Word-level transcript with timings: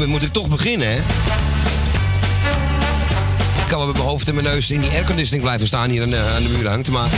Gegeven 0.00 0.08
moet 0.20 0.22
ik 0.22 0.32
toch 0.32 0.48
beginnen, 0.48 0.88
hè? 0.88 0.96
Ik 3.60 3.66
kan 3.68 3.78
wel 3.78 3.86
met 3.86 3.96
mijn 3.96 4.08
hoofd 4.08 4.28
en 4.28 4.34
mijn 4.34 4.46
neus 4.46 4.70
in 4.70 4.80
die 4.80 4.90
airconditioning 4.90 5.42
blijven 5.42 5.66
staan 5.66 5.90
hier 5.90 6.02
aan, 6.02 6.10
de- 6.10 6.32
aan 6.36 6.42
de 6.42 6.48
muur 6.48 6.68
hangt. 6.68 6.90
Maar 6.90 7.08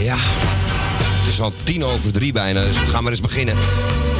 ja, 0.00 0.16
het 0.18 1.32
is 1.32 1.40
al 1.40 1.52
tien 1.62 1.84
over 1.84 2.12
drie 2.12 2.32
bijna. 2.32 2.60
Dus 2.64 2.80
we 2.80 2.86
gaan 2.86 3.02
maar 3.02 3.12
eens 3.12 3.20
beginnen 3.20 3.54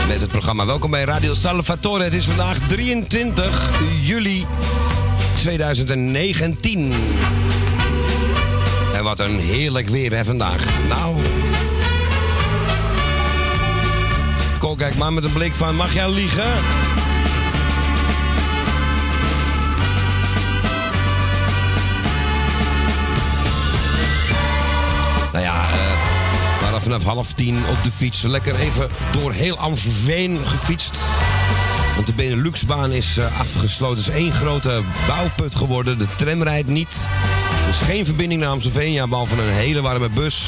met 0.09 0.21
het 0.21 0.31
programma. 0.31 0.67
Welkom 0.67 0.91
bij 0.91 1.05
Radio 1.05 1.35
Salvatore. 1.35 2.05
Het 2.05 2.13
is 2.13 2.25
vandaag 2.25 2.59
23 2.69 3.71
juli 4.03 4.47
2019. 5.37 6.93
En 8.95 9.05
wat 9.05 9.21
een 9.21 9.39
heerlijk 9.41 9.89
weer 9.89 10.25
vandaag. 10.25 10.65
Nou. 10.89 11.17
Kijk 14.77 14.97
maar 14.97 15.13
met 15.13 15.25
een 15.25 15.33
blik 15.33 15.53
van, 15.55 15.77
mag 15.77 15.95
jij 15.95 16.11
liegen? 16.11 16.51
Vanaf 26.83 27.03
half 27.03 27.33
tien 27.33 27.57
op 27.57 27.83
de 27.83 27.91
fiets. 27.91 28.23
Lekker 28.23 28.55
even 28.55 28.89
door 29.21 29.33
heel 29.33 29.59
Amstelveen 29.59 30.39
gefietst. 30.45 30.95
Want 31.95 32.07
de 32.07 32.13
Beneluxbaan 32.13 32.93
is 32.93 33.17
eh, 33.17 33.41
afgesloten. 33.41 34.05
Het 34.05 34.15
is 34.15 34.21
één 34.21 34.33
grote 34.33 34.83
bouwput 35.07 35.55
geworden. 35.55 35.99
De 35.99 36.07
tram 36.17 36.43
rijdt 36.43 36.69
niet. 36.69 37.09
Er 37.65 37.69
is 37.69 37.77
geen 37.77 38.05
verbinding 38.05 38.41
naar 38.41 38.51
Amstelveen. 38.51 38.93
Ja, 38.93 39.07
behalve 39.07 39.43
een 39.43 39.53
hele 39.53 39.83
warme 39.83 40.09
bus. 40.09 40.47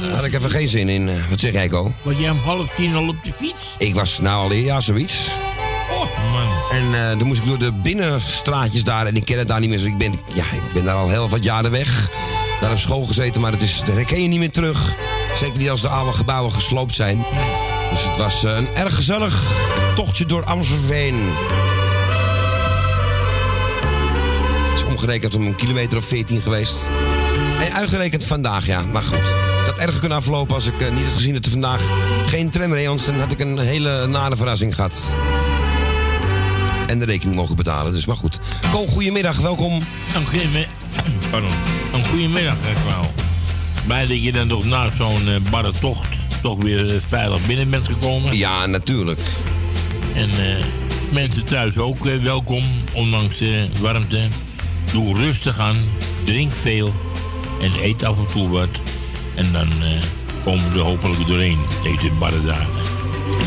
Daar 0.00 0.10
had 0.10 0.24
ik 0.24 0.34
even 0.34 0.50
geen 0.50 0.68
zin 0.68 0.88
in. 0.88 1.10
Wat 1.30 1.40
zeg 1.40 1.52
jij, 1.52 1.68
Ko? 1.68 1.92
Was 2.02 2.18
jij 2.18 2.30
om 2.30 2.38
half 2.38 2.74
tien 2.76 2.94
al 2.94 3.08
op 3.08 3.16
de 3.24 3.32
fiets? 3.32 3.74
Ik 3.78 3.94
was 3.94 4.20
nou 4.20 4.44
al 4.44 4.52
ja, 4.52 4.80
zoiets. 4.80 5.26
Oh, 5.90 6.32
man. 6.32 6.78
En 6.78 7.02
eh, 7.02 7.18
dan 7.18 7.26
moest 7.26 7.40
ik 7.40 7.46
door 7.46 7.58
de 7.58 7.72
binnenstraatjes 7.72 8.84
daar. 8.84 9.06
En 9.06 9.16
ik 9.16 9.24
ken 9.24 9.38
het 9.38 9.48
daar 9.48 9.60
niet 9.60 9.68
meer. 9.68 9.78
Dus 9.78 9.86
ik 9.86 9.98
ben, 9.98 10.20
ja, 10.34 10.44
ik 10.44 10.72
ben 10.74 10.84
daar 10.84 10.94
al 10.94 11.08
heel 11.08 11.28
wat 11.28 11.44
jaren 11.44 11.70
weg. 11.70 12.10
Daar 12.62 12.72
op 12.72 12.78
school 12.78 13.06
gezeten, 13.06 13.40
maar 13.40 13.52
het 13.52 13.62
is, 13.62 13.82
daar 13.86 13.94
herken 13.94 14.22
je 14.22 14.28
niet 14.28 14.38
meer 14.38 14.50
terug. 14.50 14.94
Zeker 15.38 15.58
niet 15.58 15.70
als 15.70 15.80
de 15.80 15.88
oude 15.88 16.12
gebouwen 16.12 16.52
gesloopt 16.52 16.94
zijn. 16.94 17.16
Dus 17.90 18.04
het 18.04 18.16
was 18.16 18.44
eh, 18.44 18.56
een 18.56 18.68
erg 18.74 18.94
gezellig 18.94 19.42
tochtje 19.94 20.26
door 20.26 20.44
Amstelveen. 20.44 21.14
Het 24.70 24.78
is 24.78 24.84
omgerekend 24.84 25.34
om 25.34 25.46
een 25.46 25.54
kilometer 25.54 25.98
of 25.98 26.04
14 26.04 26.42
geweest. 26.42 26.74
En 27.60 27.72
uitgerekend 27.72 28.24
vandaag, 28.24 28.66
ja. 28.66 28.82
Maar 28.92 29.02
goed. 29.02 29.18
Had 29.66 29.78
erger 29.78 30.00
kunnen 30.00 30.18
aflopen 30.18 30.54
als 30.54 30.66
ik 30.66 30.80
eh, 30.80 30.90
niet 30.90 31.04
had 31.04 31.12
gezien 31.12 31.34
dat 31.34 31.44
er 31.44 31.50
vandaag 31.50 31.80
geen 32.26 32.50
tram 32.50 32.72
reed. 32.72 32.86
Anders 32.86 33.06
dan 33.06 33.20
had 33.20 33.30
ik 33.30 33.40
een 33.40 33.58
hele 33.58 34.06
nare 34.06 34.36
verrassing 34.36 34.74
gehad. 34.74 35.14
En 36.86 36.98
de 36.98 37.04
rekening 37.04 37.36
mogen 37.36 37.56
betalen, 37.56 37.92
dus 37.92 38.06
maar 38.06 38.16
goed. 38.16 38.38
Ko, 38.70 38.86
goedemiddag, 38.86 39.36
welkom. 39.36 39.82
Goeiemiddag. 40.28 40.81
Pardon. 41.32 41.50
Een 41.92 42.04
goedemiddag, 42.04 42.56
wel. 42.86 43.10
Blij 43.86 44.06
dat 44.06 44.22
je 44.22 44.32
dan 44.32 44.48
toch 44.48 44.64
na 44.64 44.90
zo'n 44.96 45.28
eh, 45.28 45.50
barre 45.50 45.72
tocht 45.80 46.08
toch 46.42 46.62
weer 46.62 46.94
eh, 46.94 47.00
veilig 47.00 47.46
binnen 47.46 47.70
bent 47.70 47.86
gekomen. 47.86 48.38
Ja, 48.38 48.66
natuurlijk. 48.66 49.20
En 50.14 50.30
eh, 50.30 50.64
mensen 51.12 51.44
thuis 51.44 51.78
ook 51.78 52.04
welkom, 52.04 52.62
ondanks 52.92 53.38
de 53.38 53.66
warmte. 53.80 54.20
Doe 54.92 55.16
rustig 55.16 55.58
aan, 55.58 55.76
drink 56.24 56.52
veel 56.52 56.94
en 57.60 57.72
eet 57.82 58.04
af 58.04 58.16
en 58.18 58.26
toe 58.32 58.48
wat. 58.48 58.80
En 59.34 59.52
dan 59.52 59.68
komen 60.44 60.72
we 60.72 60.78
er 60.78 60.84
hopelijk 60.84 61.26
doorheen, 61.26 61.58
deze 61.82 62.12
barre 62.18 62.44
dagen. 62.44 62.66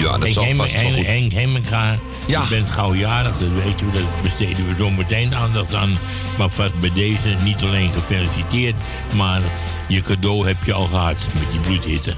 Ja, 0.02 0.18
dat 0.18 0.34
zal 0.34 0.54
vast 0.56 0.74
wel 0.74 0.92
goed. 0.92 1.06
Henk 1.06 1.32
Hemminga, 1.32 1.96
Ja. 2.28 2.42
je 2.42 2.50
bent 2.50 2.72
gauw 2.72 2.94
jarig, 2.94 3.38
dat 3.38 3.64
weten 3.64 3.86
we, 3.86 3.92
dat 3.92 4.22
besteden 4.22 4.68
we 4.68 4.74
zo 4.78 4.90
meteen 4.92 5.36
aandacht 5.36 5.74
aan. 5.74 5.98
Maar 6.38 6.50
vast 6.50 6.80
bij 6.80 6.92
deze 6.94 7.36
niet 7.44 7.62
alleen 7.62 7.92
gefeliciteerd, 7.92 8.76
maar 9.16 9.42
je 9.88 10.02
cadeau 10.02 10.48
heb 10.48 10.64
je 10.64 10.74
al 10.74 10.86
gehad 10.86 11.16
met 11.34 11.52
die 11.52 11.60
bloedhitte. 11.60 12.14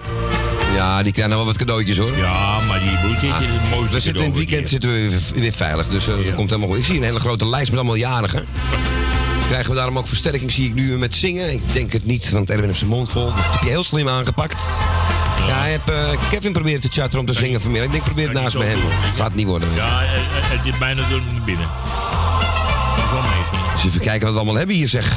Ja, 0.75 1.03
die 1.03 1.13
krijgen 1.13 1.35
wel 1.35 1.45
wat 1.45 1.57
cadeautjes 1.57 1.97
hoor. 1.97 2.17
Ja, 2.17 2.59
maar 2.67 2.79
die 2.79 2.97
bloedhitte 2.97 3.43
is 3.43 3.49
het 3.49 3.69
mooiste 3.69 3.95
We 3.95 3.99
zitten 3.99 4.23
in 4.23 4.29
het 4.29 4.37
weekend 4.37 4.69
zitten 4.69 4.89
we 4.89 5.09
weer, 5.09 5.41
weer 5.41 5.53
veilig, 5.53 5.87
dus 5.87 6.07
eh, 6.07 6.15
dat 6.25 6.35
komt 6.35 6.49
helemaal 6.49 6.69
goed. 6.69 6.77
Ik 6.77 6.85
zie 6.85 6.95
een 6.97 7.03
hele 7.03 7.19
grote 7.19 7.47
lijst 7.47 7.69
met 7.69 7.79
allemaal 7.79 7.95
jarigen. 7.95 8.45
Krijgen 9.47 9.69
we 9.69 9.75
daarom 9.75 9.97
ook 9.97 10.07
versterking, 10.07 10.51
zie 10.51 10.67
ik 10.67 10.73
nu 10.73 10.97
met 10.97 11.15
zingen. 11.15 11.53
Ik 11.53 11.73
denk 11.73 11.91
het 11.91 12.05
niet, 12.05 12.29
want 12.29 12.49
Erwin 12.49 12.65
heeft 12.65 12.77
zijn 12.77 12.89
mond 12.89 13.09
vol. 13.09 13.25
Dat 13.25 13.33
heb 13.35 13.61
je 13.61 13.69
heel 13.69 13.83
slim 13.83 14.09
aangepakt. 14.09 14.61
Ja, 15.47 15.59
hij 15.59 15.69
heeft, 15.69 15.89
eh, 15.89 16.29
Kevin 16.29 16.51
probeert 16.51 16.81
te 16.81 16.87
chatten 16.91 17.19
om 17.19 17.25
te 17.25 17.33
zingen 17.33 17.61
vanmiddag. 17.61 17.85
Ik 17.87 17.91
denk, 17.91 18.03
probeer 18.03 18.27
het 18.29 18.37
naast 18.37 18.55
ook 18.55 18.63
hem. 18.63 18.79
Gaat 19.15 19.33
niet 19.33 19.45
worden. 19.47 19.67
Ja, 19.75 19.99
het, 19.99 20.21
het- 20.23 20.57
het 20.59 20.73
is 20.73 20.77
bijna 20.79 21.01
door 21.09 21.21
naar 21.33 21.41
binnen. 21.45 21.67
Dus 23.75 23.85
even 23.85 23.99
kijken 23.99 24.21
wat 24.21 24.31
we 24.31 24.37
allemaal 24.39 24.55
hebben 24.57 24.75
hier, 24.75 24.87
zeg. 24.87 25.13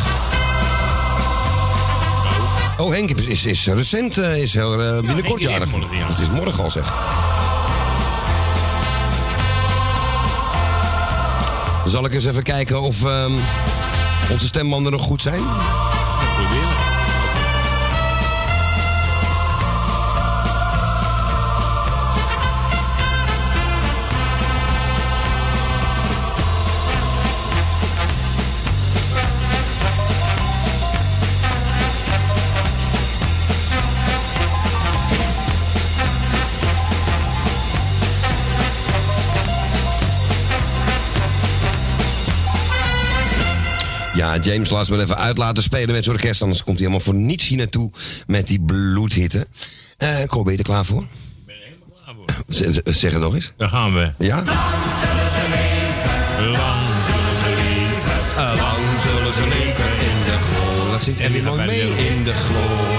Oh, 2.79 2.91
Henk 2.93 3.11
is, 3.11 3.27
is, 3.27 3.45
is 3.45 3.67
recent, 3.67 4.19
eh, 4.19 4.37
is 4.43 4.53
heel 4.55 4.83
eh, 4.83 5.01
binnenkort 5.01 5.41
jarig. 5.41 5.69
ja. 5.93 6.07
Het 6.09 6.19
is 6.21 6.29
morgen 6.29 6.63
al, 6.65 6.71
zeg. 6.71 6.93
Zal 11.87 12.05
ik 12.05 12.13
eens 12.15 12.25
even 12.25 12.43
kijken 12.43 12.81
of 12.81 13.05
ehm, 13.05 13.33
onze 14.31 14.47
stembanden 14.47 14.93
nog 14.93 15.03
goed 15.03 15.23
zijn? 15.23 15.43
Ja, 44.21 44.37
James 44.37 44.71
laat 44.71 44.89
me 44.89 45.01
even 45.01 45.17
uit 45.17 45.39
laten 45.39 45.63
spelen 45.63 45.95
met 45.95 46.05
zijn 46.05 46.17
orkest. 46.17 46.43
Anders 46.43 46.63
komt 46.63 46.79
hij 46.79 46.87
helemaal 46.87 47.07
voor 47.07 47.21
niets 47.21 47.49
hier 47.49 47.59
naartoe 47.59 47.91
met 48.27 48.47
die 48.47 48.61
bloedhitte. 48.61 49.47
Eh 49.97 50.23
Cor, 50.27 50.43
ben 50.43 50.53
je 50.53 50.59
er 50.59 50.65
klaar 50.65 50.85
voor? 50.85 51.03
Ik 51.03 51.09
ben 51.47 51.55
er 51.55 51.63
helemaal 51.63 51.89
klaar 52.05 52.15
voor. 52.15 52.95
Zeg 52.95 53.13
het 53.13 53.21
nog 53.21 53.35
eens. 53.35 53.53
Daar 53.57 53.69
gaan 53.69 53.95
we. 53.95 54.13
Ja? 54.19 54.37
Lang 54.37 54.47
zullen 55.01 55.31
ze 55.37 55.45
leven. 55.51 56.57
lang 58.57 58.87
zullen 59.03 59.33
ze 59.33 59.47
leven 59.49 59.91
in 60.09 60.19
de 60.25 60.37
glorie. 60.51 60.91
Dat 60.93 61.05
zingt 61.05 61.21
Erwin 61.21 61.45
mooi 61.45 61.65
mee. 61.65 61.81
In 61.81 62.25
de 62.25 62.33
glorie. 62.33 62.91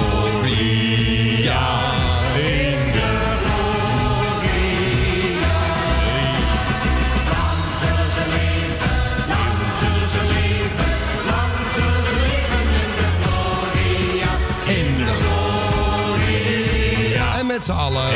Met 17.67 17.77
allen. 17.77 18.11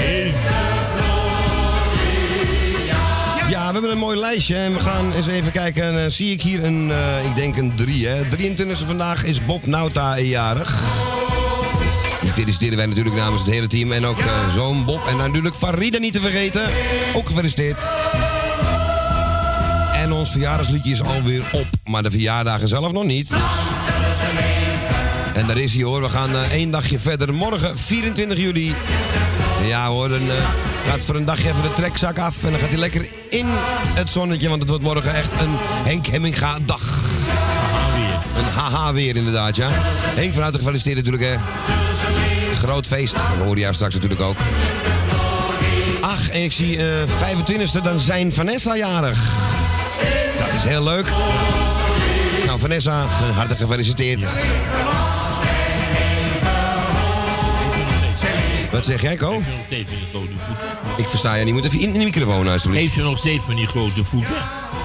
Ja, 3.50 3.68
we 3.68 3.72
hebben 3.72 3.92
een 3.92 3.98
mooi 3.98 4.18
lijstje 4.18 4.56
en 4.56 4.74
we 4.74 4.80
gaan 4.80 5.14
eens 5.14 5.28
even 5.28 5.52
kijken. 5.52 5.84
En, 5.84 6.04
eh, 6.04 6.12
zie 6.12 6.32
ik 6.32 6.42
hier 6.42 6.64
een, 6.64 6.92
eh, 6.92 7.26
ik 7.26 7.36
denk 7.36 7.58
een 7.58 7.76
drie, 7.76 8.08
hè. 8.08 8.28
23e 8.28 8.86
vandaag 8.86 9.24
is 9.24 9.46
Bob 9.46 9.66
Nauta 9.66 10.20
jarig. 10.20 10.82
Die 12.22 12.32
feliciteren 12.32 12.78
wij 12.78 12.86
natuurlijk 12.86 13.16
namens 13.16 13.42
het 13.42 13.52
hele 13.52 13.68
team. 13.68 13.92
En 13.92 14.06
ook 14.06 14.20
eh, 14.20 14.54
zoon 14.54 14.86
Bob. 14.86 15.08
En 15.08 15.18
natuurlijk 15.18 15.56
Farida 15.56 15.98
niet 15.98 16.14
te 16.14 16.22
vergeten. 16.22 16.62
Ook 17.14 17.28
gefeliciteerd. 17.28 17.90
En 19.94 20.12
ons 20.12 20.32
verjaardagsliedje 20.32 20.92
is 20.92 21.04
alweer 21.04 21.46
op. 21.52 21.68
Maar 21.84 22.04
de 22.04 22.12
verjaardagen 22.12 22.68
zelf 22.68 22.92
nog 22.92 23.04
niet. 23.04 23.30
En 25.36 25.48
daar 25.48 25.58
is 25.58 25.74
hij 25.74 25.84
hoor. 25.84 26.02
We 26.02 26.10
gaan 26.10 26.36
één 26.52 26.72
dagje 26.72 27.00
verder. 27.00 27.34
Morgen 27.34 27.78
24 27.78 28.38
juli. 28.38 28.76
Ja 29.64 29.88
hoor, 29.88 30.10
dan 30.10 30.30
eh, 30.30 30.36
gaat 30.90 31.00
voor 31.06 31.16
een 31.16 31.26
dagje 31.26 31.50
even 31.50 31.62
de 31.62 31.74
trekzak 31.74 32.20
af. 32.20 32.44
En 32.44 32.52
dan 32.52 32.60
gaat 32.60 32.70
hij 32.70 32.78
lekker 32.78 33.08
in 33.30 33.46
het 33.94 34.10
zonnetje. 34.10 34.50
Want 34.50 34.60
het 34.60 34.70
wordt 34.70 34.84
morgen 34.84 35.16
echt 35.16 35.32
een 35.32 35.56
Henk 35.84 36.08
Hemminga 36.08 36.58
dag. 36.66 36.82
Een 38.38 38.54
haha 38.56 38.94
weer 38.94 39.16
inderdaad, 39.16 39.56
ja. 39.56 39.68
Henk 40.16 40.34
van 40.34 40.44
harte 40.44 40.58
gefeliciteerd 40.58 40.96
natuurlijk 40.96 41.24
hè. 41.24 41.36
Groot 42.58 42.88
feest. 42.88 43.16
Hoor 43.44 43.56
je 43.56 43.62
jou 43.62 43.74
straks 43.74 43.94
natuurlijk 43.94 44.22
ook. 44.22 44.38
Ach, 46.02 46.30
en 46.30 46.44
ik 46.44 46.52
zie 46.52 46.78
eh 46.78 46.86
25e, 46.98 47.82
dan 47.84 48.00
zijn 48.00 48.34
Vanessa 48.34 48.76
jarig. 48.76 49.20
Dat 50.38 50.54
is 50.58 50.64
heel 50.64 50.84
leuk. 50.84 51.12
Nou, 52.46 52.60
Vanessa, 52.60 53.06
van 53.20 53.30
harte 53.30 53.56
gefeliciteerd. 53.56 54.26
Wat 58.76 58.86
zeg 58.86 59.02
jij, 59.02 59.16
Ko? 59.16 59.32
Heeft 59.32 59.46
ze 59.46 59.52
nog 59.52 59.66
steeds 59.66 59.90
van 59.90 59.98
die 60.00 60.08
grote 60.12 60.34
voeten? 60.38 60.98
Ik 60.98 61.08
versta 61.08 61.36
je 61.36 61.46
niet. 61.46 61.54
Moet 61.54 61.66
even 61.66 61.80
in, 61.80 61.94
de 61.94 62.00
microfoon, 62.00 62.48
alsjeblieft. 62.48 62.82
Heeft 62.82 62.94
ze 62.94 63.02
nog 63.02 63.18
steeds 63.18 63.44
van 63.46 63.56
die 63.56 63.68
grote 63.68 64.04
voeten? 64.04 64.36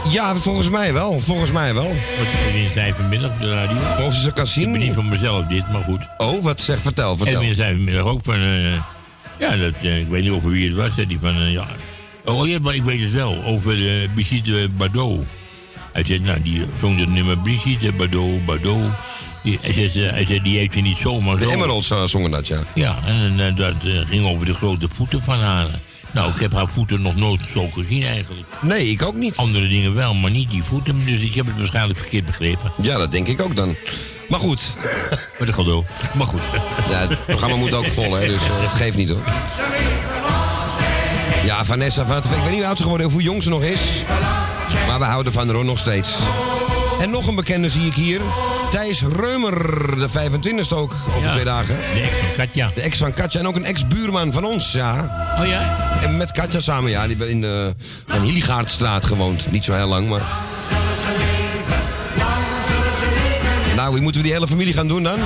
Ja, 0.08 0.34
volgens 0.34 0.68
mij 0.68 0.92
wel. 0.92 1.20
Volgens 1.20 1.50
mij 1.50 1.74
wel. 1.74 1.88
Wat 1.88 2.26
Edwin 2.48 2.70
zei 2.70 2.92
vanmiddag 2.92 3.30
op 3.30 3.40
de 3.40 3.50
radio. 3.50 3.76
Of 4.06 4.14
ze 4.14 4.32
kan 4.32 4.44
Ik 4.44 4.70
ben 4.72 4.78
niet 4.78 4.94
van 4.94 5.08
mezelf 5.08 5.46
dit, 5.46 5.72
maar 5.72 5.82
goed. 5.82 6.00
Oh, 6.18 6.42
wat 6.42 6.60
zeg, 6.60 6.78
vertel, 6.78 7.16
vertel. 7.16 7.40
Edwin 7.40 7.54
zei 7.54 7.74
vanmiddag 7.74 8.04
ook 8.04 8.20
van... 8.24 8.34
eh, 8.34 8.72
ja, 9.38 9.56
dat, 9.56 9.74
eh, 9.82 9.98
ik 9.98 10.08
weet 10.08 10.22
niet 10.22 10.32
over 10.32 10.50
wie 10.50 10.68
het 10.68 10.76
was. 10.76 10.94
Zei 10.94 11.06
die 11.06 11.18
van... 11.20 11.34
eh, 11.36 11.52
ja. 11.52 11.66
Oh 12.24 12.48
ja, 12.48 12.58
maar 12.58 12.74
ik 12.74 12.82
weet 12.82 13.00
het 13.00 13.12
wel. 13.12 13.42
Over 13.44 13.76
uh, 13.76 14.08
Brigitte 14.14 14.68
Bardot. 14.76 15.24
Hij 15.92 16.04
zei, 16.04 16.18
nou, 16.18 16.42
die 16.42 16.64
zong 16.80 16.98
het 16.98 17.08
nummer 17.10 17.38
Brigitte 17.38 17.92
Bardot, 17.92 18.44
Bardot. 18.44 18.90
Hij, 19.42 19.72
zei, 19.72 20.06
eh, 20.06 20.12
hij 20.12 20.26
zei, 20.26 20.42
die 20.42 20.58
heeft 20.58 20.74
je 20.74 20.82
niet 20.82 20.96
zomaar 20.96 21.36
De 21.36 21.44
zo. 21.44 21.50
Emeralds 21.50 21.90
uh, 21.90 22.04
zongen 22.04 22.30
dat, 22.30 22.46
ja. 22.46 22.62
Ja, 22.74 22.98
en 23.06 23.40
eh, 23.40 23.56
dat 23.56 23.74
eh, 23.84 23.98
ging 24.08 24.26
over 24.26 24.46
de 24.46 24.54
grote 24.54 24.88
voeten 24.88 25.22
van 25.22 25.40
haar. 25.40 25.66
Nou, 26.12 26.32
ik 26.32 26.40
heb 26.40 26.52
haar 26.52 26.68
voeten 26.68 27.02
nog 27.02 27.16
nooit 27.16 27.40
zo 27.52 27.68
gezien 27.74 28.04
eigenlijk. 28.04 28.46
Nee, 28.60 28.90
ik 28.90 29.02
ook 29.02 29.14
niet. 29.14 29.36
Andere 29.36 29.68
dingen 29.68 29.94
wel, 29.94 30.14
maar 30.14 30.30
niet 30.30 30.50
die 30.50 30.62
voeten. 30.62 31.04
Dus 31.04 31.20
ik 31.20 31.34
heb 31.34 31.46
het 31.46 31.56
waarschijnlijk 31.56 31.98
verkeerd 31.98 32.26
begrepen. 32.26 32.72
Ja, 32.82 32.98
dat 32.98 33.12
denk 33.12 33.26
ik 33.26 33.40
ook 33.40 33.56
dan. 33.56 33.76
Maar 34.28 34.40
goed, 34.40 34.74
dat 35.38 35.54
gaat 35.54 35.64
door. 35.64 35.84
Maar 36.14 36.26
goed. 36.26 36.40
ja, 36.90 37.08
het 37.08 37.26
programma 37.26 37.56
moet 37.56 37.74
ook 37.74 37.88
vol, 37.88 38.14
hè, 38.14 38.26
dus 38.26 38.42
het 38.44 38.72
geeft 38.72 38.96
niet 38.96 39.08
hoor. 39.08 39.22
Ja, 41.44 41.64
Vanessa 41.64 42.06
van 42.06 42.16
Ik 42.16 42.22
weet 42.24 42.50
niet 42.50 42.58
hoe 42.58 42.66
oud 42.66 42.76
ze 42.76 42.82
geworden 42.82 43.06
is, 43.06 43.12
hoe 43.12 43.22
jong 43.22 43.42
ze 43.42 43.48
nog 43.48 43.62
is. 43.62 43.80
Maar 44.86 44.98
we 44.98 45.04
houden 45.04 45.32
van 45.32 45.50
hoor, 45.50 45.64
nog 45.64 45.78
steeds. 45.78 46.10
En 47.00 47.10
nog 47.10 47.26
een 47.26 47.34
bekende 47.34 47.70
zie 47.70 47.86
ik 47.86 47.94
hier. 47.94 48.20
Thijs 48.70 49.02
Reumer, 49.16 49.96
de 49.96 50.08
25e 50.08 50.72
ook, 50.74 50.94
over 51.08 51.22
Ja, 51.22 51.32
twee 51.32 51.44
dagen. 51.44 51.76
De 51.94 52.00
ex 52.00 52.10
van 52.10 52.36
Katja. 52.36 52.70
De 52.74 52.80
ex 52.80 52.98
van 52.98 53.14
Katja 53.14 53.40
en 53.40 53.46
ook 53.46 53.56
een 53.56 53.64
ex-buurman 53.64 54.32
van 54.32 54.44
ons, 54.44 54.72
ja. 54.72 55.10
Oh 55.40 55.46
ja? 55.46 55.76
En 56.02 56.16
met 56.16 56.32
Katja 56.32 56.60
samen, 56.60 56.90
ja. 56.90 57.00
Die 57.00 57.08
hebben 57.16 57.30
in 57.30 57.40
de 57.40 57.74
Van 58.06 58.22
Hiligaardstraat 58.22 59.04
gewoond. 59.04 59.50
Niet 59.50 59.64
zo 59.64 59.72
heel 59.72 59.86
lang, 59.86 60.08
maar... 60.08 60.20
Nou, 63.76 63.92
wie 63.92 64.02
moeten 64.02 64.20
we 64.20 64.26
die 64.26 64.36
hele 64.36 64.48
familie 64.48 64.74
gaan 64.74 64.88
doen 64.88 65.02
dan? 65.02 65.18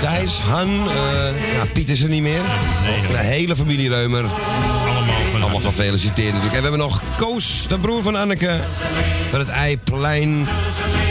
Thijs, 0.00 0.38
Han, 0.38 0.68
eh 0.68 1.54
ja, 1.54 1.64
Piet 1.72 1.88
is 1.88 2.02
er 2.02 2.08
niet 2.08 2.22
meer. 2.22 2.40
Nee, 2.84 3.10
De 3.10 3.26
hele 3.26 3.56
familie 3.56 3.88
Reumer. 3.88 4.24
Allemaal 4.24 5.14
van 5.30 5.40
Allemaal 5.42 5.60
gefeliciteerd 5.60 6.32
natuurlijk. 6.32 6.54
En 6.54 6.62
we 6.62 6.68
hebben 6.68 6.86
nog 6.86 7.02
Koos, 7.16 7.66
de 7.68 7.78
broer 7.78 8.02
van 8.02 8.16
Anneke. 8.16 8.60
Van 9.30 9.38
het 9.38 9.48
Eiplein. 9.48 10.46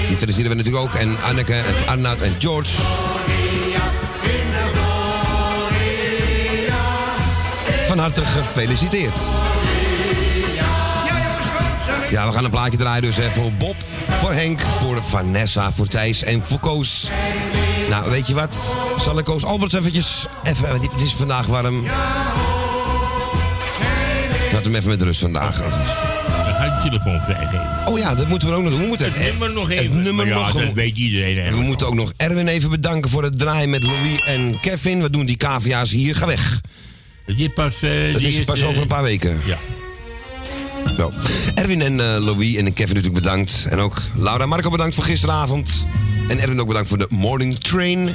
Die 0.09 0.17
feliciteren 0.17 0.57
we 0.57 0.63
natuurlijk 0.63 0.83
ook. 0.83 0.93
En 0.93 1.17
Anneke 1.23 1.53
en 1.53 1.87
Arnoud 1.87 2.21
en 2.21 2.35
George. 2.39 2.71
Van 7.87 7.97
harte 7.97 8.21
gefeliciteerd. 8.21 9.19
Ja, 12.09 12.27
we 12.27 12.33
gaan 12.33 12.43
een 12.43 12.51
plaatje 12.51 12.77
draaien 12.77 13.01
dus 13.01 13.15
hè, 13.15 13.29
voor 13.29 13.51
Bob, 13.51 13.75
voor 14.21 14.31
Henk, 14.31 14.61
voor 14.79 15.03
Vanessa, 15.03 15.71
voor 15.71 15.87
Thijs 15.87 16.23
en 16.23 16.43
voor 16.45 16.59
Koos. 16.59 17.09
Nou, 17.89 18.09
weet 18.09 18.27
je 18.27 18.33
wat? 18.33 18.57
Zal 18.99 19.17
ik 19.17 19.25
Koos 19.25 19.43
Alberts 19.43 19.73
eventjes... 19.73 20.25
Even, 20.43 20.69
het 20.69 21.01
is 21.01 21.13
vandaag 21.13 21.45
warm. 21.45 21.85
Laat 24.53 24.63
hem 24.63 24.75
even 24.75 24.89
met 24.89 25.01
rust 25.01 25.19
vandaag. 25.19 25.61
Telefoon 26.83 27.21
vrijgeven. 27.21 27.67
Oh 27.87 27.97
ja, 27.97 28.15
dat 28.15 28.27
moeten 28.27 28.47
we 28.47 28.53
ook 28.53 28.61
nog 28.63 28.71
doen. 28.71 28.81
We 28.81 28.87
moeten 28.87 29.07
Het 29.07 29.15
even, 29.15 29.29
nummer 29.29 29.51
nog 29.53 29.67
het 29.69 29.77
even. 29.79 30.01
nummer 30.01 30.27
ja, 30.27 30.33
nog 30.35 30.51
dat 30.51 30.73
weet 30.73 30.97
iedereen 30.97 31.37
En 31.37 31.53
we 31.53 31.61
moeten 31.61 31.87
ook 31.87 31.93
nog 31.95 32.13
Erwin 32.17 32.47
even 32.47 32.69
bedanken 32.69 33.09
voor 33.09 33.23
het 33.23 33.39
draaien 33.39 33.69
met 33.69 33.83
Louis 33.83 34.23
en 34.25 34.59
Kevin. 34.59 35.01
We 35.01 35.09
doen 35.09 35.25
die 35.25 35.37
cavia's 35.37 35.91
hier. 35.91 36.15
Ga 36.15 36.25
weg. 36.27 36.61
Dit 37.25 37.53
pas... 37.53 37.81
eh, 37.81 37.89
Het 37.91 38.17
die 38.17 38.27
is 38.27 38.43
pas 38.43 38.47
eerste- 38.55 38.65
over 38.65 38.81
een 38.81 38.87
paar 38.87 39.03
weken. 39.03 39.41
Ja. 39.45 39.57
Zo. 40.97 41.11
Erwin 41.55 41.81
en 41.81 41.99
eh, 41.99 42.23
Louis 42.25 42.55
en 42.55 42.73
Kevin 42.73 42.95
natuurlijk 42.95 43.23
bedankt. 43.23 43.65
En 43.69 43.79
ook 43.79 44.01
Laura 44.15 44.43
en 44.43 44.49
Marco 44.49 44.69
bedankt 44.69 44.95
voor 44.95 45.03
gisteravond. 45.03 45.87
En 46.27 46.39
Erwin 46.39 46.59
ook 46.61 46.67
bedankt 46.67 46.89
voor 46.89 46.97
de 46.97 47.07
morning 47.09 47.59
train. 47.59 48.13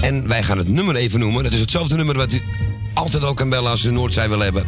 En 0.00 0.28
wij 0.28 0.42
gaan 0.42 0.58
het 0.58 0.68
nummer 0.68 0.96
even 0.96 1.18
noemen. 1.20 1.42
Dat 1.42 1.52
is 1.52 1.60
hetzelfde 1.60 1.96
nummer 1.96 2.16
wat 2.16 2.32
u 2.32 2.40
altijd 2.94 3.24
ook 3.24 3.36
kan 3.36 3.48
bellen 3.48 3.70
als 3.70 3.80
u 3.84 3.86
de 3.88 3.92
Noordzij 3.94 4.28
wil 4.28 4.38
hebben. 4.40 4.66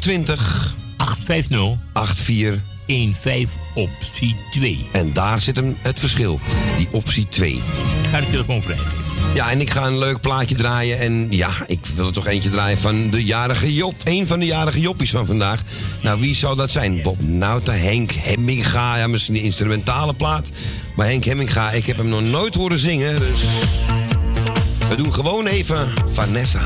020 0.00 0.74
850 1.00 1.78
84. 1.92 2.60
15 2.90 3.48
optie 3.74 4.36
2. 4.50 4.86
En 4.92 5.12
daar 5.12 5.40
zit 5.40 5.56
hem 5.56 5.76
het 5.82 5.98
verschil. 5.98 6.40
Die 6.76 6.88
optie 6.90 7.28
2. 7.28 7.52
Ik 7.52 7.62
ga 8.10 8.20
de 8.20 8.30
telefoon 8.30 8.62
vrijgeven. 8.62 8.92
Ja, 9.34 9.50
en 9.50 9.60
ik 9.60 9.70
ga 9.70 9.86
een 9.86 9.98
leuk 9.98 10.20
plaatje 10.20 10.54
draaien. 10.54 10.98
En 10.98 11.26
ja, 11.30 11.50
ik 11.66 11.78
wil 11.94 12.06
er 12.06 12.12
toch 12.12 12.26
eentje 12.26 12.48
draaien 12.48 12.78
van 12.78 13.10
de 13.10 13.24
jarige 13.24 13.74
Job. 13.74 13.94
Eén 14.04 14.26
van 14.26 14.38
de 14.38 14.46
jarige 14.46 14.80
Joppies 14.80 15.10
van 15.10 15.26
vandaag. 15.26 15.62
Nou, 16.02 16.20
wie 16.20 16.34
zou 16.34 16.56
dat 16.56 16.70
zijn? 16.70 17.02
Bob 17.02 17.20
Nauta, 17.20 17.72
Henk 17.72 18.12
Hemminga. 18.12 18.96
Ja, 18.96 19.06
misschien 19.06 19.34
een 19.34 19.42
instrumentale 19.42 20.14
plaat. 20.14 20.50
Maar 20.96 21.06
Henk 21.06 21.24
Hemminga, 21.24 21.70
ik 21.70 21.86
heb 21.86 21.96
hem 21.96 22.08
nog 22.08 22.22
nooit 22.22 22.54
horen 22.54 22.78
zingen. 22.78 23.18
Dus 23.18 23.40
we 24.88 24.94
doen 24.96 25.14
gewoon 25.14 25.46
even 25.46 25.92
Vanessa. 26.12 26.64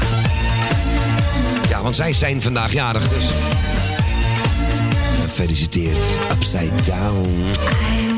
Ja, 1.68 1.82
want 1.82 1.96
zij 1.96 2.12
zijn 2.12 2.42
vandaag 2.42 2.72
jarig, 2.72 3.08
dus... 3.08 3.24
Gefeliciteerd. 5.34 5.98
Upside 6.30 6.70
down. 6.84 8.13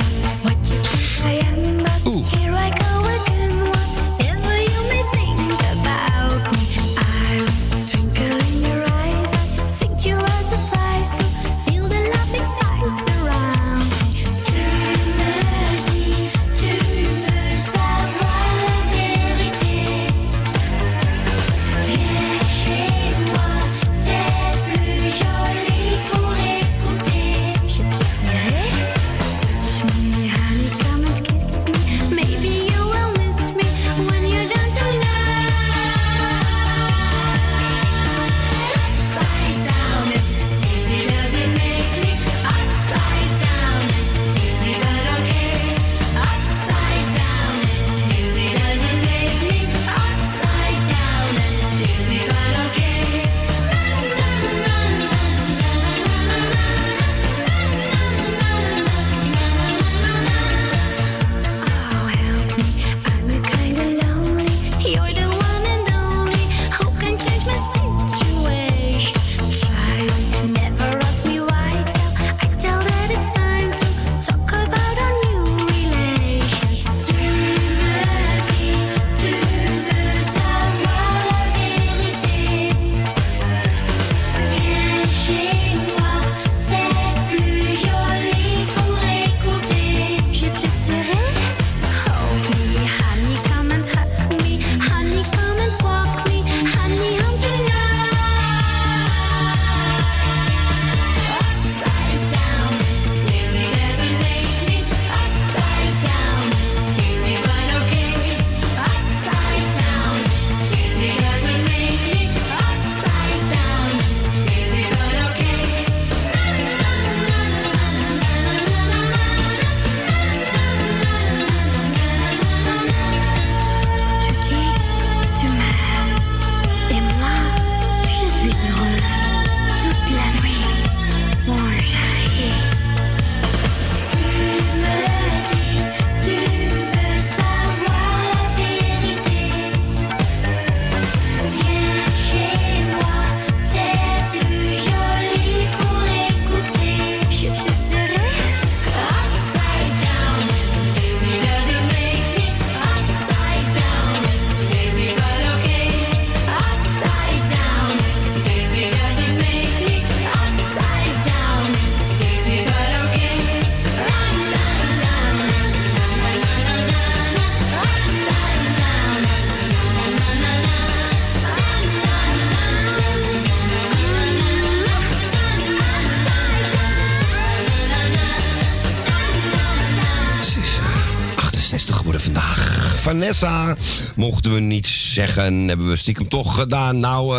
Vanessa. 183.34 183.76
Mochten 184.16 184.54
we 184.54 184.60
niet 184.60 184.86
zeggen, 184.86 185.68
hebben 185.68 185.88
we 185.88 185.96
stiekem 185.96 186.28
toch 186.28 186.54
gedaan. 186.54 187.00
Nou, 187.00 187.38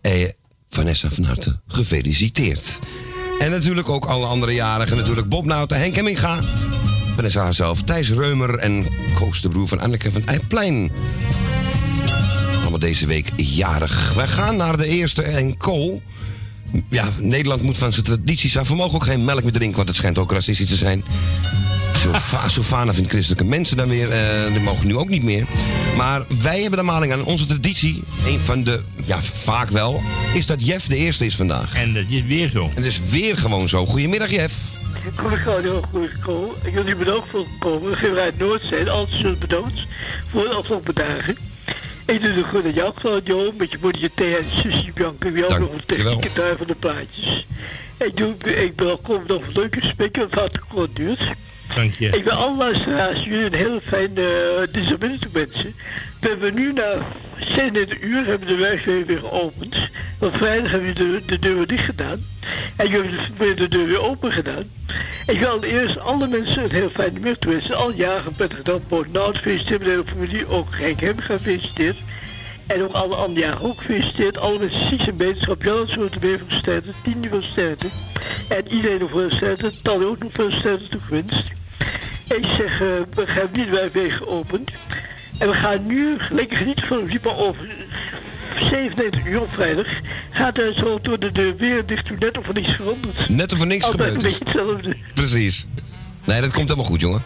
eh, 0.00 0.22
eh, 0.22 0.30
Vanessa 0.70 1.10
van 1.10 1.24
harte 1.24 1.60
gefeliciteerd. 1.66 2.78
En 3.38 3.50
natuurlijk 3.50 3.88
ook 3.88 4.04
alle 4.04 4.26
andere 4.26 4.52
jarigen. 4.52 4.96
Natuurlijk 4.96 5.28
Bob 5.28 5.44
Nauta, 5.44 5.76
Henk 5.76 5.94
Hemminga. 5.94 6.38
Vanessa 7.14 7.42
haarzelf, 7.42 7.82
Thijs 7.82 8.10
Reumer 8.10 8.58
en 8.58 8.86
Koos 9.14 9.40
de 9.40 9.48
broer 9.48 9.68
van 9.68 9.80
Anneke 9.80 10.12
van 10.12 10.20
het 10.20 10.30
Eiplein. 10.30 10.90
Allemaal 12.60 12.78
deze 12.78 13.06
week 13.06 13.30
jarig. 13.36 14.14
Wij 14.14 14.26
gaan 14.26 14.56
naar 14.56 14.76
de 14.76 14.86
eerste 14.86 15.22
en 15.22 15.56
kool. 15.56 16.02
Ja, 16.90 17.08
Nederland 17.18 17.62
moet 17.62 17.78
van 17.78 17.92
zijn 17.92 18.04
tradities 18.04 18.56
af. 18.56 18.68
We 18.68 18.74
mogen 18.74 18.94
ook 18.94 19.04
geen 19.04 19.24
melk 19.24 19.42
meer 19.42 19.52
drinken, 19.52 19.76
want 19.76 19.88
het 19.88 19.96
schijnt 19.96 20.18
ook 20.18 20.32
racistisch 20.32 20.68
te 20.68 20.76
zijn. 20.76 21.04
Sofa- 22.12 22.48
Sofana 22.48 22.94
vindt 22.94 23.10
christelijke 23.10 23.44
mensen 23.44 23.76
dan 23.76 23.88
weer. 23.88 24.10
eh 24.10 24.52
die 24.52 24.60
mogen 24.60 24.86
nu 24.86 24.96
ook 24.96 25.08
niet 25.08 25.22
meer. 25.22 25.46
Maar 25.96 26.24
wij 26.42 26.60
hebben 26.60 26.78
de 26.78 26.84
maling 26.84 27.12
aan 27.12 27.24
onze 27.24 27.46
traditie. 27.46 28.02
Een 28.26 28.38
van 28.38 28.62
de, 28.64 28.82
ja, 29.04 29.22
vaak 29.22 29.68
wel, 29.68 30.02
is 30.34 30.46
dat 30.46 30.66
Jeff 30.66 30.86
de 30.86 30.96
eerste 30.96 31.26
is 31.26 31.36
vandaag. 31.36 31.74
En 31.74 31.94
dat 31.94 32.04
is 32.08 32.22
weer 32.22 32.48
zo. 32.48 32.62
En 32.62 32.70
het 32.74 32.84
is 32.84 33.00
weer 33.10 33.36
gewoon 33.38 33.68
zo. 33.68 33.86
Goedemiddag, 33.86 34.30
Jeff. 34.30 34.54
Goeie 35.16 35.60
heel 35.62 35.82
goed 35.92 36.08
gekomen. 36.14 36.54
Ik 36.64 36.72
wil 36.74 36.86
u 36.86 36.96
bedankt 36.96 37.28
voor 37.30 37.46
gekomen. 37.52 37.90
We 37.90 37.96
gaan 37.96 38.16
uit 38.16 38.38
Noord 38.38 38.62
zijn, 38.68 38.88
altijd 38.88 39.38
bedankt 39.38 39.80
voor 40.32 40.42
de 40.42 40.48
afgelopen 40.50 40.94
dagen. 40.94 41.36
Ik 42.06 42.20
doe 42.20 42.34
de 42.34 42.42
goede 42.50 42.72
jak 42.72 43.00
van 43.00 43.20
Jo, 43.24 43.52
met 43.58 43.70
je 43.70 43.78
moeder 43.80 44.10
Thea 44.14 44.36
en 44.36 44.44
zusje 44.44 44.90
Bianca. 44.94 45.30
Wie 45.32 45.44
ook 45.44 45.58
nog 45.58 45.72
een 45.72 45.82
technieke 45.86 46.28
daar 46.34 46.56
van 46.56 46.66
de 46.66 46.74
plaatjes. 46.74 47.46
Ik, 47.98 48.16
doe, 48.16 48.34
ik 48.64 48.72
welkom 48.76 49.22
nog 49.26 49.42
een 49.42 49.52
leuke 49.52 49.86
spreken, 49.86 50.28
wat 50.30 50.58
kort 50.68 50.96
duurt. 50.96 51.20
Dank 51.76 51.94
je. 51.94 52.08
Ik 52.08 52.24
wil 52.24 52.32
alle 52.32 52.56
luisteraars 52.56 53.24
jullie 53.24 53.44
een 53.44 53.54
heel 53.54 53.80
fijne 53.80 54.56
uh, 54.60 54.72
dinsdagmiddag 54.72 55.18
toewensen. 55.18 55.74
We 56.20 56.28
hebben 56.28 56.54
nu 56.54 56.72
na 56.72 57.06
36 57.38 58.00
uur 58.00 58.26
hebben 58.26 58.48
de 58.48 58.54
werkgever 58.54 59.06
weer 59.06 59.18
geopend. 59.18 59.76
Want 60.18 60.36
vrijdag 60.36 60.70
hebben 60.70 60.94
we 60.94 60.94
de, 60.94 61.22
de 61.26 61.38
deur 61.38 61.66
dicht 61.66 61.84
gedaan. 61.84 62.18
En 62.76 62.88
jullie 62.88 63.10
hebben 63.10 63.48
de, 63.48 63.54
de 63.54 63.68
deur 63.68 63.86
weer 63.86 64.02
open 64.02 64.32
gedaan. 64.32 64.70
Ik 65.26 65.38
wil 65.38 65.62
eerst 65.62 65.98
alle 65.98 66.28
mensen 66.28 66.64
een 66.64 66.70
heel 66.70 66.90
fijne 66.90 67.12
middag 67.12 67.38
toewensen. 67.38 67.76
Al 67.76 67.92
jaren 67.92 68.32
met 68.38 68.54
gedaan. 68.54 68.86
Poort 68.88 69.12
nou 69.12 69.34
gefeliciteerd. 69.34 69.78
Met 69.78 69.88
de 69.88 69.90
hele 69.90 70.04
familie. 70.04 70.48
Ook 70.48 70.68
Henk 70.70 71.00
hem 71.00 71.18
gefeliciteerd. 71.18 72.04
En 72.66 72.82
ook 72.82 72.92
alle 72.92 73.14
andere 73.14 73.40
jaren 73.40 73.60
ook 73.60 73.76
gefeliciteerd. 73.76 74.38
Alle 74.38 74.58
mensen 74.58 74.88
ziek 74.88 75.06
en 75.06 75.16
beterschap. 75.16 75.62
Jan 75.62 75.88
zo 75.88 76.08
te 76.08 76.20
weer 76.20 76.38
van 76.48 76.58
sterren. 76.58 76.94
Tien 77.02 77.26
van 77.30 77.42
sterren. 77.42 77.90
En 78.48 78.72
iedereen 78.72 78.98
nog 78.98 79.10
veel 79.10 79.30
sterren. 79.30 79.82
Tal 79.82 80.02
ook 80.02 80.18
nog 80.18 80.32
veel 80.32 80.50
sterren 80.50 80.88
toegewenst. 80.88 81.54
Ik 82.36 82.44
zeg, 82.56 82.72
eh, 82.72 82.86
we 83.14 83.26
gaan 83.26 83.48
niet 83.52 83.70
bij 83.70 83.90
weer 83.90 84.12
geopend. 84.12 84.70
En 85.38 85.48
we 85.48 85.54
gaan 85.54 85.86
nu 85.86 86.16
lekker 86.30 86.56
genieten 86.56 86.86
van 87.22 87.36
over 87.36 87.66
97 88.70 89.26
uur 89.26 89.40
op 89.40 89.52
vrijdag. 89.52 89.86
Gaat 90.30 90.58
er 90.58 90.72
zo 90.74 90.98
door 91.02 91.18
de 91.18 91.32
deur 91.32 91.56
weer 91.56 91.86
dicht 91.86 92.04
toe, 92.06 92.16
net 92.18 92.38
of 92.38 92.48
er 92.48 92.54
niets 92.54 92.72
veranderd. 92.74 93.28
Net 93.28 93.52
of 93.52 93.60
er 93.60 93.66
niks 93.66 93.84
Altijd 93.84 94.02
gebeurd 94.08 94.24
een 94.24 94.30
is. 94.30 94.38
beetje 94.38 94.58
hetzelfde. 94.58 94.96
Precies. 95.14 95.66
Nee, 96.24 96.40
dat 96.40 96.52
komt 96.52 96.68
helemaal 96.68 96.90
goed, 96.90 97.00
jongen. 97.00 97.22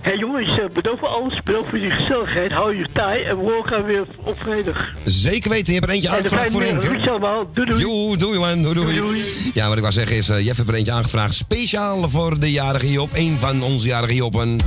Hé 0.00 0.10
jongens, 0.10 0.48
eh, 0.48 0.64
bedankt 0.72 0.98
voor 0.98 1.08
alles, 1.08 1.42
bedankt 1.42 1.68
voor 1.68 1.78
die 1.78 1.90
gezelligheid. 1.90 2.52
Hou 2.52 2.76
je 2.76 2.86
taai 2.92 3.22
en 3.22 3.44
we 3.44 3.52
elkaar 3.52 3.84
weer 3.84 4.04
op 4.16 4.38
vrijdag. 4.40 4.88
Zeker 5.04 5.50
weten, 5.50 5.72
je 5.72 5.78
hebt 5.78 5.90
er 5.90 5.96
eentje 5.96 6.08
aangevraagd 6.08 6.50
voor 6.50 6.62
Henk, 6.62 7.08
allemaal. 7.08 7.50
Doei 7.52 7.66
doei. 7.68 7.80
Joe, 7.80 8.16
doei 8.16 8.38
man, 8.38 8.62
doei, 8.62 8.74
doei. 8.74 8.96
Doei, 8.96 9.24
Ja, 9.54 9.66
wat 9.66 9.74
ik 9.76 9.80
wou 9.82 9.92
zeggen 9.92 10.16
is, 10.16 10.28
eh 10.28 10.44
Jeff 10.44 10.56
heeft 10.56 10.68
er 10.68 10.74
eentje 10.74 10.92
aangevraagd. 10.92 11.34
Speciaal 11.34 12.10
voor 12.10 12.40
de 12.40 12.50
jarige 12.50 12.90
Job. 12.90 13.10
Een 13.12 13.36
van 13.38 13.62
onze 13.62 13.86
jarige 13.86 14.14
Jobben. 14.14 14.58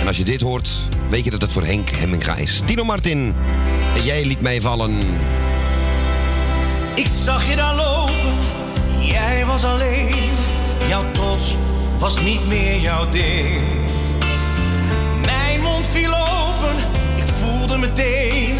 En 0.00 0.06
als 0.06 0.16
je 0.16 0.24
dit 0.24 0.40
hoort, 0.40 0.68
weet 1.10 1.24
je 1.24 1.30
dat 1.30 1.40
het 1.40 1.52
voor 1.52 1.64
Henk 1.64 1.90
Hemminga 1.90 2.36
is. 2.36 2.62
Tino 2.64 2.84
Martin. 2.84 3.34
En 3.96 4.04
jij 4.04 4.24
liet 4.24 4.40
mij 4.40 4.60
vallen. 4.60 4.98
Ik 6.94 7.06
zag 7.24 7.48
je 7.48 7.56
daar 7.56 7.74
lopen, 7.74 8.14
jij 9.00 9.44
was 9.46 9.64
alleen. 9.64 10.14
Jouw 10.88 11.10
trots 11.12 11.54
was 11.98 12.20
niet 12.22 12.46
meer 12.46 12.80
jouw 12.80 13.08
ding. 13.08 13.62
Viel 15.90 16.14
open, 16.14 16.76
ik 17.16 17.26
voelde 17.26 17.78
meteen 17.78 18.58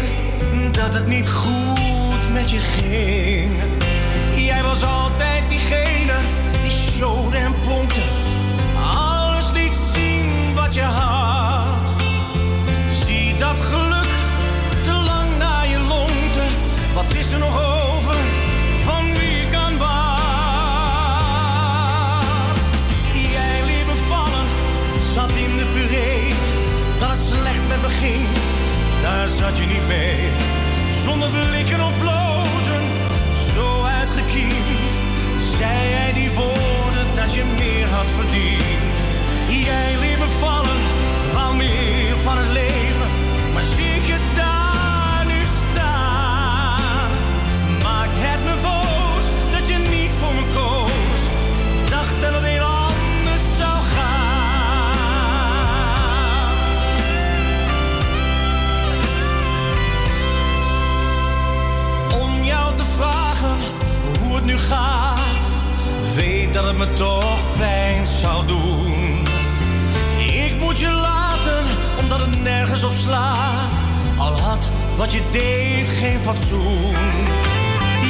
dat 0.71 0.93
het 0.93 1.07
niet 1.07 1.29
goed 1.29 2.31
met 2.33 2.49
je 2.49 2.57
ging. 2.59 3.59
Jij 4.35 4.63
was 4.63 4.83
altijd 4.83 5.49
diegene 5.49 6.13
die 6.61 6.71
showde 6.71 7.37
en 7.37 7.53
pompte. 7.67 8.01
Alles 8.95 9.51
liet 9.51 9.75
zien 9.93 10.53
wat 10.55 10.73
je 10.73 10.81
had. 10.81 11.18
immagini 29.49 29.79
me 29.87 30.38
dat 66.61 66.67
het 66.67 66.77
me 66.77 66.93
toch 66.93 67.57
pijn 67.57 68.07
zou 68.07 68.47
doen. 68.47 68.93
Ik 70.45 70.53
moet 70.59 70.79
je 70.79 70.91
laten, 70.91 71.65
omdat 71.99 72.19
het 72.19 72.41
nergens 72.41 72.83
op 72.83 72.91
slaat. 72.91 73.71
Al 74.17 74.39
had 74.39 74.69
wat 74.95 75.11
je 75.13 75.21
deed 75.31 75.89
geen 75.89 76.19
fatsoen. 76.19 76.95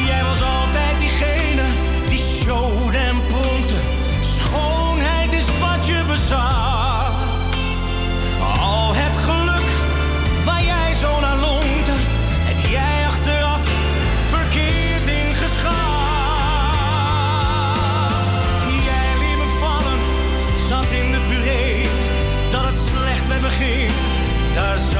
Jij 0.05 0.23
was 0.23 0.41
altijd 0.41 0.99
diegene 0.99 1.63
die 2.07 2.19
showde 2.19 2.97
en 2.97 3.21
pronkte. 3.27 3.75
Schoonheid 4.21 5.33
is 5.33 5.45
wat 5.59 5.85
je 5.85 6.03
bezat. 6.07 6.68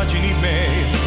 immagini 0.10 0.34
me. 0.42 0.99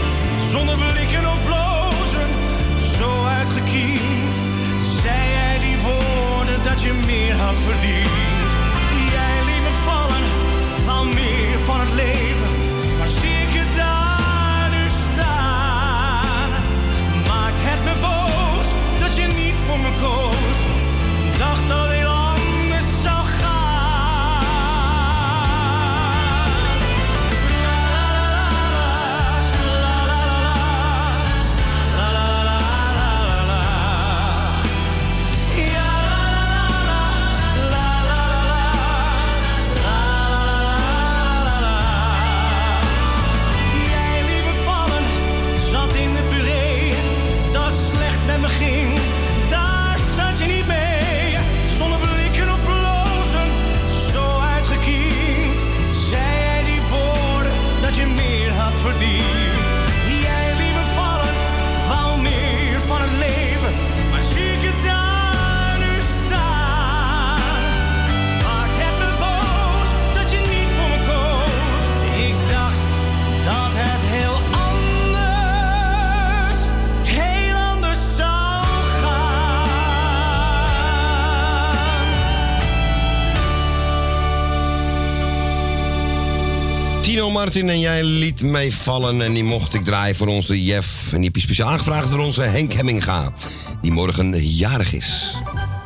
Martin 87.42 87.68
en 87.68 87.81
jij 87.81 88.02
liet 88.02 88.42
mij 88.42 88.70
vallen 88.70 89.22
en 89.22 89.33
die 89.33 89.44
mocht 89.44 89.74
ik 89.74 89.85
draaien 89.85 90.16
voor 90.16 90.26
onze 90.26 90.64
Jeff. 90.64 91.12
En 91.12 91.16
die 91.16 91.24
heb 91.24 91.35
je 91.35 91.40
speciaal 91.40 91.68
aangevraagd 91.68 92.11
door 92.11 92.18
onze 92.18 92.42
Henk 92.42 92.72
Hemminga, 92.72 93.33
die 93.81 93.92
morgen 93.92 94.38
jarig 94.44 94.92
is. 94.92 95.37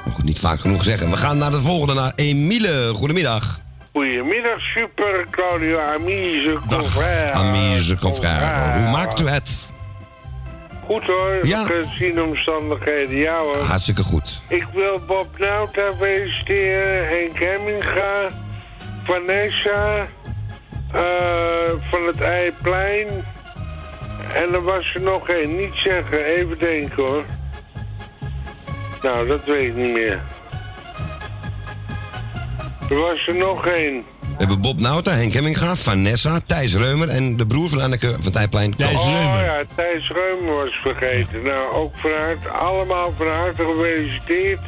Mag 0.07 0.19
ik 0.19 0.25
niet 0.25 0.39
vaak 0.39 0.61
genoeg 0.61 0.85
zeggen. 0.85 1.11
We 1.11 1.17
gaan 1.17 1.39
naar 1.39 1.51
de 1.51 1.61
volgende, 1.61 1.95
naar 1.95 2.13
Emile. 2.17 2.93
Goedemiddag. 2.95 3.61
Goedemiddag, 3.93 4.61
super 4.61 5.27
Claudio 5.31 5.79
Amise 5.79 6.59
Confrère. 6.69 7.33
Amise 7.33 7.97
confrère. 7.97 8.79
Hoe 8.81 8.91
maakt 8.91 9.21
u 9.21 9.29
het? 9.29 9.73
Goed 10.87 11.05
hoor, 11.05 11.47
Ja. 11.47 11.65
gezien 11.65 12.23
omstandigheden. 12.23 13.17
Ja 13.17 13.39
hoor. 13.39 13.63
Hartstikke 13.63 14.03
goed. 14.03 14.43
Ik 14.49 14.67
wil 14.75 15.01
Bob 15.07 15.39
Nauta 15.39 15.93
feliciteren, 15.99 17.07
Henk 17.09 17.39
Hemminga, 17.39 18.29
Vanessa, 19.05 20.07
van 21.91 22.07
het 22.07 22.21
Eiplein. 22.21 23.07
En 24.35 24.53
er 24.55 24.63
was 24.63 24.95
er 24.95 25.01
nog 25.01 25.29
één, 25.29 25.57
niet 25.57 25.75
zeggen, 25.75 26.25
even 26.25 26.59
denken 26.59 27.03
hoor. 27.05 27.25
Nou, 29.03 29.27
dat 29.27 29.45
weet 29.45 29.69
ik 29.69 29.75
niet 29.75 29.93
meer. 29.93 30.21
Er 32.91 32.97
was 32.97 33.27
er 33.27 33.35
nog 33.35 33.67
één. 33.67 34.05
We 34.21 34.43
hebben 34.43 34.61
Bob 34.61 34.81
Nauta, 34.81 35.11
Henk 35.11 35.33
Hemminga, 35.33 35.77
Vanessa, 35.77 36.41
Thijs 36.47 36.75
Reumer 36.75 37.09
en 37.09 37.37
de 37.37 37.47
broer 37.47 37.69
van 37.69 37.81
Anneke 37.81 38.17
van 38.21 38.33
Tijplein. 38.33 38.77
Thijs 38.77 38.91
Koos. 38.93 39.03
Oh 39.03 39.11
Reumer. 39.13 39.45
ja, 39.45 39.63
Thijs 39.75 40.09
Reumer 40.11 40.55
was 40.55 40.75
vergeten. 40.83 41.43
Nou, 41.43 41.73
ook 41.75 41.95
van 41.97 42.11
harte, 42.11 42.49
allemaal 42.49 43.13
van 43.17 43.27
harte 43.29 43.63
gefeliciteerd. 43.65 44.61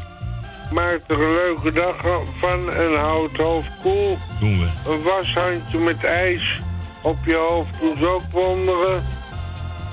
Maak 0.73 1.01
er 1.07 1.23
een 1.23 1.35
leuke 1.35 1.73
dag 1.73 1.97
van 2.39 2.73
en 2.73 2.95
houd 2.95 3.31
het 3.31 3.41
hoofd 3.41 3.69
koel. 3.83 4.19
Doen 4.41 4.59
we. 4.59 4.91
Een 4.91 5.03
washandje 5.03 5.79
met 5.79 6.05
ijs 6.05 6.61
op 7.03 7.17
je 7.25 7.35
hoofd 7.35 7.71
doet 7.81 8.07
ook 8.07 8.23
wonderen. 8.31 9.05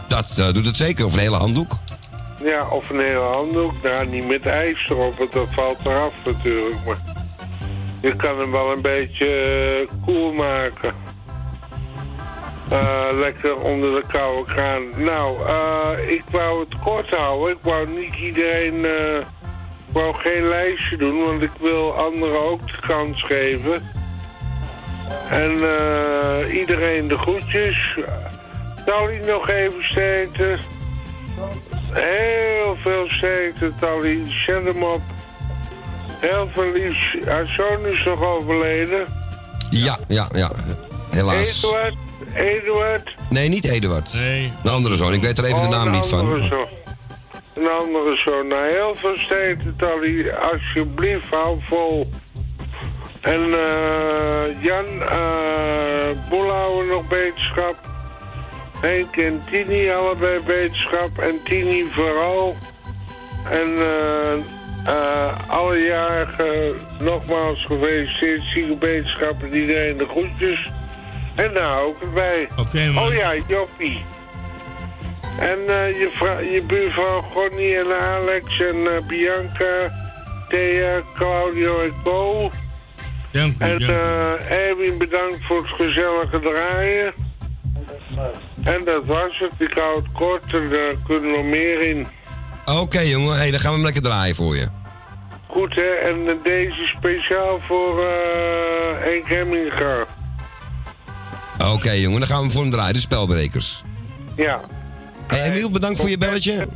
Dat 0.08 0.38
eh, 0.38 0.54
doet 0.54 0.66
het 0.66 0.78
zeker, 0.78 1.06
of 1.06 1.14
een 1.14 1.20
hele 1.20 1.36
handdoek. 1.36 1.78
Ja, 2.44 2.68
of 2.68 2.90
een 2.90 3.00
hele 3.00 3.20
handdoek. 3.20 3.74
Nou, 3.84 4.08
niet 4.08 4.28
met 4.28 4.46
ijs 4.46 4.90
erop, 4.90 5.18
want 5.18 5.34
dat 5.34 5.48
valt 5.52 5.78
eraf 5.86 6.14
natuurlijk. 6.26 6.86
Maar 6.86 6.98
je 8.02 8.16
kan 8.16 8.40
hem 8.40 8.52
wel 8.52 8.72
een 8.72 8.82
beetje 8.82 9.28
eh, 9.28 10.06
koel 10.06 10.34
maken. 10.34 10.94
Eh, 12.70 13.08
lekker 13.14 13.56
onder 13.56 14.02
de 14.02 14.08
koude 14.08 14.54
kraan. 14.54 14.84
Nou, 14.96 15.38
ik 16.08 16.24
wou 16.32 16.60
het 16.60 16.80
kort 16.80 17.10
houden. 17.10 17.56
Ik 17.56 17.62
wou 17.62 17.90
niet 17.90 18.16
iedereen... 18.16 18.86
ik 19.96 20.02
wou 20.02 20.16
geen 20.16 20.48
lijstje 20.48 20.98
doen, 20.98 21.24
want 21.24 21.42
ik 21.42 21.52
wil 21.60 21.94
anderen 21.94 22.40
ook 22.50 22.68
de 22.68 22.78
kans 22.88 23.24
geven. 23.24 23.84
En 25.30 25.52
eh, 25.52 26.56
iedereen 26.56 27.08
de 27.08 27.18
groetjes. 27.18 27.98
Zou 28.86 29.12
die 29.12 29.20
nog 29.32 29.50
even 29.50 29.84
steten? 29.84 30.60
Heel 31.92 32.76
veel 32.82 33.06
sterkte, 33.08 33.72
Tally. 33.80 34.20
Zet 34.46 34.64
hem 34.66 34.84
op. 34.84 35.02
Heel 36.20 36.50
veel 36.54 36.72
liefs. 36.72 37.16
Haar 37.26 37.48
zoon 37.48 37.86
is 37.86 38.04
nog 38.04 38.22
overleden. 38.22 39.06
Ja, 39.70 39.98
ja, 40.08 40.28
ja. 40.34 40.52
Helaas. 41.12 41.64
Eduard, 41.64 41.96
Eduard. 42.34 43.16
Nee, 43.30 43.50
niet 43.50 43.66
Eduard. 43.66 44.14
Nee. 44.14 44.52
Een 44.64 44.72
andere 44.72 44.98
zoon. 44.98 45.14
Ik 45.14 45.22
weet 45.22 45.38
er 45.38 45.44
even 45.46 45.62
de 45.62 45.68
Oh, 45.68 45.72
naam 45.72 45.92
niet 45.92 46.06
van. 46.06 46.20
andere 46.20 46.48
zoon. 46.48 46.68
Een 47.56 47.70
andere 47.70 48.16
zoon. 48.16 48.48
Nou, 48.48 48.72
heel 48.72 48.96
veel 48.96 49.18
Tally. 49.78 50.30
Alsjeblieft, 50.30 51.30
hou 51.30 51.60
vol. 51.68 52.10
En 53.22 53.54
eh 53.54 54.64
Jan, 54.64 55.02
eh 55.02 56.30
Boelhouwer 56.30 56.86
nog 56.86 57.08
beterschap. 57.08 57.76
Henk 58.80 59.16
en 59.18 59.44
Tini 59.50 59.92
allebei 59.92 60.40
beterschap. 60.40 61.18
En 61.18 61.40
Tini 61.44 61.88
vooral. 61.92 62.56
En 63.50 63.78
eh 63.78 64.34
eh 64.86 65.50
alle 65.50 65.80
jarigen 65.80 66.76
nogmaals 67.00 67.66
gefeliciteerd. 67.66 68.44
Zieke 68.44 68.76
beterschap 68.76 69.44
en 69.44 69.56
iedereen 69.56 69.98
de 69.98 70.06
groetjes. 70.08 70.72
En 71.36 71.54
daar 71.54 71.82
ook 71.82 72.02
erbij. 72.02 72.48
Oké, 72.58 72.92
man. 72.92 73.08
Oh 73.08 73.14
ja, 73.14 73.36
Joppie. 73.48 74.06
En 75.40 75.60
eh, 75.68 75.90
je, 76.00 76.10
je 76.52 76.64
buurvrouw 76.68 77.22
Gonnie 77.22 77.78
en 77.78 78.00
Alex 78.02 78.60
en 78.60 78.76
eh, 78.96 79.02
Bianca, 79.08 79.92
Thea, 80.50 81.02
Claudio 81.16 81.82
en 81.82 81.94
Co. 82.04 82.52
Dank 83.32 83.54
u, 83.54 83.64
En 83.64 83.70
dank 83.70 83.82
u. 83.82 83.86
eh 83.94 84.52
Erwin, 84.68 84.98
bedankt 84.98 85.38
voor 85.46 85.58
het 85.58 85.72
gezellige 85.72 86.40
draaien. 86.40 87.14
En 88.64 88.84
dat 88.86 89.06
was 89.06 89.40
het. 89.40 89.52
Ik 89.70 89.78
hou 89.78 89.96
het 89.96 90.12
kort 90.12 90.54
en 90.54 90.70
daar 90.70 90.94
kunnen 91.08 91.32
we 91.32 91.38
nog 91.38 91.46
meer 91.46 91.82
in. 91.82 92.08
Oké, 92.66 93.00
jongen. 93.00 93.38
Hey, 93.38 93.52
dan 93.52 93.60
gaan 93.60 93.70
we 93.70 93.76
hem 93.76 93.86
lekker 93.86 94.02
draaien 94.02 94.36
voor 94.36 94.56
je. 94.56 94.68
Goed 95.48 95.76
hè, 95.76 95.82
en 96.10 96.40
deze 96.44 96.86
speciaal 96.98 97.60
voor 97.68 98.00
eh 98.00 99.04
Henk 99.04 99.28
Hemminga. 99.28 100.06
Oké, 101.74 101.92
jongen. 101.92 102.20
Dan 102.20 102.28
gaan 102.28 102.38
we 102.38 102.44
hem 102.44 102.52
voor 102.52 102.62
hem 102.62 102.72
draaien. 102.72 102.94
De 102.94 103.00
spelbrekers. 103.00 103.84
Ja. 104.36 104.60
Hey, 105.28 105.52
Emiel, 105.52 105.72
bedankt 105.72 106.00
voor 106.00 106.10
je 106.10 106.18
belletje. 106.18 106.68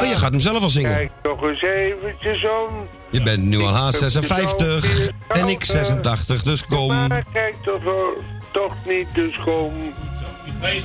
Oh, 0.00 0.08
je 0.08 0.16
gaat 0.16 0.30
hem 0.30 0.40
zelf 0.40 0.62
al 0.62 0.70
zingen. 0.70 0.92
Kijk 0.92 1.10
toch 1.22 1.42
eens 1.42 1.62
eventjes 1.62 2.44
om. 2.44 2.86
Je 3.10 3.22
bent 3.22 3.42
nu 3.42 3.58
al 3.58 3.92
H56 3.92 4.84
en 5.28 5.48
ik 5.48 5.64
86, 5.64 6.42
dus 6.42 6.66
kom. 6.66 6.88
Maar 6.88 7.24
kijk 7.32 7.54
toch, 7.62 7.82
toch 8.50 8.74
niet, 8.86 9.06
dus 9.14 9.38
kom. 9.44 9.72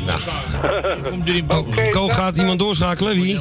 Nou. 0.06 0.20
Oh, 1.48 1.90
Ko 1.92 2.08
gaat 2.08 2.38
iemand 2.38 2.60
doorschakelen? 2.60 3.16
Wie? 3.16 3.40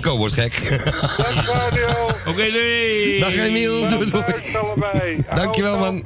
Ko 0.00 0.16
wordt 0.16 0.34
gek. 0.34 0.80
Dag 1.16 1.44
Claudio. 1.44 1.86
Oké, 2.26 2.50
doei. 2.50 3.18
Dag 3.20 3.36
Emiel, 3.36 3.88
doei 3.88 4.10
doei. 4.10 5.24
Dankjewel 5.34 5.78
man. 5.78 6.02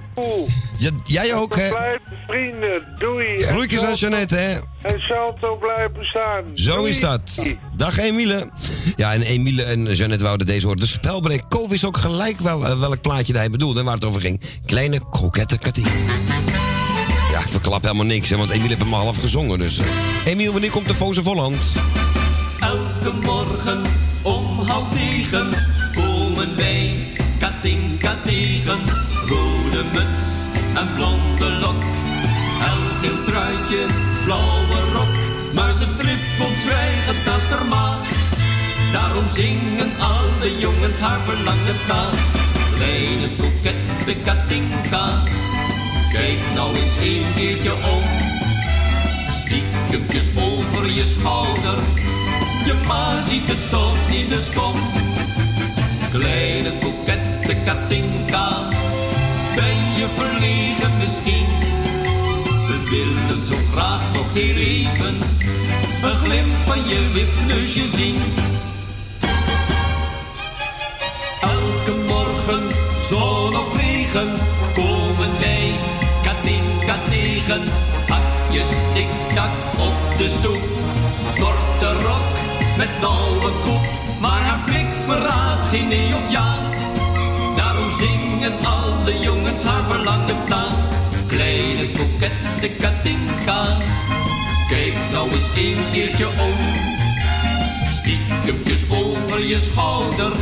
Ja, 0.78 0.90
jij 1.04 1.34
ook 1.34 1.56
hè. 1.56 1.68
Blijf 1.68 2.00
vrienden. 2.28 2.82
Doei. 2.98 3.42
Groetjes 3.42 3.82
aan 3.82 3.94
Jeannette 3.94 4.34
hè. 4.34 4.52
En 4.82 5.00
Salto 5.00 5.56
blijven 5.56 6.06
staan. 6.06 6.44
Zo 6.54 6.84
is 6.84 7.00
dat. 7.00 7.54
Dag 7.76 7.98
Emile. 7.98 8.50
Ja, 8.96 9.12
en 9.12 9.22
Emile 9.22 9.62
en 9.62 9.94
Jeannette 9.94 10.24
wouden 10.24 10.46
deze 10.46 10.66
horen. 10.66 10.80
De 10.80 10.86
spelbreek. 10.86 11.42
Ko 11.48 11.68
wist 11.68 11.84
ook 11.84 11.96
gelijk 11.96 12.40
wel 12.40 12.66
eh, 12.66 12.78
welk 12.80 13.00
plaatje 13.00 13.36
hij 13.36 13.50
bedoelde 13.50 13.78
en 13.78 13.84
waar 13.84 13.94
het 13.94 14.04
over 14.04 14.20
ging. 14.20 14.40
Kleine 14.66 15.00
kokette 15.10 15.58
Katien. 15.58 15.86
Ja, 17.38 17.44
ik 17.44 17.50
verklap 17.50 17.82
helemaal 17.82 18.04
niks, 18.06 18.30
hè, 18.30 18.36
want 18.36 18.50
Emile 18.50 18.68
heeft 18.68 18.80
hem 18.80 18.94
al 18.94 19.00
half 19.00 19.16
gezongen. 19.20 19.58
Dus. 19.58 19.78
eh. 19.78 19.84
Emiel, 20.24 20.52
wanneer 20.52 20.70
komt 20.70 20.88
de 20.88 20.94
Voze 20.94 21.22
Volland? 21.22 21.56
Elke 22.60 23.12
morgen 23.22 23.82
om 24.22 24.44
half 24.66 24.94
negen 24.94 25.48
komen 25.94 26.56
wij 26.56 26.96
Katinka 27.38 28.14
tegen. 28.24 28.78
Rode 29.28 29.84
muts 29.92 30.24
en 30.74 30.88
blonde 30.94 31.50
lok. 31.60 31.82
Elk 32.60 33.24
truitje, 33.24 33.86
blauwe 34.24 34.80
rok. 34.92 35.14
Maar 35.54 35.72
ze 35.72 35.86
trippelt 35.96 36.56
zwijgend 36.62 37.24
naast 37.26 37.48
haar 37.48 37.66
maat. 37.68 38.06
Daarom 38.92 39.24
zingen 39.34 39.90
alle 39.98 40.58
jongens 40.58 40.98
haar 41.00 41.20
verlangen 41.24 41.76
na. 41.88 42.08
Kleine 42.76 43.28
kokette 43.38 44.14
Katinka. 44.24 45.22
Kijk 46.12 46.38
nou 46.54 46.76
eens 46.76 46.96
een 46.96 47.26
keertje 47.34 47.72
om. 47.72 48.02
Stiekempjes 49.30 50.28
over 50.36 50.90
je 50.90 51.04
schouder. 51.04 51.78
Je 52.64 52.74
ma 52.86 53.22
ziet 53.22 53.48
het 53.48 53.70
toch 53.70 53.96
niet, 54.10 54.28
dus 54.28 54.48
kom. 54.54 54.74
Kleine 56.12 56.72
kokette 56.82 57.56
Katinka. 57.64 58.68
Ben 59.54 59.76
je 59.96 60.06
verlegen 60.16 60.96
misschien? 60.98 61.46
We 62.66 62.88
willen 62.90 63.42
zo 63.46 63.56
graag 63.72 64.00
nog 64.12 64.32
heel 64.32 64.56
even. 64.56 65.16
Een 66.02 66.16
glimp 66.16 66.56
van 66.66 66.88
je 66.88 67.10
wipneusje 67.12 67.88
zien. 67.88 68.16
Elke 71.40 71.92
morgen, 72.06 72.62
zon 73.08 73.56
of 73.56 73.76
regen, 73.76 74.28
Hakjes 77.46 78.68
tik-tak 78.94 79.50
op 79.78 80.18
de 80.18 80.28
stoep. 80.28 80.62
Korte 81.38 81.92
rok 81.92 82.22
met 82.76 82.88
nauwe 83.00 83.50
koep, 83.62 83.86
maar 84.20 84.40
haar 84.40 84.60
blik 84.64 84.86
verraadt 85.06 85.66
geen 85.66 85.88
nee 85.88 86.14
of 86.14 86.30
ja. 86.30 86.54
Daarom 87.56 87.90
zingen 87.90 88.52
alle 88.64 89.18
jongens 89.20 89.62
haar 89.62 89.84
verlangen 89.88 90.36
na. 90.48 90.66
Kleine 91.26 91.90
kokette 91.90 92.68
Katinka, 92.68 93.76
kijk 94.68 94.94
nou 95.12 95.30
eens 95.30 95.48
een 95.56 95.84
keertje 95.92 96.26
om. 96.26 96.56
Stiekempjes 97.88 98.90
over 98.90 99.46
je 99.46 99.58
schouder, 99.58 100.32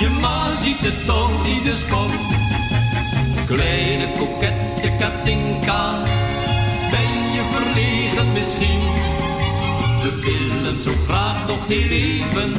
je 0.00 0.08
ma 0.20 0.54
ziet 0.54 0.80
het 0.80 1.06
toch 1.06 1.46
niet, 1.46 1.64
dus 1.64 1.84
kom. 1.90 2.10
Kleine 3.48 4.08
kokette 4.18 4.88
Katinka, 4.98 6.02
Ben 6.90 7.12
je 7.32 7.42
verlegen 7.52 8.32
misschien? 8.32 8.80
We 10.02 10.20
willen 10.20 10.78
zo 10.78 10.92
graag 11.06 11.46
nog 11.46 11.66
heel 11.66 11.90
even 11.90 12.52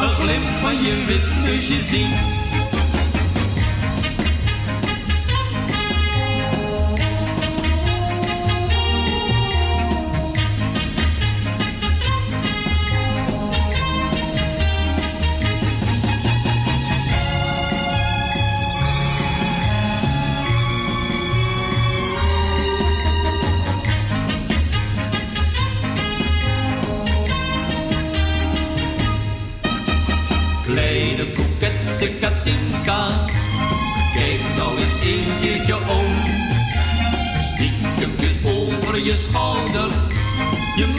een 0.00 0.08
glimp 0.08 0.48
van 0.62 0.82
je 0.82 1.04
wipneusje 1.06 1.80
zien. 1.80 2.39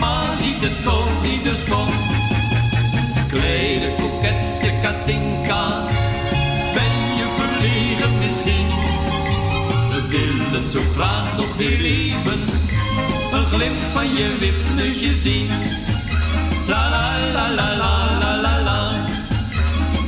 Je 0.02 0.08
ma 0.08 0.36
ziet 0.36 0.62
het 0.64 0.84
toch 0.84 1.10
niet, 1.22 1.44
dus 1.44 1.64
kom. 1.64 1.88
Kleine 3.30 3.96
kokette 3.96 4.72
Katinka, 4.82 5.88
ben 6.74 6.96
je 7.20 7.28
verlegen 7.38 8.18
misschien? 8.20 8.68
We 9.92 10.08
willen 10.08 10.68
zo 10.72 10.80
graag 10.96 11.38
nog 11.38 11.58
heel 11.58 11.80
even, 11.80 12.40
een 13.32 13.46
glimp 13.46 13.78
van 13.94 14.08
je 14.14 14.38
wipneusje 14.40 15.16
zien. 15.16 15.48
La 16.68 16.90
la 16.90 17.18
la 17.34 17.50
la 17.50 17.76
la 17.76 18.20
la 18.20 18.36
la 18.42 18.62
la. 18.62 18.92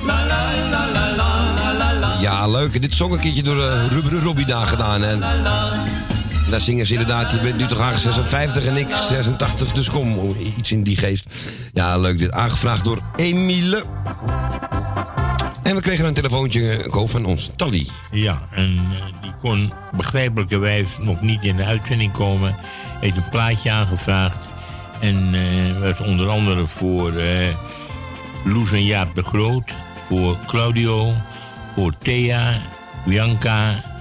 La 0.05 0.25
la 0.25 0.41
la 0.71 0.85
la 0.93 1.15
la 1.15 1.53
la 1.55 1.73
la 1.73 1.93
la. 1.99 2.17
Ja, 2.19 2.47
leuk. 2.47 2.81
Dit 2.81 2.95
zong 2.95 3.13
een 3.13 3.19
keertje 3.19 3.43
door 3.43 3.57
uh, 3.57 3.87
Rubberen 3.89 4.23
Robbie 4.23 4.45
daar 4.45 4.67
gedaan. 4.67 5.03
En 5.03 5.19
daar 6.53 6.61
zingen 6.61 6.85
ze 6.85 6.91
inderdaad, 6.91 7.31
je 7.31 7.39
bent 7.39 7.57
nu 7.57 7.65
toch 7.65 7.79
aan 7.79 7.99
56 7.99 8.65
en 8.65 8.77
ik 8.77 8.87
86, 9.09 9.71
dus 9.71 9.89
kom, 9.89 10.35
iets 10.57 10.71
in 10.71 10.83
die 10.83 10.97
geest. 10.97 11.25
Ja, 11.73 11.97
leuk. 11.97 12.17
Dit 12.17 12.31
aangevraagd 12.31 12.85
door 12.85 13.01
Emile. 13.15 13.83
En 15.63 15.75
we 15.75 15.81
kregen 15.81 16.05
een 16.05 16.13
telefoontje 16.13 16.77
eh, 16.77 16.89
Ko, 16.89 17.07
van 17.07 17.25
ons, 17.25 17.51
Tally. 17.55 17.87
Ja, 18.11 18.41
en 18.51 18.81
eh, 18.91 19.21
die 19.21 19.33
kon 19.41 19.73
begrijpelijkerwijs 19.95 20.97
nog 21.01 21.21
niet 21.21 21.43
in 21.43 21.55
de 21.55 21.63
uitzending 21.63 22.11
komen. 22.11 22.55
Heeft 22.99 23.17
een 23.17 23.29
plaatje 23.29 23.71
aangevraagd. 23.71 24.37
En 24.99 25.29
eh 25.33 25.79
werd 25.79 26.01
onder 26.01 26.29
andere 26.29 26.67
voor 26.67 27.13
Loes 28.43 28.71
en 28.71 28.85
Jaap 28.85 29.15
de 29.15 29.23
Groot. 29.23 29.71
Voor 30.07 30.37
Claudio. 30.47 31.13
Voor 31.75 31.93
Thea. 31.97 32.53
Bianca. 33.05 33.92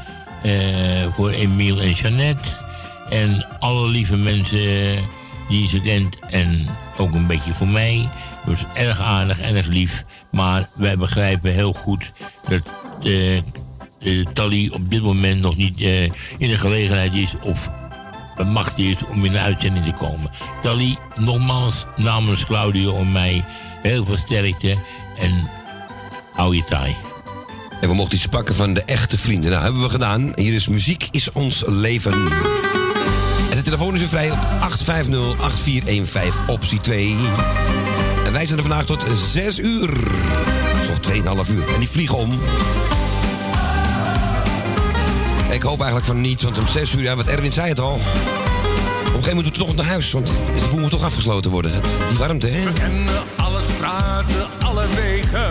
Eh, 0.43 1.15
voor 1.15 1.31
Emiel 1.31 1.81
en 1.81 1.93
Jeannette. 1.93 2.49
En 3.11 3.47
alle 3.61 3.89
lieve 3.89 4.17
mensen 4.17 4.99
die 5.49 5.69
ze 5.69 5.81
kent. 5.81 6.19
En 6.31 6.67
ook 6.99 7.13
een 7.13 7.27
beetje 7.27 7.55
voor 7.55 7.69
mij. 7.69 8.09
Dus 8.47 8.59
erg 8.75 9.01
aardig, 9.01 9.41
erg 9.41 9.67
lief. 9.67 10.05
Maar 10.31 10.69
wij 10.75 10.97
begrijpen 10.97 11.53
heel 11.53 11.73
goed 11.73 12.11
dat 12.49 12.63
eh, 13.05 13.43
Tally 14.33 14.71
op 14.73 14.91
dit 14.91 15.03
moment 15.03 15.41
nog 15.41 15.57
niet 15.57 15.81
eh, 15.81 16.03
in 16.39 16.49
de 16.49 16.59
gelegenheid 16.59 17.15
is 17.15 17.35
of 17.43 17.71
machtig 18.47 18.87
is 18.87 19.05
om 19.05 19.25
in 19.25 19.33
de 19.33 19.39
uitzending 19.39 19.85
te 19.85 19.93
komen. 19.93 20.31
Tally, 20.63 20.99
nogmaals 21.17 21.87
namens 21.97 22.45
Claudio 22.45 22.97
en 22.97 23.13
mij 23.13 23.45
heel 23.83 24.05
veel 24.05 24.17
sterkte 24.17 24.77
en 25.19 25.49
hou 26.33 26.57
je 26.57 26.65
taai. 26.65 27.12
En 27.83 27.89
we 27.89 27.95
mochten 27.95 28.19
iets 28.19 28.27
pakken 28.27 28.55
van 28.55 28.75
de 28.75 28.83
echte 28.83 29.19
vrienden. 29.19 29.51
Nou, 29.51 29.63
hebben 29.63 29.83
we 29.83 29.89
gedaan. 29.89 30.33
Hier 30.35 30.55
is 30.55 30.69
Muziek 30.69 31.09
is 31.11 31.33
ons 31.33 31.63
leven. 31.67 32.13
En 33.51 33.57
de 33.57 33.63
telefoon 33.63 33.95
is 33.95 34.01
weer 34.01 34.09
vrij 34.09 34.31
op 34.31 34.39
850-8415, 34.39 34.43
optie 36.47 36.81
2. 36.81 37.17
En 38.27 38.33
wij 38.33 38.47
zijn 38.47 38.59
er 38.59 38.65
vandaag 38.65 38.85
tot 38.85 39.05
6 39.15 39.59
uur. 39.59 39.87
Dat 39.87 40.83
is 40.83 40.89
nog 40.89 40.99
2,5 41.47 41.51
uur. 41.51 41.73
En 41.75 41.79
die 41.79 41.89
vliegen 41.89 42.17
om. 42.17 42.31
Ik 45.51 45.63
hoop 45.63 45.79
eigenlijk 45.79 46.07
van 46.07 46.21
niet, 46.21 46.43
want 46.43 46.59
om 46.59 46.69
6 46.69 46.93
uur, 46.93 47.03
ja, 47.03 47.17
wat 47.17 47.27
Erwin 47.27 47.53
zei 47.53 47.69
het 47.69 47.81
al. 47.81 47.93
Op 47.93 48.01
een 48.01 48.05
gegeven 48.05 49.13
moment 49.13 49.35
moeten 49.35 49.53
we 49.53 49.59
toch 49.59 49.75
naar 49.75 49.87
huis, 49.87 50.13
want 50.13 50.27
de 50.27 50.69
boel 50.71 50.81
moet 50.81 50.91
toch 50.91 51.05
afgesloten 51.05 51.51
worden. 51.51 51.73
Die 52.09 52.19
warmte, 52.19 52.47
hè? 52.47 52.65
We 52.65 52.73
kennen 52.73 53.23
alle 53.37 53.61
straten, 53.61 54.47
alle 54.61 54.87
wegen. 54.95 55.51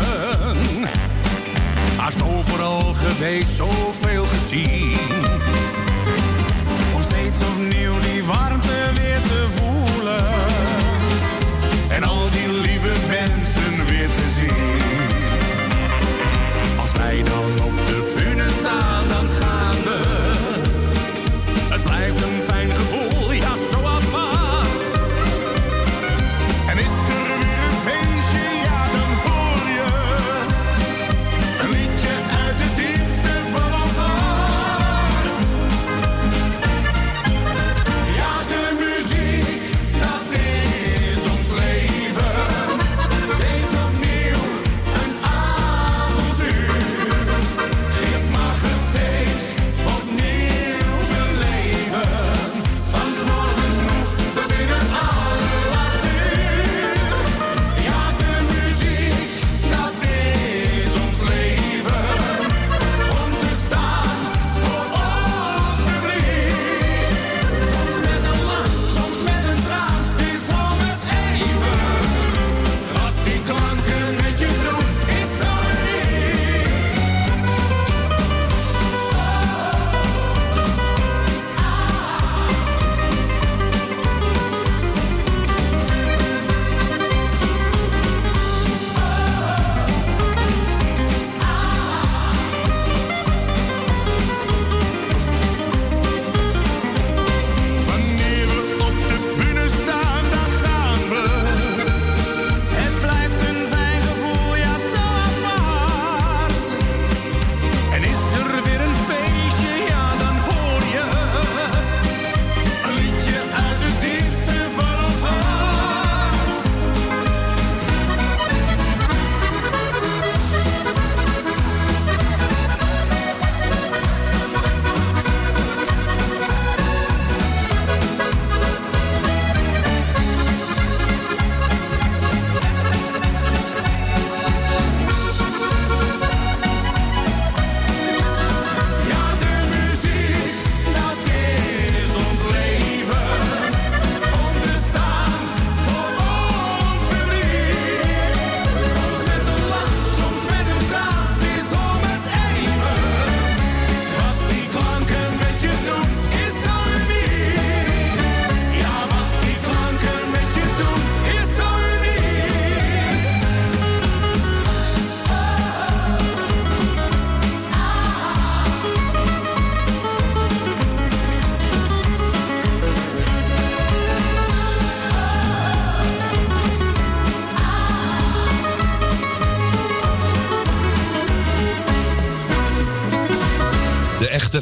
Haast 2.02 2.22
overal 2.22 2.94
geweest, 2.94 3.56
zoveel 3.56 4.26
gezien. 4.26 4.98
Om 6.96 7.02
steeds 7.04 7.38
opnieuw 7.44 8.00
die 8.00 8.24
warmte 8.24 8.92
weer 8.94 9.22
te 9.22 9.46
voelen. 9.56 10.34
En 11.90 12.04
al 12.04 12.30
die 12.30 12.52
lieve 12.52 12.94
mensen 13.08 13.86
weer 13.86 14.08
te 14.08 14.30
zien. 14.40 14.81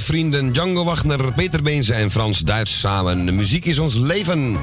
Vrienden 0.09 0.51
Django 0.51 0.83
Wagner, 0.83 1.33
Peter 1.35 1.61
Beense 1.61 1.93
en 1.93 2.11
Frans 2.11 2.39
Duits 2.39 2.79
samen. 2.79 3.25
De 3.25 3.31
muziek 3.31 3.65
is 3.65 3.79
ons 3.79 3.95
leven. 3.95 4.57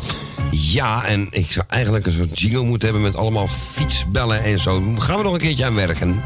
Ja, 0.50 1.04
en 1.04 1.26
ik 1.30 1.52
zou 1.52 1.66
eigenlijk 1.68 2.06
een 2.06 2.12
soort 2.12 2.40
jingle 2.40 2.62
moeten 2.64 2.88
hebben 2.88 3.06
met 3.06 3.16
allemaal 3.16 3.46
fietsbellen 3.48 4.42
en 4.42 4.58
zo. 4.58 4.82
Gaan 4.98 5.16
we 5.16 5.22
nog 5.22 5.34
een 5.34 5.40
keertje 5.40 5.64
aan 5.64 5.74
werken. 5.74 6.22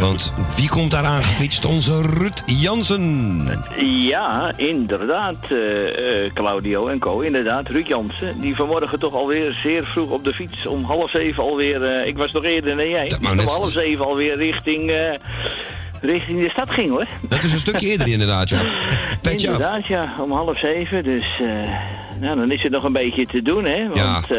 Want 0.00 0.32
wie 0.56 0.68
komt 0.68 0.90
daar 0.90 1.04
aangefietst? 1.04 1.64
Onze 1.64 2.00
Ruud 2.00 2.42
Jansen. 2.46 3.46
Ja, 3.78 4.52
inderdaad, 4.56 5.36
eh, 5.50 6.24
eh, 6.24 6.32
Claudio 6.32 6.86
en 6.86 6.98
Co. 6.98 7.20
Inderdaad, 7.20 7.68
Ruud 7.68 7.86
Jansen. 7.86 8.40
Die 8.40 8.54
vanmorgen 8.54 8.98
toch 8.98 9.14
alweer 9.14 9.58
zeer 9.62 9.84
vroeg 9.84 10.10
op 10.10 10.24
de 10.24 10.32
fiets. 10.34 10.66
Om 10.66 10.84
half 10.84 11.10
zeven 11.10 11.42
alweer. 11.42 11.82
eh, 11.82 12.06
ik 12.06 12.16
was 12.16 12.32
nog 12.32 12.44
eerder 12.44 12.76
dan 12.76 12.88
jij. 12.88 13.12
om 13.30 13.38
half 13.38 13.70
zeven 13.70 14.04
alweer 14.04 14.36
richting, 14.36 14.92
richting 16.00 16.40
de 16.40 16.50
stad 16.50 16.70
ging 16.70 16.90
hoor. 16.90 17.06
Dat 17.28 17.42
is 17.42 17.52
een 17.52 17.58
stukje 17.58 17.86
eerder 17.88 18.08
inderdaad, 18.08 18.48
ja. 18.48 18.62
Petje 19.22 19.48
af. 19.48 19.54
Inderdaad, 19.54 19.86
ja, 19.86 20.14
om 20.18 20.32
half 20.32 20.58
zeven. 20.58 21.02
Dus 21.04 21.24
eh, 21.40 21.46
nou, 22.20 22.36
dan 22.36 22.50
is 22.50 22.62
het 22.62 22.72
nog 22.72 22.84
een 22.84 22.92
beetje 22.92 23.26
te 23.26 23.42
doen, 23.42 23.64
hè. 23.64 23.88
Want 23.88 24.30
eh, 24.30 24.38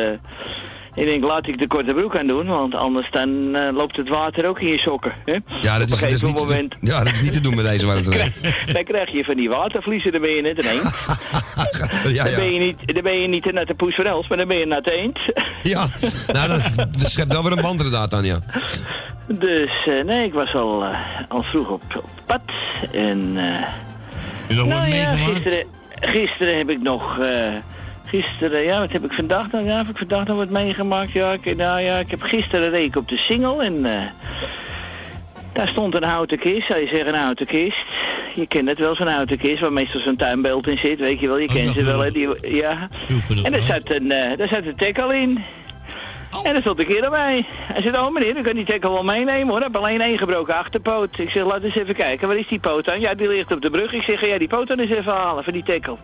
ik 0.94 1.06
denk, 1.06 1.24
laat 1.24 1.48
ik 1.48 1.60
de 1.60 1.68
korte 1.68 1.94
broek 1.94 2.18
aan 2.18 2.28
doen. 2.28 2.46
Want 2.46 2.76
anders 2.76 3.08
dan 3.12 3.56
eh, 3.56 3.74
loopt 3.74 3.96
het 3.98 4.10
water 4.10 4.48
ook 4.48 4.60
in 4.60 4.68
je 4.68 4.78
sokken. 4.78 5.12
Hè? 5.26 5.36
Ja, 5.62 5.78
dat 5.80 5.90
is, 5.90 6.00
dat 6.00 6.12
is 6.12 6.22
niet, 6.22 6.36
te- 6.36 6.42
moment 6.42 6.76
ja, 6.82 7.04
dat 7.04 7.14
is 7.14 7.22
niet 7.22 7.34
te 7.34 7.40
doen 7.42 7.56
met 7.56 7.66
deze 7.66 7.86
warmte. 7.86 8.10
dan 8.74 8.84
krijg 8.84 9.12
je 9.12 9.24
van 9.24 9.36
die 9.36 9.50
watervliezen, 9.50 10.12
dan 10.12 10.22
ben 10.22 10.30
je 10.30 10.42
net 10.42 10.58
een 10.58 10.70
eend. 10.70 10.92
Ja, 12.14 12.24
Dan, 12.24 12.34
ben 12.36 12.44
ja. 12.46 12.60
je 12.60 12.60
niet, 12.60 12.94
dan 12.94 13.04
ben 13.04 13.22
je 13.22 13.28
niet 13.28 13.48
een 13.48 13.54
natte 13.54 13.74
poes 13.74 13.96
voor 13.96 14.04
Els, 14.06 14.28
maar 14.28 14.38
dan 14.38 14.48
ben 14.48 14.58
je 14.58 14.64
een 14.64 14.68
natte 14.70 14.92
eend. 14.92 15.20
Ja, 15.64 15.88
nou, 16.28 16.48
dat, 16.48 16.62
dat 16.98 17.12
schept 17.12 17.32
wel 17.34 17.44
weer 17.44 17.52
een 17.52 17.62
band 17.62 17.76
inderdaad 17.82 18.14
aan, 18.14 18.24
ja. 18.24 18.40
Dus 19.40 19.86
eh, 19.86 20.04
nee, 20.04 20.26
ik 20.26 20.34
was 20.34 20.56
al, 20.56 20.84
eh, 20.84 21.00
al 21.28 21.44
vroeg 21.44 21.70
op, 21.70 21.82
op 21.96 22.10
pad. 22.26 22.42
En 22.92 23.34
eh, 23.36 24.56
nog 24.58 24.68
nou 24.68 24.80
wat 24.80 24.94
ja, 24.94 25.12
meegemaakt? 25.12 25.34
gisteren, 25.34 25.66
gisteren 26.00 26.58
heb 26.58 26.70
ik 26.70 26.82
nog... 26.82 27.20
gisteren, 28.06 28.62
ja, 28.62 28.80
wat 28.80 28.92
heb 28.92 29.04
ik 29.04 29.14
vandaag 29.14 29.50
dan? 29.50 29.64
Ja, 29.66 29.78
heb 29.78 29.88
ik 29.88 29.98
vandaag 29.98 30.28
nog 30.28 30.38
wat 30.38 30.50
meegemaakt? 30.50 31.12
Ja, 31.12 31.32
ik, 31.32 31.56
nou 31.56 31.82
ja, 31.82 31.98
ik 31.98 32.12
heb 32.12 32.22
gisteren 32.22 32.70
reek 32.70 32.86
ik 32.86 32.96
op 32.96 33.08
de 33.08 33.18
single 33.18 33.64
en... 33.64 33.86
daar 35.54 35.68
stond 35.68 35.96
een 35.96 36.04
houten 36.04 36.40
kist, 36.40 36.68
zou 36.68 36.80
je 36.80 36.88
zeggen 36.88 37.14
een 37.14 37.20
houten 37.20 37.46
kist. 37.46 37.86
Je 38.36 38.48
kent 38.48 38.68
het 38.68 38.80
wel, 38.80 38.96
zo'n 38.96 39.08
houten 39.08 39.38
kist 39.38 39.62
waar 39.62 39.74
meestal 39.74 40.02
zo'n 40.02 40.16
tuinbeeld 40.16 40.68
in 40.68 40.78
zit, 40.78 41.00
weet 41.00 41.20
je 41.20 41.28
wel. 41.28 41.38
Je 41.38 41.48
Oh, 41.48 41.54
kent 41.54 41.66
dat 41.66 41.76
ze 41.76 41.84
wel, 41.84 42.00
hè. 42.00 42.10
ja. 42.42 42.88
En 43.44 43.52
wel. 43.52 43.62
zat 43.62 43.90
een, 43.90 44.08
daar 44.08 44.48
zat 44.48 44.66
een 44.66 44.76
tackle 44.76 45.18
in. 45.18 45.40
En 46.44 46.56
er 46.56 46.62
stond 46.62 46.80
een 46.80 46.86
keer 46.86 47.04
erbij. 47.04 47.46
Hij 47.50 47.82
zei, 47.82 47.98
oh 47.98 48.14
meneer, 48.14 48.38
u 48.38 48.42
kan 48.42 48.54
die 48.54 48.66
tackle 48.66 48.92
wel 48.92 49.04
meenemen 49.04 49.48
hoor. 49.48 49.58
Ik 49.58 49.64
heb 49.64 49.76
alleen 49.76 50.02
één 50.02 50.18
gebroken 50.18 50.56
achterpoot. 50.56 51.18
Ik 51.18 51.30
zeg, 51.30 51.44
laat 51.44 51.62
eens 51.62 51.76
even 51.76 51.96
kijken, 51.96 52.28
waar 52.28 52.38
is 52.38 52.48
die 52.48 52.60
poot 52.60 52.90
aan? 52.90 53.00
Ja, 53.00 53.14
die 53.14 53.28
ligt 53.28 53.52
op 53.52 53.62
de 53.62 53.70
brug. 53.70 53.94
Ik 53.94 54.02
zeg, 54.02 54.22
jij 54.22 54.38
die 54.38 54.48
poot 54.48 54.68
dan 54.68 54.80
eens 54.80 54.92
even 54.92 55.14
halen 55.14 55.44
voor 55.44 55.54
die 55.54 55.64
tackle. 55.64 55.98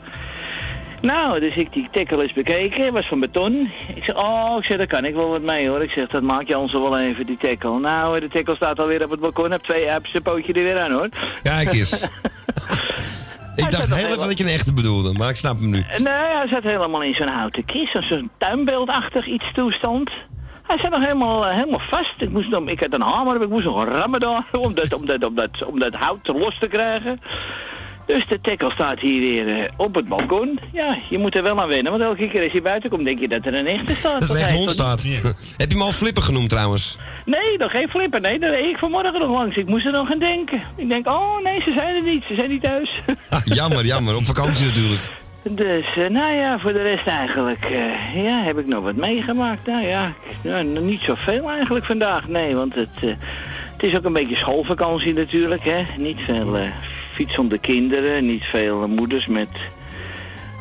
Nou, 1.02 1.40
dus 1.40 1.56
ik 1.56 1.74
die 1.74 1.88
tackle 1.92 2.22
eens 2.22 2.34
bekeken, 2.34 2.94
was 2.94 3.08
van 3.08 3.20
beton. 3.20 3.72
Ik 3.96 4.04
zeg, 4.04 4.16
oh, 4.16 4.56
ik 4.58 4.64
zeg, 4.64 4.78
daar 4.78 4.88
kan 4.88 5.06
ik 5.06 5.14
wel 5.14 5.30
wat 5.30 5.42
mee 5.42 5.70
hoor. 5.70 5.84
Ik 5.84 5.92
zeg, 5.92 6.08
dat 6.08 6.22
maak 6.22 6.48
je 6.48 6.58
ons 6.58 6.72
wel 6.72 7.00
even, 7.00 7.26
die 7.26 7.38
tackle. 7.38 7.80
Nou, 7.80 8.20
de 8.20 8.28
tackle 8.28 8.56
staat 8.56 8.80
alweer 8.80 9.04
op 9.04 9.12
het 9.12 9.20
balkon, 9.20 9.52
heb 9.52 9.64
twee 9.64 9.92
apps, 9.92 10.12
zijn 10.12 10.24
pootje 10.24 10.54
er 10.54 10.64
weer 10.64 10.80
aan 10.80 10.92
hoor. 10.92 11.10
Kijk 11.44 11.74
eens. 11.74 12.08
Ik 13.58 13.72
dacht 13.72 13.96
heel 13.96 14.08
even 14.08 14.28
dat 14.28 14.38
je 14.38 14.44
een 14.44 14.50
echte 14.50 14.74
bedoelde, 14.74 15.14
maar 15.14 15.30
ik 15.30 15.36
snap 15.36 15.60
hem 15.60 15.70
nu. 15.70 15.86
Nee, 15.98 16.14
hij 16.14 16.48
zat 16.50 16.64
helemaal 16.64 17.04
in 17.04 17.16
zo'n 17.16 17.28
houten 17.28 17.66
kist, 17.66 17.92
zo'n- 17.92 18.02
zo'n 18.02 18.30
tuinbeeldachtig 18.38 19.26
iets 19.28 19.46
toestand. 19.54 20.10
Hij 20.68 20.78
zat 20.78 20.92
nog 20.92 21.02
helemaal, 21.02 21.46
eh, 21.48 21.54
helemaal 21.56 21.82
vast. 21.90 22.14
Ik, 22.18 22.30
moest 22.30 22.50
nog, 22.50 22.68
ik 22.68 22.80
had 22.80 22.94
een 22.94 23.02
hamer, 23.02 23.42
ik 23.42 23.50
moest 23.50 23.66
nog 23.66 23.86
rammen 23.86 24.20
daar 24.20 24.44
om 24.66 24.74
dat, 24.74 24.94
om, 24.94 25.06
dat, 25.06 25.24
om, 25.26 25.36
dat, 25.36 25.64
om 25.66 25.80
dat 25.80 25.94
hout 25.94 26.28
los 26.28 26.58
te 26.60 26.68
krijgen. 26.68 27.22
Dus 28.08 28.28
de 28.28 28.42
tackle 28.42 28.72
staat 28.72 29.00
hier 29.00 29.20
weer 29.20 29.58
eh, 29.58 29.70
op 29.78 29.96
het 29.96 30.08
balkon. 30.08 30.60
Ja, 30.74 30.98
je 31.10 31.18
moet 31.18 31.36
er 31.36 31.44
wel 31.44 31.62
aan 31.62 31.68
wennen, 31.68 31.92
want 31.92 32.04
elke 32.04 32.28
keer 32.28 32.44
als 32.44 32.52
je 32.52 32.62
buiten 32.62 32.90
komt 32.90 33.06
denk 33.06 33.20
je 33.20 33.28
dat 33.28 33.46
er 33.46 33.54
een 33.54 33.68
echte 33.68 33.94
staat. 33.96 34.14
Dat 34.14 34.22
er 34.22 34.28
Want 34.28 34.40
echt 34.40 34.50
hij 34.50 34.58
hond 34.58 34.72
staat. 34.72 35.04
Heb 35.58 35.70
je 35.72 35.78
hem 35.78 35.82
al 35.82 35.92
flipper 35.92 36.24
genoemd 36.24 36.50
trouwens? 36.50 36.98
Nee, 37.26 37.58
nog 37.58 37.72
geen 37.72 37.88
flipper. 37.90 38.22
Nee, 38.22 38.40
daar 38.40 38.50
reed 38.50 38.70
ik 38.70 38.78
vanmorgen 38.78 39.20
nog 39.20 39.30
langs. 39.30 39.56
Ik 39.58 39.68
moest 39.68 39.86
er 39.86 39.92
nog 39.92 40.12
aan 40.12 40.20
denken. 40.20 40.62
Ik 40.76 40.90
denk, 40.90 41.08
oh 41.08 41.44
nee, 41.44 41.62
ze 41.62 41.72
zijn 41.74 41.96
er 41.96 42.02
niet. 42.04 42.24
Ze 42.28 42.34
zijn 42.36 42.50
niet 42.50 42.62
thuis. 42.62 43.02
Ah, 43.30 43.40
jammer, 43.46 43.86
jammer. 43.86 44.16
Op 44.16 44.26
vakantie 44.26 44.66
natuurlijk. 44.66 45.02
Dus, 45.44 45.86
eh, 45.96 46.08
nou 46.10 46.34
ja, 46.36 46.60
voor 46.60 46.74
de 46.74 46.82
rest 46.82 47.08
eigenlijk, 47.08 47.66
eh, 47.66 48.24
ja, 48.24 48.42
heb 48.44 48.58
ik 48.58 48.68
nog 48.68 48.84
wat 48.84 48.96
meegemaakt. 48.96 49.68
Nou 49.68 49.86
ja, 49.86 50.14
ik- 50.30 50.38
nou, 50.52 50.64
niet 50.80 51.02
zoveel 51.02 51.50
eigenlijk 51.50 51.86
vandaag, 51.86 52.28
nee, 52.28 52.56
want 52.56 52.76
het, 52.76 52.90
eh, 53.02 53.10
het 53.74 53.84
is 53.84 53.96
ook 53.96 54.04
een 54.06 54.14
beetje 54.14 54.36
schoolvakantie 54.36 55.14
natuurlijk, 55.14 55.64
hè. 55.64 55.86
Niet 55.98 56.20
veel 56.26 56.58
eh, 56.58 56.66
fietsende 57.18 57.58
kinderen, 57.58 58.26
niet 58.26 58.44
veel 58.44 58.88
moeders 58.88 59.28
met 59.28 59.50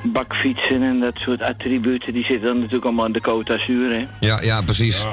bakfietsen 0.02 0.82
en 0.82 1.00
dat 1.00 1.16
soort 1.16 1.42
attributen. 1.42 2.12
Die 2.12 2.24
zitten 2.24 2.46
dan 2.46 2.56
natuurlijk 2.56 2.84
allemaal 2.84 3.04
aan 3.04 3.12
de 3.12 3.20
Côte 3.20 3.44
d'Azur, 3.44 3.90
hè. 3.90 4.06
Ja, 4.20 4.40
ja, 4.42 4.62
precies. 4.62 5.04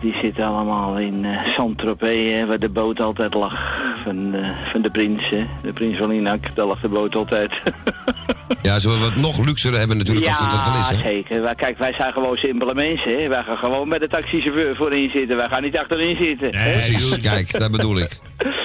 Die 0.00 0.14
zitten 0.22 0.44
allemaal 0.44 0.98
in 0.98 1.24
eh 1.24 1.54
Saint-Tropez, 1.54 2.32
hè, 2.32 2.46
waar 2.46 2.58
de 2.58 2.68
boot 2.68 3.00
altijd 3.00 3.34
lag. 3.34 3.82
Van, 4.04 4.34
eh, 4.34 4.48
van 4.72 4.82
de 4.82 4.90
prins, 4.90 5.28
hè. 5.28 5.46
De 5.62 5.72
prins 5.72 5.96
van 5.98 6.08
Linak, 6.08 6.54
daar 6.54 6.66
lag 6.66 6.80
de 6.80 6.88
boot 6.88 7.14
altijd. 7.14 7.52
Ja, 8.62 8.78
zullen 8.78 8.98
we 8.98 9.04
wat 9.04 9.14
nog 9.16 9.38
luxer 9.46 9.78
hebben 9.78 9.96
natuurlijk 9.96 10.26
als 10.26 10.38
het 10.38 10.52
ervan 10.52 10.80
is, 10.80 10.88
hè? 10.88 10.94
zeker. 11.10 11.42
Wij, 11.42 11.54
kijk, 11.54 11.78
wij 11.78 11.92
zijn 11.92 12.12
gewoon 12.12 12.36
simpele 12.36 12.74
mensen. 12.74 13.22
Hè. 13.22 13.28
Wij 13.28 13.42
gaan 13.42 13.56
gewoon 13.56 13.88
bij 13.88 13.98
de 13.98 14.08
taxichauffeur 14.08 14.76
voorin 14.76 15.10
zitten. 15.10 15.36
Wij 15.36 15.48
gaan 15.48 15.62
niet 15.62 15.76
achterin 15.78 16.16
zitten. 16.16 16.56
hè. 16.56 16.72
Precies, 16.72 17.20
kijk, 17.20 17.58
dat 17.58 17.70
bedoel 17.70 17.98
ik. 17.98 18.18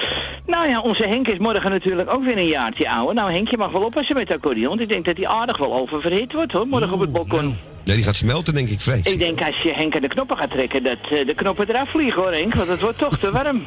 Nou 0.46 0.68
ja, 0.68 0.80
onze 0.80 1.06
Henk 1.06 1.28
is 1.28 1.38
morgen 1.38 1.70
natuurlijk 1.70 2.10
ook 2.10 2.24
weer 2.24 2.36
een 2.38 2.46
jaartje 2.46 2.90
ouder. 2.90 3.14
Nou, 3.14 3.32
Henkje 3.32 3.56
mag 3.56 3.70
wel 3.70 3.82
oppassen 3.84 4.16
met 4.16 4.28
de 4.28 4.34
accordeon. 4.34 4.68
Want 4.68 4.80
ik 4.80 4.88
denk 4.88 5.04
dat 5.04 5.16
hij 5.16 5.25
aardig 5.26 5.56
wel 5.56 5.74
oververhit 5.74 6.32
wordt, 6.32 6.52
hoor. 6.52 6.66
Morgen 6.66 6.92
op 6.92 7.00
het 7.00 7.12
balkon. 7.12 7.56
Nee, 7.84 7.96
die 7.96 8.04
gaat 8.04 8.16
smelten, 8.16 8.54
denk 8.54 8.68
ik, 8.68 8.80
vrees. 8.80 9.02
Ik 9.02 9.18
denk 9.18 9.42
als 9.42 9.62
je 9.62 9.72
Henk 9.72 9.94
aan 9.94 10.00
de 10.00 10.08
knoppen 10.08 10.36
gaat 10.36 10.50
trekken, 10.50 10.82
dat 10.82 10.98
eh, 11.10 11.26
de 11.26 11.34
knoppen 11.34 11.68
eraf 11.68 11.90
vliegen, 11.90 12.22
hoor, 12.22 12.32
Henk. 12.32 12.54
Want 12.54 12.68
het 12.68 12.80
wordt 12.80 12.98
toch 12.98 13.18
te 13.18 13.30
warm. 13.30 13.62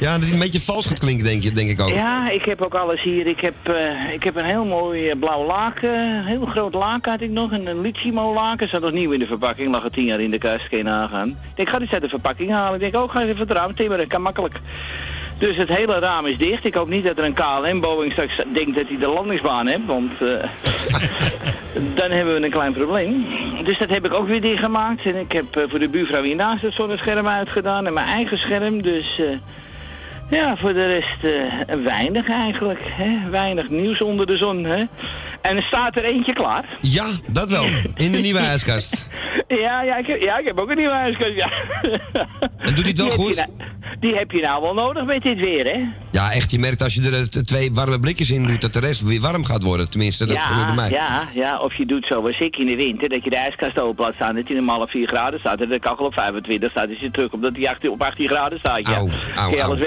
Ja, 0.00 0.12
dat 0.12 0.22
hij 0.22 0.32
een 0.32 0.38
beetje 0.38 0.60
vals 0.60 0.86
gaat 0.86 0.98
klinken, 0.98 1.24
denk, 1.24 1.42
je, 1.42 1.52
denk 1.52 1.70
ik 1.70 1.80
ook. 1.80 1.88
Ja, 1.88 2.30
ik 2.30 2.44
heb 2.44 2.62
ook 2.62 2.74
alles 2.74 3.02
hier. 3.02 3.26
Ik 3.26 3.40
heb, 3.40 3.54
eh, 3.62 4.12
ik 4.12 4.24
heb 4.24 4.36
een 4.36 4.44
heel 4.44 4.64
mooi 4.64 5.08
eh, 5.08 5.18
blauw 5.18 5.46
laken. 5.46 5.98
Een 5.98 6.24
heel 6.24 6.46
groot 6.46 6.74
laken 6.74 7.10
had 7.10 7.20
ik 7.20 7.30
nog. 7.30 7.52
En 7.52 7.66
een 7.66 7.80
Litchimo 7.80 8.34
laken. 8.34 8.68
Zat 8.68 8.80
nog 8.80 8.92
nieuw 8.92 9.10
in 9.10 9.18
de 9.18 9.26
verpakking. 9.26 9.70
Lag 9.70 9.84
er 9.84 9.90
tien 9.90 10.04
jaar 10.04 10.20
in 10.20 10.30
de 10.30 10.38
kast. 10.38 10.70
Je 10.70 10.82
nagaan. 10.82 11.28
Ik 11.28 11.36
denk, 11.54 11.68
ga 11.68 11.80
eens 11.80 11.92
uit 11.92 12.02
de 12.02 12.08
verpakking 12.08 12.50
halen. 12.50 12.74
Ik 12.74 12.80
denk, 12.80 13.04
oh, 13.04 13.10
ga 13.10 13.20
eens 13.20 13.28
even 13.30 13.48
het 13.48 13.56
raam 13.56 13.74
timmeren. 13.74 14.06
Kan 14.06 14.22
makkelijk. 14.22 14.60
Dus 15.40 15.56
het 15.56 15.68
hele 15.68 15.98
raam 15.98 16.26
is 16.26 16.36
dicht. 16.36 16.64
Ik 16.64 16.74
hoop 16.74 16.88
niet 16.88 17.04
dat 17.04 17.18
er 17.18 17.24
een 17.24 17.34
KLM-Boeing 17.34 18.12
straks 18.12 18.36
denkt 18.52 18.74
dat 18.74 18.88
hij 18.88 18.98
de 18.98 19.06
landingsbaan 19.06 19.66
heeft. 19.66 19.86
Want 19.86 20.12
eh, 20.20 20.26
dan 21.98 22.10
hebben 22.10 22.34
we 22.34 22.44
een 22.44 22.50
klein 22.50 22.72
probleem. 22.72 23.26
Dus 23.64 23.78
dat 23.78 23.88
heb 23.88 24.04
ik 24.04 24.14
ook 24.14 24.26
weer 24.26 24.40
dichtgemaakt. 24.40 25.04
En 25.04 25.16
ik 25.16 25.32
heb 25.32 25.56
eh, 25.56 25.62
voor 25.68 25.78
de 25.78 25.88
buurvrouw 25.88 26.22
hiernaast 26.22 26.62
het 26.62 26.72
zonnescherm 26.72 27.26
uitgedaan. 27.26 27.86
En 27.86 27.92
mijn 27.92 28.06
eigen 28.06 28.38
scherm. 28.38 28.82
Dus... 28.82 29.20
ja, 30.30 30.56
voor 30.56 30.72
de 30.72 30.86
rest 30.86 31.24
eh, 31.24 31.76
weinig 31.84 32.28
eigenlijk. 32.28 32.80
Hè? 32.84 33.30
Weinig 33.30 33.68
nieuws 33.68 34.00
onder 34.00 34.26
de 34.26 34.36
zon. 34.36 34.64
Hè? 34.64 34.84
En 35.40 35.56
er 35.56 35.62
staat 35.62 35.96
er 35.96 36.04
eentje 36.04 36.32
klaar. 36.32 36.64
Ja, 36.80 37.06
dat 37.26 37.48
wel. 37.48 37.64
In 37.96 38.12
de 38.12 38.18
nieuwe 38.26 38.38
ijskast. 38.38 39.06
Ja, 39.48 39.82
ja, 39.82 39.96
ik 39.96 40.06
heb, 40.06 40.22
ja, 40.22 40.38
ik 40.38 40.46
heb 40.46 40.58
ook 40.58 40.70
een 40.70 40.76
nieuwe 40.76 40.92
huiskast. 40.92 41.34
Ja. 41.34 41.50
En 42.58 42.74
doet 42.74 42.84
hij 42.84 42.88
het 42.88 42.98
wel 42.98 43.06
Die 43.06 43.16
goed? 43.16 43.36
nou- 43.36 43.48
die 44.00 44.14
heb 44.14 44.30
je 44.30 44.40
nou 44.40 44.62
wel 44.62 44.74
nodig 44.74 45.04
met 45.04 45.22
dit 45.22 45.38
weer, 45.38 45.64
hè? 45.64 45.84
Ja, 46.10 46.32
echt, 46.32 46.50
je 46.50 46.58
merkt 46.58 46.82
als 46.82 46.94
je 46.94 47.10
er 47.10 47.44
twee 47.44 47.72
warme 47.72 48.00
blikjes 48.00 48.30
in 48.30 48.46
doet, 48.46 48.60
dat 48.60 48.72
de 48.72 48.80
rest 48.80 49.00
weer 49.00 49.20
warm 49.20 49.44
gaat 49.44 49.62
worden. 49.62 49.90
Tenminste, 49.90 50.26
dat 50.26 50.38
gebeurt 50.38 50.66
bij 50.66 50.74
mij. 50.74 50.90
Ja, 50.90 51.28
ja, 51.34 51.58
of 51.58 51.74
je 51.74 51.86
doet 51.86 52.06
zoals 52.06 52.38
ik 52.40 52.56
in 52.56 52.66
de 52.66 52.76
winter, 52.76 53.08
dat 53.08 53.24
je 53.24 53.30
de 53.30 53.36
ijskast 53.36 53.78
open 53.78 54.04
laat 54.04 54.14
staan, 54.14 54.34
dat 54.34 54.46
hij 54.46 54.56
normaal 54.56 54.80
op 54.80 54.90
4 54.90 55.06
graden 55.08 55.40
staat 55.40 55.60
en 55.60 55.68
de 55.68 55.78
kachel 55.78 56.04
op 56.04 56.14
25 56.14 56.70
staat, 56.70 56.88
is 56.88 56.98
je 57.00 57.10
terug 57.10 57.32
omdat 57.32 57.56
hij 57.56 57.68
18 57.68 57.90
op 57.90 58.02
18 58.02 58.28
graden 58.28 58.58
staat. 58.58 58.88
Ja. 58.88 58.94
Auw, 58.94 59.08
auw, 59.36 59.62
alles. 59.62 59.78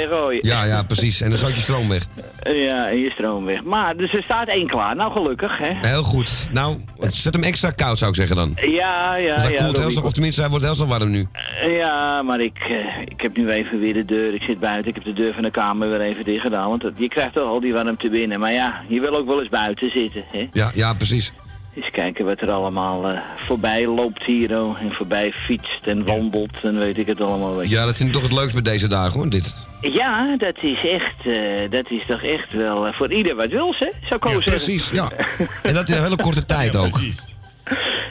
Ja, 0.41 0.63
ja, 0.63 0.83
precies. 0.83 1.21
En 1.21 1.29
dan 1.29 1.37
zat 1.37 1.55
je 1.55 1.61
stroom 1.61 1.89
weg. 1.89 2.05
Ja, 2.43 2.89
en 2.89 2.97
je 2.97 3.09
stroom 3.09 3.45
weg. 3.45 3.63
Maar, 3.63 3.97
dus 3.97 4.13
er 4.13 4.23
staat 4.23 4.47
één 4.47 4.67
klaar. 4.67 4.95
Nou, 4.95 5.11
gelukkig, 5.11 5.57
hè? 5.57 5.71
Heel 5.81 6.03
goed. 6.03 6.47
Nou, 6.51 6.77
zet 7.09 7.33
hem 7.33 7.43
extra 7.43 7.69
koud, 7.69 7.97
zou 7.97 8.09
ik 8.09 8.15
zeggen 8.15 8.35
dan. 8.35 8.55
Ja, 8.55 9.15
ja, 9.15 9.35
hij 9.35 9.51
ja. 9.51 9.63
koelt 9.63 9.77
heel 9.77 9.91
snel, 9.91 10.03
of 10.03 10.11
tenminste, 10.13 10.41
hij 10.41 10.49
wordt 10.49 10.65
heel 10.65 10.75
snel 10.75 10.87
warm 10.87 11.11
nu. 11.11 11.27
Ja, 11.67 12.21
maar 12.21 12.39
ik, 12.39 12.57
eh, 12.69 13.01
ik 13.05 13.21
heb 13.21 13.37
nu 13.37 13.49
even 13.49 13.79
weer 13.79 13.93
de 13.93 14.05
deur. 14.05 14.33
Ik 14.33 14.41
zit 14.41 14.59
buiten. 14.59 14.87
Ik 14.87 14.95
heb 14.95 15.03
de 15.03 15.13
deur 15.13 15.33
van 15.33 15.43
de 15.43 15.51
kamer 15.51 15.89
weer 15.89 16.01
even 16.01 16.23
dicht 16.23 16.41
gedaan. 16.41 16.69
Want 16.69 16.83
je 16.95 17.07
krijgt 17.07 17.33
toch 17.33 17.47
al 17.47 17.59
die 17.59 17.73
warmte 17.73 18.09
binnen. 18.09 18.39
Maar 18.39 18.53
ja, 18.53 18.81
je 18.87 18.99
wil 18.99 19.15
ook 19.15 19.27
wel 19.27 19.39
eens 19.39 19.49
buiten 19.49 19.91
zitten. 19.91 20.23
Hè? 20.31 20.47
Ja, 20.51 20.71
ja, 20.75 20.93
precies. 20.93 21.33
Eens 21.75 21.91
kijken 21.91 22.25
wat 22.25 22.41
er 22.41 22.51
allemaal 22.51 23.09
eh, 23.09 23.17
voorbij 23.45 23.87
loopt 23.87 24.23
hier. 24.23 24.61
oh, 24.61 24.81
En 24.81 24.91
voorbij 24.91 25.31
fietst 25.31 25.87
en 25.87 26.05
wandelt. 26.05 26.63
En 26.63 26.77
weet 26.79 26.97
ik 26.97 27.07
het 27.07 27.21
allemaal. 27.21 27.61
Ja, 27.61 27.85
dat 27.85 27.95
vind 27.95 28.07
ik 28.09 28.15
toch 28.15 28.23
het 28.23 28.33
leukst 28.33 28.53
bij 28.53 28.61
deze 28.61 28.87
dagen, 28.87 29.19
hoor, 29.19 29.29
dit. 29.29 29.55
Ja, 29.91 30.35
dat 30.37 30.55
is 30.61 30.85
echt, 30.85 31.25
eh, 31.25 31.69
dat 31.69 31.91
is 31.91 32.05
toch 32.07 32.23
echt 32.23 32.53
wel 32.53 32.87
eh, 32.87 32.93
voor 32.93 33.13
ieder 33.13 33.35
wat 33.35 33.49
wils, 33.49 33.79
hè? 33.79 33.89
Zou 34.03 34.15
ik 34.15 34.23
zeggen. 34.23 34.43
Precies, 34.43 34.89
ja. 34.89 35.09
En 35.61 35.73
dat 35.73 35.89
in 35.89 35.95
een 35.95 36.03
hele 36.03 36.15
korte 36.15 36.45
tijd 36.45 36.75
ook. 36.75 36.99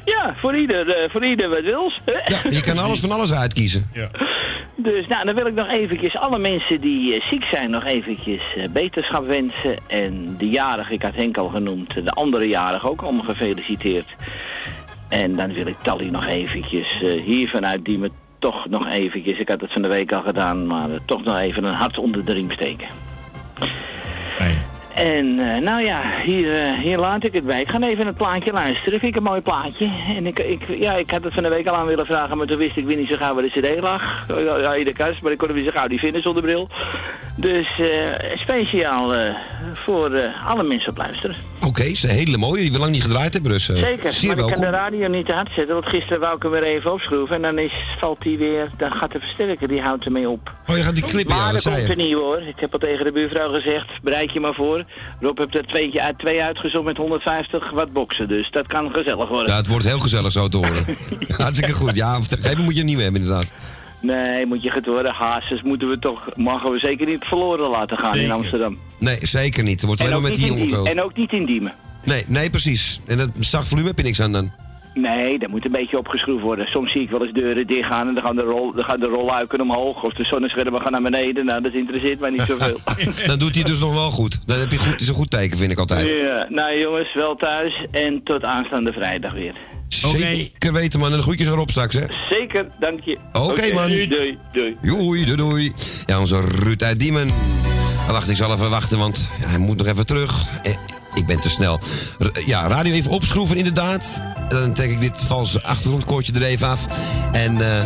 Ja, 0.05 0.35
voor 0.37 0.57
ieder, 0.57 0.91
eh, 0.91 1.11
voor 1.11 1.25
ieder 1.25 1.49
wat 1.49 1.63
wils. 1.63 2.01
hè? 2.05 2.35
Ja, 2.35 2.41
je 2.51 2.61
kan 2.61 2.79
alles 2.79 3.01
van 3.07 3.11
alles 3.11 3.33
uitkiezen. 3.33 3.91
Dus 4.77 5.07
nou, 5.07 5.25
dan 5.25 5.35
wil 5.35 5.47
ik 5.47 5.55
nog 5.55 5.69
eventjes 5.69 6.17
alle 6.17 6.39
mensen 6.39 6.81
die 6.81 7.23
ziek 7.31 7.45
zijn 7.45 7.71
nog 7.71 7.85
eventjes 7.85 8.43
beterschap 8.71 9.27
wensen. 9.27 9.77
En 9.87 10.35
de 10.39 10.49
jarige, 10.49 10.93
ik 10.93 11.03
had 11.03 11.15
Henk 11.15 11.37
al 11.37 11.49
genoemd, 11.49 11.95
de 11.95 12.11
andere 12.11 12.49
jarige 12.49 12.89
ook 12.89 13.03
allemaal 13.03 13.25
gefeliciteerd. 13.25 14.07
En 15.13 15.37
dan 15.37 15.53
wil 15.53 15.67
ik 15.67 15.77
Tally 15.83 16.09
nog 16.09 16.27
eventjes 16.27 17.03
eh, 17.03 17.23
hier 17.23 17.49
vanuit 17.49 17.85
die 17.85 17.99
me 17.99 18.11
toch 18.43 18.69
nog 18.69 18.89
eventjes, 18.89 19.39
ik 19.39 19.49
had 19.49 19.61
het 19.61 19.73
van 19.73 19.83
de 19.83 19.89
week 19.89 20.13
al 20.13 20.23
gedaan, 20.23 20.67
maar 20.67 20.89
toch 21.05 21.25
nog 21.25 21.39
even 21.39 21.65
een 21.65 21.75
hart 21.75 21.99
onder 21.99 22.25
de 22.25 22.33
riem 22.33 22.51
steken. 22.51 22.89
En 24.95 25.39
eh, 25.39 25.63
nou 25.63 25.83
ja, 25.83 26.03
hier, 26.25 26.63
eh, 26.63 26.79
hier 26.79 26.99
laat 26.99 27.25
ik 27.25 27.33
het 27.33 27.45
bij. 27.45 27.61
Ik 27.61 27.69
ga 27.69 27.81
even 27.81 28.07
het 28.07 28.17
plaatje 28.17 28.53
luisteren. 28.53 28.99
Vind 28.99 29.13
ik 29.13 29.17
een 29.17 29.27
mooi 29.27 29.41
plaatje. 29.41 29.91
En 30.17 30.27
ik, 30.27 30.39
ik, 30.39 30.63
ja, 30.79 30.95
ik 30.95 31.11
had 31.11 31.25
het 31.25 31.35
van 31.35 31.43
de 31.43 31.49
week 31.49 31.67
al 31.67 31.75
aan 31.75 31.87
willen 31.87 32.07
vragen, 32.07 32.37
maar 32.37 32.47
toen 32.47 32.57
wist 32.57 32.77
ik 32.77 32.87
weer 32.87 32.97
niet 32.97 33.09
zo 33.09 33.17
gauw 33.17 33.35
waar 33.35 33.43
de 33.43 33.77
cd 33.77 33.81
lag. 33.81 34.25
Ja, 34.29 34.57
ja, 34.57 34.75
in 34.75 34.85
de 34.85 34.93
kast, 34.93 35.23
maar 35.23 35.33
ik 35.33 35.39
kon 35.39 35.49
hem 35.49 35.57
weer 35.57 35.65
zo 35.65 35.71
gauw 35.71 35.87
niet 35.87 36.01
vinden 36.01 36.23
zonder 36.23 36.43
bril. 36.43 36.69
Dus 37.37 37.67
eh, 37.79 37.87
speciaal 38.39 39.13
voor 39.75 40.33
alle 40.47 40.63
mensen 40.63 40.91
op 40.91 40.97
luisteren. 40.97 41.37
Oké, 41.67 41.83
is 41.83 42.03
een 42.03 42.11
hele 42.11 42.37
mooie 42.37 42.61
die 42.61 42.73
we 42.73 42.79
lang 42.79 42.91
niet 42.91 43.03
gedraaid 43.03 43.33
hebben. 43.33 43.51
Dus, 43.51 43.65
Zeker, 43.65 44.13
Zeer 44.13 44.37
maar 44.37 44.47
ik 44.47 44.53
kan 44.53 44.61
de 44.61 44.71
radio 44.71 45.09
niet 45.09 45.27
te 45.27 45.33
hard 45.33 45.51
zetten, 45.55 45.75
want 45.75 45.87
gisteren 45.87 46.21
wou 46.21 46.37
ik 46.37 46.43
hem 46.43 46.51
weer 46.51 46.63
even 46.63 46.93
opschroeven. 46.93 47.37
En 47.37 47.43
dan 47.43 47.59
is, 47.59 47.73
valt 47.99 48.25
hij 48.25 48.37
weer, 48.37 48.71
dan 48.77 48.93
gaat 48.93 49.13
de 49.13 49.21
versterker, 49.21 49.69
die 49.69 49.81
houdt 49.81 50.05
ermee 50.05 50.29
op. 50.29 50.53
Oh, 50.67 50.77
je 50.77 50.83
gaat 50.83 50.95
die 50.95 51.19
ja, 51.19 51.35
maar 51.35 51.47
dat 51.47 51.55
er 51.55 51.61
zei 51.61 51.77
komt 51.77 51.91
een 51.91 51.97
nieuwe 51.97 52.23
hoor. 52.23 52.43
Ik 52.43 52.61
heb 52.61 52.73
al 52.73 52.79
tegen 52.79 53.05
de 53.05 53.13
buurvrouw 53.13 53.53
gezegd, 53.53 53.89
bereid 54.03 54.33
je 54.33 54.41
maar 54.41 54.55
voor. 54.55 54.82
Rob 55.21 55.39
heeft 55.39 55.55
er 55.55 56.01
uit, 56.01 56.19
twee 56.19 56.43
uitgezocht 56.43 56.85
met 56.85 56.97
150 56.97 57.71
watt 57.71 57.93
boksen, 57.93 58.29
dus 58.29 58.51
dat 58.51 58.67
kan 58.67 58.91
gezellig 58.93 59.29
worden. 59.29 59.51
Ja, 59.51 59.57
het 59.57 59.67
wordt 59.67 59.85
heel 59.85 60.01
gezellig 60.01 60.33
zo 60.33 60.49
te 60.49 60.57
horen. 60.57 60.87
Hartstikke 61.37 61.73
goed. 61.73 61.95
Ja, 61.95 62.21
gegeven 62.29 62.65
moet 62.65 62.77
je 62.77 62.83
niet 62.83 62.95
meer 62.95 63.05
hebben, 63.05 63.23
inderdaad. 63.23 63.51
Nee, 64.01 64.47
moet 64.47 64.63
je 64.63 64.73
het 64.73 64.87
horen, 64.87 65.13
hazes 65.13 65.63
moeten 65.63 65.89
we 65.89 65.99
toch, 65.99 66.29
mogen 66.35 66.71
we 66.71 66.79
zeker 66.79 67.07
niet 67.07 67.25
verloren 67.25 67.71
laten 67.71 67.99
gaan 67.99 68.17
in 68.17 68.31
Amsterdam. 68.31 68.79
Nee, 68.99 69.19
zeker 69.21 69.63
niet. 69.63 69.81
Er 69.81 69.87
wordt 69.87 70.01
En 70.01 70.07
alleen 70.07 70.23
maar 70.23 70.31
met 70.31 70.41
die 70.41 70.47
jongen 70.47 70.87
en 70.87 71.03
ook 71.03 71.17
niet 71.17 71.33
in 71.33 71.45
Diemen. 71.47 71.73
Nee, 72.05 72.25
nee, 72.27 72.51
precies. 72.51 73.01
En 73.07 73.19
dat 73.19 73.31
zacht 73.41 73.69
volume 73.69 73.89
heb 73.89 73.99
je 73.99 74.05
niks 74.05 74.21
aan 74.21 74.33
dan. 74.33 74.53
Nee, 74.95 75.39
dat 75.39 75.49
moet 75.49 75.65
een 75.65 75.71
beetje 75.71 75.99
opgeschroefd 75.99 76.43
worden. 76.43 76.67
Soms 76.67 76.93
zie 76.93 77.03
ik 77.03 77.11
wel 77.11 77.23
eens 77.23 77.33
deuren 77.33 77.67
dichtgaan 77.67 78.09
en 78.09 78.15
dan 78.15 78.23
gaan 78.23 78.37
de, 78.37 78.43
rol, 78.43 78.73
dan 78.73 78.85
gaan 78.85 79.01
de 79.01 79.07
rolluiken 79.07 79.61
omhoog. 79.61 80.03
Of 80.03 80.13
de 80.13 80.25
zonneschermen 80.25 80.81
gaan 80.81 80.93
naar 80.93 81.03
beneden. 81.03 81.45
Nou, 81.45 81.63
dat 81.63 81.73
interesseert 81.73 82.21
mij 82.21 82.31
niet 82.31 82.41
zoveel. 82.41 82.79
dan 83.27 83.39
doet 83.39 83.55
hij 83.55 83.65
dus 83.65 83.79
nog 83.79 83.95
wel 83.95 84.11
goed. 84.11 84.39
Dat 84.47 84.61
heb 84.61 84.71
je 84.71 84.79
goed, 84.79 85.01
is 85.01 85.09
een 85.09 85.15
goed 85.15 85.31
teken, 85.31 85.59
vind 85.59 85.71
ik 85.71 85.79
altijd. 85.79 86.09
ja, 86.09 86.47
nou 86.49 86.79
jongens, 86.79 87.15
wel 87.15 87.37
thuis 87.37 87.85
en 87.91 88.23
tot 88.23 88.45
aanstaande 88.45 88.93
vrijdag 88.93 89.33
weer. 89.33 89.55
Zeker 89.89 90.73
weten, 90.73 91.01
man. 91.01 91.11
En 91.11 91.17
de 91.17 91.23
groetjes 91.23 91.47
erop 91.47 91.71
straks, 91.71 91.95
hè. 91.95 92.05
Zeker, 92.29 92.67
dank 92.81 93.01
je. 93.01 93.19
Oké, 93.33 93.73
man. 93.73 93.89
Doei, 93.89 94.09
doei, 94.09 94.39
doei. 94.53 94.77
Doei, 94.83 95.25
doei, 95.25 95.37
doei. 95.37 95.73
Ja, 96.07 96.21
onze 96.21 96.41
Ruud 96.41 96.83
uit 96.83 96.99
Diemen. 96.99 97.29
Wacht, 98.09 98.29
ik 98.29 98.37
zal 98.37 98.53
even 98.53 98.71
wachten, 98.71 98.99
want 98.99 99.29
hij 99.41 99.59
moet 99.59 99.77
nog 99.77 99.87
even 99.87 100.07
terug. 100.07 100.47
Eh, 100.63 100.73
ik 101.15 101.27
ben 101.27 101.41
te 101.41 101.49
snel. 101.49 101.81
R- 102.19 102.41
ja, 102.47 102.67
radio 102.69 102.93
even 102.93 103.11
opschroeven, 103.11 103.57
inderdaad. 103.57 104.05
Dan 104.49 104.73
trek 104.73 104.91
ik 104.91 105.01
dit 105.01 105.23
valse 105.27 105.63
achtergrondkoortje 105.63 106.33
er 106.33 106.43
even 106.43 106.69
af. 106.69 106.87
En 107.33 107.61
eh 107.79 107.85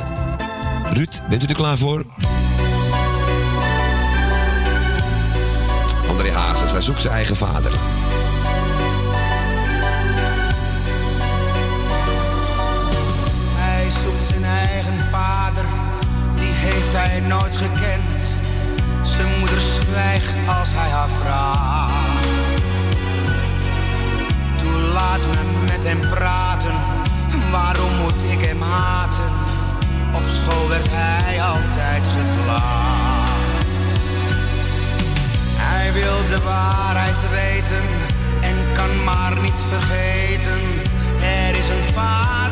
Ruud, 0.92 1.20
bent 1.28 1.42
u 1.42 1.46
er 1.46 1.54
klaar 1.54 1.78
voor? 1.78 2.04
André 6.08 6.30
Hazes, 6.32 6.70
hij 6.70 6.82
zoekt 6.82 7.00
zijn 7.00 7.14
eigen 7.14 7.36
vader. 7.36 7.70
Hij 13.56 13.90
zoekt 13.90 14.26
zijn 14.28 14.44
eigen 14.44 15.00
vader, 15.10 15.64
die 16.34 16.52
heeft 16.52 16.92
hij 16.92 17.20
nooit 17.20 17.56
gekend. 17.56 18.15
Zwijgt 19.96 20.58
als 20.58 20.68
hij 20.74 20.90
haar 20.90 21.08
vraagt. 21.08 21.92
Toen 24.62 24.80
laat 24.92 25.18
me 25.18 25.42
met 25.72 25.84
hem 25.84 26.00
praten, 26.00 26.76
waarom 27.50 27.96
moet 28.02 28.22
ik 28.30 28.40
hem 28.46 28.62
haten? 28.62 29.32
Op 30.14 30.22
school 30.28 30.68
werd 30.68 30.86
hij 30.90 31.42
altijd 31.42 32.02
geklaagd. 32.16 33.30
Hij 35.56 35.92
wil 35.92 36.18
de 36.28 36.44
waarheid 36.44 37.20
weten 37.30 37.84
en 38.40 38.56
kan 38.74 39.04
maar 39.04 39.34
niet 39.42 39.60
vergeten. 39.68 40.60
Er 41.20 41.56
is 41.56 41.68
een 41.68 41.92
vader 41.94 42.45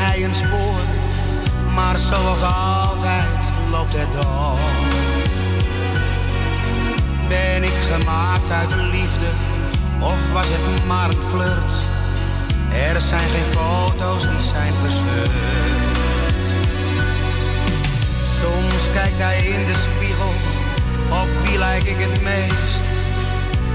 hij 0.00 0.24
een 0.24 0.34
spoor. 0.34 0.80
Maar 1.74 1.98
zoals 1.98 2.42
altijd 2.42 3.42
loopt 3.70 3.92
het 3.92 4.12
door. 4.12 4.58
Ben 7.28 7.62
ik 7.62 7.78
gemaakt 7.92 8.50
uit 8.50 8.74
liefde 8.74 9.30
of 10.00 10.32
was 10.32 10.46
het 10.48 10.86
maar 10.86 11.08
een 11.08 11.22
flirt? 11.30 11.72
Er 12.94 13.00
zijn 13.00 13.28
geen 13.28 13.50
foto's 13.58 14.22
die 14.22 14.40
zijn 14.54 14.72
verscheurd. 14.82 15.30
Soms 18.40 18.92
kijkt 18.92 19.18
hij 19.18 19.38
in 19.38 19.66
de 19.66 19.74
spiegel, 19.74 20.32
op 21.22 21.28
wie 21.44 21.58
lijk 21.58 21.82
ik 21.82 21.98
het 21.98 22.22
meest? 22.22 22.84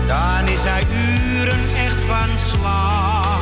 Dan 0.07 0.53
is 0.53 0.63
hij 0.63 0.83
uren 0.91 1.75
echt 1.85 2.03
van 2.07 2.39
slag. 2.39 3.34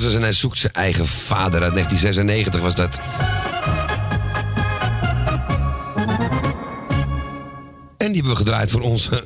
Hazes 0.00 0.14
en 0.14 0.22
hij 0.22 0.32
zoekt 0.32 0.58
zijn 0.58 0.72
eigen 0.72 1.06
vader. 1.06 1.62
Uit 1.62 1.72
1996 1.72 2.60
was 2.60 2.74
dat. 2.74 3.00
En 7.96 8.06
die 8.06 8.14
hebben 8.14 8.30
we 8.32 8.36
gedraaid 8.36 8.70
voor 8.70 8.80
onze 8.80 9.24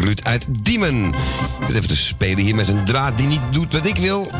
Ruud 0.00 0.20
uit 0.22 0.46
Diemen. 0.50 1.12
Zit 1.66 1.76
even 1.76 1.88
te 1.88 1.96
spelen 1.96 2.44
hier 2.44 2.54
met 2.54 2.68
een 2.68 2.84
draad 2.84 3.16
die 3.18 3.26
niet 3.26 3.40
doet 3.50 3.72
wat 3.72 3.86
ik 3.86 3.96
wil. 3.96 4.30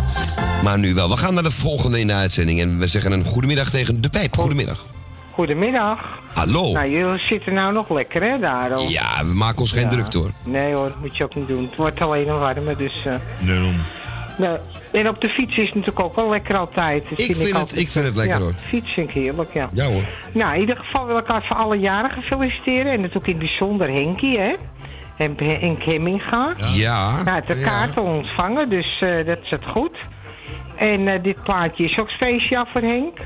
Maar 0.63 0.79
nu 0.79 0.95
wel. 0.95 1.09
We 1.09 1.17
gaan 1.17 1.35
naar 1.35 1.43
de 1.43 1.51
volgende 1.51 2.01
in 2.01 2.07
de 2.07 2.13
uitzending. 2.13 2.61
En 2.61 2.79
we 2.79 2.87
zeggen 2.87 3.13
een 3.13 3.25
goedemiddag 3.25 3.71
tegen 3.71 4.01
de 4.01 4.09
pijp. 4.09 4.37
Goedemiddag. 4.39 4.85
Goedemiddag. 5.33 5.99
Hallo. 6.35 6.73
Nou, 6.73 6.91
jullie 6.91 7.19
zitten 7.21 7.55
nou 7.55 7.73
nog 7.73 7.91
lekker, 7.91 8.23
hè, 8.23 8.39
daar 8.39 8.73
al. 8.73 8.89
Ja, 8.89 9.25
we 9.27 9.35
maken 9.35 9.59
ons 9.61 9.73
geen 9.73 9.83
Ja. 9.83 9.89
druk 9.89 10.13
hoor. 10.13 10.31
Nee 10.45 10.73
hoor, 10.75 10.93
moet 11.01 11.17
je 11.17 11.25
ook 11.25 11.35
niet 11.35 11.47
doen. 11.49 11.63
Het 11.65 11.77
wordt 11.77 12.01
alleen 12.01 12.29
een 12.29 12.39
warme, 12.39 12.77
dus... 12.77 12.95
eh, 13.07 13.15
Daarom. 13.47 13.75
Nou, 14.37 14.59
en 14.91 15.09
op 15.09 15.21
de 15.21 15.29
fiets 15.29 15.57
is 15.59 15.67
het 15.67 15.75
natuurlijk 15.75 16.05
ook 16.05 16.15
wel 16.17 16.29
lekker 16.29 16.57
altijd. 16.57 17.03
Dat 17.11 17.21
Ik 17.21 17.25
vind 17.37 17.39
het- 17.49 17.55
altijd- 17.55 17.81
ik 17.81 17.89
vind 17.89 18.05
het 18.05 18.17
lekker, 18.17 18.37
ja, 18.39 18.43
hoor. 18.43 18.55
fiets 18.69 18.93
vind 18.93 19.09
ik 19.09 19.15
heerlijk, 19.15 19.53
ja. 19.55 19.69
Ja 19.73 19.85
hoor. 19.85 20.03
Nou, 20.33 20.55
in 20.55 20.61
ieder 20.61 20.77
geval 20.77 21.07
wil 21.07 21.19
ik 21.19 21.29
even 21.29 21.57
alle 21.57 21.79
jarigen 21.79 22.23
feliciteren. 22.23 22.93
En 22.93 22.99
natuurlijk 23.01 23.27
in 23.27 23.33
het 23.39 23.45
bijzonder 23.47 23.89
Henkie, 23.93 24.39
hè. 24.39 24.53
En 25.17 25.37
Henk 25.39 25.83
Hemminga. 25.83 26.55
Ja. 26.75 27.23
Nou, 27.23 27.41
de 27.47 27.57
Ja. 27.59 27.67
kaart 27.69 27.97
al 27.97 28.05
ontvangen, 28.05 28.69
dus 28.69 28.99
eh, 29.01 29.27
dat 29.27 29.39
zit 29.43 29.65
goed. 29.67 29.97
En 30.77 31.09
eh, 31.09 31.23
dit 31.23 31.43
plaatje 31.43 31.85
is 31.85 31.99
ook 31.99 32.11
speciaal 32.11 32.67
voor 32.73 32.81
Henk. 32.81 33.19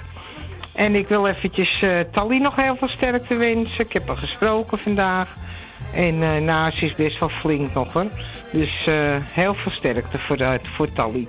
En 0.73 0.95
ik 0.95 1.09
wil 1.09 1.27
eventjes 1.27 1.83
eh 1.83 1.91
Tally 2.13 2.39
nog 2.39 2.57
heel 2.57 2.77
veel 2.77 2.89
sterkte 2.89 3.35
wensen. 3.35 3.85
Ik 3.85 3.93
heb 3.93 4.07
haar 4.07 4.17
gesproken 4.17 4.79
vandaag. 4.79 5.29
En 5.97 6.49
eh 6.49 6.67
ze 6.73 6.85
is 6.85 6.95
best 6.95 7.19
wel 7.19 7.29
flink 7.29 7.75
nog 7.75 7.93
hoor. 7.93 8.07
Dus 8.53 8.87
eh, 8.87 8.95
heel 9.23 9.55
veel 9.55 9.73
sterkte 9.73 10.19
voor, 10.19 10.41
uh, 10.41 10.51
voor 10.63 10.93
Tally. 10.93 11.27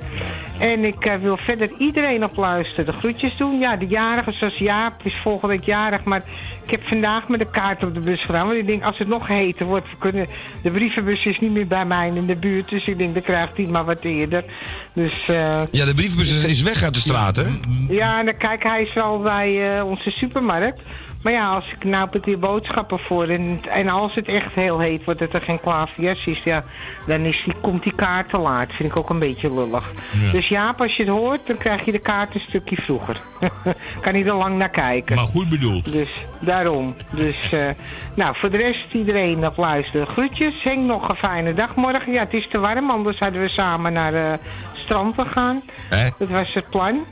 En 0.60 0.86
ik 0.86 1.18
wil 1.22 1.38
verder 1.38 1.70
iedereen 1.78 2.24
op 2.24 2.36
luisteren 2.38 2.86
de 2.86 2.92
groetjes 2.92 3.38
doen. 3.38 3.60
Ja, 3.60 3.76
de 3.76 3.88
jarigen 3.88 4.34
zoals 4.34 4.58
Jaap 4.58 4.94
is 5.04 5.16
volgende 5.22 5.56
week 5.56 5.66
jarig. 5.66 6.04
Maar 6.04 6.22
ik 6.64 6.72
heb 6.72 6.88
vandaag 6.88 7.28
met 7.28 7.40
de 7.40 7.50
kaart 7.50 7.84
op 7.84 7.94
de 7.94 8.00
bus 8.00 8.24
gedaan. 8.24 8.46
Want 8.46 8.58
ik 8.58 8.66
denk, 8.68 8.84
als 8.84 8.98
het 8.98 9.08
nog 9.08 9.28
heter 9.28 9.66
wordt, 9.66 9.90
we 9.90 9.98
kunnen... 9.98 10.28
De 10.62 10.72
brievenbus 10.72 11.26
is 11.26 11.40
niet 11.40 11.52
meer 11.52 11.68
bij 11.68 11.86
mij 11.86 12.12
in 12.16 12.26
de 12.26 12.36
buurt. 12.36 12.70
Dus 12.70 12.88
ik 12.88 12.98
denk, 12.98 13.14
dan 13.14 13.24
krijgt 13.24 13.58
hij 13.58 13.66
maar 13.66 13.86
wat 13.86 14.04
eerder. 14.04 14.44
Dus... 14.94 15.26
Ja, 15.72 15.86
de 15.86 15.94
brievenbus 15.96 16.44
is- 16.44 16.62
weg 16.62 16.84
uit 16.84 16.94
de 16.94 17.00
straat, 17.00 17.36
hè? 17.36 17.46
ja, 17.90 18.20
en 18.20 18.26
dan 18.26 18.38
kijk, 18.38 18.64
hij 18.64 18.82
is 18.82 18.94
wel 18.94 19.20
bij 19.20 19.82
onze 19.82 20.12
supermarkt. 20.12 20.80
Maar 21.28 21.36
ja, 21.36 21.54
als 21.54 21.72
ik 21.72 21.84
nou 21.84 22.10
die 22.22 22.38
boodschappen 22.38 23.00
voor 23.00 23.28
en, 23.28 23.60
en 23.70 23.90
als 23.90 24.16
het 24.16 24.28
echt 24.28 24.54
heel 24.54 24.80
heet 24.80 25.04
wordt, 25.04 25.20
dat 25.20 25.34
er 25.34 25.42
geen 25.42 25.60
klaverjas 25.60 26.26
is, 26.26 26.44
ja, 26.44 26.64
dan 27.08 27.20
is 27.22 27.42
die, 27.46 27.54
komt 27.62 27.84
die 27.84 27.96
kaart 27.96 28.30
te 28.30 28.38
laat. 28.38 28.74
Vind 28.74 28.90
ik 28.90 28.98
ook 28.98 29.10
een 29.10 29.20
beetje 29.20 29.54
lullig. 29.54 29.92
Ja. 30.14 30.32
Dus 30.32 30.48
Jaap, 30.48 30.82
als 30.82 30.96
je 30.96 31.04
het 31.04 31.12
hoort, 31.12 31.48
dan 31.48 31.58
krijg 31.58 31.86
je 31.86 31.92
de 31.92 32.00
kaart 32.00 32.36
een 32.36 32.42
stukje 32.48 32.76
vroeger. 32.76 33.22
kan 34.02 34.14
niet 34.14 34.26
er 34.26 34.34
lang 34.34 34.58
naar 34.58 34.70
kijken. 34.70 35.16
Maar 35.16 35.26
goed 35.26 35.50
bedoeld. 35.50 35.92
Dus 35.92 36.10
daarom. 36.40 36.96
Dus, 37.14 37.50
eh, 37.52 37.68
nou, 38.16 38.36
voor 38.36 38.50
de 38.50 38.58
rest 38.58 38.94
iedereen 38.94 39.40
nog 39.40 39.58
luisteren. 39.58 40.08
Groetjes. 40.08 40.64
Henk, 40.64 40.86
nog 40.86 41.10
een 41.10 41.16
fijne 41.16 41.54
dag 41.54 41.76
morgen. 41.76 42.12
Ja, 42.12 42.20
het 42.20 42.34
is 42.34 42.48
te 42.48 42.60
warm, 42.60 42.90
anders 42.90 43.20
hadden 43.20 43.42
we 43.42 43.50
samen 43.50 43.94
naar 43.94 44.14
eh, 44.14 44.32
het 44.32 44.40
strand 44.74 45.16
gegaan. 45.16 45.62
Hè? 45.90 46.10
Dat 46.18 46.30
was 46.30 46.54
het 46.54 46.70
plan. 46.70 47.06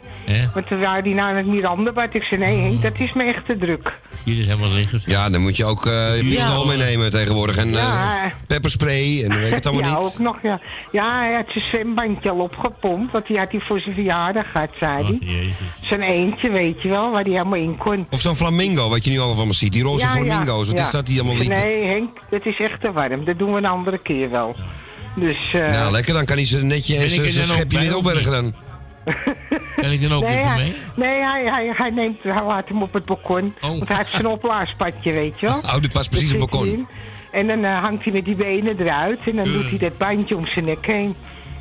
Want 0.54 0.68
toen 0.68 0.80
waren 0.80 1.04
die 1.04 1.14
naar 1.14 1.36
het 1.36 1.46
Mirandabad. 1.46 2.08
Ik 2.12 2.24
zei, 2.24 2.40
nee 2.40 2.62
Henk, 2.62 2.82
dat 2.82 2.92
is 2.98 3.14
me 3.14 3.24
echt 3.24 3.46
te 3.46 3.58
druk. 3.58 4.00
Hier 4.24 4.40
is 4.40 4.46
helemaal 4.46 4.70
liggen. 4.70 5.02
Ja, 5.06 5.30
dan 5.30 5.42
moet 5.42 5.58
je 5.58 5.66
ook 5.66 5.86
eh 5.86 6.16
je 6.18 6.24
pistool 6.30 6.66
meenemen 6.66 7.12
tegenwoordig. 7.12 7.58
En 7.58 7.70
Ja. 7.70 8.24
eh, 8.26 8.32
pepperspray 8.48 9.24
en 9.24 9.36
weet 9.40 9.48
ik 9.48 9.54
het 9.54 9.66
allemaal 9.66 9.90
ja, 9.90 9.98
niet. 9.98 10.06
ook 10.06 10.20
nog, 10.20 10.38
ja. 10.44 10.60
Ja, 10.92 11.20
hij 11.20 11.34
had 11.34 11.46
zijn 11.50 11.64
zwembandje 11.64 12.30
al 12.30 12.38
opgepompt. 12.40 13.12
Want 13.12 13.28
die 13.28 13.38
had 13.38 13.52
hij 13.52 13.60
voor 13.60 13.80
zijn 13.80 13.96
verjaardag 13.96 14.52
gehad, 14.52 14.70
zei 14.80 15.02
Oh, 15.04 15.08
hij. 15.08 15.54
Zijn 15.82 16.02
eentje, 16.02 16.50
weet 16.50 16.82
je 16.82 16.90
wel, 16.90 17.12
waar 17.12 17.22
hij 17.24 17.32
helemaal 17.32 17.60
in 17.60 17.78
kon. 17.78 18.08
Of 18.10 18.22
zo'n 18.22 18.36
flamingo, 18.36 18.90
wat 18.90 19.04
je 19.06 19.12
nu 19.12 19.20
allemaal 19.20 19.54
ziet. 19.54 19.74
Die 19.74 19.84
roze 19.84 20.06
Ja, 20.06 20.16
ja, 20.16 20.22
flamingo's, 20.22 20.68
wat 20.68 20.78
ja. 20.78 20.86
is 20.86 20.92
dat 20.92 21.06
die 21.06 21.20
allemaal 21.22 21.40
niet? 21.42 21.50
Nee, 21.50 21.84
Henk, 21.86 22.10
dat 22.30 22.46
is 22.46 22.60
echt 22.60 22.82
te 22.82 22.92
warm. 22.92 23.26
Dat 23.26 23.40
doen 23.40 23.52
we 23.52 23.58
een 23.58 23.66
andere 23.66 23.98
keer 23.98 24.30
wel. 24.32 24.56
Dus, 25.16 25.38
eh 25.54 25.70
Nou, 25.72 25.92
lekker, 25.92 26.14
dan 26.14 26.26
kan 26.26 26.36
hij 26.38 26.46
ze 26.46 26.58
netje 26.64 26.98
en 26.98 27.10
zijn 27.10 27.34
dan 27.34 27.44
schepje 27.56 27.80
niet 27.80 27.94
opbergen 27.94 28.32
dan. 28.32 28.54
Kan 29.82 29.92
ik 29.92 30.02
dan 30.02 30.14
ook 30.14 30.24
nee, 30.24 30.36
even 30.38 30.48
hij, 30.48 30.58
mee? 30.58 30.76
nee 30.96 31.22
hij, 31.22 31.44
hij, 31.46 31.72
hij, 31.76 31.90
neemt, 31.90 32.24
hij 32.24 32.44
laat 32.44 32.68
hem 32.68 32.82
op 32.82 32.94
het 32.94 33.06
balkon. 33.06 33.54
Oh. 33.62 33.70
Want 33.70 33.88
hij 33.88 33.98
heeft 33.98 34.10
zijn 34.10 34.28
opblaaspadje, 34.28 35.12
weet 35.12 35.40
je 35.40 35.46
wel. 35.46 35.60
Oh, 35.74 35.78
die 35.80 35.90
past 35.90 36.10
precies 36.10 36.32
Daar 36.32 36.42
op 36.42 36.52
het 36.52 36.60
balkon. 36.60 36.74
in. 36.74 36.88
En 37.32 37.48
dan 37.48 37.64
eh, 37.64 37.80
hangt 37.84 38.04
hij 38.04 38.14
met 38.14 38.26
die 38.26 38.36
benen 38.36 38.76
eruit. 38.80 39.20
En 39.26 39.36
dan 39.36 39.46
Ja. 39.46 39.52
doet 39.52 39.70
hij 39.70 39.78
dat 39.78 39.98
bandje 39.98 40.36
om 40.38 40.48
zijn 40.48 40.66
nek 40.66 40.86
heen. 40.86 41.16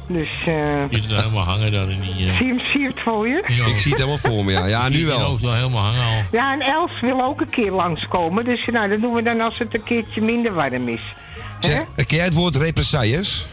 Dus, 0.09 0.29
eh 0.47 0.91
Je 0.91 1.03
er 1.09 1.17
helemaal 1.17 1.45
hangen 1.45 1.73
dan 1.73 1.91
in 1.91 2.01
die... 2.01 2.11
eh, 2.31 2.37
zie, 2.37 2.47
je 2.47 2.53
hem, 2.53 2.61
zie 2.73 2.81
je 2.81 2.87
het 2.87 3.01
voor 3.01 3.29
je? 3.29 3.43
je 3.47 3.63
Ik 3.63 3.77
zie 3.79 3.91
het 3.91 4.01
helemaal 4.01 4.19
voor 4.19 4.45
me, 4.45 4.53
ja. 4.53 4.67
Ja, 4.67 4.89
nu 4.89 5.05
wel. 5.07 5.19
hoofd 5.21 5.43
wel 5.43 5.55
helemaal 5.55 5.83
hangen 5.85 6.05
al. 6.05 6.23
Ja, 6.33 6.53
en 6.53 6.61
Els 6.61 7.01
wil 7.01 7.23
ook 7.25 7.41
een 7.41 7.51
keer 7.51 7.71
langskomen. 7.71 8.45
Dus 8.45 8.67
nou, 8.73 8.89
dat 8.89 9.01
doen 9.01 9.15
we 9.15 9.23
dan 9.23 9.41
als 9.41 9.59
het 9.59 9.75
een 9.75 9.83
keertje 9.85 10.23
minder 10.23 10.55
warm 10.55 10.89
is. 10.89 11.01
Zeg, 11.61 11.85
ken 11.95 12.17
jij 12.17 12.25
het 12.25 12.35
woord 12.35 12.57
represailles? 12.57 13.47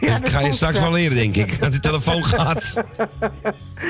Ja, 0.00 0.18
dat 0.18 0.28
ga 0.28 0.40
je 0.40 0.52
straks 0.52 0.72
wel. 0.72 0.82
wel 0.82 0.92
leren, 0.92 1.16
denk 1.16 1.36
ik. 1.36 1.58
Dat 1.60 1.72
de 1.72 1.80
telefoon 1.80 2.24
gaat. 2.34 2.74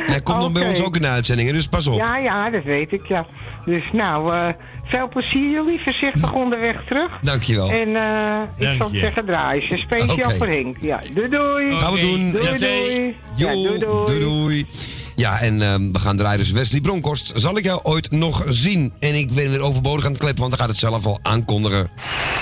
Hij 0.06 0.20
komt 0.20 0.38
nog 0.38 0.52
bij 0.52 0.68
ons 0.68 0.82
ook 0.82 0.94
in 0.96 1.02
de 1.02 1.08
uitzendingen, 1.08 1.52
dus 1.52 1.66
pas 1.66 1.86
op. 1.86 1.96
Ja, 1.98 2.16
ja, 2.18 2.50
dat 2.50 2.62
weet 2.64 2.92
ik, 2.92 3.06
ja. 3.06 3.26
Dus 3.64 3.84
nou, 3.92 4.34
eh, 4.34 4.46
veel 4.84 5.08
plezier 5.08 5.50
jullie. 5.50 5.80
Voorzichtig 5.84 6.32
onderweg 6.32 6.76
terug. 6.88 7.18
Dankjewel. 7.22 7.70
En 7.70 7.96
eh 7.96 8.40
ik 8.56 8.64
Dank 8.66 8.76
zal 8.82 8.92
je. 8.92 8.98
zeggen 8.98 9.24
draaien. 9.26 9.66
Ze 9.66 9.76
Speciaal 9.76 10.16
Oké. 10.28 10.36
voor 10.36 10.46
Henk. 10.46 10.76
Ja, 10.80 11.00
doei 11.14 11.28
doei. 11.28 11.78
Gaan 11.78 11.92
we 11.92 12.00
doen. 12.00 12.30
Doei 12.30 12.44
Ja, 12.44 12.58
doei. 12.58 13.16
Jo, 13.34 13.48
Ja, 13.48 13.52
doei 13.54 13.78
doei. 13.78 14.06
doei 14.06 14.18
doei. 14.20 14.66
Ja, 15.14 15.40
en 15.40 15.62
ehm, 15.62 15.92
we 15.92 15.98
gaan 15.98 16.16
draaien 16.16 16.38
dus 16.38 16.50
Wesley 16.50 16.80
Bronkhorst. 16.80 17.32
Zal 17.34 17.56
ik 17.58 17.64
jou 17.64 17.80
ooit 17.82 18.10
nog 18.10 18.44
zien? 18.48 18.92
En 19.00 19.14
ik 19.14 19.32
ben 19.32 19.50
weer 19.50 19.60
overbodig 19.60 20.04
aan 20.04 20.10
het 20.10 20.20
kleppen, 20.20 20.40
want 20.40 20.50
dan 20.56 20.60
gaat 20.66 20.70
het 20.70 20.78
zelf 20.78 21.06
al 21.06 21.18
aankondigen. 21.22 21.90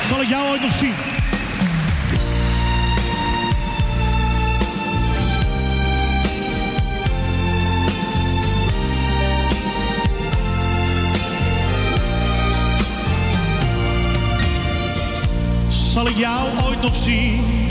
Zal 0.09 0.21
ik 0.23 0.29
jou 0.29 0.49
ooit 0.51 0.61
nog 0.61 0.73
zien? 0.73 0.93
Zal 15.99 16.09
ik 16.09 16.17
jou 16.17 16.49
ooit 16.65 16.83
nog 16.83 16.97
zien? 16.97 17.69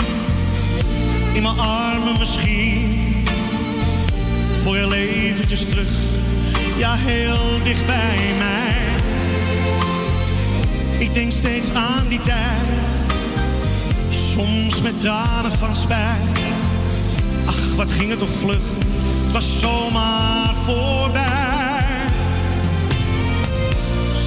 In 1.33 1.41
mijn 1.41 1.59
armen 1.59 2.19
misschien. 2.19 3.25
Voor 4.63 4.75
heel 4.75 4.93
eventjes 4.93 5.69
terug. 5.69 5.89
Ja, 6.77 6.93
heel 6.95 7.63
dicht 7.63 7.85
bij 7.85 8.33
mij. 8.37 8.75
Ik 10.97 11.13
denk 11.13 11.31
steeds 11.31 11.73
aan 11.73 12.07
die 12.07 12.19
tijd. 12.19 13.07
Soms 14.09 14.81
met 14.81 14.99
tranen 14.99 15.51
van 15.51 15.75
spijt. 15.75 16.39
Ach, 17.45 17.75
wat 17.75 17.91
ging 17.91 18.09
het 18.09 18.19
toch 18.19 18.33
vlug. 18.39 18.63
Het 19.23 19.31
was 19.31 19.59
zomaar 19.59 20.55
voorbij. 20.55 21.85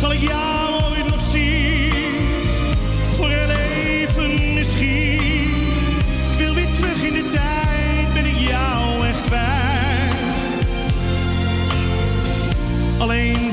Zal 0.01 0.13
ik 0.13 0.21
jou 0.21 0.80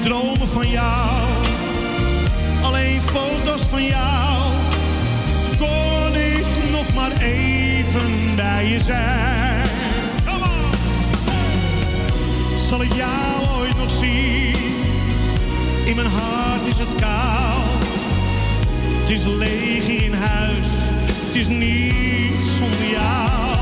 dromen 0.07 0.47
van 0.47 0.69
jou. 0.69 1.21
Alleen 2.61 3.01
foto's 3.01 3.61
van 3.61 3.83
jou. 3.83 4.53
Kon 5.57 6.15
ik 6.15 6.71
nog 6.71 6.93
maar 6.93 7.11
even 7.21 8.35
bij 8.35 8.67
je 8.67 8.79
zijn. 8.79 9.69
Come 10.25 10.45
on. 10.45 10.77
Zal 12.57 12.81
ik 12.81 12.93
jou 12.93 13.59
ooit 13.59 13.77
nog 13.77 13.89
zien? 13.89 14.55
In 15.85 15.95
mijn 15.95 16.07
hart 16.07 16.65
is 16.65 16.77
het 16.77 16.99
koud. 16.99 17.83
Het 18.99 19.09
is 19.09 19.25
leeg 19.25 19.87
in 19.87 20.13
huis. 20.13 20.67
Het 21.25 21.35
is 21.35 21.47
niets 21.47 22.55
zonder 22.57 22.89
jou. 22.91 23.55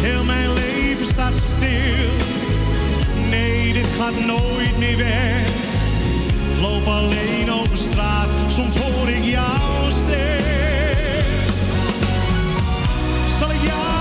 Heel 0.00 0.24
mijn 0.24 0.52
leven 0.52 1.04
staat 1.04 1.34
stil. 1.34 2.43
Nee, 3.34 3.72
dit 3.72 3.86
gaat 3.98 4.26
nooit 4.26 4.78
meer 4.78 4.96
weg. 4.96 5.46
Loop 6.60 6.86
alleen 6.86 7.52
over 7.52 7.78
straat, 7.78 8.28
soms 8.46 8.76
hoor 8.76 9.08
ik 9.08 9.24
jouw 9.24 9.90
stem. 9.90 10.44
Zal 13.38 13.50
ik 13.50 13.62
jou 13.62 13.93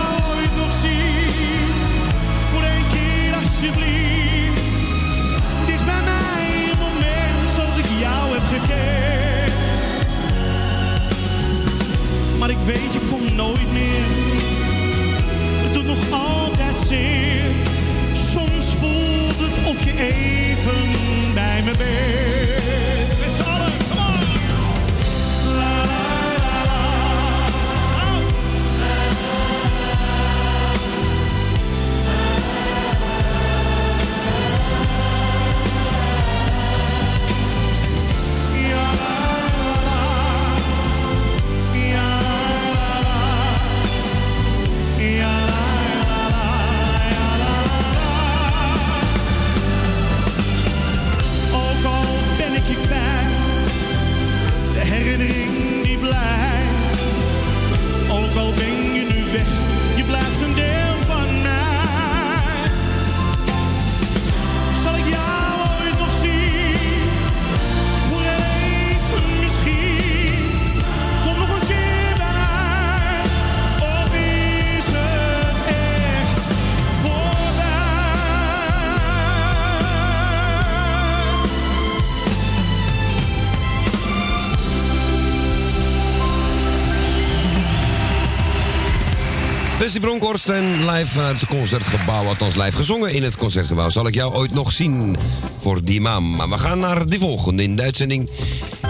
live 91.04 91.16
vanuit 91.16 91.40
het 91.40 91.50
concertgebouw, 91.50 92.26
althans 92.28 92.56
live 92.56 92.78
gezongen 92.78 93.14
in 93.14 93.24
het 93.24 93.36
concertgebouw. 93.36 93.90
Zal 93.90 94.08
ik 94.08 94.14
jou 94.14 94.34
ooit 94.34 94.54
nog 94.54 94.72
zien 94.72 95.18
voor 95.60 95.84
die 95.84 96.02
maam? 96.02 96.36
Maar 96.36 96.50
we 96.50 96.58
gaan 96.58 96.80
naar 96.80 97.06
de 97.06 97.20
volgende 97.20 97.64
in 97.64 97.76
de 97.76 97.82
uitzending. 97.82 98.30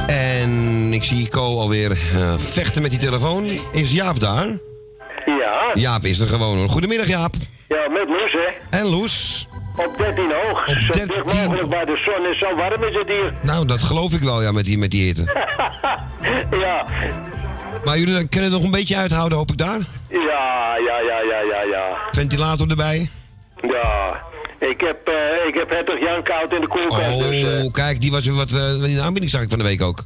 En 0.08 0.94
ik 0.94 1.04
zie 1.04 1.28
Co 1.28 1.60
alweer 1.60 1.92
eh, 1.92 2.34
vechten 2.38 2.82
met 2.82 2.92
die 2.92 3.00
telefoon. 3.00 3.50
Is 3.72 3.92
Jaap 3.92 4.20
daar? 4.20 4.48
Ja, 5.26 5.72
Jaap 5.74 6.06
is 6.06 6.20
er 6.20 6.28
gewoon 6.28 6.58
hoor. 6.58 6.70
Goedemiddag 6.70 7.08
Jaap. 7.08 7.36
ja, 7.68 7.90
met 7.90 8.08
Loes, 8.08 8.32
hè. 8.32 8.78
En 8.78 8.86
Loes? 8.86 9.48
Op 9.78 9.98
13 9.98 10.32
hoog. 10.44 10.68
Zo 10.68 11.06
dicht 11.06 11.34
mogelijk 11.34 11.70
bij 11.70 11.86
de 11.86 12.02
zon 12.06 12.26
en 12.26 12.38
zo 12.38 12.56
warm 12.56 12.84
is 12.84 12.96
het 12.96 13.08
hier. 13.08 13.34
Nou, 13.42 13.66
dat 13.66 13.84
geloof 13.84 14.14
ik 14.14 14.22
wel 14.22 14.42
ja, 14.42 14.52
met 14.52 14.66
die, 14.66 14.78
met 14.78 14.92
die 14.92 15.04
hitte. 15.04 15.24
ja, 16.66 16.86
Maar 17.84 17.98
jullie 17.98 18.28
kunnen 18.28 18.50
het 18.50 18.60
nog 18.60 18.64
een 18.64 18.78
beetje 18.78 18.98
uithouden, 18.98 19.38
hoop 19.38 19.52
ik 19.52 19.58
daar? 19.58 19.80
Ja, 20.34 20.76
ja, 20.88 21.00
ja, 21.00 21.20
ja, 21.22 21.40
ja, 21.52 21.62
ja. 21.72 21.98
Ventilator 22.12 22.68
erbij? 22.70 23.10
Ja, 23.62 24.22
ik 24.60 24.82
heb, 24.82 25.08
eh, 25.08 25.48
ik 25.48 25.54
heb 25.54 25.70
hertog 25.70 26.00
Jan 26.00 26.24
koud 26.24 26.54
in 26.54 26.62
de 26.62 26.68
koelkast. 26.68 27.20
dus, 27.20 27.44
eh, 27.44 27.64
Oh, 27.66 27.74
kijk, 27.74 28.02
die 28.02 28.12
was 28.12 28.26
weer 28.26 28.36
wat... 28.36 28.52
eh, 28.52 28.74
in 28.74 28.96
de 28.96 29.02
aanbieding 29.02 29.32
zag 29.32 29.42
ik 29.42 29.50
van 29.50 29.58
de 29.58 29.64
week 29.64 29.82
ook. 29.82 30.06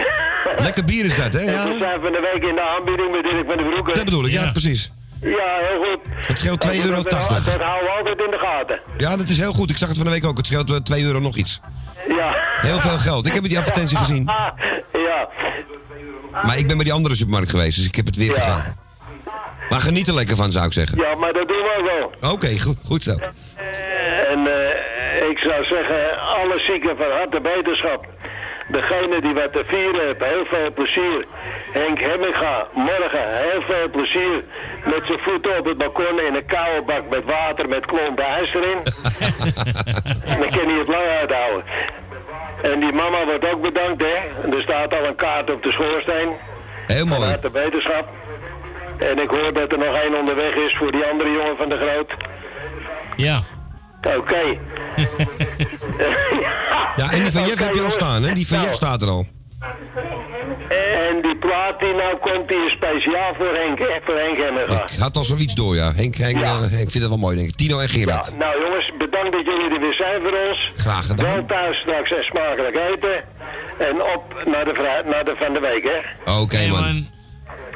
Lekker 0.66 0.84
bier 0.84 1.04
is 1.04 1.16
dat, 1.16 1.32
hè? 1.32 1.40
Ja? 1.40 1.64
we 1.68 1.76
zijn 1.78 2.00
van 2.00 2.12
de 2.12 2.30
week 2.32 2.48
in 2.48 2.54
de 2.54 2.62
aanbieding 2.76 3.10
met 3.10 3.22
Dirk 3.22 3.46
van 3.46 3.56
de 3.56 3.62
Broeken. 3.72 3.94
Dat 3.94 4.04
bedoel 4.04 4.24
ik, 4.26 4.32
ja, 4.32 4.50
precies. 4.50 4.90
Ja, 5.20 5.58
heel 5.68 5.84
goed. 5.84 6.00
Het 6.26 6.38
scheelt 6.38 6.64
2,80 6.64 6.70
En 6.72 6.84
euro. 6.84 7.02
Dat, 7.02 7.12
dat 7.12 7.20
houden 7.20 7.84
we 7.84 7.94
altijd 7.98 8.18
in 8.24 8.30
de 8.30 8.38
gaten. 8.38 8.80
Ja, 8.98 9.16
dat 9.16 9.28
is 9.28 9.38
heel 9.38 9.52
goed. 9.52 9.70
Ik 9.70 9.76
zag 9.76 9.88
het 9.88 9.96
van 9.96 10.06
de 10.06 10.12
week 10.12 10.24
ook. 10.24 10.36
Het 10.36 10.46
scheelt 10.46 10.70
eh, 10.70 10.76
2 10.76 11.04
euro 11.04 11.18
nog 11.20 11.36
iets. 11.36 11.60
Ja. 12.08 12.34
Heel 12.60 12.80
veel 12.80 12.98
geld. 12.98 13.26
Ik 13.26 13.32
heb 13.34 13.42
die 13.44 13.58
advertentie 13.58 13.96
gezien. 13.96 14.22
ja. 15.08 15.28
Maar 16.42 16.58
ik 16.58 16.66
ben 16.66 16.76
bij 16.76 16.84
die 16.84 16.92
andere 16.94 17.14
supermarkt 17.14 17.50
geweest, 17.50 17.76
dus 17.76 17.86
ik 17.86 17.94
heb 17.94 18.06
het 18.06 18.16
weer 18.16 18.32
vergeten. 18.32 18.76
Maar 19.68 19.80
geniet 19.80 20.08
er 20.08 20.14
lekker 20.14 20.36
van, 20.36 20.52
zou 20.52 20.66
ik 20.66 20.72
zeggen. 20.72 20.98
Ja, 20.98 21.14
maar 21.14 21.32
dat 21.32 21.48
doen 21.48 21.56
we 21.56 21.74
ook 21.78 22.10
wel. 22.20 22.32
Oké, 22.32 22.60
goed, 22.60 22.76
goed 22.86 23.02
zo. 23.02 23.16
En 24.28 24.46
eh, 24.46 25.28
ik 25.30 25.38
zou 25.38 25.64
zeggen, 25.64 26.20
alle 26.20 26.58
zieken 26.58 26.96
van 26.96 27.10
harte 27.10 27.40
beterschap. 27.40 28.06
Degene 28.68 29.20
die 29.20 29.34
wat 29.34 29.52
te 29.52 29.62
vieren 29.66 30.06
heeft, 30.06 30.24
heel 30.24 30.44
veel 30.44 30.72
plezier. 30.72 31.24
Henk 31.72 31.98
Hemminga, 31.98 32.66
morgen 32.74 33.38
heel 33.50 33.62
veel 33.62 33.90
plezier. 33.90 34.44
Met 34.84 35.02
zijn 35.06 35.18
voeten 35.18 35.58
op 35.58 35.64
het 35.64 35.78
balkon 35.78 36.20
in 36.26 36.34
een 36.34 36.46
koude 36.46 36.82
bak 36.82 37.08
met 37.10 37.24
water 37.24 37.68
met 37.68 37.86
klompen 37.86 38.24
ijs 38.24 38.54
erin. 38.54 38.78
Dan 40.40 40.50
kan 40.50 40.66
hij 40.70 40.78
het 40.78 40.88
lang 40.88 41.06
uithouden. 41.20 41.64
En 42.62 42.80
die 42.80 42.92
mama 42.92 43.24
wordt 43.24 43.52
ook 43.52 43.62
bedankt, 43.62 44.02
hè. 44.02 44.56
Er 44.56 44.62
staat 44.62 44.94
al 44.98 45.04
een 45.06 45.14
kaart 45.14 45.50
op 45.50 45.62
de 45.62 45.72
schoorsteen. 45.72 46.28
Heel 46.86 47.06
mooi. 47.06 47.20
Van 47.20 47.28
harte 47.28 47.50
beterschap. 47.50 48.08
En 48.98 49.18
ik 49.18 49.28
hoor 49.28 49.52
dat 49.52 49.72
er 49.72 49.78
nog 49.78 49.94
één 50.02 50.18
onderweg 50.18 50.54
is 50.54 50.76
voor 50.76 50.92
die 50.92 51.04
andere 51.04 51.30
jongen 51.30 51.56
van 51.56 51.68
de 51.68 51.76
Groot. 51.76 52.10
Ja. 53.16 53.42
Oké. 54.16 54.42
Ja, 56.96 57.10
en 57.12 57.22
die 57.22 57.32
van 57.32 57.46
Jeff 57.46 57.64
heb 57.64 57.74
je 57.74 57.82
al 57.82 57.90
staan, 57.90 58.22
hè? 58.22 58.32
Die 58.32 58.46
van 58.46 58.56
Nou, 58.56 58.68
Jeff 58.68 58.76
staat 58.76 59.02
er 59.02 59.08
al. 59.08 59.26
En 60.68 61.22
die 61.22 61.36
plaat 61.36 61.80
die 61.80 61.92
nou 61.94 62.16
komt, 62.16 62.48
die 62.48 62.64
is 62.66 62.72
speciaal 62.72 63.34
voor 63.34 63.54
Henk, 63.54 63.78
voor 64.04 64.14
Henk 64.16 64.36
Hemminga. 64.38 64.82
Ik 64.90 64.98
had 64.98 65.16
al 65.16 65.24
zoiets 65.24 65.54
door, 65.54 65.74
ja. 65.76 65.92
Henk, 65.94 66.16
Henk, 66.16 66.42
eh, 66.42 66.62
ik 66.62 66.90
vind 66.90 66.92
het 66.92 67.08
wel 67.08 67.18
mooi, 67.18 67.36
denk 67.36 67.48
ik. 67.48 67.56
Tino 67.56 67.78
en 67.78 67.88
Gerard. 67.88 68.38
Nou 68.38 68.62
jongens, 68.64 68.92
bedankt 68.98 69.32
dat 69.32 69.44
jullie 69.44 69.70
er 69.74 69.80
weer 69.80 69.94
zijn 69.94 70.20
voor 70.22 70.38
ons. 70.48 70.72
Graag 70.76 71.06
gedaan. 71.06 71.34
Wel 71.34 71.46
thuis 71.46 71.78
straks 71.78 72.10
en 72.12 72.24
smakelijk 72.24 72.76
eten. 72.92 73.24
En 73.78 74.02
op 74.14 74.42
naar 74.46 74.64
de, 74.64 75.02
naar 75.04 75.24
de 75.24 75.34
van 75.38 75.52
de 75.52 75.60
week, 75.60 75.84
hè. 75.84 76.32
Oké, 76.40 76.66
man. 76.66 77.08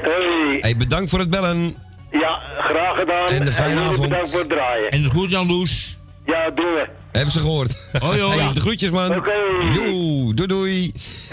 Hey. 0.03 0.59
Hey, 0.61 0.77
bedankt 0.77 1.11
voor 1.11 1.19
het 1.19 1.31
bellen. 1.31 1.77
Ja, 2.11 2.41
graag 2.59 2.99
gedaan. 2.99 3.29
En 3.29 3.47
een 3.47 3.53
fijne 3.53 3.81
avond. 3.81 4.01
bedankt 4.01 4.31
voor 4.31 4.41
het 4.41 4.49
draaien. 4.49 4.91
En 4.91 5.11
goed 5.11 5.31
dan, 5.31 5.47
Loes. 5.47 5.99
Ja, 6.27 6.51
doen 6.51 6.65
we. 6.65 6.89
Hebben 7.13 7.33
ze 7.33 7.39
gehoord. 7.39 7.77
Hoi, 7.99 8.21
hoi. 8.21 8.39
Hey, 8.39 8.53
de 8.53 8.61
groetjes, 8.61 8.91
man. 8.91 9.17
Oké. 9.17 9.33
Doei, 9.75 10.35
doei, 10.35 10.47
doei. 10.49 10.93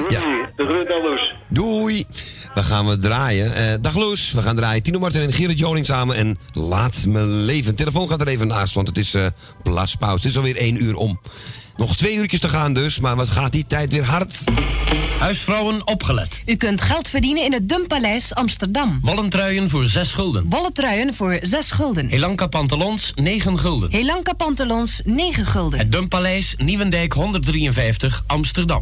Ja. 0.10 0.22
De 0.56 0.66
groet 0.66 0.92
aan 0.92 1.02
Loes. 1.02 1.36
Doei. 1.48 2.06
Dan 2.54 2.64
gaan 2.64 2.88
we 2.88 3.00
draaien. 3.00 3.54
Eh, 3.54 3.74
dag 3.82 3.96
Loes, 3.96 4.32
we 4.32 4.42
gaan 4.42 4.56
draaien. 4.56 4.84
Tino 4.84 5.00
Martin 5.00 5.22
en 5.22 5.34
Gerrit 5.34 5.60
Joling 5.60 5.86
samen. 5.86 6.16
En 6.16 6.40
laat 6.54 7.06
me 7.06 7.26
leven. 7.26 7.76
Telefoon 7.76 8.10
gaat 8.10 8.22
er 8.22 8.28
even 8.28 8.48
naast, 8.48 8.74
want 8.74 8.88
het 8.88 8.98
is 8.98 9.14
eh 9.14 9.28
plaaspauze. 9.64 10.16
Het 10.16 10.32
is 10.32 10.38
alweer 10.38 10.56
één 10.56 10.84
uur 10.84 10.96
om. 10.96 11.20
Nog 11.80 11.96
twee 11.96 12.16
uurtjes 12.16 12.40
te 12.40 12.48
gaan 12.48 12.74
dus, 12.74 13.00
maar 13.00 13.16
wat 13.16 13.30
gaat 13.30 13.52
die 13.52 13.66
tijd 13.68 13.92
weer 13.92 14.04
hard. 14.04 14.36
Huisvrouwen 15.20 15.88
opgelet. 15.88 16.42
U 16.46 16.56
kunt 16.56 16.82
geld 16.82 17.08
verdienen 17.08 17.44
in 17.44 17.54
het 17.54 17.70
Dumpaleis 17.70 18.36
Amsterdam. 18.36 19.00
Wollentruien 19.02 19.70
voor 19.70 19.88
6 19.88 20.12
gulden. 20.12 20.46
Wollen 20.50 20.74
truien 20.74 21.14
voor 21.14 21.40
6 21.42 21.72
gulden. 21.72 22.08
Helanka 22.08 22.48
pantalons 22.48 23.12
9 23.16 23.60
gulden. 23.60 23.92
Helanka 23.92 24.34
pantalons 24.34 25.02
9 25.04 25.46
gulden. 25.46 25.80
Het 25.80 25.92
Dumpaleis 25.92 26.56
Nieuwendijk 26.58 27.14
153 27.14 28.24
Amsterdam. 28.28 28.82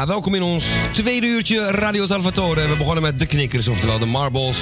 Ja, 0.00 0.06
welkom 0.06 0.34
in 0.34 0.42
ons 0.42 0.66
tweede 0.92 1.26
uurtje 1.26 1.70
Radio 1.70 2.06
Salvatore. 2.06 2.68
We 2.68 2.76
begonnen 2.76 3.02
met 3.02 3.18
de 3.18 3.26
knikkers, 3.26 3.68
oftewel 3.68 3.98
de 3.98 4.06
Marbles. 4.06 4.58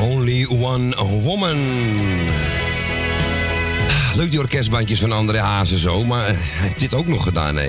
Only 0.00 0.46
One 0.46 0.96
Woman. 1.22 1.58
Ah, 3.88 4.16
Leuk 4.16 4.30
die 4.30 4.38
orkestbandjes 4.38 5.00
van 5.00 5.12
André 5.12 5.38
Hazen 5.38 5.78
zo, 5.78 6.04
maar 6.04 6.26
eh, 6.26 6.34
hij 6.36 6.68
heeft 6.68 6.80
dit 6.80 6.94
ook 6.94 7.06
nog 7.06 7.22
gedaan, 7.22 7.56
hè? 7.56 7.68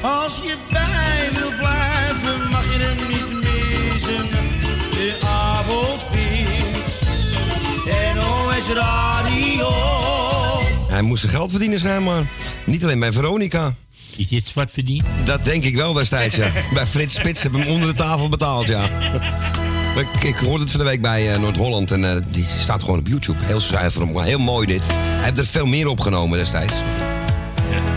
Als 0.00 0.36
je 0.36 0.56
bij 0.70 1.28
wil 1.32 1.48
blijven, 1.48 2.50
mag 2.50 2.64
je 2.64 2.78
hem 2.78 3.08
niet 3.08 3.42
missen. 3.42 4.30
De 4.90 5.18
avondspits. 5.26 6.98
NOS 8.14 8.76
Radio. 8.76 9.68
Hij 10.88 11.02
moest 11.02 11.20
zijn 11.20 11.32
geld 11.32 11.50
verdienen, 11.50 11.78
schijnbaar. 11.78 12.24
Niet 12.64 12.84
alleen 12.84 13.00
bij 13.00 13.12
Veronica. 13.12 13.74
Is 14.20 14.28
dit 14.28 14.46
zwart 14.46 14.70
verdiend? 14.70 15.04
Dat 15.24 15.44
denk 15.44 15.64
ik 15.64 15.76
wel 15.76 15.92
destijds, 15.92 16.36
ja. 16.36 16.52
bij 16.74 16.86
Frits 16.86 17.14
Spits 17.14 17.42
hebben 17.42 17.60
we 17.60 17.66
hem 17.66 17.74
onder 17.74 17.88
de 17.88 17.94
tafel 17.94 18.28
betaald, 18.28 18.68
ja. 18.68 18.88
Ik, 19.96 20.22
ik 20.22 20.36
hoorde 20.36 20.62
het 20.62 20.70
van 20.70 20.80
de 20.80 20.86
week 20.86 21.00
bij 21.00 21.32
eh, 21.32 21.40
Noord-Holland 21.40 21.90
en 21.90 22.04
eh, 22.04 22.22
die 22.30 22.46
staat 22.58 22.82
gewoon 22.82 22.98
op 22.98 23.06
YouTube. 23.06 23.38
Heel 23.44 23.60
zuiver, 23.60 24.08
maar 24.08 24.24
heel 24.24 24.38
mooi 24.38 24.66
dit. 24.66 24.82
Hij 24.86 25.24
heeft 25.24 25.38
er 25.38 25.46
veel 25.46 25.66
meer 25.66 25.86
opgenomen 25.88 26.38
destijds. 26.38 26.74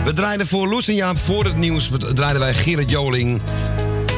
We 0.04 0.12
draaiden 0.12 0.46
voor 0.46 0.68
Loes 0.68 0.88
en 0.88 0.94
Jaap 0.94 1.18
voor 1.18 1.44
het 1.44 1.56
nieuws. 1.56 1.90
draaiden 2.14 2.40
wij 2.40 2.54
Gerrit 2.54 2.90
Joling 2.90 3.40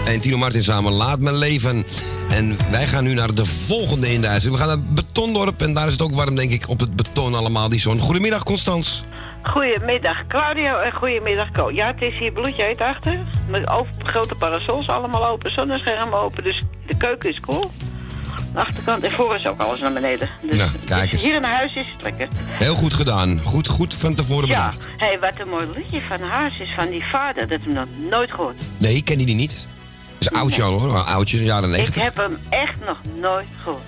en 0.06 0.20
Tino 0.20 0.36
Martin 0.36 0.62
samen 0.62 0.92
Laat 0.92 1.20
Me 1.20 1.32
Leven. 1.32 1.84
En 2.28 2.56
wij 2.70 2.86
gaan 2.86 3.04
nu 3.04 3.14
naar 3.14 3.34
de 3.34 3.44
volgende 3.44 4.12
in 4.12 4.20
de 4.20 4.28
uitzending. 4.28 4.62
We 4.62 4.68
gaan 4.68 4.78
naar 4.78 4.92
Betondorp 4.94 5.62
en 5.62 5.74
daar 5.74 5.86
is 5.86 5.92
het 5.92 6.02
ook 6.02 6.14
warm, 6.14 6.34
denk 6.34 6.50
ik, 6.50 6.68
op 6.68 6.80
het 6.80 6.96
beton 6.96 7.34
allemaal, 7.34 7.68
die 7.68 7.80
zon. 7.80 7.98
Goedemiddag, 7.98 8.44
Constans. 8.44 9.04
Goedemiddag 9.50 10.26
Claudio 10.26 10.78
en 10.78 10.92
goedemiddag 10.92 11.50
Co. 11.50 11.70
Ja, 11.70 11.86
het 11.86 12.02
is 12.02 12.18
hier 12.18 12.32
bloedje 12.32 12.74
achter. 12.78 13.18
Met 13.48 13.68
open, 13.68 14.06
grote 14.06 14.34
parasols, 14.34 14.88
allemaal 14.88 15.26
open, 15.26 15.50
zonneschermen 15.52 16.18
open. 16.18 16.44
Dus 16.44 16.62
de 16.86 16.96
keuken 16.96 17.30
is 17.30 17.40
cool. 17.40 17.70
De 18.52 18.58
achterkant 18.60 19.04
en 19.04 19.10
voor 19.12 19.34
is 19.34 19.46
ook 19.46 19.60
alles 19.60 19.80
naar 19.80 19.92
beneden. 19.92 20.28
Dus 20.42 20.56
Nou, 20.58 20.70
kijk 20.84 21.12
eens. 21.12 21.22
Hier 21.22 21.34
in 21.34 21.42
huis 21.42 21.74
is 21.74 21.86
het 21.92 22.02
lekker. 22.02 22.28
Heel 22.46 22.74
goed 22.74 22.94
gedaan. 22.94 23.40
Goed, 23.44 23.68
goed 23.68 23.94
van 23.94 24.14
tevoren 24.14 24.48
Ja, 24.48 24.66
bedacht. 24.66 24.86
hé, 24.96 25.06
hey, 25.06 25.18
wat 25.20 25.32
een 25.38 25.48
mooi 25.48 25.66
liedje 25.76 26.00
van 26.08 26.20
Haas 26.20 26.58
is 26.58 26.70
van 26.74 26.90
die 26.90 27.04
vader. 27.04 27.42
Dat 27.48 27.50
heb 27.58 27.60
ik 27.66 27.72
nog 27.74 27.86
nooit 28.10 28.30
gehoord. 28.30 28.56
Nee, 28.76 28.94
ik 28.96 29.04
ken 29.04 29.16
die 29.18 29.34
niet. 29.34 29.66
Dat 30.18 30.18
is 30.18 30.26
een 30.26 30.36
oudje 30.38 30.62
al 30.62 30.78
hoor, 30.80 30.94
een 30.96 31.04
oudje, 31.04 31.44
jaren 31.44 31.68
Ik 31.70 31.76
90. 31.76 32.02
heb 32.02 32.16
hem 32.16 32.38
echt 32.48 32.74
nog 32.86 32.98
nooit 33.20 33.46
gehoord. 33.62 33.82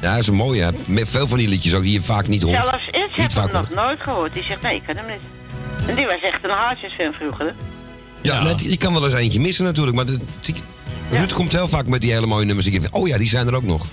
Ja, 0.00 0.10
dat 0.10 0.18
is 0.18 0.26
een 0.26 0.34
mooie. 0.34 0.62
hè. 0.62 0.70
Met 0.86 1.08
veel 1.10 1.28
van 1.28 1.38
die 1.38 1.48
liedjes 1.48 1.74
ook 1.74 1.82
die 1.82 1.92
je 1.92 2.02
vaak 2.02 2.26
niet 2.26 2.42
hoort. 2.42 2.54
Zelfs 2.54 2.86
ik 2.86 2.94
Niet 2.94 3.16
heb 3.16 3.30
vaak 3.32 3.44
hem 3.44 3.52
nog 3.52 3.68
hoort. 3.68 3.74
nooit 3.86 4.00
gehoord. 4.00 4.32
Die 4.32 4.42
zegt, 4.42 4.62
nee, 4.62 4.74
ik 4.74 4.82
ken 4.86 4.96
hem 4.96 5.06
niet. 5.06 5.20
En 5.88 5.94
die 5.94 6.06
was 6.06 6.20
echt 6.22 6.44
een 6.44 6.50
Haasjes-fan 6.50 7.12
vroeger? 7.12 7.54
Ja, 8.22 8.42
net, 8.42 8.60
je 8.60 8.76
kan 8.76 8.92
wel 8.92 9.04
eens 9.04 9.14
eentje 9.14 9.40
missen 9.40 9.64
natuurlijk, 9.64 9.96
maar 9.96 10.04
Ruud 11.10 11.32
komt 11.32 11.52
heel 11.52 11.68
vaak 11.68 11.86
met 11.86 12.00
die 12.00 12.12
hele 12.12 12.26
mooie 12.26 12.44
nummers. 12.46 12.66
Ik 12.66 12.72
denk, 12.82 12.96
oh 12.96 13.08
ja, 13.08 13.18
die 13.18 13.28
zijn 13.28 13.46
er 13.46 13.54
ook 13.54 13.62
nog. 13.62 13.86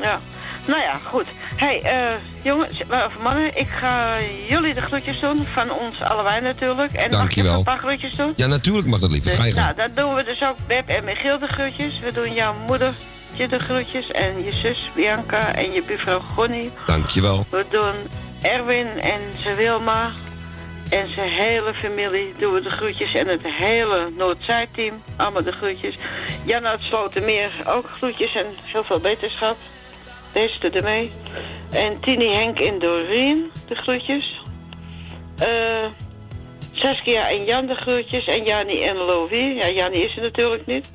Ja, 0.00 0.20
nou 0.66 0.80
ja, 0.82 1.00
goed. 1.04 1.24
hey, 1.56 1.80
eh, 1.82 1.96
jongens, 2.42 2.80
eh, 2.88 2.98
of 3.06 3.22
mannen, 3.22 3.58
ik 3.58 3.68
ga 3.80 4.16
jullie 4.48 4.74
de 4.74 4.80
groetjes 4.82 5.20
doen. 5.20 5.46
Van 5.52 5.70
ons 5.72 6.02
allebei 6.02 6.40
natuurlijk. 6.40 6.92
En 6.92 6.96
mag 6.98 7.04
ik 7.06 7.12
Dankjewel. 7.12 7.50
nog 7.50 7.58
een 7.58 7.64
paar 7.64 7.78
groetjes 7.78 8.14
doen? 8.16 8.32
Ja, 8.36 8.46
natuurlijk 8.46 8.86
mag 8.86 9.00
dat 9.00 9.10
lief. 9.12 9.24
Wat 9.24 9.32
Dus, 9.32 9.40
ga 9.42 9.46
je 9.48 9.54
nou, 9.54 9.66
gaan? 9.66 9.74
dan 9.76 10.04
doen 10.04 10.14
we 10.14 10.24
dus 10.24 10.42
ook 10.42 10.56
Beb 10.66 10.88
en 10.88 11.04
Michiel 11.04 11.38
de 11.38 11.46
groetjes. 11.46 11.98
We 12.00 12.12
doen 12.12 12.32
jouw 12.34 12.54
moedertje 13.30 13.58
de 13.58 13.64
groetjes. 13.64 14.10
En 14.10 14.44
je 14.44 14.52
zus 14.52 14.90
Bianca 14.94 15.54
en 15.54 15.72
je 15.72 15.82
buurvrouw 15.82 16.20
Gonnie. 16.20 16.70
Dankjewel. 16.86 17.44
We 17.50 17.64
doen 17.70 17.94
Erwin 18.42 18.86
en 18.86 19.20
zijn 19.38 19.56
Wilma. 19.56 20.10
En 20.90 21.08
zijn 21.14 21.28
hele 21.28 21.74
familie 21.74 22.34
doen 22.38 22.52
we 22.52 22.60
de 22.60 22.70
groetjes. 22.70 23.14
En 23.14 23.28
het 23.28 23.40
hele 23.42 24.10
Noord-Zuid-team. 24.16 25.02
Allemaal 25.16 25.42
de 25.42 25.52
groetjes. 25.52 25.98
Jan 26.44 26.66
uit 26.66 26.80
Slotermeer 26.80 27.50
ook 27.66 27.88
groetjes 27.96 28.34
en 28.34 28.46
heel 28.64 28.84
veel 28.84 28.98
beterschap. 28.98 29.56
Beste 30.32 30.70
ermee. 30.70 31.12
En 31.70 32.00
Tini, 32.00 32.28
Henk 32.28 32.58
en 32.58 32.78
Doreen 32.78 33.50
de 33.68 33.74
groetjes. 33.74 34.42
Eh 35.38 35.48
Saskia 36.80 37.28
en 37.30 37.44
Jan 37.44 37.66
de 37.66 37.74
groetjes. 37.74 38.26
En 38.26 38.44
Jannie 38.44 38.82
en 38.82 38.96
Louis. 38.96 39.56
Ja, 39.56 39.68
Jannie 39.70 40.04
is 40.04 40.16
er 40.16 40.22
natuurlijk 40.22 40.66
niet. 40.66 40.86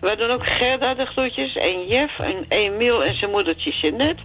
We 0.00 0.16
doen 0.18 0.30
ook 0.30 0.46
Gerda 0.46 0.94
de 0.94 1.06
groetjes. 1.06 1.56
En 1.56 1.86
Jeff 1.86 2.18
en 2.18 2.44
Emiel 2.48 3.04
en 3.04 3.16
zijn 3.16 3.30
moedertje 3.30 3.70
Jeanette. 3.70 4.22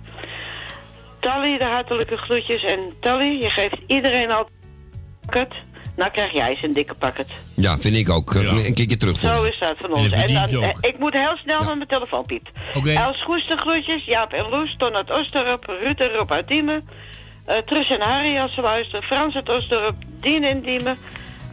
Tally 1.20 1.58
de 1.58 1.64
hartelijke 1.64 2.18
groetjes. 2.18 2.64
En 2.64 2.80
Tally, 3.00 3.42
je 3.42 3.50
geeft 3.50 3.78
iedereen 3.88 4.32
al 4.32 4.40
een 4.40 5.26
pakket. 5.26 5.54
Nou 5.96 6.12
krijg 6.12 6.32
jij 6.32 6.50
eens 6.50 6.64
een 6.64 6.74
dikke 6.74 6.94
pakket. 6.94 7.28
Ja, 7.54 7.78
vind 7.78 7.96
ik 7.96 8.10
ook. 8.10 8.34
Een 8.34 8.74
keertje 8.74 8.98
terug 8.98 9.20
voor 9.20 9.30
Zo 9.30 9.46
je. 9.46 9.52
is 9.52 9.60
dat 9.60 9.76
van 9.80 9.94
ons. 9.94 10.12
En 10.14 10.34
dan, 10.34 10.50
eh, 10.50 10.70
ook. 10.70 10.78
ik 10.82 11.00
moet 11.00 11.14
heel 11.14 11.38
snel 11.38 11.60
met 11.60 11.76
mijn 11.76 11.88
telefoon, 11.88 12.26
Piet. 12.26 12.50
Oké. 12.76 12.92
Els 12.92 13.22
Goes 13.24 13.48
de 13.48 13.58
groetjes, 13.58 14.06
Jaap 14.06 14.34
en 14.34 14.50
Loes, 14.50 14.76
Ton 14.78 14.96
uit 14.96 15.12
Oosterop, 15.12 15.66
Ruud 15.84 16.00
en 16.00 16.14
Rob 16.14 16.32
uit 16.32 16.48
Diemen. 16.48 16.88
Eh 17.46 17.58
Trus 17.66 17.90
en 17.90 18.02
Harry 18.02 18.38
als 18.38 18.54
ze 18.54 18.62
luisteren, 18.62 19.04
Frans 19.04 19.36
uit 19.36 19.50
Oosterop, 19.50 19.96
Dien 20.22 20.44
en 20.44 20.62
Diemen. 20.62 20.98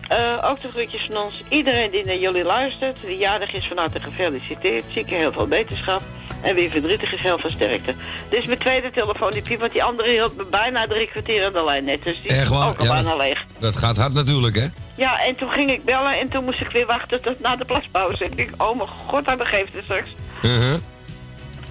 Eh, 0.09 0.19
ook 0.51 0.61
de 0.61 0.69
groetjes 0.71 1.09
van 1.11 1.23
ons. 1.23 1.43
Iedereen 1.49 1.91
die 1.91 2.05
naar 2.05 2.17
jullie 2.19 2.45
luistert, 2.45 2.99
wie 3.07 3.17
jarig 3.17 3.53
is 3.53 3.67
van 3.69 3.77
harte 3.79 4.01
gefeliciteerd. 4.01 4.85
Zieke 4.93 5.15
heel 5.15 5.33
veel 5.33 5.47
beterschap. 5.47 6.03
En 6.41 6.55
wie 6.55 6.71
verdrietig 6.71 7.13
is 7.13 7.21
heel 7.21 7.39
veel 7.39 7.51
sterkte. 7.51 7.95
Dit 8.29 8.39
is 8.41 8.47
mijn 8.47 8.59
tweede 8.59 8.91
telefoon, 8.91 9.31
die 9.31 9.43
Piet, 9.43 9.61
want 9.61 9.73
die 9.73 9.83
andere 9.85 10.11
hield 10.11 10.37
me 10.37 10.45
bijna 10.45 10.87
drie 10.87 11.07
kwartier 11.07 11.47
aan 11.47 11.53
de 11.53 11.65
lijn 11.65 11.85
net. 11.85 12.03
Dus 12.05 12.21
die 12.23 12.31
Echt 12.31 12.41
is 12.43 12.49
waar? 12.49 12.69
ook 12.69 12.79
al 12.79 12.85
Ja, 12.85 12.93
bijna 12.93 13.09
dat, 13.09 13.19
leeg. 13.19 13.45
dat 13.59 13.77
gaat 13.77 13.97
hard 13.97 14.13
natuurlijk, 14.13 14.57
hè? 14.57 14.67
Ja, 14.95 15.21
en 15.25 15.35
toen 15.37 15.51
ging 15.51 15.71
ik 15.71 15.85
bellen 15.85 16.19
en 16.21 16.29
toen 16.29 16.45
moest 16.45 16.61
ik 16.61 16.71
weer 16.71 16.87
wachten 16.87 17.23
tot 17.23 17.41
na 17.41 17.57
de 17.57 17.65
plaspauze. 17.65 18.25
Ik 18.25 18.37
denk, 18.37 18.63
oh 18.63 18.77
mijn 18.77 18.89
god, 18.89 19.25
dat 19.25 19.47
geeft 19.47 19.73
het 19.73 19.85
straks. 19.85 20.09
Uh-huh. 20.43 20.75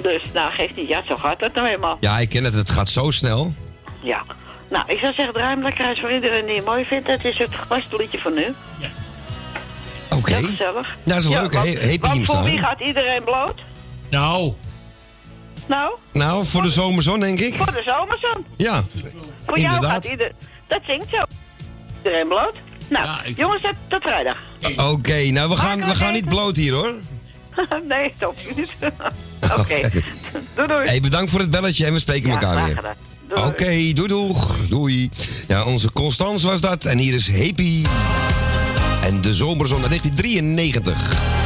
Dus, 0.02 0.22
nou, 0.34 0.52
geeft 0.52 0.76
niet. 0.76 0.88
Ja, 0.88 1.02
zo 1.08 1.18
gaat 1.18 1.40
dat 1.40 1.54
nou 1.54 1.68
helemaal. 1.68 1.98
Ja, 2.00 2.20
ik 2.20 2.30
ken 2.30 2.44
het. 2.44 2.54
Het 2.54 2.70
gaat 2.70 2.90
zo 2.90 3.12
snel. 3.12 3.54
Ja. 4.02 4.24
Nou, 4.70 4.84
ik 4.88 5.00
zou 5.00 5.14
zeggen, 5.14 5.34
draai 5.34 5.50
hem 5.50 5.64
lekker 5.64 5.86
uit 5.86 6.00
voor 6.00 6.12
iedereen 6.12 6.46
die 6.46 6.56
het 6.56 6.66
mooi 6.66 6.86
vindt. 6.86 7.08
Het 7.08 7.26
is 7.26 7.38
het 7.38 7.56
gepaste 7.56 7.96
liedje 7.98 8.20
van 8.20 8.34
nu. 8.34 8.54
Oké. 10.10 10.34
Heel 10.34 10.46
gezellig. 10.48 10.88
Ja, 10.88 10.96
dat 11.04 11.18
is 11.18 11.24
een 11.24 11.30
Ja, 11.32 11.40
leuke. 11.40 11.56
want- 11.56 11.68
He- 12.18 12.24
voor 12.24 12.44
wie 12.44 12.58
gaat 12.58 12.80
iedereen 12.80 13.24
bloot? 13.24 13.62
Nou. 14.10 14.54
Nou, 15.66 15.94
Nou, 16.14 16.46
voor 16.46 16.62
de 16.62 16.70
zomerzon, 16.70 17.20
denk 17.20 17.40
ik. 17.40 17.56
voor 17.56 17.72
de 17.72 17.82
zomerzon. 17.86 18.46
Ja, 18.58 18.84
Voor 19.46 19.60
jou 19.60 19.74
inderdaad. 19.74 19.92
gaat 19.92 20.06
ieder... 20.06 20.32
Dat 20.68 20.82
zingt 20.88 21.10
zo. 21.10 21.18
Iedereen 22.04 22.28
bloot. 22.28 22.54
Nou, 22.90 23.34
jongens, 23.36 23.62
tot, 23.62 23.74
tot 23.88 24.02
vrijdag. 24.02 24.38
Oké, 24.78 25.24
nou, 25.32 25.50
we 25.50 25.58
gaan, 25.58 25.80
we 25.80 25.96
gaan 25.96 26.14
niet 26.14 26.30
bloot 26.30 26.56
hier, 26.56 26.74
hoor. 26.74 26.94
nee, 27.88 28.14
niet. 28.56 28.70
Oké. 29.60 29.90
Doei, 30.56 30.68
doei. 30.68 30.84
Hey, 30.86 31.00
bedankt 31.02 31.32
voor 31.32 31.40
het 31.40 31.52
belletje 31.52 31.86
en 31.86 31.94
we 31.94 32.00
spreken 32.00 32.28
Ja, 32.28 32.34
elkaar 32.34 32.66
weer. 32.66 32.76
gedaan. 32.76 32.96
Oké, 33.36 33.94
doei 33.94 34.08
doeg. 34.08 34.68
Doei. 34.70 35.10
Ja, 35.48 35.64
onze 35.64 35.92
Constans 35.92 36.44
was 36.44 36.62
dat. 36.62 36.86
En 36.86 36.98
hier 36.98 37.14
is 37.14 37.32
Happy. 37.32 37.86
En 39.04 39.22
de 39.22 39.36
zomerzon 39.36 39.82
uit 39.82 39.90
1993. 39.90 41.41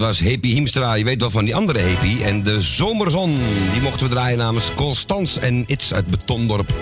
Was 0.00 0.20
Happy 0.20 0.48
Hiemstra. 0.48 0.94
Je 0.94 1.04
weet 1.04 1.20
wel 1.20 1.30
van 1.30 1.44
die 1.44 1.54
andere 1.54 1.80
Happy. 1.80 2.22
En 2.22 2.42
de 2.42 2.60
Zomerzon, 2.60 3.38
die 3.72 3.82
mochten 3.82 4.06
we 4.06 4.12
draaien 4.12 4.38
namens 4.38 4.74
Constans 4.74 5.38
en 5.38 5.64
Iets 5.66 5.94
uit 5.94 6.06
Betondorp. 6.06 6.72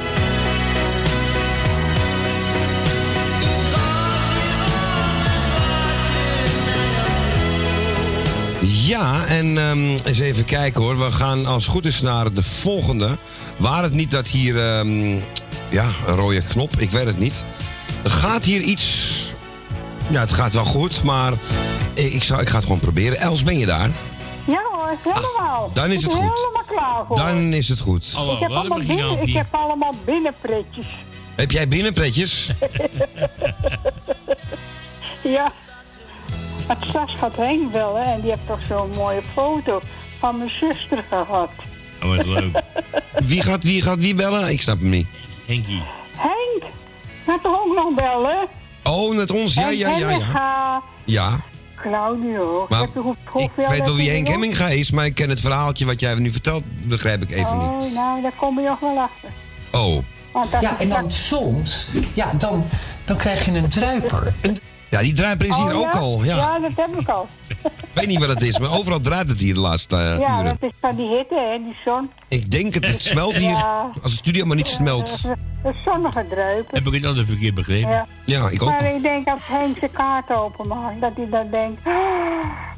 Ja, 8.61 9.27
en 9.27 9.59
ehm, 9.59 9.99
eens 10.05 10.19
even 10.19 10.45
kijken 10.45 10.82
hoor. 10.82 10.99
We 10.99 11.11
gaan 11.11 11.47
als 11.47 11.65
het 11.65 11.73
goed 11.73 11.85
is 11.85 12.01
naar 12.01 12.32
de 12.32 12.43
volgende. 12.43 13.19
Waar 13.57 13.82
het 13.82 13.93
niet 13.93 14.11
dat 14.11 14.28
hier... 14.28 14.59
ehm, 14.59 15.19
ja, 15.70 15.90
een 16.07 16.15
rode 16.15 16.43
knop, 16.43 16.77
ik 16.77 16.90
weet 16.90 17.07
het 17.07 17.19
niet. 17.19 17.45
Gaat 18.05 18.45
hier 18.45 18.61
iets... 18.61 19.15
Ja, 20.09 20.20
het 20.20 20.32
gaat 20.32 20.53
wel 20.53 20.65
goed, 20.65 21.03
maar 21.03 21.32
ik, 21.98 22.12
ik, 22.12 22.22
zou, 22.24 22.40
ik 22.40 22.48
ga 22.48 22.54
het 22.54 22.64
gewoon 22.64 22.80
proberen. 22.80 23.18
Els, 23.18 23.42
ben 23.42 23.58
je 23.58 23.66
daar? 23.66 23.90
Ja 24.46 24.62
hoor, 24.72 24.96
helemaal. 25.14 25.70
dan 25.74 25.90
is 25.90 25.94
Ik 25.94 26.00
het 26.10 26.10
ben 26.20 26.28
goed. 26.28 26.36
helemaal 26.38 26.64
klaar 26.66 27.06
voor. 27.06 27.16
Dan 27.16 27.36
is 27.36 27.68
het 27.68 27.80
goed. 27.80 28.04
ik, 28.32 28.38
heb 28.38 28.50
allemaal 28.50 28.78
binnen, 28.78 29.26
ik 29.26 29.34
heb 29.34 29.46
allemaal 29.54 29.94
binnenpretjes. 30.04 30.86
Heb 31.34 31.50
jij 31.50 31.68
binnenpretjes? 31.68 32.50
Ja. 35.22 35.52
Het 36.66 36.78
straks 36.88 37.14
gaat 37.14 37.36
Henk 37.36 37.72
bellen 37.72 38.04
en 38.04 38.20
die 38.20 38.30
heeft 38.30 38.46
toch 38.46 38.60
zo'n 38.68 38.90
mooie 38.96 39.22
foto 39.32 39.80
van 40.18 40.38
mijn 40.38 40.50
zuster 40.50 41.04
gehad. 41.08 41.50
Oh, 42.02 42.16
wat 42.16 42.26
leuk. 42.26 42.62
Wie 43.30 43.42
gaat 43.42 43.62
wie, 43.64 43.82
gaat 43.82 43.98
wie 43.98 44.14
bellen? 44.14 44.48
Ik 44.48 44.60
snap 44.60 44.78
hem 44.80 44.88
niet. 44.90 45.06
Henkie. 45.46 45.82
Henk, 46.16 46.62
gaat 47.26 47.42
toch 47.42 47.60
ook 47.64 47.74
nog 47.74 47.94
bellen? 47.94 48.46
Oh, 48.84 49.16
net 49.16 49.30
ons? 49.30 49.54
Ja, 49.54 49.68
En 49.68 49.76
ja, 49.76 49.96
ja. 49.98 50.10
ja. 50.10 50.82
Ja, 51.04 51.40
Claudio. 51.80 52.66
Maar 52.68 52.82
ik 53.34 53.50
weet 53.56 53.86
wel 53.86 53.96
wie 53.96 54.10
Henk 54.10 54.28
Hemminga 54.28 54.68
is, 54.68 54.90
maar 54.90 55.06
ik 55.06 55.14
ken 55.14 55.28
het 55.28 55.40
verhaaltje 55.40 55.86
wat 55.86 56.00
jij 56.00 56.14
nu 56.14 56.32
vertelt, 56.32 56.62
begrijp 56.84 57.22
ik 57.22 57.30
even 57.30 57.59
niet. 57.59 57.84
Oh, 57.84 57.94
nou, 57.94 58.22
daar 58.22 58.32
kom 58.36 58.60
je 58.60 58.68
nog 58.68 58.80
wel 58.80 58.98
achter. 58.98 59.28
Oh. 59.72 60.02
Ja, 60.60 60.78
en 60.78 60.88
dan 60.88 61.12
soms, 61.12 61.86
ja, 62.14 62.32
dan, 62.38 62.64
dan 63.05 63.16
krijg 63.16 63.44
je 63.44 63.50
een 63.50 63.68
druiper. 63.68 64.34
Een 64.40 64.59
Ja, 64.90 65.01
die 65.01 65.12
druiper 65.12 65.48
is 65.48 65.56
hier 65.56 65.74
Oh, 65.74 65.78
ook 65.81 65.94
al. 65.97 66.24
Ja. 66.24 66.36
Ja, 66.36 66.59
dat 66.59 66.70
heb 66.77 67.01
ik 67.01 67.09
al. 67.09 67.28
Ik 67.65 67.70
weet 67.93 68.06
niet 68.06 68.19
wat 68.19 68.28
het 68.28 68.43
is, 68.43 68.59
maar 68.59 68.73
overal 68.78 69.01
draait 69.01 69.28
het 69.28 69.40
hier 69.40 69.55
de 69.55 69.60
laatste 69.60 69.97
eh, 69.97 70.19
ja, 70.19 70.40
uren. 70.40 70.56
dat 70.60 70.70
is 70.70 70.77
van 70.81 70.97
die 70.97 71.09
hitte, 71.09 71.35
hè, 71.52 71.59
die 71.65 71.77
zon. 71.85 72.10
Ik 72.28 72.51
denk 72.51 72.74
het, 72.74 72.86
het 72.86 73.02
smelt 73.02 73.36
hier. 73.36 73.48
Ja. 73.51 73.90
Als 74.02 74.12
de 74.12 74.19
studio 74.19 74.44
maar 74.44 74.56
niet 74.56 74.69
smelt. 74.69 75.20
Een 75.65 75.74
zonnige 75.85 76.24
druiper. 76.31 76.74
Heb 76.74 76.86
ik 76.86 76.93
het 76.93 77.05
altijd 77.05 77.27
verkeerd 77.27 77.55
begrepen? 77.55 77.90
Ja. 77.90 78.06
Ja, 78.24 78.48
ik 78.48 78.62
ook. 78.62 78.69
Maar 78.70 78.94
ik 78.94 79.02
denk 79.02 79.28
als 79.28 79.40
Henk 79.47 79.77
zijn 79.78 79.90
kaart 79.90 80.31
openmaakt, 80.36 81.01
dat 81.01 81.12
hij 81.16 81.28
dan 81.31 81.51
denkt... 81.51 81.81
"Ah, 81.86 81.94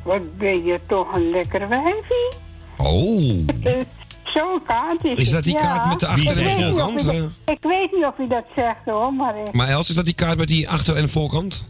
Wat 0.03 0.39
ben 0.39 0.65
je 0.65 0.81
toch 0.87 1.15
een 1.15 1.31
lekker 1.31 1.69
wijfie. 1.69 2.32
Oh. 2.77 3.49
Zo'n 4.35 4.62
kaart 4.66 5.05
is 5.05 5.19
Is 5.19 5.24
dat 5.24 5.35
het, 5.35 5.45
die 5.45 5.55
kaart 5.57 5.77
ja. 5.77 5.89
met 5.89 6.01
de 6.01 6.07
achter- 6.07 6.37
en 6.39 6.59
Ik 6.59 6.65
voorkant, 6.69 7.03
hij 7.03 7.20
dat- 7.20 7.31
Ik 7.57 7.59
weet 7.62 7.93
niet 7.93 8.05
of 8.05 8.16
hij 8.16 8.27
dat 8.28 8.45
zegt 8.57 8.85
hoor, 8.85 9.12
maar... 9.15 9.35
ik- 9.47 9.53
Maar 9.53 9.69
Els, 9.69 9.89
is 9.89 9.95
dat 9.95 10.05
die 10.05 10.15
kaart 10.15 10.39
met 10.39 10.49
die 10.49 10.69
achter- 10.69 10.97
en 10.97 11.09
voorkant? 11.09 11.66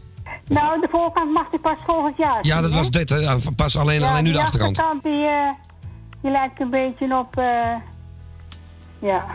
Nou, 0.53 0.81
de 0.81 0.87
voorkant 0.91 1.31
mag 1.33 1.45
hij 1.49 1.59
pas 1.59 1.75
volgend 1.85 2.17
jaar 2.17 2.37
Ja, 2.41 2.53
zien, 2.53 2.61
dat 2.61 2.71
hè? 2.71 2.77
was 2.77 2.89
dit, 2.89 3.09
hè? 3.09 3.37
Pas 3.55 3.77
alleen, 3.77 3.99
Ja, 3.99 4.09
alleen 4.09 4.23
nu 4.23 4.29
de 4.29 4.35
die 4.35 4.45
achterkant. 4.45 4.81
die, 5.03 5.25
eh, 5.25 5.49
die 6.21 6.31
lijkt 6.31 6.61
een 6.61 6.69
beetje 6.69 7.17
op... 7.17 7.37
eh, 7.37 7.45
ja. 8.99 9.25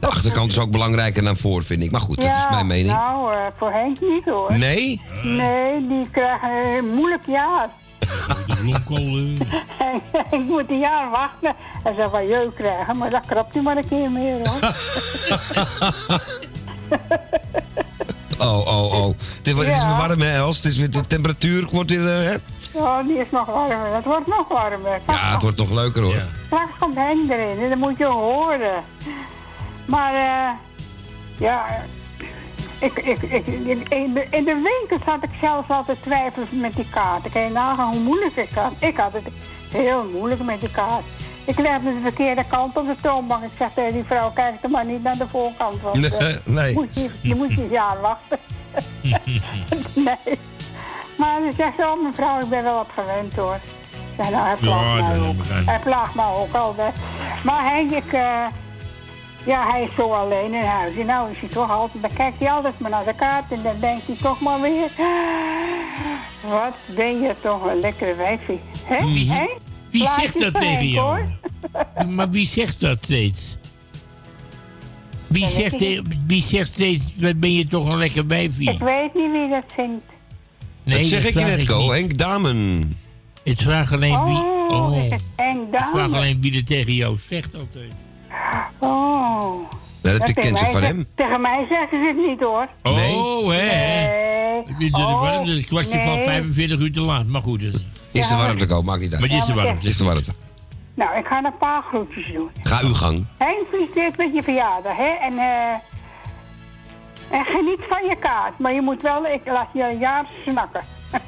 De 0.00 0.06
achterkant 0.08 0.50
is 0.50 0.58
ook 0.58 0.70
belangrijker 0.70 1.22
dan 1.22 1.36
voor, 1.36 1.62
vind 1.64 1.82
ik. 1.82 1.90
Maar 1.90 2.00
goed, 2.00 2.16
dat 2.16 2.24
is 2.38 2.46
mijn 2.50 2.66
mening. 2.66 2.94
nou, 2.94 3.32
eh, 3.32 3.38
voor 3.56 3.70
Henk 3.72 4.00
niet 4.00 4.24
hoor. 4.24 4.58
Nee? 4.58 5.00
Nee, 5.22 5.86
die 5.88 6.08
krijgen 6.10 6.50
een 6.78 6.94
moeilijk 6.94 7.26
jaar. 7.26 7.68
De 7.98 9.36
ik 10.36 10.44
moet 10.44 10.70
een 10.70 10.78
jaar 10.78 11.10
wachten 11.10 11.54
en 11.84 11.94
ze 11.94 12.08
van 12.10 12.26
jeuk 12.26 12.54
krijgen, 12.54 12.96
maar 12.98 13.10
dat 13.10 13.26
krapt 13.26 13.54
hij 13.54 13.62
maar 13.62 13.76
een 13.76 13.88
keer 13.88 14.10
meer 14.10 14.48
hoor. 14.48 14.58
Oh, 18.38 18.66
oh, 18.66 18.92
oh. 18.92 19.14
Het 19.42 19.54
wordt- 19.54 19.68
het 19.68 19.76
is 19.78 19.82
Ja. 19.82 19.88
weer 19.96 20.06
warm, 20.08 20.20
hè, 20.20 20.36
Els? 20.36 20.56
Het 20.56 20.64
is 20.64 20.76
weer, 20.76 20.90
de 20.90 21.06
temperatuur 21.06 21.68
wordt 21.72 21.90
weer, 21.90 22.08
eh, 22.20 22.28
hè? 22.30 22.36
Oh, 22.72 23.06
die 23.06 23.16
is 23.18 23.26
nog 23.30 23.46
warmer. 23.46 23.94
Het 23.94 24.04
wordt 24.04 24.26
nog 24.26 24.48
warmer. 24.48 25.00
Ja, 25.06 25.32
het 25.32 25.42
wordt 25.42 25.56
nog 25.56 25.70
leuker, 25.70 26.02
hoor. 26.02 26.22
Straks 26.46 26.70
komt 26.78 26.94
Henk 26.96 27.30
erin 27.30 27.62
en 27.62 27.68
dat 27.68 27.78
moet 27.78 27.98
je 27.98 28.04
horen. 28.06 28.82
Maar 29.84 30.14
eh, 30.14 30.50
ja, 31.38 31.64
ik, 32.78 32.92
ik, 32.98 33.22
in, 33.88 34.12
de, 34.14 34.26
in 34.30 34.44
de 34.44 34.54
winkels 34.78 35.02
had 35.04 35.22
ik 35.22 35.30
zelfs 35.40 35.68
altijd 35.68 35.98
twijfels 36.02 36.46
met 36.50 36.74
die 36.76 36.86
kaart. 36.90 37.24
Ik 37.26 37.32
kan 37.32 37.42
je 37.42 37.50
nagaan 37.50 37.92
hoe 37.92 38.00
moeilijk 38.00 38.36
ik 38.36 38.50
had. 38.54 38.72
Ik 38.78 38.96
had 38.96 39.12
het 39.12 39.26
heel 39.70 40.04
moeilijk 40.12 40.42
met 40.44 40.60
die 40.60 40.70
kaart. 40.70 41.02
Ik 41.48 41.58
legde 41.58 41.94
de 41.94 42.00
verkeerde 42.02 42.44
kant 42.48 42.76
op 42.76 42.86
de 42.86 42.94
toonbank. 43.00 43.42
Ik 43.44 43.50
zeg 43.58 43.68
tegen 43.74 43.92
die 43.92 44.04
vrouw, 44.04 44.30
kijk 44.30 44.54
er 44.62 44.70
maar 44.70 44.84
niet 44.84 45.02
naar 45.02 45.16
de 45.16 45.26
voorkant. 45.28 45.80
Want, 45.82 45.96
Nee, 45.96 46.16
eh, 46.16 46.34
nee. 46.56 46.78
Je, 46.92 47.10
je 47.20 47.34
moet 47.34 47.52
je 47.52 47.68
jaar 47.70 48.00
wachten. 48.00 48.38
nee. 50.06 50.38
Maar 51.16 51.40
dan 51.40 51.52
zegt 51.56 51.72
ze, 51.78 51.82
oh 51.82 52.02
mevrouw, 52.02 52.40
ik 52.40 52.48
ben 52.48 52.62
wel 52.62 52.74
wat 52.74 52.88
gewend 52.94 53.34
hoor. 53.34 53.58
Zeg, 54.16 54.30
nou, 54.30 54.46
hij 54.46 54.56
plaagt 54.56 54.96
Ja, 54.96 55.08
mij 55.08 55.18
ook. 55.28 55.34
Hij 55.66 55.78
plaagt 55.78 56.14
mij 56.14 56.24
ook 56.26 56.54
al. 56.54 56.74
hè. 56.76 56.88
Maar 57.44 57.64
Henk, 57.74 57.90
ik, 57.90 58.12
eh, 58.12 58.44
ja, 59.44 59.70
hij 59.70 59.82
is 59.82 59.94
zo 59.96 60.12
alleen 60.12 60.54
in 60.54 60.64
huis. 60.64 60.96
En 60.96 61.06
nou 61.06 61.30
is 61.30 61.38
hij 61.40 61.48
toch 61.48 61.70
altijd, 61.70 62.02
dan 62.02 62.12
kijkt 62.12 62.38
hij 62.38 62.50
altijd 62.50 62.78
maar 62.78 62.90
naar 62.90 63.04
de 63.04 63.14
kaart 63.14 63.52
en 63.52 63.62
dan 63.62 63.74
denkt 63.80 64.06
hij 64.06 64.16
toch 64.22 64.40
maar 64.40 64.60
weer, 64.60 64.90
wat 66.48 66.74
ben 66.86 67.20
je 67.20 67.34
toch 67.40 67.64
een 67.64 67.80
lekkere 67.80 68.14
wijfie. 68.14 68.60
Hè? 68.84 68.96
Hè? 69.34 69.48
Wie 69.90 70.08
zegt 70.20 70.38
dat 70.40 70.54
tegen 70.54 70.76
Henk, 70.76 70.90
jou? 70.90 71.26
hoor. 71.94 72.06
Maar 72.08 72.30
wie 72.30 72.46
zegt 72.46 72.80
dat 72.80 72.98
steeds? 73.00 73.56
Wie, 75.26 75.40
Ja, 75.40 75.46
dat 75.46 75.80
zegt, 75.80 76.02
wie 76.26 76.42
zegt 76.42 76.72
steeds, 76.72 77.04
wat 77.16 77.40
ben 77.40 77.52
je 77.54 77.66
toch 77.66 77.88
een 77.88 77.98
lekker 77.98 78.26
wijfie? 78.26 78.70
Ik 78.70 78.78
weet 78.78 79.14
niet 79.14 79.32
wie 79.32 79.48
dat 79.48 79.64
vindt. 79.74 80.04
Nee, 80.82 80.98
dat 80.98 81.06
zeg 81.06 81.24
ik 81.26 81.34
je 81.34 81.40
vraag 81.40 81.56
net, 81.56 81.64
Ko. 81.66 81.90
Henk 81.90 82.18
Damen. 82.18 82.96
Ik 83.42 83.58
vraag 83.58 83.92
alleen 83.92 84.24
wie... 84.24 84.36
Oh, 84.36 84.58
Oh, 84.70 85.04
is 85.04 85.10
het 85.10 85.22
Henk 85.36 85.74
ik 85.74 85.84
vraag 85.92 86.12
alleen 86.12 86.40
wie 86.40 86.56
er 86.56 86.64
tegen 86.64 86.94
jou 86.94 87.18
zegt 87.28 87.54
altijd. 87.54 87.92
Oh. 88.78 89.70
Dat 90.00 90.32
kent 90.32 90.36
ze 90.36 90.42
tegen 90.42 90.70
van 90.72 90.80
mij 90.80 90.88
hem. 90.88 91.06
Tegen 91.14 91.40
mij 91.40 91.66
zeggen 91.68 91.98
ze 92.04 92.06
het 92.06 92.26
niet 92.28 92.40
hoor. 92.40 92.68
Oh, 92.82 93.48
hè? 93.50 93.64
Nee. 93.64 94.37
Het 94.66 94.80
is 94.82 94.90
Oh, 94.92 95.20
warmte, 95.20 95.50
het 95.50 95.66
kwartje 95.66 95.98
van 96.00 96.14
nee. 96.14 96.24
45 96.24 96.78
uur 96.78 96.92
te 96.92 97.00
laat, 97.00 97.26
maar 97.26 97.42
goed. 97.42 97.62
het- 97.62 97.74
Is 98.12 98.28
de 98.28 98.34
warmte, 98.36 98.66
Ko. 98.66 98.82
Maakt 98.82 99.00
niet 99.00 99.10
uit. 99.12 99.20
Maar 99.20 99.28
dit 99.28 99.38
is 99.38 99.44
de 99.44 99.50
Ja, 99.52 99.56
maar 99.56 99.64
warmte. 99.66 99.86
Is 99.88 99.96
de 99.96 100.04
warmte. 100.04 100.32
Nou, 100.94 101.18
ik 101.18 101.26
ga 101.26 101.44
een 101.44 101.56
paar 101.58 101.82
groetjes 101.82 102.32
doen. 102.32 102.50
Ga 102.62 102.80
uw 102.82 102.94
gang. 102.94 103.24
Henk, 103.36 103.58
feliciteert 103.70 104.16
met 104.16 104.30
je 104.34 104.42
verjaardag, 104.42 104.96
hè? 104.96 105.08
En, 105.26 105.32
eh 105.38 105.74
en 107.38 107.44
geniet 107.44 107.80
van 107.88 108.04
je 108.08 108.16
kaart. 108.20 108.58
Maar 108.58 108.72
je 108.72 108.80
moet 108.80 109.02
wel, 109.02 109.26
ik 109.26 109.40
laat 109.46 109.68
je 109.74 109.82
een 109.82 109.98
jaar 109.98 110.24
snakken. 110.46 110.80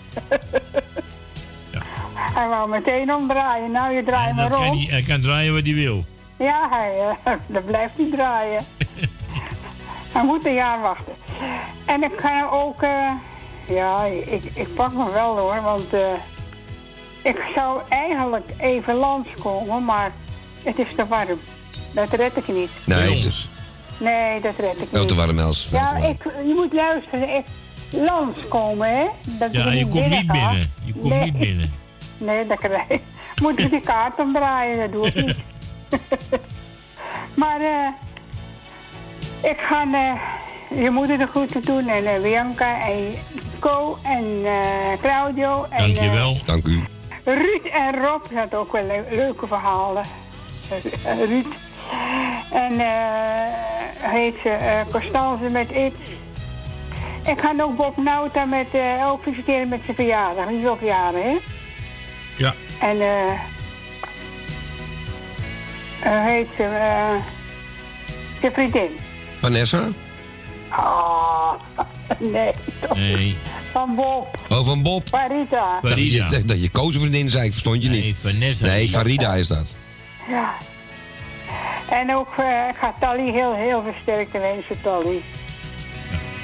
Hij 2.35 2.49
wou 2.49 2.69
meteen 2.71 3.15
omdraaien. 3.15 3.71
Nou, 3.71 3.95
je 3.95 4.05
draait 4.05 4.37
Dat 4.37 4.49
maar 4.49 4.59
om. 4.59 4.65
hij, 4.77 4.87
hij 4.91 5.03
kan 5.03 5.21
draaien 5.21 5.53
wat 5.55 5.65
hij 5.65 5.75
wil. 5.75 6.05
Ja, 6.39 6.69
hij, 6.71 6.93
eh, 7.25 7.33
dan 7.55 7.65
blijft 7.65 7.93
hij 7.97 8.09
draaien. 8.13 8.63
hij 10.13 10.25
moet 10.25 10.47
een 10.47 10.55
jaar 10.55 10.81
wachten. 10.81 11.13
En 11.85 12.03
ik 12.03 12.13
ga 12.17 12.49
ook... 12.51 12.83
eh, 12.83 13.11
ja, 13.69 14.05
ik, 14.05 14.45
ik 14.55 14.75
pak 14.75 14.93
me 14.93 15.11
wel 15.13 15.39
hoor, 15.39 15.63
want... 15.63 15.93
eh, 15.93 16.01
ik 17.23 17.43
zou 17.55 17.81
eigenlijk 17.89 18.51
even 18.59 18.95
langskomen, 18.95 19.85
maar 19.85 20.13
het 20.63 20.79
is 20.79 20.87
te 20.97 21.07
warm. 21.07 21.41
Dat 21.93 22.09
red 22.11 22.37
ik 22.37 22.49
niet. 22.49 22.71
Nee, 22.87 23.19
is 23.19 23.49
Nee, 23.99 24.41
dat 24.41 24.53
red 24.59 24.81
ik 24.81 24.93
niet. 24.93 25.09
te 25.09 25.15
warm, 25.15 25.39
Els. 25.39 25.69
Ja, 25.71 25.93
warm. 25.93 26.03
ik, 26.11 26.23
je 26.25 26.53
moet 26.57 26.73
luisteren. 26.73 27.35
Ik, 27.37 27.45
langskomen, 27.91 28.89
hè? 28.99 29.07
Dat 29.25 29.53
Ja, 29.53 29.71
je 29.73 29.89
komt 29.89 30.09
niet 30.09 30.27
binnen. 30.33 30.73
Je 30.85 30.93
komt 30.93 31.05
Nee. 31.09 31.23
niet 31.25 31.39
binnen. 31.39 31.73
Nee, 32.19 32.47
dat 32.47 32.59
krijg 32.59 32.89
ik. 32.89 33.01
Moet 33.43 33.59
ik 33.59 33.71
die 33.71 33.81
kaart 33.81 34.19
omdraaien, 34.21 34.79
dat 34.79 34.93
doe 34.93 35.07
ik 35.07 35.15
niet. 35.27 35.37
maar 37.43 37.61
eh 37.61 37.87
ik 39.43 39.59
ga 39.59 39.85
eh, 39.93 40.13
je 40.83 40.91
moeder 40.91 41.19
de 41.19 41.27
groeten 41.27 41.63
doen 41.65 41.89
en 41.89 42.07
eh, 42.07 42.23
Bianca 42.23 42.81
en 42.89 43.15
Co 43.59 43.99
en 44.03 44.41
eh, 44.45 44.53
Claudio. 45.03 45.67
En, 45.71 45.79
Dankjewel. 45.79 46.39
Dank 46.45 46.67
u. 46.67 46.83
Ruud 47.25 47.65
en 47.73 47.95
Rob, 48.05 48.23
dat 48.31 48.39
had 48.39 48.55
ook 48.55 48.73
wel 48.73 48.85
le- 48.87 49.05
leuke 49.17 49.47
verhalen. 49.47 50.05
Ruud. 51.29 51.47
En 52.53 52.81
eh 52.81 52.89
heet 53.99 54.35
ze 54.43 54.49
eh 54.49 54.81
Constance 54.91 55.49
met 55.51 55.71
It. 55.71 55.95
Ik 57.27 57.41
ga 57.41 57.53
ook 57.61 57.77
Bob 57.77 57.97
Nauta 57.97 58.45
met, 58.45 58.67
eh, 58.73 59.09
ook 59.11 59.23
feliciteren 59.23 59.69
met 59.69 59.81
zijn 59.85 59.97
verjaardag. 59.97 60.47
Die 60.47 60.61
is 60.63 60.69
ook 60.69 60.81
jaren, 60.81 61.23
hè? 61.23 61.37
Ja. 62.37 62.55
En 62.81 63.01
eh 63.01 63.33
eh, 66.03 66.25
heet 66.25 66.49
ze, 66.57 66.63
eh 66.65 67.15
zijn 68.41 68.53
vriendin. 68.53 68.97
Vanessa? 69.41 69.89
Oh, 70.71 71.53
nee, 72.19 72.53
toch. 72.81 72.97
Nee. 72.97 73.37
Van 73.73 73.95
Bob. 73.95 74.39
Oh, 74.51 74.67
van 74.67 74.83
Bob. 74.83 75.09
Farida. 75.09 75.79
Dat 75.83 75.97
je, 75.97 76.43
dat 76.45 76.63
je 76.63 76.71
kozen 76.71 77.01
vriendin 77.01 77.31
zei, 77.31 77.51
verstond 77.51 77.83
je 77.83 77.89
niet. 77.89 78.03
Nee, 78.03 78.17
Vanessa. 78.21 78.67
Nee, 78.67 78.89
Farida 78.89 79.35
is 79.35 79.49
dat. 79.49 79.77
Ja. 80.29 80.53
En 81.89 82.15
ook, 82.17 82.29
eh, 82.39 82.69
ik 82.69 82.77
ga 82.77 82.95
Tally 83.01 83.31
heel, 83.33 83.55
heel 83.55 83.83
veel 83.83 83.95
sterkte 84.03 84.39
wensen, 84.39 84.81
Tally. 84.83 85.21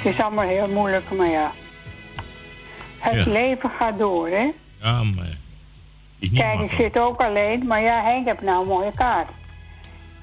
Het 0.01 0.13
is 0.13 0.21
allemaal 0.21 0.47
heel 0.47 0.67
moeilijk, 0.67 1.11
maar 1.11 1.29
ja. 1.29 1.51
Het 2.99 3.25
Ja. 3.25 3.31
leven 3.31 3.71
gaat 3.79 3.97
door, 3.97 4.27
hè? 4.29 4.47
Ja, 4.81 5.03
maar... 5.03 5.37
Niet 6.19 6.33
Kijk, 6.33 6.59
ik 6.59 6.71
zit 6.77 6.99
ook 6.99 7.21
alleen, 7.21 7.65
maar 7.67 7.81
ja, 7.81 8.01
Henk 8.03 8.25
heeft 8.25 8.41
nou 8.41 8.61
een 8.61 8.67
mooie 8.67 8.91
kaart. 8.95 9.27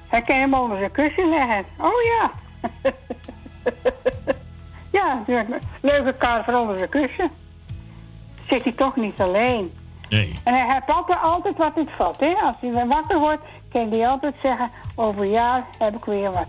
Hij 0.07 0.21
kan 0.21 0.35
hem 0.35 0.53
onder 0.53 0.77
zijn 0.77 0.91
kussen 0.91 1.29
leggen. 1.29 1.65
Oh 1.77 2.01
ja. 2.19 2.31
ja, 4.97 5.13
natuurlijk. 5.13 5.61
leuke 5.81 6.13
kaart 6.13 6.45
voor 6.45 6.53
onder 6.53 6.77
zijn 6.77 6.89
kussen. 6.89 7.29
Zit 8.49 8.63
hij 8.63 8.71
toch 8.73 8.95
niet 8.95 9.19
alleen. 9.19 9.71
Nee. 10.09 10.39
En 10.43 10.53
hij 10.53 10.73
heeft 10.73 10.87
altijd, 10.87 11.19
altijd 11.21 11.57
wat 11.57 11.71
in 11.75 11.81
het 11.85 11.95
vat, 11.97 12.19
hè. 12.19 12.33
Als 12.43 12.55
hij 12.59 12.71
weer 12.71 12.87
wakker 12.87 13.19
wordt, 13.19 13.41
kan 13.71 13.89
hij 13.91 14.07
altijd 14.07 14.33
zeggen... 14.41 14.69
over 14.95 15.21
een 15.21 15.29
jaar 15.29 15.63
heb 15.77 15.95
ik 15.95 16.05
weer 16.05 16.31
wat. 16.31 16.47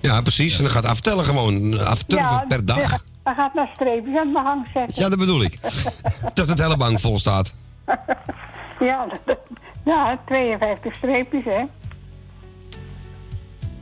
Ja, 0.00 0.20
precies. 0.20 0.56
En 0.56 0.62
dan 0.62 0.72
gaat 0.72 0.84
aftellen 0.84 1.24
gewoon. 1.24 1.80
Aftellen 1.86 2.24
Ja, 2.24 2.44
per 2.48 2.64
dag. 2.64 3.04
Hij 3.22 3.34
gaat 3.34 3.54
naar 3.54 3.70
streepjes 3.74 4.16
aan 4.18 4.24
het 4.24 4.32
behang 4.32 4.66
zetten. 4.74 5.02
Ja, 5.02 5.08
dat 5.08 5.18
bedoel 5.18 5.42
ik. 5.42 5.58
Dat 6.34 6.48
het 6.48 6.58
hele 6.58 6.76
bank 6.76 7.00
vol 7.00 7.18
staat. 7.18 7.52
Ja, 8.80 9.06
dat- 9.24 9.38
ja, 9.84 10.18
52 10.26 10.94
streepjes, 10.94 11.44
hè. 11.44 11.62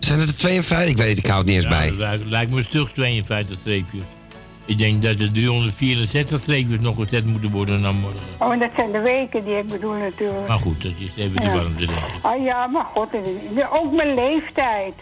Zijn 0.01 0.19
het 0.21 0.29
er 0.29 0.37
52? 0.37 0.89
Ik 0.91 0.97
weet 0.97 1.09
het, 1.09 1.19
ik 1.19 1.27
hou 1.27 1.39
het 1.39 1.47
niet 1.47 1.55
eens 1.57 1.65
Ja, 1.65 1.71
bij. 1.71 1.93
lijkt, 1.93 2.25
lijkt 2.27 2.51
me 2.51 2.59
een 2.59 2.65
stuk 2.65 2.89
52 2.89 3.59
streepjes. 3.59 4.03
Ik 4.65 4.79
denk 4.79 5.03
dat 5.03 5.21
er 5.21 5.33
364 5.33 6.41
streepjes 6.41 6.81
nog 6.81 6.97
gezet 6.97 7.25
moeten 7.27 7.51
worden 7.51 7.83
dan 7.83 7.97
morgen. 7.97 8.21
Oh, 8.39 8.53
en 8.53 8.59
dat 8.59 8.71
zijn 8.77 8.93
de 8.93 9.01
weken 9.01 9.45
die 9.45 9.57
ik 9.57 9.69
bedoel 9.69 9.93
natuurlijk. 9.95 10.49
Maar 10.49 10.59
goed, 10.59 10.83
dat 10.83 10.93
is 10.99 11.23
even 11.25 11.37
de 11.37 11.43
Ja. 11.43 11.53
warmte. 11.55 11.87
denk 11.87 11.91
ik. 11.99 12.23
Ah 12.23 12.45
ja, 12.45 12.67
maar 12.67 12.85
god, 12.95 13.09
ook 13.73 13.93
mijn 13.97 14.15
leeftijd. 14.15 14.93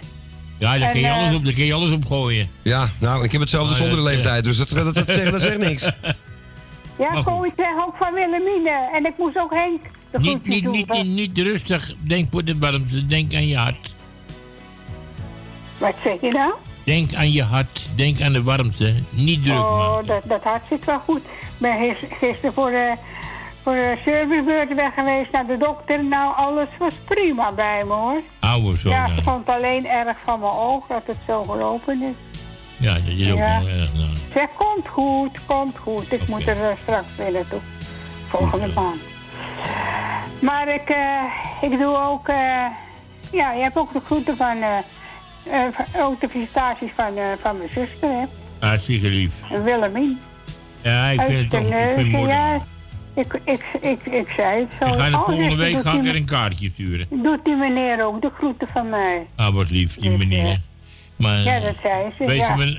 Ja, 0.58 0.78
daar 0.78 0.90
kun, 0.90 1.00
je 1.00 1.06
eh, 1.06 1.18
alles 1.18 1.34
op, 1.34 1.44
daar 1.44 1.54
kun 1.54 1.64
je 1.64 1.72
alles 1.74 1.92
op 1.92 2.06
gooien. 2.06 2.48
Ja, 2.62 2.88
nou, 2.98 3.24
ik 3.24 3.32
heb 3.32 3.40
hetzelfde 3.40 3.74
zonder 3.74 3.96
de 3.96 4.02
eh, 4.08 4.12
leeftijd, 4.14 4.44
dus 4.44 4.56
dat, 4.56 4.68
dat, 4.68 4.94
dat, 4.94 5.04
zegt, 5.10 5.32
dat 5.32 5.40
zegt 5.40 5.58
niks. 5.58 5.82
Ja, 6.98 7.16
ik 7.44 7.52
zeg 7.56 7.66
ook 7.86 7.94
van 7.98 8.14
Willemine. 8.14 8.88
En 8.94 9.06
ik 9.06 9.12
moest 9.18 9.38
ook 9.38 9.54
Henk 9.54 9.80
de 10.10 10.18
Niet, 10.18 10.46
niet, 10.46 10.62
doen. 10.64 10.72
niet, 10.72 10.86
van- 10.86 11.14
niet, 11.14 11.36
niet 11.36 11.38
rustig. 11.46 11.94
Denk 12.00 12.28
voor 12.30 12.44
de 12.44 12.58
warmte. 12.58 13.06
Denk 13.06 13.34
aan 13.34 13.46
je 13.46 13.56
hart. 13.56 13.94
Wat 15.78 15.94
zeg 16.04 16.20
je 16.20 16.30
nou? 16.32 16.52
Denk 16.84 17.14
aan 17.14 17.32
je 17.32 17.42
hart. 17.42 17.88
Denk 17.94 18.20
aan 18.20 18.32
de 18.32 18.42
warmte. 18.42 18.94
Niet 19.10 19.42
druk 19.42 19.58
oh, 19.58 19.78
maken. 19.78 20.06
dat, 20.06 20.22
dat 20.24 20.42
hart 20.42 20.62
zit 20.68 20.84
wel 20.84 20.98
goed. 20.98 21.18
Ik 21.18 21.58
ben 21.58 21.76
gis- 21.78 22.08
gisteren 22.18 22.52
voor 22.52 22.70
de, 22.70 22.92
voor 23.62 23.72
de 23.72 23.96
servicebeurt 24.04 24.74
weg 24.74 24.94
geweest 24.94 25.32
naar 25.32 25.46
de 25.46 25.56
dokter. 25.56 26.04
Nou, 26.04 26.36
alles 26.36 26.66
was 26.78 26.92
prima 27.04 27.52
bij 27.52 27.84
me 27.84 27.92
hoor. 27.92 28.20
Oude 28.40 28.78
zo. 28.78 28.88
ja, 28.88 29.06
ik 29.06 29.22
vond 29.24 29.48
alleen 29.48 29.86
erg 29.86 30.16
van 30.24 30.40
mijn 30.40 30.52
oog 30.52 30.86
dat 30.86 31.02
het 31.06 31.16
zo 31.26 31.42
gelopen 31.42 32.02
is. 32.02 32.40
ja, 32.76 32.92
dat 32.94 33.02
is 33.06 33.30
ook 33.32 33.38
Ja. 33.38 33.60
wel 33.60 33.68
erg. 33.70 33.92
Nou. 33.94 34.08
Zeg, 34.34 34.46
komt 34.56 34.88
goed, 34.88 35.38
komt 35.46 35.78
goed. 35.78 36.12
Ik 36.12 36.28
moet 36.28 36.46
er 36.48 36.62
eh, 36.70 36.76
straks 36.82 37.06
weer 37.16 37.32
naartoe. 37.32 37.60
Volgende 38.28 38.68
maand. 38.74 39.00
Maar 40.40 40.68
ik, 40.74 40.88
eh, 40.88 41.70
ik 41.70 41.78
doe 41.78 41.96
ook... 42.02 42.28
eh, 42.28 42.64
ja, 43.32 43.52
je 43.52 43.62
hebt 43.62 43.76
ook 43.76 43.92
de 43.92 44.00
groeten 44.06 44.36
van... 44.36 44.56
eh 45.50 45.64
eh, 45.92 46.06
ook 46.06 46.20
de 46.20 46.28
felicitaties 46.28 46.90
van, 46.94 47.16
eh, 47.16 47.24
van 47.42 47.56
mijn 47.56 47.68
zuster, 47.72 48.08
hè. 48.08 48.24
Hartstikke 48.66 49.08
lief. 49.08 49.32
Willemien. 49.64 50.18
Ja, 50.82 51.08
ik 51.08 51.20
vind 51.20 51.38
het 51.38 51.50
toch 51.50 51.60
ik 51.60 51.94
vind 52.10 52.28
ja. 52.28 52.60
Ik, 53.14 53.40
ik, 53.44 53.64
ik, 53.80 54.06
ik 54.06 54.28
zei 54.36 54.60
het 54.60 54.68
zo. 54.80 54.86
Ik 54.86 54.94
ga 54.94 55.06
er 55.06 55.14
Oh, 55.14 55.24
volgende 55.24 55.56
week 55.56 55.74
doet 55.74 55.84
ga 55.86 55.92
ik 55.92 56.06
er 56.06 56.14
een 56.14 56.24
kaartje 56.24 56.70
sturen. 56.70 57.06
Doet 57.10 57.44
die 57.44 57.54
meneer 57.56 58.04
ook 58.06 58.22
de 58.22 58.30
groeten 58.38 58.68
van 58.68 58.88
mij? 58.88 59.26
Ah, 59.36 59.54
wat 59.54 59.70
lief, 59.70 59.96
die 59.96 60.10
meneer. 60.10 60.60
Maar, 61.16 61.42
ja, 61.42 61.60
dat 61.60 61.74
zei 61.82 62.12
ze. 62.18 62.24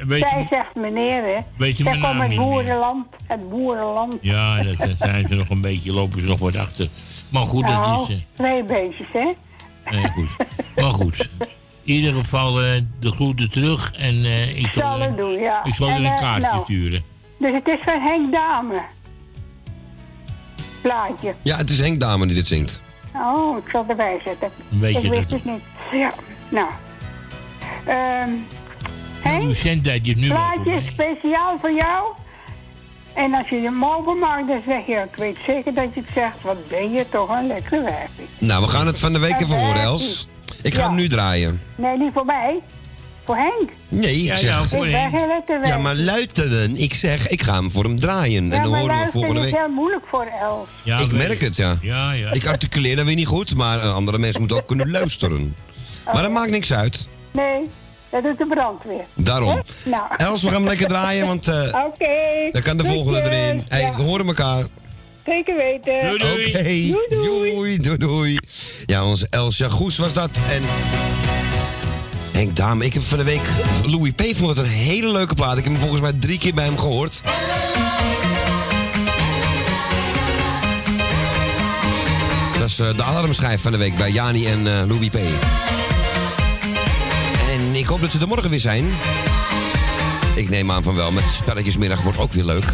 weet 0.06 0.20
ja. 0.20 0.30
Zij 0.30 0.46
zegt 0.50 0.76
meneer, 0.76 1.24
hè. 1.24 1.38
Weet 1.58 1.78
je 1.78 1.84
Zij 1.84 2.00
komt 2.00 2.20
uit 2.20 2.36
boerenland. 2.36 3.06
Het 3.28 3.50
boerenland. 3.50 4.16
Ja, 4.22 4.64
dat, 4.64 4.78
dat 4.78 4.98
zijn 5.00 5.28
ze 5.28 5.36
nog 5.36 5.50
een 5.50 5.62
beetje, 5.62 5.92
lopen 5.92 6.22
ze 6.22 6.28
nog 6.28 6.40
wat 6.40 6.56
achter. 6.56 6.88
Maar 7.30 7.46
goed, 7.46 7.68
dat 7.68 8.10
is... 8.10 8.16
eh, 8.16 8.22
twee 8.34 8.64
beestjes, 8.64 9.08
hè. 9.14 9.32
nee, 9.92 10.08
goed. 10.10 10.30
Maar 10.76 10.92
goed. 10.92 11.30
In 11.90 11.96
ieder 11.96 12.14
geval 12.14 12.62
eh, 12.64 12.82
de 13.00 13.12
groeten 13.12 13.50
terug 13.52 13.94
en 13.94 14.26
eh, 14.26 14.58
ik 14.58 14.68
zal, 14.68 14.82
zal 14.92 15.00
er- 15.00 15.08
het 15.08 15.18
doen, 15.18 15.32
ja. 15.40 15.64
ik 15.64 15.74
zal 15.74 15.88
er 15.88 15.94
En, 15.96 16.00
een 16.06 16.12
eh, 16.12 16.20
kaartje 16.20 16.42
nou, 16.52 16.64
sturen. 16.64 17.04
Dus 17.38 17.54
het 17.54 17.68
is 17.68 17.78
van 17.82 18.02
Henk 18.02 18.34
Dame. 18.34 18.82
Plaatje. 20.82 21.34
Ja, 21.42 21.58
het 21.58 21.70
is 21.70 21.80
Henk 21.80 22.00
Dame 22.00 22.26
die 22.26 22.36
dit 22.36 22.48
zingt. 22.48 22.82
Oh, 23.16 23.58
ik 23.58 23.70
zal 23.72 23.86
erbij 23.88 24.20
zetten. 24.26 24.50
Weet 24.70 24.96
ik 24.96 25.02
je 25.02 25.10
wist 25.10 25.30
dat- 25.30 25.40
het 25.44 25.52
niet. 25.54 25.62
Ja, 25.92 26.12
nou. 26.50 26.68
Ehm 27.86 28.30
Uw 29.42 29.54
zendtijd 29.54 30.08
is 30.08 30.16
nu 30.16 30.28
plaatje 30.28 30.82
speciaal 30.92 31.58
voor 31.60 31.72
jou. 31.74 32.08
En 33.14 33.34
als 33.34 33.50
je 33.50 33.56
hem 33.56 33.86
openmaakt, 33.86 34.48
dan 34.48 34.62
zeg 34.68 34.86
je, 34.86 34.94
ik 35.12 35.16
weet 35.16 35.38
zeker 35.46 35.74
dat 35.74 35.94
je 35.94 36.00
het 36.00 36.10
zegt, 36.14 36.42
wat 36.42 36.68
ben 36.68 36.92
je 36.92 37.06
toch 37.10 37.30
een 37.30 37.48
lekkere 37.48 37.82
wijfie. 37.82 38.28
Nou, 38.38 38.62
we 38.62 38.68
gaan 38.68 38.88
het 38.88 39.00
van 39.00 39.14
de 39.14 39.20
week 39.20 39.40
even 39.42 39.60
horen. 39.66 39.82
Els. 39.82 40.28
Ik 40.62 40.74
ga 40.76 40.88
hem 40.88 40.96
nu 40.96 41.08
draaien. 41.08 41.62
Nee, 41.76 41.98
niet 41.98 42.12
voor 42.14 42.26
mij. 42.26 42.60
Voor 43.26 43.36
Henk. 43.38 43.70
Nee, 43.88 44.16
ik 44.16 44.26
Ja, 44.26 44.36
zeg... 44.36 44.50
ja, 44.50 44.64
voor 44.68 44.86
ik 44.86 44.92
ben 44.92 45.10
geen 45.20 45.28
lekker 45.28 45.68
Ja, 45.68 45.78
maar 45.78 45.96
luisteren. 45.96 46.76
Ik 46.78 46.94
zeg, 46.94 47.28
ik 47.28 47.42
ga 47.42 47.54
hem 47.54 47.72
voor 47.72 47.84
hem 47.84 48.00
draaien. 48.00 48.46
Ja, 48.48 48.52
en 48.56 48.62
dan 48.64 48.74
horen 48.74 48.82
we 48.82 48.88
luisteren 48.88 49.12
volgende 49.12 49.40
is 49.40 49.52
week. 49.52 49.60
heel 49.62 49.70
moeilijk 49.74 50.04
voor 50.10 50.28
Els. 50.42 50.68
Ja, 50.84 50.98
ik 51.00 51.12
merk 51.12 51.42
het, 51.42 51.56
ja. 51.56 51.78
Ja, 51.82 52.12
ja. 52.12 52.32
Ik 52.32 52.48
articuleer 52.48 52.96
dan 52.96 53.06
weer 53.06 53.16
niet 53.16 53.28
goed, 53.28 53.56
maar 53.56 53.80
eh, 53.82 53.94
andere 53.96 54.18
mensen 54.18 54.40
moeten 54.40 54.58
ook 54.58 54.68
kunnen 54.68 54.92
luisteren. 55.00 55.56
Maar 56.14 56.22
dat 56.22 56.32
maakt 56.32 56.52
niks 56.52 56.74
uit. 56.74 57.08
Nee, 57.32 57.70
dat 58.10 58.24
doet 58.24 58.38
de 58.38 58.46
brandweer. 58.48 59.04
Daarom. 59.16 59.62
Nou. 59.86 60.04
Els, 60.18 60.42
we 60.42 60.48
gaan 60.50 60.58
hem 60.60 60.68
lekker 60.68 60.88
draaien, 60.88 61.28
want 61.28 61.48
eh, 61.48 61.56
Oké. 61.88 62.50
dan 62.52 62.62
kan 62.62 62.78
de 62.78 62.86
volgende 62.86 63.22
erin. 63.32 63.64
Hey, 63.68 63.82
Ja, 63.82 63.96
we 63.96 64.02
horen 64.02 64.28
elkaar. 64.28 64.64
Zeker 65.30 65.56
weten. 65.56 66.14
Oké, 66.14 66.98
doei, 67.10 67.78
doei, 67.78 67.98
doei. 67.98 68.38
Ja, 68.86 69.04
onze 69.04 69.28
Elsja 69.30 69.70
Goes 69.70 69.98
was 69.98 70.14
dat. 70.14 70.30
En 70.50 70.64
Henk 72.32 72.56
Dame, 72.56 72.86
ik 72.86 72.94
heb 72.94 73.04
van 73.04 73.18
de 73.18 73.24
week... 73.24 73.42
Louis 73.86 74.12
P. 74.12 74.22
vond 74.36 74.50
het 74.50 74.58
een 74.58 74.72
hele 74.72 75.12
leuke 75.12 75.34
plaat. 75.34 75.58
Ik 75.58 75.64
heb 75.64 75.72
hem 75.74 75.82
volgens 75.82 76.02
mij 76.02 76.14
drie 76.14 76.38
keer 76.38 76.54
bij 76.54 76.66
hem 76.66 76.78
gehoord. 76.78 77.22
Dat 82.60 82.70
is 82.70 82.80
eh, 82.80 82.98
de 82.98 83.04
alarmschijf 83.04 83.62
van 83.62 83.72
de 83.72 83.78
week 83.78 83.98
bij 83.98 84.12
Jani 84.12 84.48
en 84.48 84.68
eh, 84.68 84.88
Louis 84.88 85.10
P. 85.10 85.16
En 87.50 87.76
ik 87.76 87.86
hoop 87.86 88.02
dat 88.02 88.12
ze 88.12 88.20
er 88.20 88.28
morgen 88.28 88.50
weer 88.50 88.60
zijn. 88.60 88.86
Ik 90.36 90.50
neem 90.50 90.72
aan 90.72 90.84
van 90.84 90.96
wel. 90.96 91.12
Met 91.12 91.24
spelletjesmiddag 91.32 92.02
wordt 92.02 92.18
ook 92.18 92.32
weer 92.32 92.46
leuk. 92.46 92.74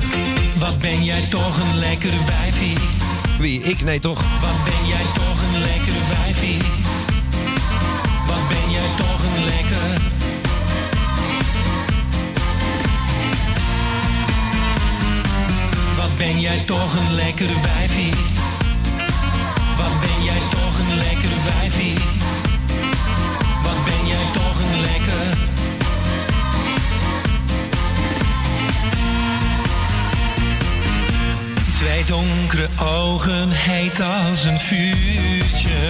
Wat 0.59 0.79
ben 0.79 1.03
jij 1.03 1.21
toch 1.21 1.57
een 1.57 1.77
lekker 1.77 2.13
wijfie. 2.25 2.77
Wie? 3.39 3.63
Ik? 3.63 3.81
Nee, 3.81 3.99
toch? 3.99 4.21
Wat 4.41 4.63
ben 4.63 4.87
jij 4.87 5.03
toch 5.13 5.43
een 5.43 5.59
lekker 5.59 5.93
wijfie. 6.09 6.57
Wat 8.27 8.47
ben 8.47 8.71
jij 8.71 8.89
toch 8.97 9.19
een 9.35 9.43
lekker. 9.43 10.01
Wat 15.97 16.17
ben 16.17 16.39
jij 16.39 16.63
toch 16.65 16.95
een 16.95 17.13
lekker 17.13 17.49
wijfie. 17.61 18.44
Donkere 32.07 32.67
ogen, 32.79 33.49
heet 33.51 34.01
als 34.01 34.43
een 34.43 34.59
vuurtje. 34.59 35.89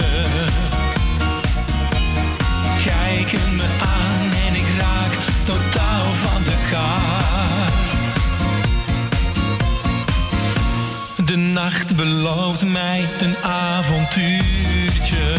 Kijken 2.84 3.56
me 3.56 3.64
aan 3.80 4.30
en 4.46 4.54
ik 4.54 4.66
raak 4.78 5.12
totaal 5.44 6.04
van 6.22 6.42
de 6.42 6.66
kaart. 6.70 7.84
De 11.28 11.36
nacht 11.36 11.96
belooft 11.96 12.64
mij 12.64 13.04
een 13.20 13.36
avontuurtje. 13.42 15.38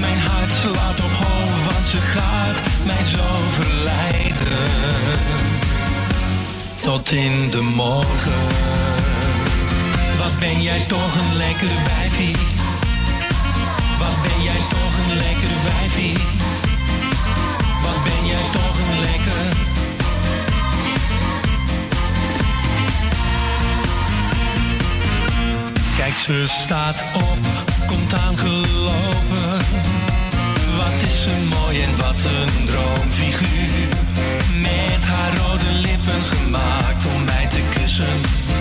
Mijn 0.00 0.18
hart 0.18 0.52
slaat 0.52 0.98
op 1.04 1.12
hoog, 1.24 1.72
want 1.72 1.86
ze 1.86 2.00
gaat 2.00 2.56
mij 2.84 3.04
zo 3.04 3.24
verleiden 3.60 5.47
tot 6.94 7.12
in 7.12 7.50
de 7.50 7.60
morgen. 7.60 8.46
Wat 10.18 10.38
ben 10.38 10.62
jij 10.62 10.84
toch 10.88 11.14
een 11.14 11.36
lekker 11.36 11.68
wijfie? 11.84 12.36
Wat 13.98 14.22
ben 14.22 14.42
jij 14.42 14.62
toch 14.68 14.94
een 15.02 15.16
lekker 15.16 15.54
wijfie? 15.68 16.18
Wat 17.84 18.02
ben 18.04 18.26
jij 18.26 18.44
toch 18.52 18.76
een 18.84 19.00
lekker? 19.00 19.44
Kijk, 25.96 26.14
ze 26.14 26.44
staat 26.62 27.04
op, 27.14 27.44
komt 27.86 28.12
aangelopen. 28.14 29.50
Wat 30.76 30.96
is 31.06 31.22
ze 31.22 31.34
mooi 31.48 31.82
en 31.82 31.96
wat 31.96 32.20
een 32.36 32.66
droomfiguur. 32.66 33.88
Met 34.60 35.04
haar 35.04 35.36
rode 35.36 35.70
lippen 35.72 36.37
gemaakt 36.48 37.06
om 37.06 37.24
mij 37.24 37.46
te 37.46 37.62
kussen. 37.80 38.20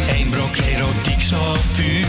Eén 0.09 0.29
brok 0.29 0.55
erotiek 0.55 1.21
zo 1.21 1.53
puur. 1.75 2.07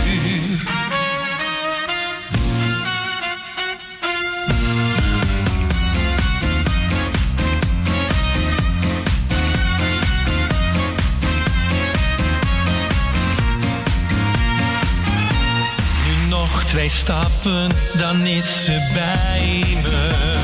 Nu 16.06 16.28
nog 16.28 16.64
twee 16.64 16.88
stappen, 16.88 17.70
dan 17.98 18.26
is 18.26 18.64
ze 18.64 18.90
bij 18.94 19.62
me. 19.82 20.37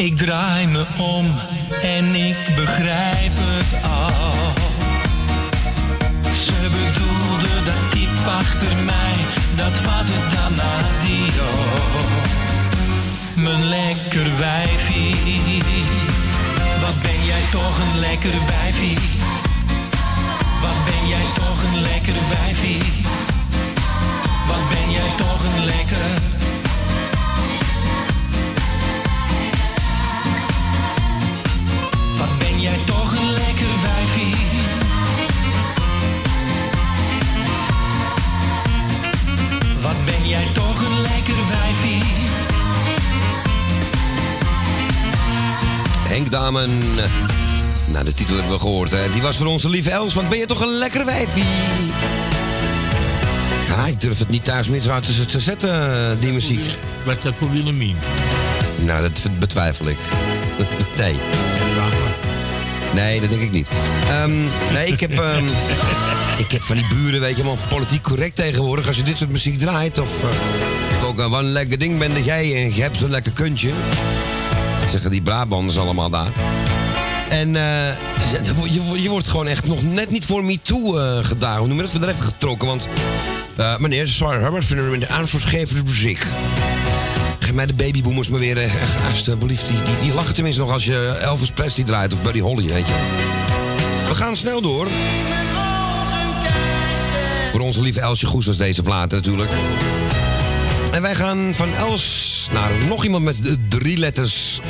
Ik 0.00 0.16
draai 0.16 0.66
me 0.66 0.86
om 0.98 1.34
en 1.82 2.14
ik 2.14 2.36
begrijp 2.56 3.32
het 3.50 3.72
al. 3.82 4.32
Ze 6.32 6.68
bedoelde 6.78 7.54
dat 7.64 7.92
diep 7.92 8.26
achter 8.26 8.76
mij, 8.76 9.16
dat 9.56 9.84
was 9.84 10.06
het 10.14 10.26
dan 10.36 10.54
adio. 10.76 11.50
Mijn 13.34 13.64
lekker 13.68 14.38
wijfie, 14.38 15.62
wat 16.80 17.02
ben 17.02 17.24
jij 17.24 17.44
toch 17.50 17.76
een 17.78 17.98
lekker 17.98 18.36
wijfie. 18.46 18.98
Wat 20.62 20.78
ben 20.84 21.08
jij 21.08 21.26
toch 21.34 21.62
een 21.68 21.80
lekker 21.80 22.20
wijfie. 22.34 22.82
Wat 24.46 24.64
ben 24.72 24.90
jij 24.90 25.10
toch 25.16 25.42
een 25.44 25.64
lekker. 25.64 26.39
Jij 40.30 40.46
toch 40.52 40.84
een 40.84 41.00
lekker 41.00 41.34
wijfie. 41.48 42.02
Henk 46.08 46.30
Damen. 46.30 46.78
Nou, 47.86 48.04
de 48.04 48.14
titel 48.14 48.34
hebben 48.34 48.52
we 48.52 48.58
gehoord, 48.58 48.90
hè. 48.90 49.12
Die 49.12 49.22
was 49.22 49.36
voor 49.36 49.46
onze 49.46 49.68
lieve 49.68 49.90
Els, 49.90 50.14
want 50.14 50.28
ben 50.28 50.38
je 50.38 50.46
toch 50.46 50.60
een 50.60 50.78
lekker 50.78 51.04
wijfie? 51.04 51.44
Ja, 53.68 53.86
ik 53.86 54.00
durf 54.00 54.18
het 54.18 54.28
niet 54.28 54.44
thuis 54.44 54.68
meer 54.68 54.80
zo 54.80 54.90
uit 54.90 55.04
te, 55.04 55.26
te 55.26 55.40
zetten, 55.40 55.70
eh, 55.70 56.10
die 56.20 56.32
muziek. 56.32 56.60
Wat 57.04 57.22
dat 57.22 57.34
voor 57.38 57.50
Willemien? 57.50 57.96
Nou, 58.76 59.02
dat 59.02 59.38
betwijfel 59.38 59.88
ik. 59.88 59.98
Nee. 60.96 61.14
Nee, 62.94 63.20
dat 63.20 63.30
denk 63.30 63.42
ik 63.42 63.52
niet. 63.52 63.66
Ehm, 64.08 64.30
nee, 64.72 64.86
ik 64.86 65.00
heb, 65.00 65.18
ehm, 65.18 65.44
ik 66.40 66.50
heb 66.50 66.62
van 66.62 66.76
die 66.76 66.86
buren, 66.86 67.20
weet 67.20 67.36
je, 67.36 67.42
allemaal 67.42 67.64
politiek 67.68 68.02
correct 68.02 68.36
tegenwoordig. 68.36 68.86
Als 68.86 68.96
je 68.96 69.02
dit 69.02 69.16
soort 69.16 69.30
muziek 69.30 69.58
draait, 69.58 69.98
of 69.98 70.22
uh, 70.22 71.08
ook 71.08 71.18
een 71.18 71.32
een 71.32 71.44
lekker 71.44 71.78
ding 71.78 71.98
bent 71.98 72.14
dat 72.14 72.24
jij 72.24 72.64
en 72.64 72.74
je 72.74 72.82
hebt 72.82 72.96
zo'n 72.96 73.10
lekker 73.10 73.32
kuntje. 73.32 73.70
Zeggen 74.90 75.10
die 75.10 75.22
Brabanders 75.22 75.78
allemaal 75.78 76.10
daar. 76.10 76.28
En 77.28 77.56
eh, 77.56 77.94
je, 78.64 79.02
je 79.02 79.08
wordt 79.08 79.28
gewoon 79.28 79.46
echt 79.46 79.66
nog 79.66 79.82
net 79.82 80.10
niet 80.10 80.24
voor 80.24 80.44
MeToo 80.44 80.98
uh, 80.98 81.24
gedaan. 81.24 81.58
Hoe 81.58 81.66
noem 81.66 81.76
je 81.76 81.82
dat? 81.82 81.90
Voor 81.90 82.14
getrokken. 82.18 82.68
Want 82.68 82.88
meneer, 83.78 84.08
sorry, 84.08 84.40
Herbert, 84.40 84.64
vinden 84.64 84.88
we 84.88 84.94
in 84.94 85.00
de 85.00 85.08
aanvoersgevende 85.08 85.82
muziek. 85.82 86.26
Geef 87.38 87.52
mij 87.52 87.66
de 87.66 87.74
babyboomers 87.74 88.28
maar 88.28 88.40
weer, 88.40 88.64
uh, 88.64 88.72
alsjeblieft. 89.08 89.66
Die, 89.66 89.82
die, 89.82 89.98
die 90.00 90.14
lachen 90.14 90.34
tenminste 90.34 90.60
nog 90.60 90.72
als 90.72 90.84
je 90.84 91.18
Elvis 91.20 91.50
Presley 91.50 91.86
draait 91.86 92.12
of 92.12 92.22
Buddy 92.22 92.40
Holly, 92.40 92.68
weet 92.68 92.86
je. 92.86 92.94
We 94.08 94.14
gaan 94.14 94.36
snel 94.36 94.60
door. 94.60 94.88
Voor 97.50 97.60
onze 97.60 97.82
lieve 97.82 98.00
Elsje 98.00 98.26
Goes 98.26 98.46
was 98.46 98.56
deze 98.56 98.82
plaat 98.82 99.10
natuurlijk. 99.10 99.50
En 100.92 101.02
wij 101.02 101.14
gaan 101.14 101.52
van 101.54 101.74
Els 101.74 102.48
naar 102.52 102.70
nog 102.88 103.04
iemand 103.04 103.24
met 103.24 103.42
de 103.42 103.66
drie 103.68 103.96
letters 103.96 104.60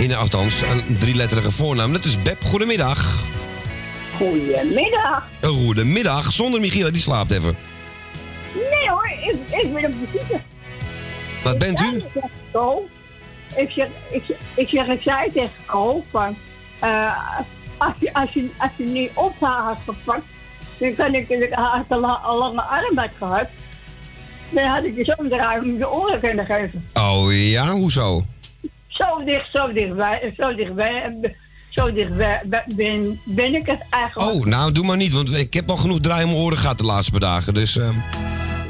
in, 0.00 0.14
althans, 0.14 0.60
een 0.60 0.98
drieletterige 0.98 1.50
voornaam. 1.50 1.92
Dat 1.92 2.04
is 2.04 2.22
Beb. 2.22 2.44
Goedemiddag. 2.44 3.14
Goedemiddag. 4.16 5.26
Een 5.40 5.54
goedemiddag. 5.64 6.32
Zonder 6.32 6.60
Michiela, 6.60 6.90
die 6.90 7.02
slaapt 7.02 7.30
even. 7.30 7.56
Nee 8.54 8.88
hoor, 8.90 9.06
ik, 9.22 9.60
ik 9.64 9.72
ben 9.72 9.84
op 9.84 9.92
visite. 10.10 10.40
Wat 11.44 11.58
bent 11.58 11.80
u? 11.80 11.96
Ik 11.96 12.02
zeg, 12.14 12.24
ik 13.56 13.70
zeg, 13.70 13.86
ik, 14.10 14.22
zeg- 14.26 14.36
ik 14.54 14.68
zeg, 14.68 14.86
ik 14.86 15.02
zei 15.02 15.32
tegen 15.32 15.50
Ko 15.66 16.04
van, 16.10 16.36
eh, 16.78 17.16
als, 17.76 17.92
je, 17.98 18.14
als, 18.14 18.30
je, 18.32 18.48
als 18.58 18.70
je 18.76 18.84
niet 18.84 19.10
op 19.14 19.34
haar 19.40 19.62
had 19.62 19.78
gepakt, 19.84 20.22
dan 20.78 20.94
kan 20.94 21.14
ik, 21.14 21.28
ik 21.28 21.52
had 21.52 21.84
een 21.88 21.98
la- 21.98 22.20
een 22.28 22.36
lange 22.36 22.62
arbeid 22.62 23.10
gehad. 23.18 23.46
Dan 24.50 24.64
had 24.64 24.84
ik 24.84 24.96
je 24.96 25.04
zo 25.04 25.28
draaien 25.28 25.62
om 25.64 25.76
je 25.78 25.90
oren 25.90 26.20
kunnen 26.20 26.46
geven. 26.46 26.84
Oh 26.94 27.26
ja, 27.34 27.70
hoezo? 27.70 28.24
Zo 28.88 29.24
dicht, 29.24 29.50
zo 29.52 29.72
dichtbij, 29.72 30.34
zo 30.38 30.54
dichtbij, 30.54 31.16
zo 31.68 31.92
dichtbij 31.92 32.42
ben, 32.66 33.20
ben 33.24 33.54
ik 33.54 33.66
het 33.66 33.80
eigenlijk. 33.90 34.34
Oh, 34.34 34.44
nou 34.44 34.72
doe 34.72 34.84
maar 34.84 34.96
niet, 34.96 35.12
want 35.12 35.34
ik 35.36 35.54
heb 35.54 35.70
al 35.70 35.76
genoeg 35.76 36.00
draai 36.00 36.24
om 36.24 36.30
mijn 36.30 36.42
oren 36.42 36.58
gehad 36.58 36.78
de 36.78 36.84
laatste 36.84 37.10
paar 37.10 37.20
dagen. 37.20 37.54
Dus 37.54 37.76
eh, 37.76 37.88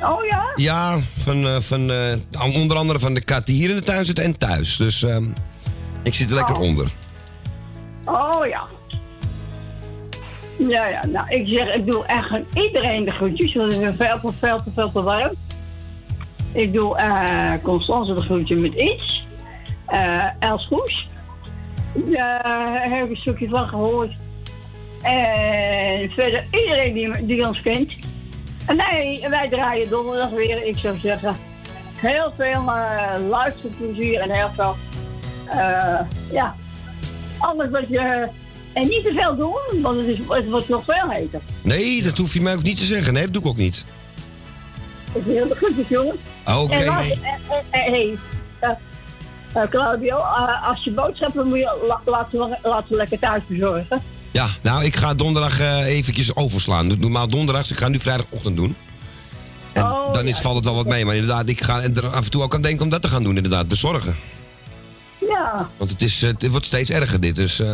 Oh 0.03 0.24
ja? 0.24 0.51
ja, 0.57 0.99
van, 1.23 1.47
eh, 1.47 1.57
van, 1.61 1.91
eh, 1.91 2.55
onder 2.55 2.77
andere 2.77 2.99
van 2.99 3.15
de 3.15 3.20
kat 3.20 3.47
die 3.47 3.57
hier 3.57 3.69
in 3.70 3.74
de 3.77 3.83
tuin 3.83 4.05
zit 4.05 4.19
en 4.19 4.39
thuis. 4.39 4.77
Dus 4.77 5.03
eh, 5.03 5.16
ik 6.03 6.15
zit 6.15 6.29
er 6.29 6.35
lekker 6.35 6.55
Oh. 6.55 6.61
onder. 6.61 6.91
Oh 8.05 8.47
ja. 8.47 8.62
Ja, 10.68 10.86
ja, 10.86 11.06
nou, 11.06 11.28
ik 11.28 11.47
zeg, 11.47 11.74
ik 11.74 11.86
doe 11.86 12.06
echt 12.06 12.30
aan 12.30 12.44
iedereen 12.55 13.05
de 13.05 13.10
groetjes, 13.10 13.55
want 13.55 13.72
het 13.72 13.82
is 13.82 13.97
veel 13.97 14.18
te, 14.62 14.70
veel 14.74 14.93
te, 14.93 15.02
warm. 15.02 15.30
Ik 16.52 16.72
doe 16.72 16.97
eh 16.97 17.52
Constance 17.62 18.14
de 18.14 18.20
groetje 18.20 18.56
met 18.56 18.74
iets. 18.74 19.26
Eh 19.86 20.24
Els 20.39 20.66
Goes. 20.66 21.09
Daar 21.94 22.90
heb 22.90 23.05
ik 23.05 23.10
een 23.10 23.16
stukje 23.16 23.48
van 23.48 23.68
gehoord. 23.68 24.12
En 25.02 26.10
verder 26.10 26.44
iedereen 26.51 27.24
die, 27.26 27.47
ons 27.47 27.60
kent. 27.60 27.93
En 28.66 28.76
wij, 28.76 29.26
wij 29.30 29.48
draaien 29.48 29.89
donderdag 29.89 30.30
weer, 30.30 30.66
ik 30.66 30.78
zou 30.78 30.98
zeggen. 30.98 31.36
Heel 31.94 32.32
veel 32.36 32.70
eh 32.70 33.28
luisterplezier 33.28 34.20
en 34.20 34.30
heel 34.30 34.51
veel, 34.56 34.76
ja, 36.30 36.55
alles 37.39 37.70
wat 37.70 37.89
je... 37.89 38.28
En 38.73 38.82
niet 38.89 39.05
te 39.05 39.12
veel 39.15 39.36
doen, 39.36 39.82
want 39.82 39.99
het, 39.99 40.07
is, 40.07 40.19
het 40.28 40.49
wordt 40.49 40.69
nog 40.69 40.85
veel 40.85 41.09
heter. 41.11 41.40
Nee, 41.62 42.03
dat 42.03 42.19
hoef 42.19 42.35
je 42.35 42.40
mij 42.40 42.55
ook 42.55 42.62
niet 42.62 42.78
te 42.78 42.85
zeggen. 42.85 43.12
Nee, 43.12 43.23
dat 43.24 43.32
doe 43.32 43.43
ik 43.43 43.49
ook 43.49 43.57
niet. 43.57 43.85
Ik 45.12 45.23
wil 45.24 45.49
de 45.49 45.55
groetjes, 45.55 45.89
jongen. 45.89 46.16
Oké. 46.47 46.73
En 46.74 46.85
laat- 46.86 47.01
eh, 47.01 47.12
eh, 47.70 47.86
eh, 47.86 48.16
hey, 49.53 49.69
Claudio, 49.70 50.16
als 50.69 50.85
je 50.85 50.90
boodschappen 50.90 51.47
moet 51.49 51.59
je 51.59 51.85
la, 51.89 52.01
laten, 52.05 52.39
we, 52.39 52.57
laten 52.62 52.97
lekker 52.97 53.19
thuis 53.19 53.43
bezorgen. 53.47 54.03
Ja, 54.31 54.49
nou, 54.62 54.85
ik 54.85 54.97
ga 54.97 55.15
donderdag 55.15 55.61
eventjes 55.85 56.36
overslaan. 56.36 56.89
Dus 56.89 56.99
normaal 56.99 57.28
donderdags, 57.28 57.70
ik 57.70 57.78
ga 57.78 57.89
nu 57.89 57.99
vrijdagochtend 57.99 58.57
doen. 58.57 58.77
En 59.73 59.82
Oh, 59.82 60.12
dan 60.12 60.27
is, 60.27 60.39
valt 60.39 60.57
het 60.57 60.65
wel 60.65 60.74
wat 60.74 60.86
mee. 60.86 61.05
Maar 61.05 61.15
inderdaad, 61.15 61.49
ik 61.49 61.62
ga 61.62 61.82
er 61.82 62.07
af 62.07 62.24
en 62.24 62.31
toe 62.31 62.43
ook 62.43 62.55
aan 62.55 62.62
denken 62.62 62.85
om 62.85 62.90
dat 62.90 63.03
te 63.03 63.09
gaan 63.09 63.23
doen, 63.23 63.36
inderdaad. 63.36 63.69
Bezorgen. 63.69 64.16
Ja. 65.28 65.69
Want 65.77 65.90
het, 65.90 66.03
is, 66.03 66.20
het 66.20 66.49
wordt 66.49 66.66
steeds 66.66 66.90
erger, 66.90 67.20
dit. 67.20 67.36
Dus, 67.36 67.61
eh, 67.61 67.73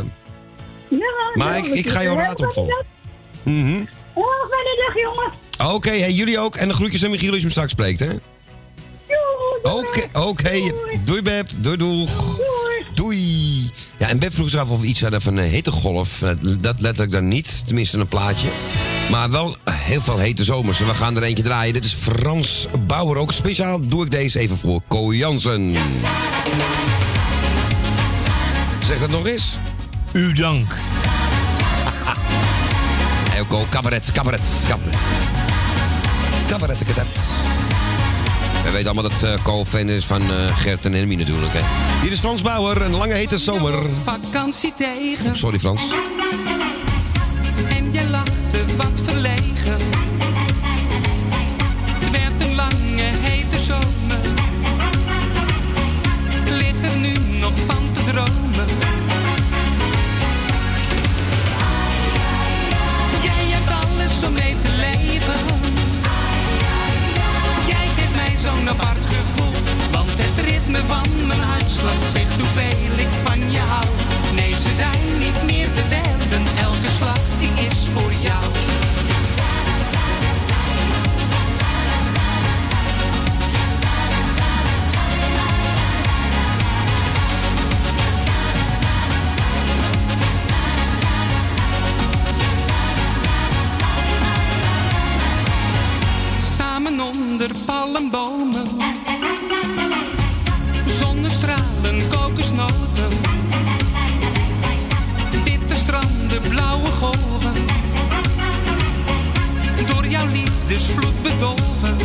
ja 0.90 0.98
maar 1.35 1.48
ja, 1.59 1.65
ik, 1.65 1.74
ik 1.74 1.89
ga 1.89 2.02
jouw 2.02 2.16
raad 2.16 2.40
opvolgen. 2.47 2.85
Mhm. 3.43 3.85
Oh, 4.12 4.24
fijne 4.51 4.85
dag, 4.86 5.02
jongen. 5.02 5.74
Oké, 5.74 5.90
hey, 5.90 6.12
jullie 6.12 6.39
ook. 6.39 6.56
En 6.56 6.69
de 6.69 6.74
groetjes 6.74 7.05
aan 7.05 7.10
Michiel 7.10 7.28
als 7.28 7.36
je 7.36 7.43
hem 7.43 7.51
straks 7.51 7.70
spreekt, 7.70 8.01
hè? 8.01 8.10
Oké, 9.62 10.02
oké. 10.12 10.73
Doei 11.05 11.23
Beb. 11.23 11.48
Doei 11.56 11.77
doeg. 11.77 12.39
Doei. 12.94 13.70
Ja, 13.98 14.09
en 14.09 14.19
Beb 14.19 14.35
vroeg 14.35 14.51
zich 14.51 14.60
af 14.60 14.69
of 14.69 14.81
we 14.81 14.86
iets 14.86 15.01
hadden 15.01 15.23
van 15.23 15.36
een 15.36 15.48
hittegolf. 15.48 16.23
Eh, 16.23 16.31
Dat 16.59 16.81
letterlijk 16.81 17.10
dan 17.12 17.28
niet, 17.28 17.62
tenminste 17.66 17.98
een 17.98 18.09
plaatje. 18.09 18.48
Maar 19.10 19.31
wel 19.31 19.56
heel 19.70 20.01
veel 20.01 20.19
hete 20.19 20.44
zomers. 20.44 20.81
En 20.81 20.86
we 20.86 20.94
gaan 20.94 21.16
er 21.16 21.23
eentje 21.23 21.43
draaien. 21.43 21.73
Dit 21.73 21.85
is 21.85 21.94
Frans 21.94 22.66
Bauer. 22.86 23.16
Ook 23.16 23.32
speciaal 23.32 23.86
doe 23.89 24.05
ik 24.05 24.10
deze 24.10 24.39
even 24.39 24.56
voor 24.59 24.81
Ko 24.89 25.15
Jansen. 25.15 25.77
Zeg 28.85 28.98
dat 28.98 29.10
nog 29.10 29.27
eens. 29.27 29.59
U 30.19 30.32
dank. 30.32 30.74
Hey, 33.31 33.45
Ko, 33.49 33.66
cabaret, 33.70 34.12
cabaret, 34.12 34.40
cabaret. 34.69 34.97
Cabaret, 36.49 36.85
cabaret. 36.85 37.20
We 38.65 38.70
weten 38.70 38.90
allemaal 38.90 39.11
dat 39.11 39.23
eh 39.23 39.43
Co 39.43 39.65
fan 39.65 39.89
is 39.89 40.05
van 40.05 40.23
eh, 40.23 40.57
Gert 40.57 40.85
en 40.85 40.93
Hermie 40.93 41.16
natuurlijk. 41.16 41.53
Hè. 41.53 41.61
Hier 42.03 42.12
is 42.12 42.19
Frans 42.19 42.43
Bauer, 42.43 42.82
een 42.82 42.90
lange 42.90 43.12
hete 43.12 43.39
zomer. 43.39 43.85
Vakantie 44.05 44.74
tegen. 44.77 45.36
Sorry 45.36 45.59
Frans. 45.59 45.82
En 47.69 47.93
jij 47.93 48.07
lachte 48.07 48.77
wat 48.77 49.01
verlegen. 49.05 49.77
Apart 68.69 69.05
gevoel. 69.05 69.53
Want 69.90 70.11
het 70.16 70.45
ritme 70.45 70.78
van 70.86 71.27
mijn 71.27 71.40
hartslag 71.40 72.03
zegt 72.12 72.40
hoeveel 72.40 72.99
ik 72.99 73.12
van 73.24 73.51
je 73.51 73.59
hou. 73.59 73.86
Nee, 74.35 74.53
ze 74.59 74.74
zijn 74.74 75.19
niet 75.19 75.43
meer 75.45 75.69
te 75.73 75.82
tellen. 75.89 76.45
Elke 76.62 76.90
slag 76.99 77.19
die 77.39 77.66
is 77.66 77.78
voor 77.95 78.12
jou. 78.23 78.68
Onder 97.40 97.56
palmbomen. 97.66 98.66
Zonnestralen, 100.98 102.09
kokosnoten. 102.09 103.10
Witte 105.44 105.74
stranden, 105.74 106.40
blauwe 106.48 106.89
golven. 106.89 107.55
Door 109.86 110.06
jouw 110.06 110.27
liefdesvloed 110.27 111.23
bedolven. 111.23 111.97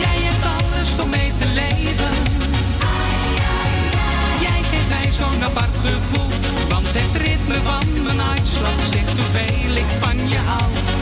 Jij 0.00 0.18
hebt 0.22 0.44
alles 0.44 0.98
om 0.98 1.10
mee 1.10 1.32
te 1.38 1.46
leven. 1.54 2.14
Jij 4.40 4.62
geeft 4.70 4.88
mij 4.88 5.12
zo'n 5.12 5.44
apart 5.44 5.76
gevoel. 5.84 6.53
Zegt 8.90 9.18
hoeveel 9.18 9.76
ik 9.76 9.90
van 10.00 10.28
je 10.28 10.36
hou. 10.36 10.93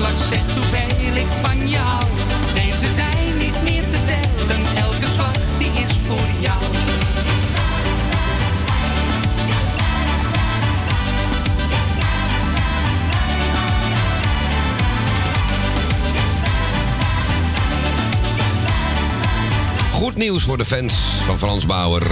Hartslag 0.00 0.28
zegt 0.28 0.58
hoeveel 0.58 1.16
ik 1.16 1.26
van 1.42 1.68
je 1.68 1.76
hou. 1.76 2.04
Deze 2.54 2.92
zijn 2.94 3.36
niet 3.38 3.62
meer 3.62 3.82
te 3.82 3.98
tellen. 4.06 4.60
Elke 4.76 5.06
slag 5.06 5.32
die 5.58 5.70
is 5.82 5.90
voor 6.06 6.28
jou. 6.40 6.58
Goed 19.92 20.16
nieuws 20.16 20.42
voor 20.42 20.56
de 20.56 20.64
fans 20.64 20.94
van 21.26 21.38
Frans 21.38 21.66
Bauer. 21.66 22.02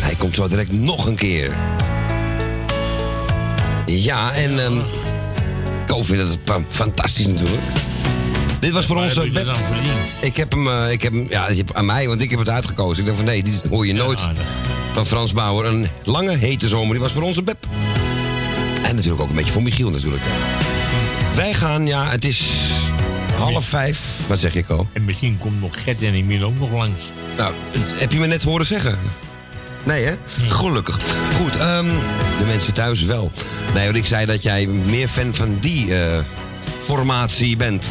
Hij 0.00 0.14
komt 0.14 0.34
zo 0.34 0.48
direct 0.48 0.72
nog 0.72 1.06
een 1.06 1.16
keer. 1.16 1.56
Ja, 4.00 4.32
en 4.32 4.58
ehm 4.64 4.78
ik 5.86 6.04
vind 6.04 6.28
het 6.28 6.38
fa- 6.44 6.64
fantastisch 6.68 7.26
natuurlijk. 7.26 7.62
Dit 8.60 8.70
was 8.70 8.86
voor 8.86 8.96
ons... 8.96 9.14
heb 9.14 9.34
dat 9.34 9.44
Beb- 9.44 9.56
ik 10.20 10.36
heb 10.36 10.52
hem, 10.52 10.66
eh, 10.68 10.92
ik 10.92 11.02
heb 11.02 11.12
hem 11.12 11.26
ja, 11.28 11.48
aan 11.72 11.86
mij, 11.86 12.08
want 12.08 12.20
ik 12.20 12.30
heb 12.30 12.38
het 12.38 12.48
uitgekozen. 12.48 12.98
Ik 12.98 13.04
dacht 13.04 13.16
van 13.16 13.26
nee, 13.26 13.42
die 13.42 13.60
hoor 13.70 13.86
je 13.86 13.92
nooit 13.92 14.20
van 14.92 15.06
Frans 15.06 15.32
Bauer. 15.32 15.64
Een 15.64 15.86
lange, 16.04 16.36
hete 16.36 16.68
zomer, 16.68 16.90
die 16.92 17.00
was 17.02 17.12
voor 17.12 17.22
onze 17.22 17.42
Beb. 17.42 17.66
En 18.82 18.94
natuurlijk 18.94 19.22
ook 19.22 19.28
een 19.28 19.34
beetje 19.36 19.52
voor 19.52 19.62
Michiel 19.62 19.90
natuurlijk. 19.90 20.22
Wij 21.34 21.54
gaan, 21.54 21.86
ja, 21.86 22.08
het 22.10 22.24
is 22.24 22.42
half 23.36 23.64
vijf. 23.64 24.00
Wat 24.26 24.40
zeg 24.40 24.54
je, 24.54 24.62
Ko? 24.64 24.86
En 24.92 25.04
misschien 25.04 25.38
komt 25.38 25.60
nog 25.60 25.82
Gert 25.84 26.02
en 26.02 26.14
Emile 26.14 26.44
ook 26.44 26.58
nog 26.58 26.70
langs. 26.72 27.02
Nou, 27.36 27.52
heb 27.78 28.12
je 28.12 28.18
me 28.18 28.26
net 28.26 28.42
horen 28.42 28.66
zeggen? 28.66 28.98
Nee, 29.84 30.04
hè? 30.04 30.14
Gelukkig. 30.46 30.98
Goed, 31.36 31.56
ehm, 31.56 31.86
de 32.38 32.44
mensen 32.46 32.74
thuis 32.74 33.02
wel. 33.02 33.30
Nee, 33.74 33.84
want 33.84 33.96
ik 33.96 34.06
zei 34.06 34.26
dat 34.26 34.42
jij 34.42 34.66
meer 34.66 35.08
fan 35.08 35.34
van 35.34 35.58
die 35.60 35.98
eh, 35.98 36.18
formatie 36.84 37.56
bent. 37.56 37.86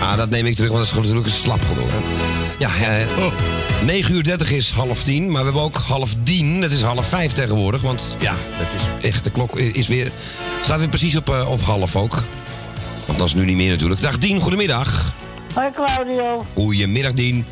Ah, 0.00 0.16
dat 0.16 0.30
neem 0.30 0.46
ik 0.46 0.54
terug, 0.54 0.70
want 0.70 0.80
dat 0.80 0.90
is 0.90 0.96
natuurlijk 0.96 1.26
een 1.26 1.32
slap 1.32 1.60
gelul, 1.68 1.86
hè? 1.88 1.98
Ja, 2.58 3.00
eh, 3.00 3.32
9 3.84 4.14
uur 4.14 4.22
30 4.22 4.50
is 4.50 4.70
half 4.70 5.02
tien, 5.02 5.24
maar 5.24 5.38
we 5.38 5.44
hebben 5.44 5.62
ook 5.62 5.76
half 5.76 6.10
tien. 6.22 6.60
Dat 6.60 6.70
is 6.70 6.82
half 6.82 7.08
vijf 7.08 7.32
tegenwoordig, 7.32 7.82
want 7.82 8.16
ja, 8.18 8.34
dat 8.58 8.72
is 8.72 9.08
echt, 9.08 9.24
de 9.24 9.30
klok 9.30 9.58
is 9.58 9.88
weer, 9.88 10.10
staat 10.62 10.78
weer 10.78 10.88
precies 10.88 11.16
op, 11.16 11.28
eh, 11.28 11.50
op 11.50 11.62
half 11.62 11.96
ook. 11.96 12.22
Want 13.06 13.18
dat 13.18 13.28
is 13.28 13.34
nu 13.34 13.44
niet 13.44 13.56
meer 13.56 13.70
natuurlijk. 13.70 14.00
Dag 14.00 14.18
Dien, 14.18 14.40
goedemiddag. 14.40 15.14
Hoi 15.54 15.70
Claudio. 15.74 16.46
Goedemiddag, 16.54 17.12
Dien. 17.12 17.46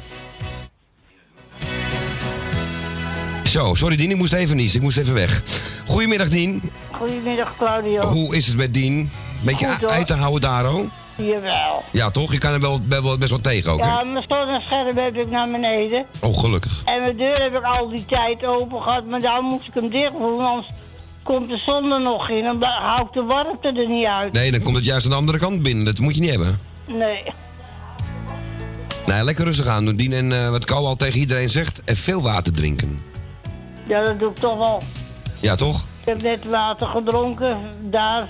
Zo, 3.48 3.74
sorry 3.74 3.96
Dien, 3.96 4.10
ik 4.10 4.16
moest 4.16 4.32
even 4.32 4.56
niet. 4.56 4.74
Ik 4.74 4.80
moest 4.82 4.98
even 4.98 5.14
weg. 5.14 5.42
Goedemiddag, 5.86 6.28
Dien. 6.28 6.70
Goedemiddag 6.90 7.54
Claudio. 7.58 8.02
Hoe 8.02 8.36
is 8.36 8.46
het 8.46 8.56
met 8.56 8.74
Dien? 8.74 9.10
Beetje 9.40 9.66
Goed, 9.66 9.84
uit 9.84 10.06
te 10.06 10.14
houden, 10.14 10.40
Daro? 10.40 10.88
Jawel. 11.16 11.84
Ja, 11.92 12.10
toch? 12.10 12.32
Je 12.32 12.38
kan 12.38 12.52
er 12.52 12.60
wel, 12.60 12.80
wel, 12.88 13.02
wel 13.02 13.18
best 13.18 13.30
wel 13.30 13.40
tegen 13.40 13.72
ook, 13.72 13.80
hè? 13.80 13.86
Ja, 13.86 14.02
mijn 14.02 14.24
zonnescherm 14.28 14.96
heb 14.96 15.16
ik 15.16 15.30
naar 15.30 15.50
beneden. 15.50 16.04
Oh, 16.20 16.38
gelukkig. 16.38 16.82
En 16.84 17.00
mijn 17.00 17.16
deur 17.16 17.42
heb 17.42 17.54
ik 17.54 17.62
al 17.62 17.88
die 17.88 18.04
tijd 18.06 18.44
open 18.44 18.82
gehad, 18.82 19.06
maar 19.06 19.20
daar 19.20 19.42
moest 19.42 19.66
ik 19.66 19.74
hem 19.74 19.88
dicht 19.90 20.12
doen, 20.12 20.40
anders 20.40 20.66
komt 21.22 21.48
de 21.48 21.56
zon 21.56 21.92
er 21.92 22.00
nog 22.00 22.28
in 22.28 22.44
en 22.44 22.58
dan 22.58 22.70
hou 22.70 23.06
ik 23.06 23.12
de 23.12 23.22
warmte 23.22 23.68
er 23.68 23.88
niet 23.88 24.06
uit. 24.06 24.32
Nee, 24.32 24.50
dan 24.50 24.62
komt 24.62 24.76
het 24.76 24.84
juist 24.84 25.04
aan 25.04 25.10
de 25.10 25.16
andere 25.16 25.38
kant 25.38 25.62
binnen. 25.62 25.84
Dat 25.84 25.98
moet 25.98 26.14
je 26.14 26.20
niet 26.20 26.30
hebben. 26.30 26.58
Nee. 26.86 27.22
Nee, 29.06 29.24
lekker 29.24 29.44
rustig 29.44 29.66
aan 29.66 29.84
doen, 29.84 29.96
Dien. 29.96 30.12
En 30.12 30.32
eh, 30.32 30.50
wat 30.50 30.64
Kou 30.64 30.84
al 30.84 30.96
tegen 30.96 31.20
iedereen 31.20 31.50
zegt, 31.50 31.82
en 31.84 31.96
veel 31.96 32.22
water 32.22 32.52
drinken. 32.52 33.02
Ja, 33.88 34.04
dat 34.04 34.18
doe 34.18 34.30
ik 34.30 34.36
toch 34.36 34.56
wel. 34.58 34.82
Ja, 35.40 35.54
toch? 35.54 35.84
Ik 36.00 36.04
heb 36.04 36.22
net 36.22 36.44
water 36.44 36.86
gedronken. 36.86 37.58
Daar 37.80 38.28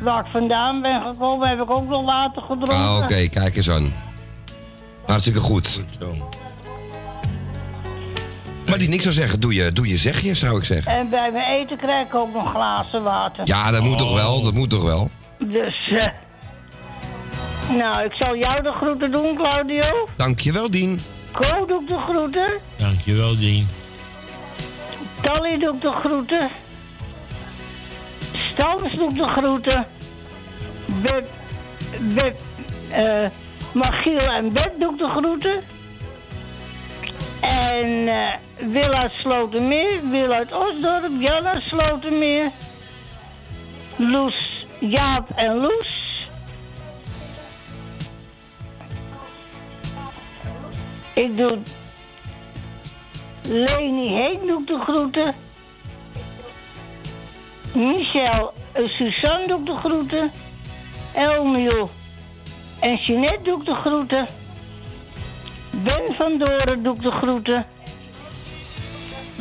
waar 0.00 0.24
ik 0.24 0.30
vandaan 0.30 0.82
ben 0.82 1.02
gekomen, 1.02 1.48
heb 1.48 1.60
ik 1.60 1.70
ook 1.70 1.88
nog 1.88 2.04
water 2.04 2.42
gedronken. 2.42 2.76
Ah, 2.76 2.98
oké, 3.02 3.28
kijk 3.28 3.56
eens 3.56 3.70
aan. 3.70 3.92
Hartstikke 5.06 5.40
goed. 5.40 5.82
Maar 8.66 8.78
die 8.78 8.88
niks 8.88 9.02
zou 9.02 9.14
zeggen, 9.14 9.40
doe 9.40 9.54
je, 9.54 9.72
doe 9.72 9.88
je 9.88 9.96
zeg 9.96 10.20
je, 10.20 10.34
zou 10.34 10.58
ik 10.58 10.64
zeggen. 10.64 10.92
En 10.92 11.08
bij 11.08 11.30
mijn 11.32 11.60
eten 11.60 11.76
krijg 11.76 12.06
ik 12.06 12.14
ook 12.14 12.32
nog 12.32 12.50
glazen 12.50 13.02
water. 13.02 13.46
Ja, 13.46 13.70
dat 13.70 13.82
moet 13.82 13.98
toch 13.98 14.14
wel, 14.14 14.42
dat 14.42 14.54
moet 14.54 14.70
toch 14.70 14.82
wel. 14.82 15.10
Dus, 15.38 15.88
eh, 15.90 16.06
nou, 17.76 18.04
ik 18.04 18.12
zal 18.12 18.36
jou 18.36 18.62
de 18.62 18.72
groeten 18.72 19.10
doen, 19.10 19.36
Claudio. 19.36 20.08
Dankjewel, 20.16 20.70
Dien. 20.70 21.00
Ko 21.30 21.66
doe 21.66 21.80
ik 21.82 21.88
de 21.88 21.98
groeten. 22.08 22.48
Dankjewel, 22.76 23.36
Dien. 23.36 23.68
Tally 25.20 25.58
doe 25.58 25.74
ik 25.74 25.80
de 25.80 25.92
groeten. 25.92 26.48
Stans 28.32 28.92
doe 28.92 29.10
ik 29.10 29.16
de 29.16 29.28
groeten. 29.28 29.86
Beb, 30.86 31.24
Beb, 32.00 32.36
eh, 32.90 33.26
Magiel 33.72 34.18
en 34.18 34.52
Beb 34.52 34.72
doe 34.78 34.92
ik 34.92 34.98
de 34.98 35.08
groeten. 35.08 35.60
En 37.40 38.08
eh 38.08 38.44
Wil 38.56 38.92
uit 38.92 39.12
Slotermeer, 39.12 40.00
Wil 40.10 40.32
uit 40.32 40.52
Osdorp, 40.52 41.10
Jan 41.18 41.46
uit 41.46 41.62
Slotermeer. 41.62 42.50
Loes, 43.96 44.66
Jaap 44.78 45.30
en 45.34 45.56
Loes. 45.56 46.28
Ik 51.12 51.36
doe 51.36 51.58
Leni 53.48 54.22
ik 54.22 54.66
de 54.66 54.78
groeten. 54.80 55.34
Michel 57.72 58.52
en 58.72 58.88
Suzanne 58.88 59.46
doe 59.46 59.58
ik 59.58 59.66
de 59.66 59.74
groeten. 59.74 60.30
Elmiel 61.14 61.90
en 62.80 62.96
Jeanette 62.96 63.42
doe 63.42 63.60
ik 63.60 63.66
de 63.66 63.74
groeten. 63.74 64.26
Ben 65.70 66.14
van 66.14 66.38
Doren 66.38 66.82
doe 66.82 66.94
ik 66.94 67.02
de 67.02 67.10
groeten. 67.10 67.66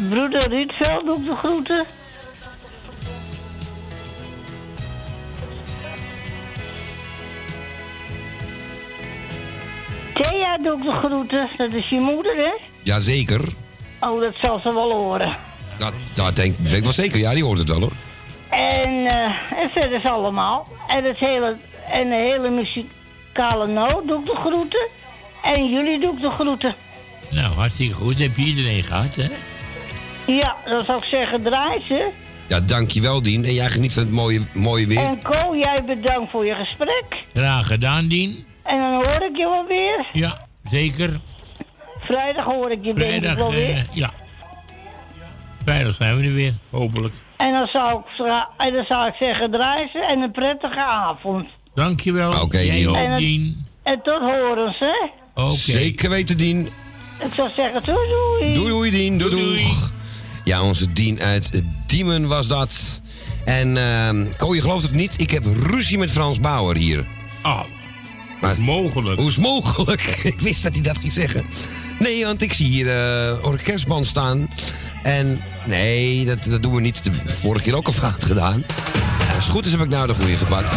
Broeder 0.09 0.47
Rietveld 0.49 1.05
doe 1.05 1.17
ik 1.17 1.25
de 1.25 1.35
groeten. 1.35 1.85
Thea 10.13 10.57
doe 10.57 10.77
ik 10.77 10.83
de 10.83 10.91
groeten. 10.91 11.47
Dat 11.57 11.71
is 11.71 11.89
je 11.89 11.99
moeder, 11.99 12.35
hè? 12.35 12.51
Jazeker. 12.83 13.63
Oh, 14.05 14.21
dat 14.21 14.35
zal 14.41 14.59
ze 14.59 14.73
wel 14.73 14.91
horen. 14.91 15.35
Dat, 15.77 15.93
dat 16.13 16.35
denk, 16.35 16.57
weet 16.59 16.73
ik 16.73 16.83
wel 16.83 16.93
zeker. 16.93 17.19
Ja, 17.19 17.33
die 17.33 17.43
hoort 17.43 17.57
het 17.57 17.67
wel 17.67 17.79
hoor. 17.79 17.93
En, 18.49 19.05
eh, 19.05 19.61
en 19.61 19.69
verder 19.71 19.97
is 19.97 20.05
allemaal. 20.05 20.67
En, 20.87 21.03
het 21.03 21.17
hele, 21.17 21.55
en 21.91 22.09
de 22.09 22.15
hele 22.15 22.49
muzikale 22.49 23.67
noot 23.67 24.07
doe 24.07 24.19
ik 24.19 24.25
de 24.25 24.35
groeten. 24.35 24.87
En 25.43 25.69
jullie 25.69 25.99
doe 25.99 26.13
ik 26.13 26.21
de 26.21 26.29
groeten. 26.29 26.75
Nou, 27.29 27.53
hartstikke 27.53 27.95
goed. 27.95 28.19
Heb 28.19 28.37
je 28.37 28.45
iedereen 28.45 28.83
gehad, 28.83 29.15
hè? 29.15 29.27
Ja, 30.33 30.55
dan 30.65 30.85
zou 30.85 30.97
ik 30.97 31.03
zeggen, 31.03 31.43
draai 31.43 31.81
ze. 31.87 32.09
Ja, 32.47 32.59
dankjewel 32.59 33.21
Dien. 33.21 33.45
En 33.45 33.53
jij 33.53 33.69
geniet 33.69 33.93
van 33.93 34.03
het 34.03 34.11
mooie, 34.11 34.41
mooie 34.53 34.87
weer. 34.87 34.97
En 34.97 35.21
Ko, 35.21 35.55
jij 35.55 35.83
bedankt 35.85 36.31
voor 36.31 36.45
je 36.45 36.55
gesprek. 36.55 37.25
Graag 37.33 37.67
gedaan, 37.67 38.07
Dien. 38.07 38.45
En 38.63 38.77
dan 38.77 38.93
hoor 38.93 39.27
ik 39.29 39.37
je 39.37 39.49
wel 39.49 39.65
weer. 39.67 40.05
Ja, 40.13 40.47
zeker. 40.69 41.19
Vrijdag 42.05 42.45
hoor 42.45 42.71
ik 42.71 42.77
je 42.81 42.93
denk 42.93 42.97
ik 42.97 43.03
Vrijdag, 43.05 43.37
wel 43.37 43.51
weer. 43.51 43.75
eh, 43.75 43.83
ja. 43.93 44.11
Vrijdag 45.63 45.95
zijn 45.95 46.17
we 46.17 46.23
er 46.23 46.33
weer, 46.33 46.53
hopelijk. 46.69 47.13
En 47.37 47.51
dan 47.51 47.67
zou 47.67 47.99
ik, 47.99 48.25
en 48.57 48.73
dan 48.73 48.85
zou 48.85 49.07
ik 49.07 49.13
zeggen, 49.19 49.51
draai 49.51 49.89
ze 49.91 49.99
en 49.99 50.19
een 50.21 50.31
prettige 50.31 50.79
avond. 50.85 51.47
Dankjewel. 51.75 52.41
Oké, 52.41 52.59
Jij 52.59 52.75
Dien. 52.75 52.95
En 52.95 53.11
het-. 53.11 53.53
En 53.83 54.01
tot 54.03 54.19
horens, 54.19 54.79
hè? 54.79 55.07
Oké. 55.43 55.55
Zeker 55.55 56.09
weten 56.09 56.37
Dien. 56.37 56.59
Ik 57.19 57.33
zou 57.33 57.49
zeggen, 57.55 57.81
doei 57.83 58.07
doei. 58.09 58.53
Doei 58.53 58.69
doei 58.69 58.91
Dien. 58.91 59.17
Doei 59.17 59.31
doei. 59.35 59.67
Ja, 60.43 60.61
onze 60.61 60.93
Dien 60.93 61.21
uit 61.21 61.49
Diemen 61.87 62.27
was 62.27 62.47
dat. 62.47 63.01
En 63.45 63.77
ehm 63.77 64.23
Ko, 64.37 64.55
je 64.55 64.61
gelooft 64.61 64.83
het 64.83 64.91
niet. 64.93 65.13
Ik 65.21 65.31
heb 65.31 65.43
ruzie 65.61 65.97
met 65.97 66.11
Frans 66.11 66.39
Bauer 66.39 66.75
hier. 66.75 67.05
Oh, 67.43 67.61
maar, 68.41 68.59
mogelijk? 68.59 69.19
Hoe 69.19 69.29
is 69.29 69.35
mogelijk? 69.37 70.01
ik 70.23 70.39
wist 70.39 70.63
dat 70.63 70.73
hij 70.73 70.81
dat 70.81 70.97
ging 70.97 71.13
zeggen. 71.13 71.45
Nee, 71.99 72.25
want 72.25 72.41
ik 72.41 72.53
zie 72.53 72.67
hier 72.67 72.89
eh 72.89 73.33
orkestband 73.41 74.07
staan. 74.07 74.49
En 75.03 75.41
nee, 75.65 76.25
dat, 76.25 76.37
dat 76.43 76.63
doen 76.63 76.75
we 76.75 76.81
niet. 76.81 77.01
Vorige 77.25 77.63
keer 77.63 77.75
ook 77.75 77.87
al 77.87 77.93
fout 77.93 78.23
gedaan. 78.23 78.63
Als 79.35 79.43
het 79.43 79.53
goed 79.53 79.65
is 79.65 79.71
heb 79.71 79.81
ik 79.81 79.89
nou 79.89 80.07
de 80.07 80.13
goede 80.13 80.35
gepakt. 80.35 80.75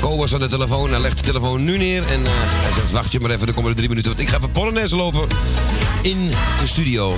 Ko 0.00 0.16
was 0.16 0.34
aan 0.34 0.40
de 0.40 0.48
telefoon, 0.48 0.90
hij 0.90 1.00
legt 1.00 1.18
de 1.18 1.24
telefoon 1.24 1.64
nu 1.64 1.78
neer 1.78 2.02
en 2.02 2.24
eh, 2.24 2.30
hij 2.32 2.72
zegt 2.74 2.92
wacht 2.92 3.12
je 3.12 3.20
maar 3.20 3.30
even, 3.30 3.46
dan 3.46 3.54
komen 3.54 3.70
er 3.70 3.76
drie 3.76 3.88
minuten. 3.88 4.10
Want 4.10 4.22
ik 4.22 4.28
ga 4.28 4.36
even 4.36 4.50
Polonaise 4.50 4.96
lopen 4.96 5.28
in 6.02 6.28
de 6.60 6.66
studio. 6.66 7.16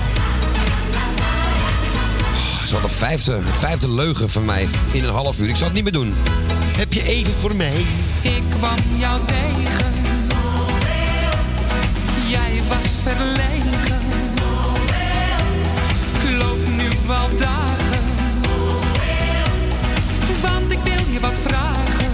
Is 2.65 2.75
al 2.75 2.81
de 2.81 2.89
vijfde, 2.89 3.41
vijfde 3.59 3.91
leugen 3.91 4.31
van 4.31 4.45
mij 4.45 4.69
in 4.93 5.05
een 5.05 5.11
half 5.11 5.39
uur. 5.39 5.49
Ik 5.49 5.57
zal 5.57 5.65
het 5.65 5.75
niet 5.75 5.83
meer 5.83 5.93
doen. 5.93 6.15
Heb 6.77 6.93
je 6.93 7.03
even 7.03 7.33
voor 7.35 7.57
mij? 7.57 7.77
Ik 8.23 8.43
kwam 8.51 8.77
jou 8.99 9.21
tegen. 9.25 9.93
Jij 12.29 12.61
was 12.69 12.87
verlegen. 13.03 14.03
Loop 16.39 16.59
nu 16.77 16.89
wel 17.07 17.39
dagen. 17.39 18.05
Want 20.43 20.73
ik 20.73 20.79
wil 20.85 21.13
je 21.13 21.21
wat 21.21 21.35
vragen. 21.47 22.13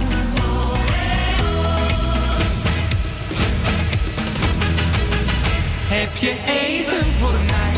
Heb 5.89 6.16
je 6.16 6.35
even 6.47 7.14
voor 7.14 7.39
mij? 7.47 7.70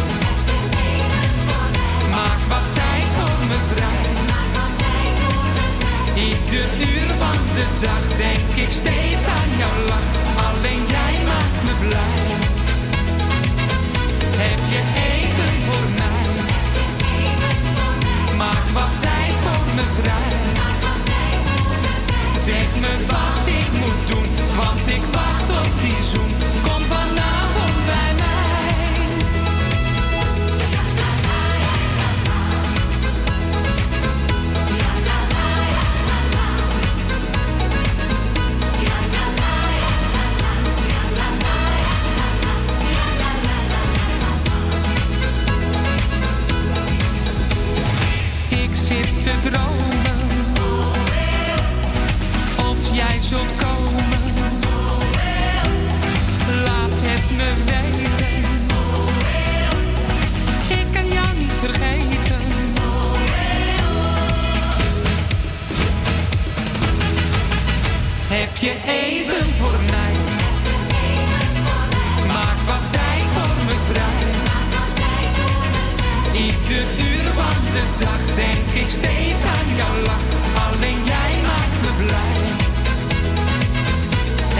Ieder 6.52 6.88
uur 6.88 7.08
van 7.08 7.38
de 7.54 7.66
dag 7.80 8.16
denk 8.16 8.66
ik 8.66 8.72
steeds 8.72 9.26
aan 9.26 9.50
jouw 9.58 9.86
lach. 9.88 10.08
Alleen 10.46 10.82
jij 10.86 11.14
maakt 11.30 11.62
me 11.66 11.74
blij. 11.88 12.22
Heb 14.42 14.60
je 14.74 14.82
even 15.10 15.52
voor 15.66 15.86
mij? 16.00 16.26
Maak 18.36 18.66
wat 18.72 19.00
tijd 19.00 19.34
voor 19.44 19.66
me 19.74 19.84
vrij. 19.98 20.32
Zeg 22.44 22.68
me 22.80 22.92
wat 23.06 23.46
ik 23.60 23.70
moet 23.80 24.02
doen, 24.08 24.30
want 24.56 24.88
ik 24.88 25.02
te 49.22 49.32
dromen 49.42 50.00
of 52.70 52.94
jij 52.94 53.18
zult 53.20 53.54
komen. 53.56 54.04
Laat 56.64 57.00
het 57.02 57.30
me 57.36 57.52
weten. 57.64 58.40
Ik 60.78 60.86
kan 60.92 61.08
jou 61.08 61.38
niet 61.38 61.52
vergeten. 61.60 62.40
Heb 68.28 68.56
je 68.56 68.74
even 68.86 69.54
voor 69.54 69.78
mij? 69.86 70.01
Dag 77.98 78.34
denk 78.34 78.66
ik 78.82 78.88
steeds 78.88 79.42
aan 79.44 79.68
jouw 79.80 79.96
lach. 80.08 80.26
Alleen 80.66 81.00
jij 81.12 81.32
maakt 81.48 81.78
me 81.84 81.92
blij. 82.04 82.40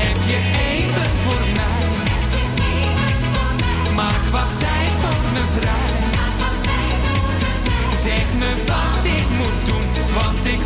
Heb 0.01 0.19
je 0.31 0.41
even 0.71 1.11
voor 1.25 1.45
mij? 1.59 1.85
Maak 3.95 4.25
wat 4.31 4.51
tijd 4.59 4.93
voor 5.03 5.25
me 5.35 5.45
vrij. 5.57 5.95
Zeg 8.07 8.27
me 8.41 8.51
wat 8.71 9.05
ik 9.19 9.27
moet 9.39 9.61
doen, 9.69 9.87
want 10.15 10.47
ik 10.47 10.62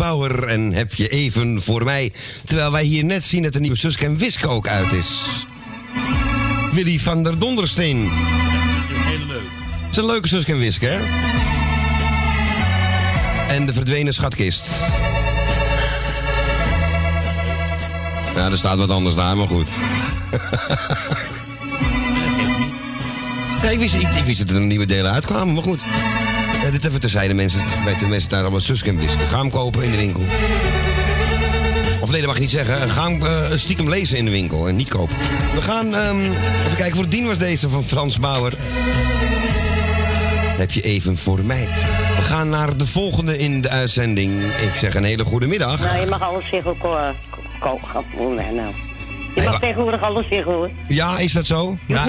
Bauer 0.00 0.44
en 0.44 0.72
heb 0.72 0.94
je 0.94 1.08
even 1.08 1.62
voor 1.62 1.84
mij. 1.84 2.12
Terwijl 2.44 2.72
wij 2.72 2.84
hier 2.84 3.04
net 3.04 3.24
zien 3.24 3.42
dat 3.42 3.52
de 3.52 3.60
nieuwe 3.60 3.76
Suske 3.76 4.04
en 4.04 4.16
Wiske 4.16 4.48
ook 4.48 4.68
uit 4.68 4.92
is. 4.92 5.20
Willy 6.72 6.98
van 6.98 7.22
der 7.22 7.38
Dondersteen. 7.38 8.08
Heel 8.08 9.26
leuk. 9.26 9.42
Het 9.82 9.90
is 9.90 9.96
een 9.96 10.06
leuke 10.06 10.28
Suske 10.28 10.52
en 10.52 10.58
Wiske, 10.58 10.86
hè? 10.86 10.98
En 13.54 13.66
de 13.66 13.72
verdwenen 13.72 14.14
schatkist. 14.14 14.66
Ja, 18.34 18.50
er 18.50 18.58
staat 18.58 18.78
wat 18.78 18.90
anders 18.90 19.14
daar, 19.14 19.36
maar 19.36 19.48
goed. 19.48 19.68
ja, 23.62 23.68
ik, 23.68 23.78
wist, 23.78 23.94
ik, 23.94 24.08
ik 24.08 24.24
wist 24.24 24.46
dat 24.46 24.56
er 24.56 24.60
nieuwe 24.60 24.86
delen 24.86 25.12
uitkwamen, 25.12 25.54
maar 25.54 25.62
goed. 25.62 25.82
Ja, 26.70 26.76
dit 26.76 26.84
even 26.84 27.00
terzijde, 27.00 27.34
mensen. 27.34 27.60
Weten 27.84 28.08
mensen 28.08 28.30
daar 28.30 28.40
allemaal 28.40 28.60
susken 28.60 28.98
wisten. 28.98 29.18
Ga 29.18 29.38
hem 29.38 29.50
kopen 29.50 29.82
in 29.82 29.90
de 29.90 29.96
winkel. 29.96 30.22
Of 32.00 32.10
nee, 32.10 32.18
dat 32.18 32.26
mag 32.26 32.34
je 32.34 32.40
niet 32.40 32.50
zeggen. 32.50 32.90
Ga 32.90 33.10
hem 33.10 33.26
eh, 33.26 33.58
stiekem 33.58 33.88
lezen 33.88 34.18
in 34.18 34.24
de 34.24 34.30
winkel 34.30 34.68
en 34.68 34.76
niet 34.76 34.88
kopen. 34.88 35.16
We 35.54 35.60
gaan 35.60 35.94
ehm, 35.94 36.24
even 36.24 36.76
kijken 36.76 36.94
voor 36.94 37.04
de 37.04 37.10
dien 37.10 37.26
was 37.26 37.38
deze 37.38 37.68
van 37.68 37.84
Frans 37.84 38.18
Bauer. 38.18 38.52
Heb 40.56 40.70
je 40.70 40.80
even 40.80 41.16
voor 41.16 41.40
mij. 41.44 41.66
We 42.16 42.22
gaan 42.22 42.48
naar 42.48 42.76
de 42.76 42.86
volgende 42.86 43.38
in 43.38 43.60
de 43.62 43.68
uitzending. 43.68 44.32
Ik 44.42 44.74
zeg 44.74 44.94
een 44.94 45.04
hele 45.04 45.24
goede 45.24 45.46
middag. 45.46 45.80
Nou, 45.80 46.00
je 46.00 46.06
mag 46.06 46.22
alles 46.22 46.48
zeggen 46.48 46.70
ook. 46.70 48.36
Nee, 48.36 48.52
nou. 48.52 48.72
Je 49.34 49.42
mag 49.42 49.60
tegenwoordig 49.60 50.02
alles 50.02 50.28
zeggen 50.28 50.52
hoor. 50.52 50.70
Ja, 50.88 51.18
is 51.18 51.32
dat 51.32 51.46
zo? 51.46 51.76
Ja, 51.86 52.06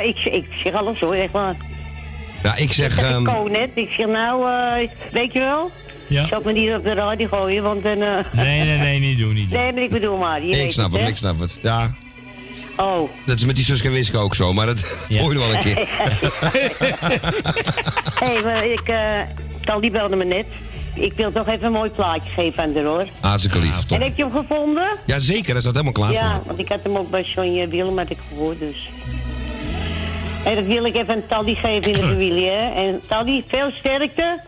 ik, 0.00 0.24
ik 0.24 0.46
zeg 0.62 0.72
alles 0.72 1.00
hoor, 1.00 1.14
echt 1.14 1.32
waar. 1.32 1.56
Ja 2.42 2.56
ik 2.56 2.72
zeg... 2.72 2.86
Ik 2.92 2.98
zeg 2.98 3.10
ehm, 3.10 3.28
ik 3.28 3.50
net, 3.50 3.70
ik 3.74 3.90
zeg 3.96 4.06
nou, 4.06 4.50
eh, 4.50 4.88
weet 5.12 5.32
je 5.32 5.38
wel? 5.38 5.70
Ja. 6.06 6.22
Ik 6.22 6.28
zal 6.28 6.38
het 6.38 6.46
me 6.46 6.52
niet 6.52 6.74
op 6.74 6.84
de 6.84 6.92
radio 6.94 7.26
gooien, 7.26 7.62
want 7.62 7.82
dan... 7.82 8.02
eh, 8.02 8.08
Nee, 8.32 8.64
nee, 8.64 8.78
nee, 8.78 8.98
niet 8.98 9.18
doen, 9.18 9.34
niet 9.34 9.50
doen. 9.50 9.58
Nee, 9.60 9.72
maar 9.72 9.82
ik 9.82 9.90
bedoel 9.90 10.16
maar, 10.16 10.42
je 10.42 10.64
ik 10.64 10.72
snap 10.72 10.92
het, 10.92 11.08
ik 11.08 11.16
snap 11.16 11.40
het. 11.40 11.58
Ja, 11.62 11.90
Oh. 12.76 13.08
dat 13.26 13.36
is 13.38 13.44
met 13.44 13.56
die 13.56 13.64
Suske 13.64 13.86
en 13.86 13.92
Wiske 13.92 14.18
ook 14.18 14.34
zo, 14.34 14.52
maar 14.52 14.66
dat, 14.66 14.84
dat 15.08 15.18
hoor 15.18 15.32
je 15.32 15.38
nog 15.38 15.46
wel 15.46 15.54
een 15.56 15.62
keer. 15.62 15.76
Hé, 15.76 15.84
hey, 18.32 18.42
maar 18.42 18.64
ik, 18.66 18.80
eh, 18.88 18.98
Tal 19.64 19.80
die 19.80 19.90
belde 19.90 20.16
me 20.16 20.24
net. 20.24 20.46
Ik 20.94 21.12
wil 21.12 21.32
toch 21.32 21.48
even 21.48 21.64
een 21.66 21.72
mooi 21.72 21.90
plaatje 21.90 22.30
geven 22.30 22.62
aan 22.62 22.72
de 22.72 22.82
hoor. 22.82 23.06
Hartstikke 23.20 23.58
lief, 23.58 23.76
En 23.80 23.86
toch? 23.86 23.98
heb 23.98 24.16
je 24.16 24.22
hem 24.22 24.32
gevonden? 24.32 24.88
Ja, 25.06 25.18
zeker, 25.18 25.52
dat 25.52 25.62
staat 25.62 25.72
helemaal 25.74 25.92
klaar 25.92 26.12
ja, 26.12 26.34
voor. 26.34 26.42
want 26.46 26.58
ik 26.58 26.68
had 26.68 26.80
hem 26.82 26.96
ook 26.96 27.10
bij 27.10 27.24
Sonja 27.24 27.68
Willem 27.68 27.98
had 27.98 28.10
ik 28.10 28.18
gehoord, 28.28 28.58
dus. 28.58 28.88
En 30.44 30.54
dat 30.54 30.64
wil 30.64 30.84
ik 30.84 30.94
even 30.94 31.14
aan 31.14 31.26
Tally 31.28 31.54
geven 31.54 31.92
in 31.94 32.00
de 32.00 32.06
familie, 32.12 32.48
hè. 32.48 32.70
En 32.86 33.00
Tally, 33.08 33.44
veel 33.46 33.70
sterkte. 33.70 34.40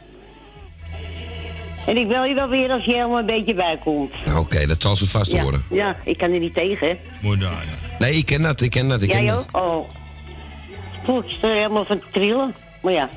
En 1.87 1.97
ik 1.97 2.07
wil 2.07 2.25
je 2.25 2.35
wel 2.35 2.49
weer 2.49 2.71
als 2.71 2.85
je 2.85 2.93
helemaal 2.93 3.19
een 3.19 3.27
beetje 3.27 3.55
bijkomt. 3.55 4.13
Oké, 4.37 4.67
dat 4.67 4.83
zal 4.83 4.97
ze 4.97 5.07
vast 5.07 5.31
Ja, 5.33 5.43
horen. 5.43 5.65
ja, 5.71 5.97
ik 6.05 6.17
kan 6.19 6.33
er 6.33 6.39
niet 6.39 6.55
tegen, 6.55 6.89
hè. 6.89 6.95
Nee, 7.99 8.17
ik 8.17 8.27
ken 8.27 8.43
dat, 8.43 8.61
ik 8.61 8.71
ken 8.71 8.89
dat, 8.89 9.03
ik 9.03 9.09
ken 9.09 9.25
Jij 9.25 9.35
dat. 9.35 9.47
ook? 9.53 9.63
Oh. 9.63 9.89
Voel 11.05 11.19
ik 11.19 11.25
er 11.43 11.51
helemaal 11.51 11.85
van 11.85 12.01
trillen. 12.13 12.55
Maar 12.83 12.93
ja. 12.93 13.09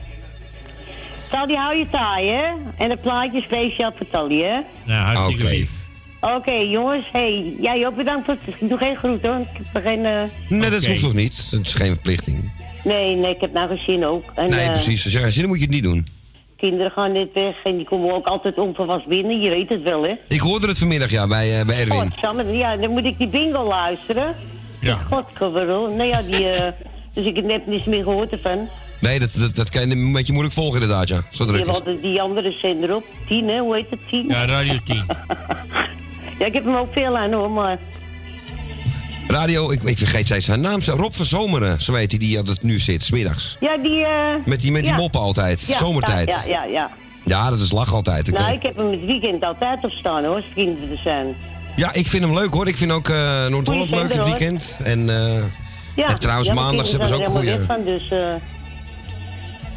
Tally, 1.30 1.56
hou 1.56 1.76
je 1.78 1.90
taai, 1.90 2.30
hè? 2.30 2.44
En 2.78 2.92
een 2.92 3.00
plaatje 3.00 3.42
speciaal 3.42 3.92
voor 3.98 4.08
Tally, 4.10 4.42
hè? 4.42 4.60
Nou, 4.86 5.04
hartstikke 5.16 5.44
Oké. 5.44 5.52
lief. 5.54 5.72
Oké, 6.22 6.52
jongens. 6.52 7.06
hey, 7.12 7.54
jij 7.62 7.88
ook 7.88 7.96
bedankt 7.96 8.26
voor 8.26 8.36
het... 8.46 8.56
Ik 8.62 8.70
doe 8.70 8.78
geen 8.78 8.96
groet, 8.96 9.22
hoor. 9.22 9.40
Ik 9.40 9.48
heb 9.64 9.66
er 9.74 9.82
geen... 9.82 10.06
eh, 10.06 10.22
Nee, 10.50 10.70
dat 10.70 10.86
hoeft 10.86 11.02
toch 11.02 11.14
niet? 11.14 11.48
Dat 11.52 11.62
is 11.62 11.74
geen 11.74 11.92
verplichting. 11.94 12.52
Nee, 12.86 13.16
nee, 13.16 13.34
ik 13.36 13.42
heb 13.42 13.54
nou 13.54 13.68
gezien 13.78 14.06
ook. 14.06 14.24
En, 14.36 14.50
Nee, 14.50 14.60
eh, 14.60 14.72
precies. 14.72 15.04
Als 15.04 15.14
je 15.14 15.20
geen 15.20 15.32
zin 15.32 15.42
hebt, 15.42 15.48
moet 15.54 15.58
je 15.58 15.66
het 15.66 15.74
niet 15.74 15.84
doen. 15.84 16.06
Kinderen 16.58 16.92
gaan 16.92 17.12
net 17.12 17.28
weg 17.34 17.56
en 17.64 17.76
die 17.78 17.86
komen 17.86 18.14
ook 18.14 18.26
altijd 18.28 18.58
onverwacht 18.58 19.06
binnen. 19.08 19.42
Je 19.42 19.50
weet 19.50 19.70
het 19.70 19.82
wel, 19.82 20.04
hè? 20.04 20.14
Ik 20.28 20.40
hoorde 20.40 20.68
het 20.68 20.78
vanmiddag, 20.78 21.10
ja, 21.12 21.28
bij, 21.28 21.60
eh, 21.60 21.66
bij 21.66 21.80
Erwin. 21.80 22.12
Sander, 22.22 22.54
ja, 22.54 22.78
dan 22.78 22.90
moet 22.90 23.06
ik 23.06 23.18
die 23.18 23.28
bingo 23.28 23.68
luisteren. 23.68 24.36
Ja. 24.82 25.00
Godverdomme. 25.12 25.96
Nee, 25.96 26.08
ja, 26.08 26.22
die... 26.22 26.50
eh, 26.50 26.72
dus 27.14 27.26
ik 27.26 27.36
heb 27.36 27.46
net 27.46 27.68
niets 27.68 27.86
meer 27.86 28.04
gehoord 28.04 28.32
ervan. 28.32 28.68
Nee, 29.00 29.20
dat, 29.20 29.30
dat, 29.38 29.56
dat 29.56 29.70
kan 29.70 29.88
je 29.90 29.96
een 29.96 30.12
beetje 30.12 30.32
moeilijk 30.34 30.56
volgen 30.56 30.82
inderdaad, 30.82 31.08
ja. 31.08 31.22
Zo 31.32 31.46
druk 31.46 31.62
is 31.62 31.68
hadden 31.68 32.02
die 32.02 32.22
andere 32.22 32.52
zender 32.52 32.96
op. 32.96 33.04
Tien, 33.28 33.48
hè? 33.48 33.60
Hoe 33.60 33.76
heet 33.76 33.90
het? 33.90 34.00
Tien? 34.10 34.28
Ja, 34.28 34.46
Radio 34.46 34.78
10. 34.86 35.04
Ja, 36.40 36.46
ik 36.46 36.54
heb 36.54 36.66
hem 36.66 36.76
ook 36.76 36.94
veel 36.94 37.18
aan, 37.18 37.32
hoor, 37.34 37.52
maar... 37.52 37.78
Radio, 39.28 39.72
ik, 39.72 39.84
ik 39.84 39.98
vergeet 39.98 40.28
zij 40.28 40.42
zijn 40.42 40.62
naam. 40.62 40.80
Rob 40.86 41.14
van 41.14 41.26
Zomeren, 41.26 41.82
zo 41.82 41.94
heet 41.94 42.10
hij, 42.12 42.20
die 42.20 42.38
altijd 42.38 42.64
nu 42.64 42.80
zit, 42.80 43.04
smiddags. 43.04 43.58
Ja, 43.60 43.78
die... 43.78 44.04
eh, 44.06 44.12
Met 44.46 44.62
die, 44.62 44.72
met 44.72 44.82
die 44.84 44.92
ja. 44.92 44.98
moppen 44.98 45.20
altijd, 45.22 45.62
Ja, 45.62 45.78
zomertijd. 45.78 46.30
Ja, 46.30 46.44
ja, 46.48 46.64
ja. 46.64 46.90
Ja, 47.24 47.50
dat 47.50 47.60
is 47.60 47.72
lach 47.72 47.94
altijd. 47.94 48.28
Ik 48.28 48.34
Nou, 48.34 48.46
weet- 48.46 48.56
ik 48.56 48.62
heb 48.64 48.78
hem 48.78 48.92
het 48.92 49.06
weekend 49.06 49.44
altijd 49.44 49.84
op 49.84 49.92
staan, 49.92 50.24
hoor, 50.26 50.36
als 50.36 50.44
de 50.48 50.54
kinderen 50.54 50.92
er 50.92 50.98
zijn. 51.04 51.36
Ja, 51.76 51.94
ik 51.94 52.08
vind 52.08 52.24
hem 52.24 52.34
leuk 52.34 52.54
hoor. 52.54 52.68
Ik 52.68 52.78
vind 52.78 52.92
ook 52.92 53.10
eh, 53.10 53.46
Noord-Holland 53.48 53.90
leuk 53.90 54.14
het 54.14 54.24
weekend. 54.24 54.78
En, 54.84 55.10
eh, 55.10 55.44
Ja, 55.96 56.08
en 56.08 56.20
trouwens, 56.20 56.50
maandags 56.54 56.90
hebben 56.92 57.08
ze 57.08 57.14
ook 57.16 57.26
goede... 57.26 57.64
van, 57.68 57.84
dus... 57.84 58.08
eh 58.12 58.20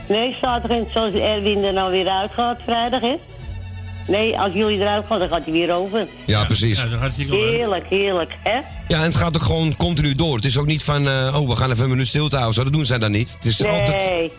nee, 0.08 0.36
zaterdag, 0.40 0.78
zoals 0.92 1.12
Erwin 1.12 1.64
er 1.64 1.72
nou 1.72 1.90
weer 1.90 2.08
uitgaat, 2.08 2.58
vrijdag, 2.64 3.00
hè? 3.00 3.14
Nee, 4.08 4.38
als 4.38 4.52
jullie 4.52 4.80
eruit 4.80 5.06
gaan, 5.06 5.18
dan 5.18 5.28
gaat 5.28 5.44
hij 5.44 5.52
weer 5.52 5.74
over. 5.74 6.06
Ja, 6.26 6.44
precies. 6.44 6.78
Ja, 6.78 6.96
hartstikke 6.96 7.32
leuk. 7.32 7.54
Heerlijk, 7.54 7.86
heerlijk, 7.88 8.36
hè? 8.42 8.58
Ja, 8.88 8.98
en 8.98 9.02
het 9.02 9.16
gaat 9.16 9.36
ook 9.36 9.42
gewoon 9.42 9.76
continu 9.76 10.14
door. 10.14 10.36
Het 10.36 10.44
is 10.44 10.56
ook 10.56 10.66
niet 10.66 10.82
van, 10.82 11.08
eh, 11.08 11.40
oh, 11.40 11.48
we 11.48 11.56
gaan 11.56 11.70
even 11.70 11.84
een 11.84 11.90
minuut 11.90 12.08
stilte 12.08 12.34
houden. 12.34 12.54
Zo, 12.54 12.64
dat 12.64 12.72
doen 12.72 12.86
zij 12.86 12.98
dan 12.98 13.10
niet. 13.10 13.32
Het 13.34 13.44
is 13.44 13.64
altijd... 13.64 14.06
Nee. 14.06 14.32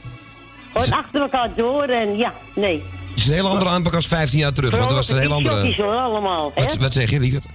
Gewoon 0.73 0.93
achter 0.93 1.21
elkaar 1.21 1.49
door 1.55 1.83
en 1.83 2.17
ja, 2.17 2.33
nee. 2.55 2.83
Het 3.09 3.17
is 3.17 3.27
een 3.27 3.33
hele 3.33 3.47
andere 3.47 3.69
aanpak 3.69 3.95
als 3.95 4.07
15 4.07 4.39
jaar 4.39 4.53
terug. 4.53 4.77
Want 4.77 4.89
er 4.89 4.95
was 4.95 5.09
een 5.09 5.17
hele 5.17 5.29
Vrolijke 5.29 5.55
andere... 5.55 5.83
hoor, 5.83 5.95
allemaal, 5.95 6.51
hè? 6.55 6.63
Wat, 6.63 6.75
wat 6.75 6.93
zeg 6.93 7.09
je, 7.09 7.19
lieverd? 7.19 7.45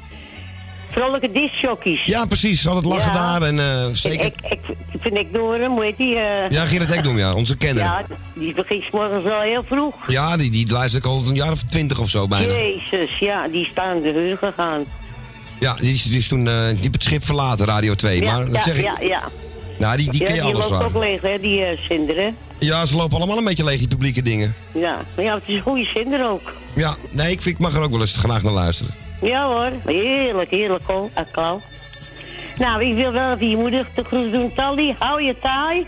Vrolijke 0.95 1.31
discjockeys. 1.33 2.05
Ja, 2.05 2.27
precies. 2.27 2.66
Altijd 2.69 2.85
lachen 2.85 3.12
Ja. 3.12 3.39
daar 3.39 3.43
en 3.49 3.59
eh, 3.59 3.87
zeker... 3.93 4.25
ik, 4.25 4.35
ik, 4.51 4.59
ik 4.93 5.01
vind 5.01 5.16
ik 5.16 5.33
door 5.33 5.55
hem, 5.55 5.71
hoe 5.71 5.83
heet 5.85 5.97
die? 5.97 6.16
eh, 6.16 6.51
Ja, 6.51 6.65
Gerrit 6.66 6.93
Ekdom, 6.93 7.19
ja. 7.19 7.35
Onze 7.35 7.57
kenner. 7.57 7.83
Ja, 7.83 8.03
die 8.35 8.55
begint 8.55 8.91
morgens 8.93 9.25
wel 9.25 9.41
heel 9.41 9.62
vroeg. 9.62 9.95
Ja, 10.07 10.37
die, 10.37 10.51
die 10.51 10.73
luister 10.73 10.99
ik 10.99 11.07
al 11.07 11.23
een 11.27 11.35
jaar 11.35 11.53
of 11.53 11.62
twintig 11.71 12.01
of 12.01 12.09
zo 12.09 12.29
bijna. 12.29 12.53
Jezus, 12.53 13.19
ja, 13.19 13.49
die 13.49 13.69
staan 13.71 14.01
de 14.01 14.12
heur 14.12 14.37
gegaan. 14.39 14.85
Ja, 15.61 15.75
die 15.75 15.95
is, 15.95 16.03
die 16.03 16.19
is 16.19 16.29
toen 16.29 16.49
eh, 16.49 16.55
die 16.66 16.77
heeft 16.77 16.93
het 16.93 17.03
schip 17.03 17.25
verlaten, 17.25 17.66
Radio 17.66 17.95
2. 17.95 18.21
Ja, 18.21 18.33
maar 18.37 18.45
dat 18.45 18.55
ja, 18.57 18.62
zeg 18.62 18.77
ik... 18.77 18.83
ja, 18.85 18.97
ja. 19.01 19.23
Nou, 19.79 19.97
die, 19.97 20.11
die 20.11 20.21
ja, 20.21 20.27
ken 20.27 20.35
je 20.35 20.43
die 20.43 20.55
alles 20.55 20.69
loopt 20.69 20.85
ook 20.85 20.97
leeg, 21.03 21.21
hè, 21.21 21.39
die 21.41 21.65
eh 21.65 22.16
hè? 22.16 22.29
Ja, 22.59 22.87
ze 22.87 22.97
lopen 22.97 23.16
allemaal 23.16 23.39
een 23.39 23.45
beetje 23.45 23.65
leeg, 23.65 23.79
die 23.79 23.89
publieke 23.89 24.23
dingen. 24.23 24.55
Ja, 24.73 25.05
maar 25.16 25.25
ja, 25.25 25.35
het 25.35 25.43
is 25.47 25.55
een 25.55 25.62
goede 25.62 25.85
zender 25.95 26.29
ook. 26.29 26.53
Ja, 26.75 26.95
nee, 27.11 27.31
ik, 27.33 27.45
ik 27.45 27.59
mag 27.59 27.75
er 27.75 27.83
ook 27.83 27.91
wel 27.91 28.01
eens 28.01 28.16
graag 28.16 28.43
naar 28.43 28.53
luisteren. 28.53 28.95
Ja 29.25 29.47
hoor, 29.47 29.71
heerlijk, 29.85 30.51
heerlijk, 30.51 30.83
hoor. 30.87 31.11
Klauw. 31.31 31.61
Nou, 32.59 32.85
ik 32.85 32.95
wil 32.95 33.13
wel 33.13 33.35
even 33.35 33.51
je 33.51 33.57
moeder 33.57 33.87
de 33.95 34.05
groeten 34.05 34.33
doen. 34.33 34.53
Tally, 34.55 34.95
hou 34.99 35.23
je 35.23 35.39
taai. 35.39 35.87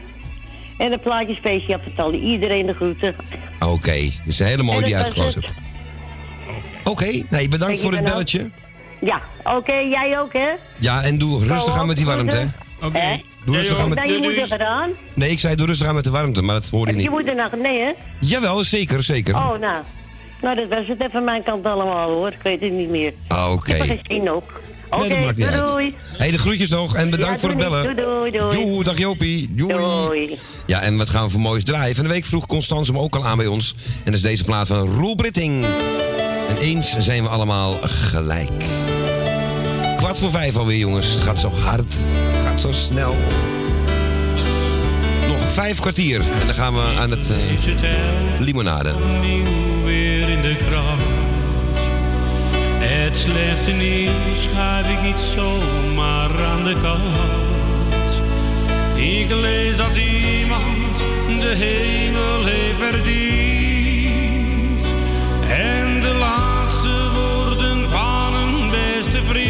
En 0.79 0.93
een 0.93 1.01
plaatje 1.01 1.35
speciaal 1.35 1.79
voor 1.83 1.93
Tally. 1.95 2.19
Iedereen 2.19 2.67
de 2.67 2.75
groeten. 2.75 3.15
Oké, 3.61 4.01
dat 4.01 4.11
is 4.27 4.39
een 4.39 4.47
hele 4.47 4.63
mooie 4.63 4.81
die 4.81 4.89
je 4.89 4.97
uitgekozen 4.97 5.43
hebt. 5.43 5.55
Oké, 6.85 7.23
nee, 7.31 7.49
bedankt 7.49 7.67
Kijk, 7.67 7.81
voor 7.81 7.93
het 7.93 8.05
belletje. 8.05 8.51
Ja, 9.01 9.21
oké, 9.45 9.73
jij 9.75 10.21
ook, 10.21 10.33
hè? 10.33 10.49
Ja, 10.77 11.03
en 11.03 11.19
doe 11.19 11.47
rustig 11.47 11.73
Go 11.75 11.81
aan 11.81 11.87
met 11.87 11.97
die 11.97 12.07
warmte, 12.07 12.37
hè. 12.37 12.45
Hè? 12.93 13.23
Doe 13.45 13.57
rustig 13.57 13.79
aan 13.79 13.89
Heb 13.91 13.99
je 13.99 14.03
met... 14.03 14.05
naar 14.05 14.09
je 14.09 14.21
moeder 14.21 14.47
gedaan? 14.47 14.91
Nee, 15.15 15.31
ik 15.31 15.39
zei 15.41 15.55
doe 15.55 15.67
rustig 15.67 15.87
aan 15.87 15.95
met 15.95 16.05
de 16.05 16.11
warmte, 16.11 16.43
maar 16.43 16.55
dat 16.55 16.69
hoorde 16.69 16.87
Heb 16.87 16.97
je 16.97 17.03
je 17.03 17.09
niet. 17.09 17.19
moeder 17.19 17.35
nog? 17.35 17.63
Nee, 17.63 17.81
hè? 17.81 17.91
Jawel, 18.19 18.65
zeker, 18.65 19.03
zeker. 19.03 19.35
Oh, 19.35 19.59
nou. 19.59 19.83
Nou, 20.43 20.57
dat 20.57 20.69
was 20.69 20.79
het 20.89 20.99
even 21.01 21.11
van 21.11 21.25
mijn 21.25 21.43
kant 21.43 21.67
allemaal, 21.67 22.11
hoor. 22.11 22.29
Ik 22.29 22.39
weet 22.43 22.61
het 22.61 22.73
niet 22.73 22.89
meer. 22.89 23.13
Ah, 23.29 23.53
Oké. 23.53 23.75
Ik 23.75 23.83
heb 23.83 24.01
gezien 24.07 24.31
ook. 24.31 24.61
Oké, 24.91 25.07
Nee, 25.07 25.09
dat 25.17 25.25
maakt 25.25 25.37
niet 25.37 25.67
doei, 25.67 25.85
uit. 25.85 25.95
hey, 26.19 26.31
de 26.31 26.39
groetjes 26.39 26.69
nog 26.69 26.95
en 26.95 27.11
bedankt 27.11 27.35
Ja, 27.35 27.39
voor 27.41 27.49
het 27.49 27.59
bellen. 27.59 27.83
Doei, 27.83 28.31
doei, 28.31 28.31
doei. 28.31 28.59
Joe, 28.67 28.85
dag 28.85 28.99
Jopie. 28.99 29.49
Doei. 29.55 29.75
Doei. 29.77 30.39
Ja, 30.67 30.81
en 30.81 30.97
wat 30.97 31.09
gaan 31.09 31.25
we 31.25 31.31
voor 31.31 31.41
moois 31.41 31.65
draaien? 31.65 31.95
Van 31.95 32.05
de 32.05 32.11
week 32.11 32.25
vroeg 32.25 32.47
Constance 32.47 32.93
hem 32.93 33.01
ook 33.01 33.17
al 33.17 33.25
aan 33.27 33.37
bij 33.37 33.47
ons. 33.47 33.75
En 33.97 34.05
dat 34.05 34.15
is 34.15 34.23
deze 34.23 34.45
plaat 34.45 34.67
van 34.67 34.79
Roel 34.95 35.15
Britting. 35.15 35.65
En 36.49 36.57
eens 36.61 36.97
zijn 36.99 37.23
we 37.23 37.29
allemaal 37.29 37.79
gelijk. 37.83 38.65
Kwart 39.97 40.19
voor 40.19 40.31
vijf 40.31 40.57
alweer, 40.57 40.79
jongens. 40.79 41.13
Het 41.13 41.23
gaat 41.23 41.41
zo 41.41 41.51
hard. 41.51 41.95
Het 42.17 42.45
gaat 42.45 42.61
zo 42.61 42.73
snel. 42.73 43.17
Nog 45.29 45.39
vijf 45.53 45.81
kwartier. 45.81 46.21
En 46.21 46.47
dan 46.47 46.55
gaan 46.55 46.75
we 46.75 46.81
aan 46.81 47.11
het 47.11 47.31
eh, 47.31 47.39
limonade. 48.41 48.95
Slechte 53.17 53.71
nieuws 53.71 54.43
schuif 54.43 54.89
ik 54.91 55.03
niet 55.03 55.21
zomaar 55.21 56.45
aan 56.45 56.65
de 56.65 56.77
kant. 56.83 58.23
Ik 58.95 59.31
lees 59.31 59.77
dat 59.77 59.97
iemand 59.97 61.03
de 61.41 61.55
hemel 61.57 62.45
heeft 62.45 62.79
verdiend. 62.79 63.17
En 65.49 66.01
de 66.01 66.15
laatste 66.19 67.11
woorden 67.15 67.89
van 67.89 68.35
een 68.35 68.71
beste 68.71 69.25
vriend. 69.25 69.47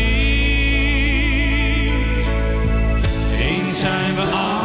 Eens 3.39 3.79
zijn 3.79 4.15
we 4.15 4.21
allemaal 4.21 4.56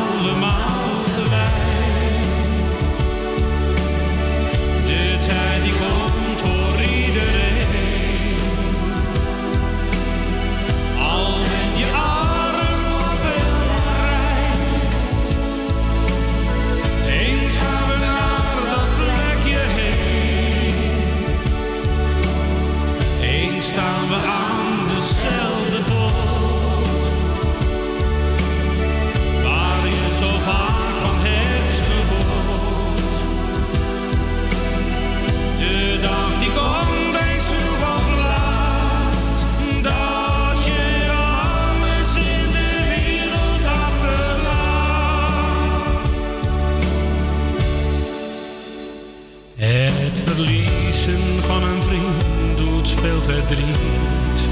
zoveel 53.02 53.22
verdriet. 53.22 54.48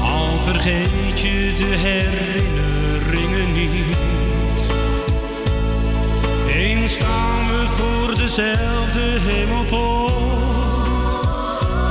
Al 0.00 0.38
vergeet 0.38 1.20
je 1.20 1.54
de 1.56 1.76
herinneringen 1.76 3.52
niet. 3.52 3.96
Eens 6.54 6.92
staan 6.92 7.46
we 7.46 7.66
voor 7.68 8.16
dezelfde 8.16 9.18
hemelpoort. 9.20 10.88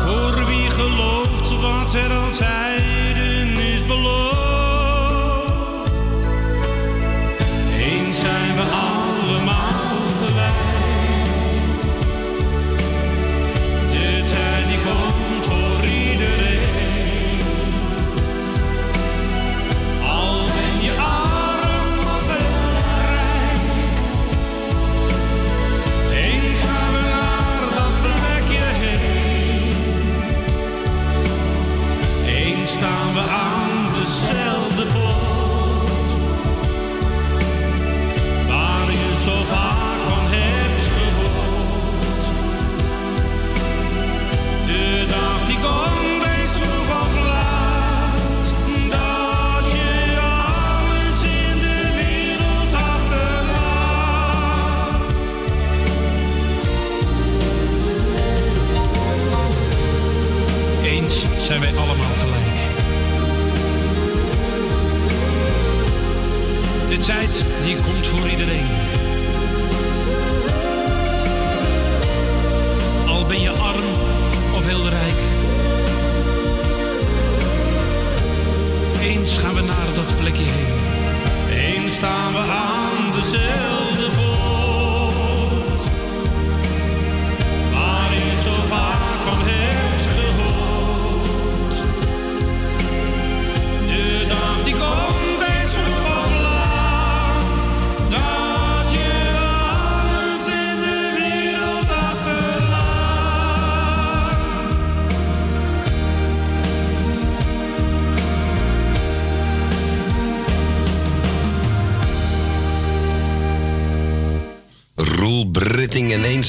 Voor 0.06 0.45
wie 0.45 0.69
gelooft 0.69 1.61
wat 1.61 1.94
er 1.94 2.14
al 2.14 2.34
die 67.76 67.82
komt 67.82 68.08
voor 68.08 68.30
iedereen. 68.30 68.83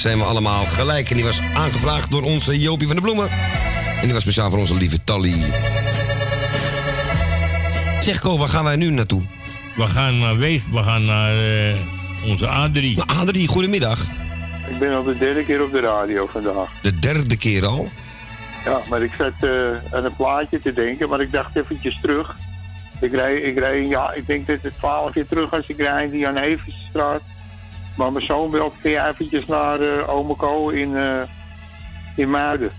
Zijn 0.05 0.19
we 0.19 0.25
allemaal 0.25 0.65
gelijk. 0.65 1.11
En 1.11 1.17
die 1.17 1.25
was 1.25 1.41
aangevraagd 1.55 2.11
door 2.11 2.23
onze 2.23 2.59
Jopie 2.59 2.87
van 2.87 2.97
de 2.97 3.03
Bloemen. 3.03 3.29
En 4.01 4.03
die 4.03 4.13
was 4.13 4.23
speciaal 4.23 4.51
voor 4.51 4.59
onze 4.59 4.75
lieve 4.75 5.05
Tally. 5.05 5.35
Zeg 8.01 8.19
Ko, 8.19 8.39
waar 8.39 8.49
gaan 8.49 8.65
wij 8.65 8.77
nu 8.77 8.91
naartoe? 8.91 9.23
We 9.77 9.87
gaan 9.87 10.19
naar 10.19 10.39
Wees, 10.39 10.63
we 10.73 10.83
gaan 10.83 11.05
naar 11.05 11.33
eh, 11.33 11.75
onze 12.27 12.47
Adrie. 12.47 13.03
Adrie, 13.03 13.49
goedemiddag. 13.49 14.01
Ik 14.71 14.79
ben 14.79 14.95
al 14.95 15.03
de 15.03 15.19
derde 15.19 15.45
keer 15.45 15.63
op 15.63 15.73
de 15.73 15.81
radio 15.81 16.27
vandaag. 16.27 16.71
De 16.83 16.99
derde 16.99 17.37
keer 17.37 17.67
al? 17.67 17.89
Ja, 18.65 18.81
maar 18.91 19.03
ik 19.03 19.13
zat 19.19 19.33
eh, 19.41 19.51
aan 19.91 20.05
een 20.05 20.17
plaatje 20.17 20.61
te 20.61 20.73
denken, 20.73 21.09
maar 21.09 21.21
ik 21.21 21.33
dacht 21.33 21.57
eventjes 21.57 21.99
terug. 22.01 22.37
Ik 23.01 23.13
rij, 23.13 23.37
ik 23.37 23.59
rij, 23.59 23.87
ja, 23.87 24.13
ik 24.13 24.27
denk 24.27 24.47
dat 24.47 24.59
het 24.63 24.75
twaalf 24.77 25.13
keer 25.13 25.27
terug 25.27 25.53
als 25.53 25.67
ik 25.67 25.77
rijd 25.77 26.05
in 26.05 26.11
de 26.11 26.19
Jan 26.19 26.37
Eversstraat. 26.37 27.23
Maar 27.97 28.13
mijn 28.13 28.27
zoon 28.27 28.51
wil 28.51 28.73
kun 28.83 28.91
je 28.91 29.07
eventjes 29.07 29.47
naar 29.47 29.81
uh, 29.81 30.17
Omeko 30.17 30.69
in, 30.69 30.97
eh, 30.97 31.21
in 32.17 32.31
Muiden. 32.31 32.71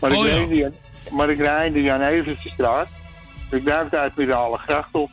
Maar, 0.00 0.10
Oh, 0.12 0.26
ik 0.26 0.30
ja. 0.30 0.36
rijd 0.36 0.50
in 0.50 0.56
de, 0.58 0.72
maar 1.10 1.30
ik 1.30 1.38
rijd 1.38 1.66
in 1.66 1.72
de 1.72 1.82
Jan. 1.82 2.00
Ik 3.50 3.64
duik 3.64 3.94
uit 3.94 4.16
met 4.16 4.26
de 4.26 4.34
alle 4.34 4.58
gracht 4.58 4.88
op. 4.92 5.10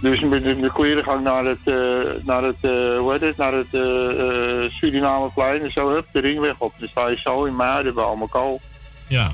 Dus 0.00 0.20
met 0.20 0.42
de, 0.42 0.60
de 0.60 0.72
klerengang 0.72 1.22
naar 1.22 1.44
het, 1.44 1.58
eh, 1.64 2.24
naar 2.24 2.42
het, 2.42 2.56
eh, 2.60 2.98
hoe 2.98 3.12
heet 3.12 3.20
het, 3.20 3.36
naar 3.36 3.52
het 3.52 3.74
eh 3.74 4.64
eh, 4.64 4.70
Surinameplein 4.70 5.62
en 5.62 5.72
zo, 5.72 5.92
hup, 5.92 6.06
de 6.12 6.20
ringweg 6.20 6.54
op. 6.58 6.72
Dan 6.78 6.88
sta 6.88 7.06
je 7.06 7.18
zo 7.18 7.44
in 7.44 7.56
Muiden 7.56 7.94
bij 7.94 8.04
Almeko. 8.04 8.58
Ja. 9.08 9.32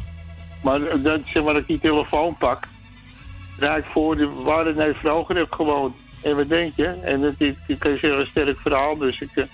Maar 0.60 1.02
dat, 1.02 1.20
zeg 1.26 1.42
maar 1.42 1.52
dat 1.52 1.62
ik 1.62 1.68
die 1.68 1.78
telefoon 1.78 2.36
pak, 2.36 2.68
rijd 3.58 3.84
ik 3.84 3.90
voor 3.92 4.16
de, 4.16 4.28
waar 4.28 4.66
het 4.66 4.76
nee 4.76 4.94
vroeger 4.94 5.36
heb 5.36 5.52
gewoond. 5.52 5.96
En 6.22 6.36
wat 6.36 6.48
denk 6.48 6.72
je? 6.76 6.86
En 6.86 7.20
dat 7.20 7.34
is, 7.38 7.54
ik 7.66 7.78
kan 7.78 7.90
je 7.90 7.98
zeggen, 7.98 8.20
een 8.20 8.26
sterk 8.26 8.58
verhaal. 8.60 8.96
Dus 8.96 9.20
ik, 9.20 9.30
eh, 9.34 9.44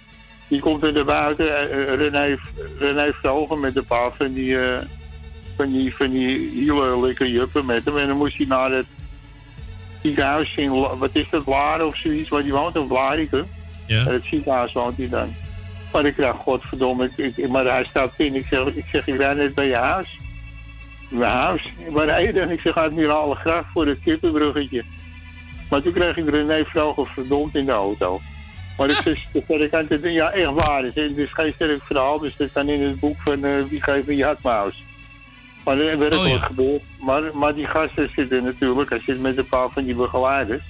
die 0.48 0.60
komt 0.60 0.82
er 0.82 0.92
naar 0.92 1.04
buiten, 1.04 1.46
eh, 1.46 1.92
eh, 1.92 1.94
René, 1.94 2.38
René 2.78 3.12
Vroger 3.12 3.58
met 3.58 3.76
een 3.76 3.84
paar 3.84 4.12
van 4.12 4.32
die, 4.32 4.58
eh, 4.58 4.78
van 5.56 5.72
die, 5.72 5.96
van 5.96 6.10
die 6.10 6.64
juppen 7.16 7.66
met 7.66 7.84
hem. 7.84 7.98
En 7.98 8.06
dan 8.06 8.16
moest 8.16 8.36
hij 8.36 8.46
naar 8.46 8.70
het 8.70 8.86
ziekenhuis 10.02 10.54
in, 10.56 10.70
wat 10.98 11.10
is 11.12 11.30
dat, 11.30 11.46
Laren 11.46 11.86
of 11.86 11.96
zoiets, 11.96 12.28
waar 12.28 12.42
die 12.42 12.52
woont, 12.52 12.76
of 12.76 12.86
Blaricum. 12.86 13.46
Ja. 13.86 14.06
En 14.06 14.12
het 14.12 14.24
ziekenhuis 14.24 14.72
woont 14.72 14.96
hij 14.96 15.08
dan. 15.08 15.34
Maar 15.92 16.04
ik 16.04 16.16
dacht, 16.16 16.38
godverdomme, 16.38 17.10
ik, 17.16 17.36
ik, 17.36 17.48
maar 17.48 17.64
hij 17.64 17.84
staat 17.84 18.12
in. 18.16 18.34
Ik 18.34 18.46
zeg, 18.46 18.66
ik 18.66 18.84
zeg, 18.90 19.06
ik 19.06 19.16
rijd 19.16 19.36
net 19.36 19.54
bij 19.54 19.66
je 19.66 19.74
huis. 19.74 20.18
Mijn 21.08 21.32
huis. 21.32 21.62
Waar 21.90 22.04
rij 22.04 22.26
je 22.26 22.32
dan? 22.32 22.50
Ik 22.50 22.60
zeg, 22.60 22.76
Admirale 22.76 23.34
graag 23.34 23.70
voor 23.72 23.86
het 23.86 23.98
kippenbruggetje. 24.04 24.82
Maar 25.70 25.82
toen 25.82 25.92
kreeg 25.92 26.16
ik 26.16 26.28
René 26.28 26.64
Vroger 26.64 27.06
verdomd 27.06 27.54
in 27.54 27.64
de 27.64 27.72
auto. 27.72 28.20
Maar 28.78 28.88
het 28.88 29.06
is, 29.06 29.28
dat 29.32 29.88
het, 29.88 30.02
ja, 30.02 30.30
echt 30.30 30.52
waar. 30.52 30.82
Het 30.82 30.96
is, 30.96 31.32
geen 31.32 31.52
sterk 31.52 31.82
verhaal, 31.82 32.18
dus 32.18 32.36
dat 32.36 32.52
kan 32.52 32.68
in 32.68 32.82
het 32.82 33.00
boek 33.00 33.20
van 33.20 33.44
eh, 33.44 33.64
Wie 33.68 33.82
geeft 33.82 34.08
een 34.08 34.16
jatmaus. 34.16 34.84
Maar 35.64 35.78
er 35.78 35.98
werd 35.98 36.14
Oh, 36.16 36.26
ja. 36.26 36.32
wat 36.32 36.40
gebeurd. 36.42 36.82
Maar, 37.00 37.22
maar 37.34 37.54
die 37.54 37.66
gasten 37.66 38.10
zitten 38.14 38.44
natuurlijk, 38.44 38.90
hij 38.90 39.00
zit 39.00 39.20
met 39.20 39.38
een 39.38 39.46
paar 39.46 39.70
van 39.70 39.84
die 39.84 39.94
begeleiders. 39.94 40.62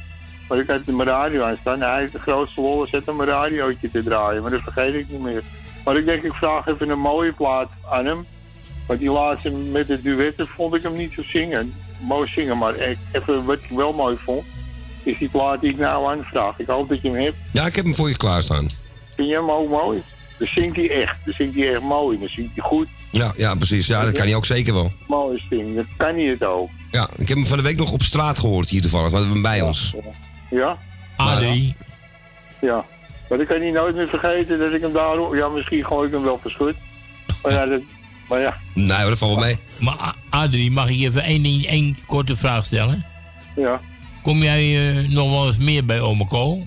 Maar 0.49 0.59
ik 0.59 0.67
had 0.67 0.87
mijn 0.87 1.09
radio 1.09 1.43
aan 1.43 1.57
staan. 1.61 1.81
Hij 1.81 1.99
heeft 1.99 2.13
de 2.13 2.19
grootste 2.19 2.61
lol 2.61 2.87
zet 2.87 3.09
om 3.09 3.17
mijn 3.17 3.29
radiootje 3.29 3.91
te 3.91 4.03
draaien, 4.03 4.43
maar 4.43 4.51
dat 4.51 4.61
vergeet 4.61 4.95
ik 4.95 5.09
niet 5.09 5.21
meer. 5.21 5.43
Maar 5.85 5.97
ik 5.97 6.05
denk, 6.05 6.23
ik 6.23 6.33
vraag 6.33 6.67
even 6.67 6.89
een 6.89 6.99
mooie 6.99 7.33
plaat 7.33 7.71
aan 7.91 8.07
hem. 8.07 8.27
Want 8.87 9.01
die 9.01 9.11
laatste 9.11 9.51
met 9.51 9.87
de 9.87 10.03
duetten 10.03 10.47
vond 10.47 10.75
ik 10.75 10.83
hem 10.83 10.95
niet 10.95 11.13
zo 11.13 11.23
zingen. 11.23 11.75
Mooi 12.01 12.29
zingen, 12.29 12.59
maar 12.59 12.75
even 13.13 13.45
wat 13.45 13.59
ik 13.59 13.77
wel 13.77 13.93
mooi 13.93 14.17
vond, 14.17 14.47
is 15.09 15.19
die 15.19 15.29
plaat 15.29 15.61
die 15.61 15.71
ik 15.71 15.79
nou 15.79 16.17
aanvraag. 16.19 16.59
Ik 16.59 16.67
hoop 16.67 16.89
dat 16.89 17.03
je 17.03 17.11
hem 17.11 17.21
hebt. 17.21 17.37
Ja, 17.53 17.67
ik 17.67 17.77
heb 17.77 17.85
hem 17.85 17.95
voor 17.95 18.09
je 18.09 18.17
klaarstaan. 18.17 18.67
Vind 19.17 19.29
je 19.29 19.35
hem 19.35 19.51
ook 19.51 19.69
mooi? 19.71 20.03
Dan 20.39 20.49
zingt 20.49 20.77
hij 20.77 20.91
echt. 21.03 21.17
Dan 21.25 21.35
zingt 21.35 21.55
hij 21.57 21.73
echt 21.73 21.83
mooi. 21.83 22.19
Dan 22.19 22.29
zingt 22.29 22.51
hij 22.55 22.65
goed. 22.65 22.89
Ja, 23.11 23.33
ja, 23.37 23.55
precies. 23.55 23.87
Ja, 23.87 24.05
dat 24.05 24.13
kan 24.13 24.27
hij 24.27 24.35
ook 24.35 24.47
zeker 24.47 24.75
wel. 24.75 24.93
Mooi 25.09 25.43
zingen. 25.51 25.75
Dat 25.75 25.85
kan 25.97 26.15
hij 26.15 26.25
het 26.25 26.45
ook. 26.45 26.71
Ja, 26.91 27.09
ik 27.17 27.29
heb 27.29 27.37
hem 27.37 27.47
van 27.47 27.57
de 27.57 27.63
week 27.63 27.77
nog 27.77 27.93
op 27.93 28.03
straat 28.03 28.39
gehoord 28.39 28.69
hier 28.69 28.81
toevallig. 28.81 29.11
Maar 29.11 29.21
we 29.21 29.27
hebben 29.27 29.43
hem 29.43 29.59
bij 29.59 29.67
ons. 29.67 29.95
Ja? 30.51 30.79
Adrie. 31.17 31.75
Ja. 32.61 32.85
Maar 33.29 33.41
ik 33.41 33.47
kan 33.47 33.61
niet 33.61 33.75
nooit 33.75 33.95
meer 33.95 34.09
vergeten 34.09 34.59
dat 34.59 34.73
ik 34.73 34.81
hem 34.81 34.93
daar... 34.93 35.37
Ja, 35.37 35.49
misschien 35.49 35.85
gooi 35.85 36.07
ik 36.07 36.13
hem 36.15 36.23
wel 36.23 36.39
verschut. 36.43 36.77
Maar 37.43 37.53
ja, 37.53 37.67
dat, 37.67 37.81
maar 38.29 38.41
ja. 38.41 38.57
Nee 38.75 38.97
hoor, 39.01 39.09
dat 39.09 39.19
valt 39.19 39.35
wel 39.35 39.45
mee. 39.45 39.57
Maar 39.81 40.15
Adrie, 40.31 40.71
mag 40.71 40.89
ik 40.89 40.97
je 40.97 41.07
even 41.07 41.23
één, 41.23 41.43
ding- 41.43 41.67
één 41.67 41.99
korte 42.07 42.37
vraag 42.37 42.65
stellen? 42.65 43.05
Ja. 43.57 43.81
Kom 44.23 44.43
jij 44.43 44.89
eh, 44.91 45.09
nog 45.09 45.31
wel 45.31 45.47
eens 45.47 45.59
meer 45.59 45.85
bij 45.85 46.01
Omeko? 46.01 46.67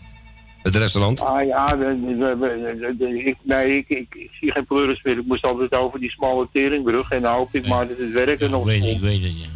Het 0.61 0.75
restaurant? 0.75 1.21
Ah 1.21 1.45
ja, 1.47 1.67
de, 1.67 1.99
de- 2.05 2.17
de- 2.17 2.77
de- 2.79 2.95
de- 2.97 3.23
ik, 3.23 3.35
nee, 3.43 3.77
ik, 3.77 3.89
ik, 3.89 4.07
ik 4.15 4.29
zie 4.39 4.51
geen 4.51 4.65
pleuris 4.65 5.03
meer. 5.03 5.17
Ik 5.17 5.25
moest 5.25 5.45
altijd 5.45 5.75
over 5.75 5.99
die 5.99 6.11
smalle 6.11 6.47
teringbrug. 6.53 7.11
En 7.11 7.21
dan 7.21 7.33
hoop 7.33 7.49
ik 7.55 7.67
maar 7.67 7.87
dat 7.87 7.97
het 7.97 8.11
werken 8.11 8.49
nog 8.51 8.63
Weet 8.65 8.85
ik, 8.85 8.99
weet 8.99 9.23
het, 9.23 9.39
ja. 9.41 9.47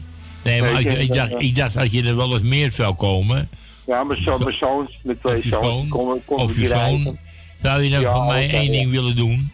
Nee, 0.44 0.62
maar 0.62 0.72
als 0.72 0.82
je, 0.82 0.98
ik, 0.98 1.14
dacht, 1.14 1.42
ik 1.42 1.56
dacht 1.56 1.74
dat 1.74 1.92
je 1.92 2.04
er 2.04 2.16
wel 2.16 2.34
eens 2.34 2.42
meer 2.42 2.72
zou 2.72 2.96
komen. 2.96 3.50
Ja, 3.88 4.04
mijn, 4.04 4.22
zo, 4.22 4.38
mijn 4.38 4.58
zoons, 4.58 5.00
met 5.04 5.20
twee 5.22 5.42
zoons, 5.48 5.90
komen, 5.90 6.22
Of 6.26 6.54
je 6.54 6.60
die 6.60 6.68
zoon. 6.68 7.18
Zou 7.62 7.82
je 7.82 7.90
dan 7.90 8.02
Ja, 8.02 8.14
voor 8.16 8.26
mij 8.26 8.50
één 8.50 8.64
ja. 8.64 8.72
ding 8.72 8.92
willen 8.92 9.16
doen? 9.16 9.52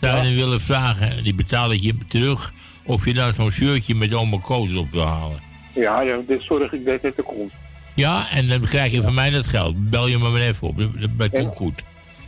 zou 0.00 0.16
je 0.16 0.22
dan 0.22 0.34
willen 0.34 0.60
vragen, 0.60 1.24
die 1.24 1.34
betaal 1.34 1.72
ik 1.72 1.82
je 1.82 1.94
terug, 2.08 2.52
of 2.84 3.04
je 3.04 3.14
daar 3.14 3.34
zo'n 3.34 3.50
shirtje 3.50 3.94
met 3.94 4.14
oma 4.14 4.38
Koos 4.42 4.74
op 4.74 4.90
wil 4.90 5.06
halen. 5.06 5.38
Ja, 5.76 6.00
ja, 6.00 6.16
dit 6.26 6.42
zorg 6.42 6.72
ik 6.72 6.84
dat 6.84 7.02
het 7.02 7.16
er 7.16 7.22
komt. 7.22 7.52
Ja, 7.94 8.30
en 8.30 8.48
dan 8.48 8.60
krijg 8.60 8.92
je 8.92 9.02
van 9.02 9.14
mij 9.14 9.30
dat 9.30 9.46
geld. 9.46 9.90
Bel 9.90 10.06
je 10.06 10.18
me 10.18 10.28
maar 10.28 10.40
even 10.40 10.68
op, 10.68 10.76
dat, 10.78 11.10
dat 11.16 11.30
komt 11.30 11.56
goed. 11.56 11.82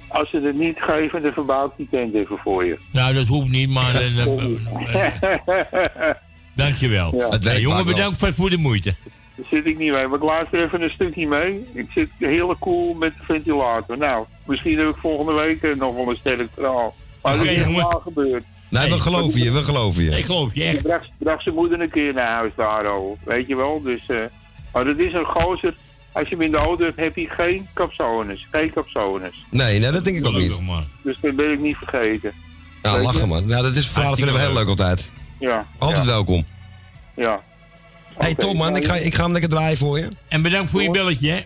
Als 0.08 0.30
ze 0.30 0.40
het 0.40 0.58
niet 0.58 0.76
geven, 0.80 1.22
dan 1.22 1.32
verbouw 1.32 1.66
ik 1.66 1.72
die 1.76 1.88
tent 1.90 2.14
even 2.14 2.38
voor 2.38 2.64
je. 2.64 2.78
Nou, 2.92 3.14
dat 3.14 3.26
hoeft 3.26 3.48
niet, 3.50 3.68
maar... 3.68 3.94
eh, 3.94 4.26
dankjewel. 6.54 7.14
Ja. 7.16 7.28
Het 7.28 7.30
Hey, 7.44 7.52
werkt 7.52 7.60
jongen, 7.60 7.84
wel. 7.84 7.94
bedankt 7.94 8.18
voor, 8.18 8.32
voor 8.32 8.50
de 8.50 8.56
moeite. 8.56 8.94
Daar 9.34 9.46
zit 9.50 9.66
ik 9.66 9.78
niet 9.78 9.92
mee, 9.92 10.06
maar 10.06 10.16
ik 10.18 10.24
luister 10.24 10.62
even 10.64 10.82
een 10.82 10.90
stukje 10.90 11.26
mee. 11.26 11.64
Ik 11.74 11.86
zit 11.94 12.08
heel 12.18 12.56
cool 12.58 12.94
met 12.94 13.12
de 13.18 13.24
ventilator. 13.24 13.98
Nou, 13.98 14.24
misschien 14.46 14.78
heb 14.78 14.88
ik 14.88 14.96
volgende 14.96 15.32
week 15.32 15.62
eh, 15.62 15.76
nog 15.76 15.94
wel 15.94 16.10
een 16.10 16.16
sterk 16.16 16.48
verhaal. 16.54 16.94
Maar 17.22 17.32
dat 17.32 17.40
Oké, 17.40 17.50
is 17.50 17.56
helemaal 17.56 18.00
gebeurd. 18.04 18.44
Nee, 18.68 18.90
we 18.90 18.98
geloven 18.98 19.40
je, 19.40 19.50
we 19.50 19.64
geloven 19.64 20.04
je. 20.04 20.16
Ik 20.18 20.24
geloof 20.24 20.54
je 20.54 20.64
Ik 20.64 20.82
bracht, 20.82 21.10
bracht 21.18 21.42
zijn 21.42 21.54
moeder 21.54 21.80
een 21.80 21.90
keer 21.90 22.14
naar 22.14 22.28
huis 22.28 22.52
daarover, 22.56 23.18
weet 23.24 23.46
je 23.46 23.56
wel. 23.56 23.82
Dus, 23.82 24.08
eh, 24.08 24.16
maar 24.72 24.84
dat 24.84 24.98
is 24.98 25.12
een 25.12 25.24
gozer, 25.24 25.74
als 26.12 26.28
je 26.28 26.34
hem 26.34 26.44
in 26.44 26.50
de 26.50 26.56
auto 26.56 26.84
hebt, 26.84 26.98
heb 26.98 27.16
je 27.16 27.28
geen 27.28 27.68
capsones. 27.74 28.46
Geen 28.50 28.72
capsones. 28.72 29.46
Nee, 29.50 29.78
nee, 29.78 29.90
dat 29.90 30.04
denk 30.04 30.16
ik 30.16 30.26
ook 30.26 30.36
niet. 30.36 30.52
Dus 31.02 31.18
dat 31.20 31.36
ben 31.36 31.52
ik 31.52 31.60
niet 31.60 31.76
vergeten. 31.76 32.32
Ja, 32.82 32.90
Weet 32.92 33.00
je? 33.00 33.06
lachen 33.06 33.28
man. 33.28 33.46
Nou, 33.46 33.62
dat 33.62 33.76
is 33.76 33.86
verhaal 33.86 34.16
vinden 34.16 34.34
we 34.34 34.40
heel 34.40 34.52
leuk 34.52 34.68
altijd. 34.68 35.10
Ja. 35.38 35.66
Altijd 35.78 36.04
ja. 36.04 36.10
welkom. 36.10 36.44
Ja. 37.14 37.40
Hey, 38.16 38.34
top 38.34 38.54
man, 38.54 38.76
ik 38.76 38.84
ga, 38.84 38.94
ik 38.94 39.14
ga 39.14 39.22
hem 39.22 39.32
lekker 39.32 39.50
draaien 39.50 39.78
voor 39.78 39.98
je. 39.98 40.08
En 40.28 40.42
bedankt 40.42 40.70
voor 40.70 40.82
je 40.82 40.90
belletje, 40.90 41.30
hè? 41.30 41.44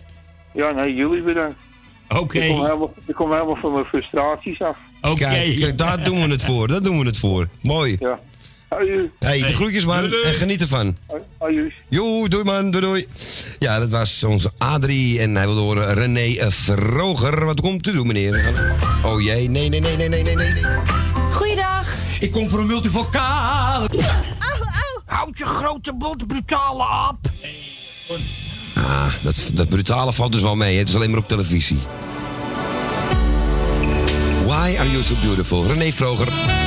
Ja, 0.53 0.71
nee, 0.71 0.95
jullie 0.95 1.21
bedankt. 1.21 1.57
Oké. 2.19 2.39
Ik, 2.39 2.47
kom 2.55 2.65
helemaal- 2.65 2.93
ik 3.05 3.15
kom 3.15 3.31
helemaal 3.31 3.55
van 3.55 3.73
mijn 3.73 3.85
frustraties 3.85 4.61
af. 4.61 4.77
Kijk, 5.01 5.59
kijk, 5.59 5.77
daar 5.77 6.03
doen 6.03 6.21
we 6.23 6.29
het 6.31 6.43
voor. 6.43 6.67
Daar 6.67 6.81
doen 6.81 6.99
we 6.99 7.05
het 7.05 7.17
voor. 7.17 7.47
Mooi. 7.61 7.97
Ja. 7.99 8.19
Hey, 9.19 9.39
de 9.39 9.53
groetjes 9.53 9.85
man. 9.85 9.97
Doei, 9.99 10.09
doei. 10.09 10.23
En 10.23 10.33
geniet 10.33 10.61
ervan. 10.61 10.97
Aju. 11.37 11.73
Joe, 11.89 12.29
doei 12.29 12.43
man, 12.43 12.71
doei 12.71 12.85
doei. 12.85 13.07
Ja, 13.59 13.79
dat 13.79 13.89
was 13.89 14.23
onze 14.23 14.51
Adrie 14.57 15.19
en 15.19 15.35
hij 15.35 15.45
wilde 15.45 15.61
horen 15.61 15.93
René 15.93 16.51
Vroger. 16.51 17.45
Wat 17.45 17.61
komt 17.61 17.87
u 17.87 17.91
doen 17.91 18.07
meneer? 18.07 18.53
Oh 19.05 19.21
jee, 19.21 19.49
nee, 19.49 19.69
nee, 19.69 19.79
nee, 19.79 19.95
nee, 19.97 20.09
nee, 20.09 20.23
nee, 20.23 20.35
nee. 20.35 20.63
Goeiedag. 21.31 21.87
Ik 22.19 22.31
kom 22.31 22.49
voor 22.49 22.59
een 22.59 22.67
multivocaal. 22.67 23.85
Houd 25.05 25.37
je 25.37 25.45
grote 25.45 25.93
bot 25.93 26.27
brutale 26.27 27.09
op. 27.09 27.17
Ah, 28.75 29.13
dat, 29.21 29.35
dat 29.53 29.69
brutale 29.69 30.13
valt 30.13 30.31
dus 30.31 30.41
wel 30.41 30.55
mee. 30.55 30.77
Het 30.77 30.87
is 30.87 30.95
alleen 30.95 31.09
maar 31.09 31.19
op 31.19 31.27
televisie. 31.27 31.77
Why 34.45 34.75
are 34.79 34.91
you 34.91 35.03
so 35.03 35.15
beautiful? 35.21 35.65
René 35.65 35.91
Vroger. 35.91 36.62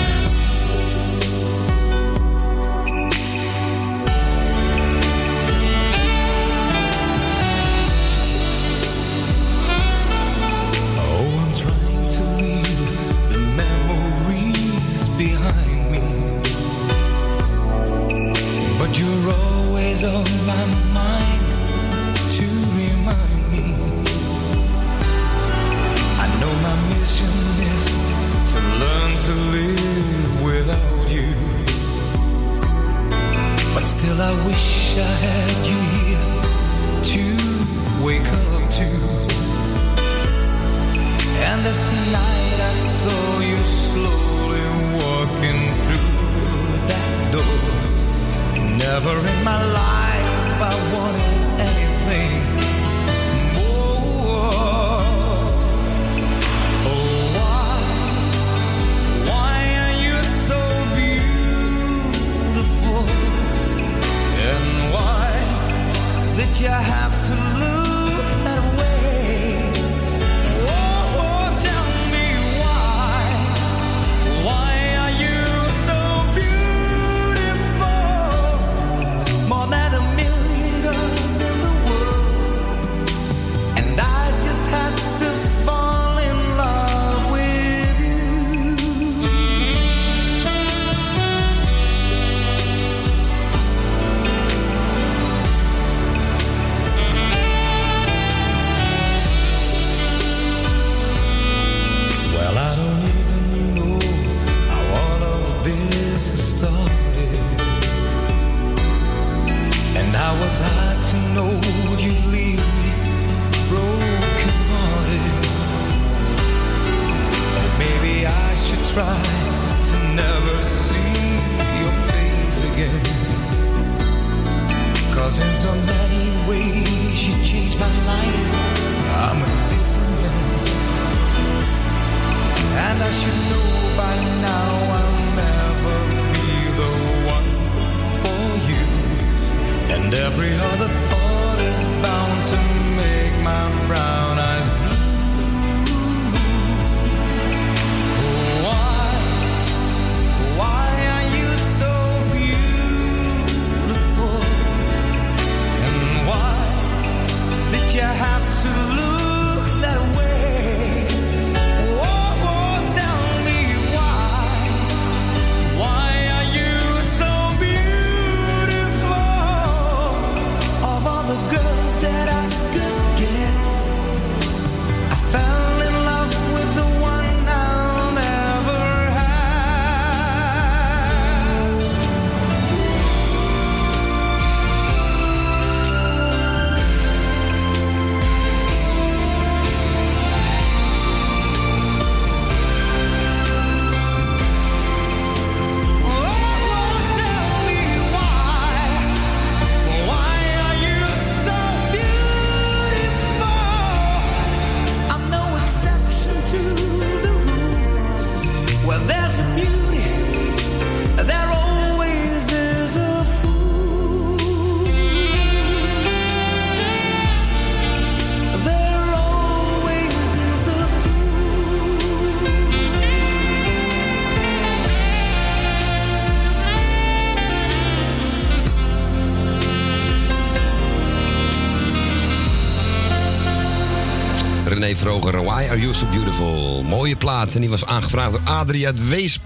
René 234.97 235.21
Vroger. 235.21 235.45
Why 235.45 235.69
are 235.69 235.81
you 235.81 235.95
so 235.95 236.07
beautiful? 236.11 236.83
Mooie 236.83 237.17
plaat. 237.17 237.55
En 237.55 237.61
die 237.61 237.71
was 237.71 237.85
aangevraagd 237.85 238.33
door 238.33 238.41
Adrie 238.45 238.87
uit 238.87 239.09
Weesp. 239.09 239.43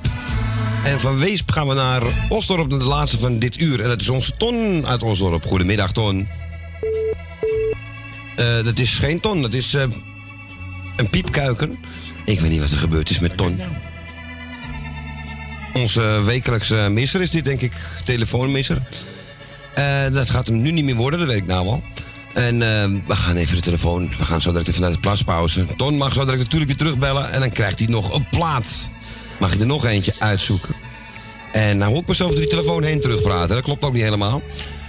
En 0.85 1.01
van 1.01 1.19
Weesp 1.19 1.51
gaan 1.51 1.69
we 1.69 1.75
naar 1.75 2.03
Osdorp, 2.29 2.69
naar 2.69 2.79
de 2.79 2.85
laatste 2.85 3.19
van 3.19 3.39
dit 3.39 3.59
uur. 3.59 3.83
En 3.83 3.89
dat 3.89 4.01
is 4.01 4.09
onze 4.09 4.37
Ton 4.37 4.87
uit 4.87 5.03
Osdorp. 5.03 5.47
Goedemiddag, 5.47 5.93
Ton. 5.93 6.29
Eh, 8.37 8.65
dat 8.65 8.79
is 8.79 8.95
geen 8.95 9.21
Ton, 9.21 9.43
dat 9.43 9.53
is 9.53 9.75
eh, 9.75 9.83
een 10.97 11.09
piepkuiken. 11.11 11.79
Ik 12.25 12.41
weet 12.41 12.51
niet 12.51 12.61
wat 12.61 12.71
er 12.71 12.79
gebeurd 12.79 13.11
is 13.11 13.19
met 13.19 13.37
Ton. 13.37 13.61
Onze 15.75 16.23
wekelijkse 16.25 16.75
misser 16.75 17.21
is 17.21 17.31
dit, 17.31 17.45
denk 17.45 17.61
ik. 17.61 17.73
Telefoonmisser. 18.05 18.79
Eh, 19.75 20.13
dat 20.13 20.31
gaat 20.31 20.47
hem 20.47 20.63
nu 20.63 20.71
niet 20.71 20.85
meer 20.85 20.95
worden, 20.95 21.19
dat 21.19 21.29
weet 21.29 21.39
ik 21.39 21.47
nou 21.47 21.67
al. 21.67 21.83
En 22.33 22.63
eh, 22.63 22.89
we 23.07 23.17
gaan 23.17 23.37
even 23.37 23.57
de 23.57 23.63
telefoon. 23.63 24.09
We 24.19 24.25
gaan 24.25 24.41
zo 24.41 24.51
direct 24.51 24.69
even 24.69 24.81
naar 24.81 24.93
de 24.93 24.99
plaspauze. 24.99 25.67
Ton 25.77 25.97
mag 25.97 26.13
zo 26.13 26.25
direct 26.25 26.43
natuurlijk 26.43 26.71
weer 26.71 26.81
terugbellen. 26.81 27.33
En 27.33 27.41
dan 27.41 27.51
krijgt 27.51 27.79
hij 27.79 27.89
nog 27.89 28.15
een 28.15 28.27
plaat. 28.31 28.67
Mag 29.39 29.53
ik 29.53 29.61
er 29.61 29.67
nog 29.67 29.85
eentje 29.85 30.15
uitzoeken? 30.19 30.75
En 31.53 31.79
nou 31.79 31.91
hoor 31.91 32.01
ik 32.01 32.09
mezelf 32.09 32.31
door 32.31 32.41
die 32.41 32.49
telefoon 32.49 32.83
heen 32.83 33.01
terugpraten. 33.01 33.55
Dat 33.55 33.65
klopt 33.65 33.85
ook 33.85 33.93
niet 33.93 34.03
helemaal. 34.03 34.43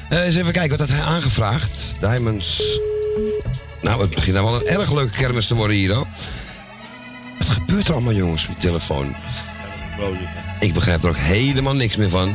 Eh, 0.10 0.26
eens 0.26 0.36
even 0.36 0.54
kijken, 0.54 0.78
wat 0.78 0.90
had 0.90 0.98
hij 0.98 1.08
aangevraagd? 1.08 1.96
Diamonds. 2.00 2.80
Nou, 3.82 4.02
het 4.02 4.10
begint 4.10 4.36
nou 4.36 4.46
wel 4.46 4.56
een 4.56 4.68
erg 4.68 4.92
leuke 4.94 5.18
kermis 5.18 5.48
te 5.48 5.56
worden 5.56 5.76
hier, 5.76 5.94
hoor. 5.94 6.08
Wat 7.38 7.50
gebeurt 7.50 7.88
er 7.88 7.94
allemaal, 7.94 8.14
jongens, 8.14 8.48
met 8.48 8.62
die 8.62 8.70
telefoon? 8.70 9.16
Ik 10.60 10.74
begrijp 10.74 11.04
er 11.04 11.10
ook 11.10 11.18
helemaal 11.18 11.76
niks 11.76 11.96
meer 11.96 12.10
van. 12.10 12.34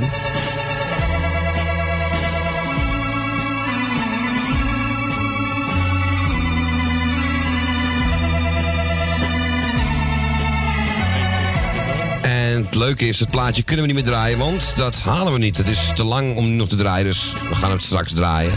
Leuke 12.76 13.08
is, 13.08 13.20
het 13.20 13.30
plaatje 13.30 13.62
kunnen 13.62 13.86
we 13.86 13.92
niet 13.92 14.02
meer 14.02 14.12
draaien, 14.12 14.38
want 14.38 14.72
dat 14.76 14.98
halen 14.98 15.32
we 15.32 15.38
niet. 15.38 15.56
Het 15.56 15.68
is 15.68 15.90
te 15.94 16.04
lang 16.04 16.36
om 16.36 16.48
nu 16.48 16.54
nog 16.54 16.68
te 16.68 16.76
draaien, 16.76 17.06
dus 17.06 17.32
we 17.48 17.54
gaan 17.54 17.70
het 17.70 17.82
straks 17.82 18.12
draaien. 18.12 18.52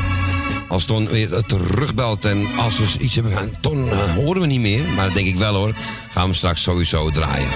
Als 0.68 0.84
Ton 0.86 1.08
weer 1.08 1.30
terugbelt 1.48 2.26
en 2.26 2.48
als 2.58 2.78
we 2.78 2.86
iets 3.00 3.16
hebben 3.16 3.34
van 3.34 3.50
Ton, 3.62 3.90
eh, 3.90 3.98
horen 4.16 4.42
we 4.42 4.48
niet 4.48 4.60
meer. 4.62 4.82
Maar 4.96 5.06
dat 5.06 5.14
denk 5.14 5.28
ik 5.28 5.38
wel 5.38 5.56
hoor. 5.56 5.74
Gaan 6.14 6.30
we 6.30 6.36
straks 6.36 6.62
sowieso 6.62 7.10
draaien. 7.12 7.48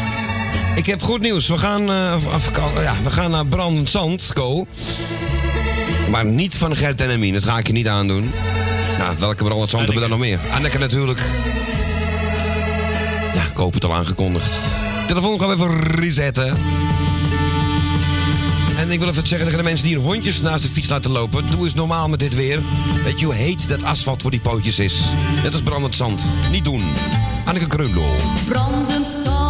Ik 0.75 0.85
heb 0.85 1.01
goed 1.01 1.21
nieuws. 1.21 1.47
We 1.47 1.57
gaan, 1.57 1.89
eh, 1.89 2.11
af- 2.13 2.49
ja, 2.83 2.95
we 3.03 3.09
gaan 3.09 3.31
naar 3.31 3.45
Brandend 3.45 3.89
Zand, 3.89 4.31
Co. 4.33 4.67
Maar 6.09 6.25
niet 6.25 6.55
van 6.55 6.75
Gert 6.75 7.01
en 7.01 7.09
Emien. 7.09 7.33
Dat 7.33 7.43
ga 7.43 7.57
ik 7.57 7.67
je 7.67 7.73
niet 7.73 7.87
aandoen. 7.87 8.31
Nou, 8.97 9.15
welke 9.19 9.43
Brandend 9.43 9.69
Zand 9.69 9.83
hebben 9.85 10.03
we 10.03 10.09
dan 10.09 10.19
nog 10.19 10.27
meer? 10.27 10.39
Anneke 10.53 10.77
natuurlijk. 10.77 11.19
Ja, 13.33 13.41
ik 13.51 13.57
hoop 13.57 13.73
het 13.73 13.83
al 13.85 13.93
aangekondigd. 13.93 14.51
Telefoon 15.07 15.39
gaan 15.39 15.47
we 15.47 15.53
even 15.53 15.79
resetten. 15.79 16.57
En 18.77 18.91
ik 18.91 18.99
wil 18.99 19.07
even 19.07 19.27
zeggen 19.27 19.47
tegen 19.47 19.57
de 19.57 19.69
mensen 19.69 19.85
die 19.85 19.95
hun 19.95 20.05
hondjes 20.05 20.41
naast 20.41 20.63
de 20.63 20.69
fiets 20.69 20.89
laten 20.89 21.11
lopen. 21.11 21.45
Doe 21.45 21.63
eens 21.63 21.73
normaal 21.73 22.09
met 22.09 22.19
dit 22.19 22.35
weer. 22.35 22.59
Weet 23.03 23.19
je 23.19 23.25
hoe 23.25 23.33
heet 23.33 23.69
dat 23.69 23.83
asfalt 23.83 24.21
voor 24.21 24.31
die 24.31 24.39
pootjes 24.39 24.79
is? 24.79 25.03
Net 25.43 25.51
als 25.51 25.61
brandend 25.61 25.95
zand. 25.95 26.23
Niet 26.51 26.63
doen. 26.63 26.83
Anneke 27.45 27.67
Kreundel. 27.67 28.15
Brandend 28.47 29.07
zand 29.23 29.42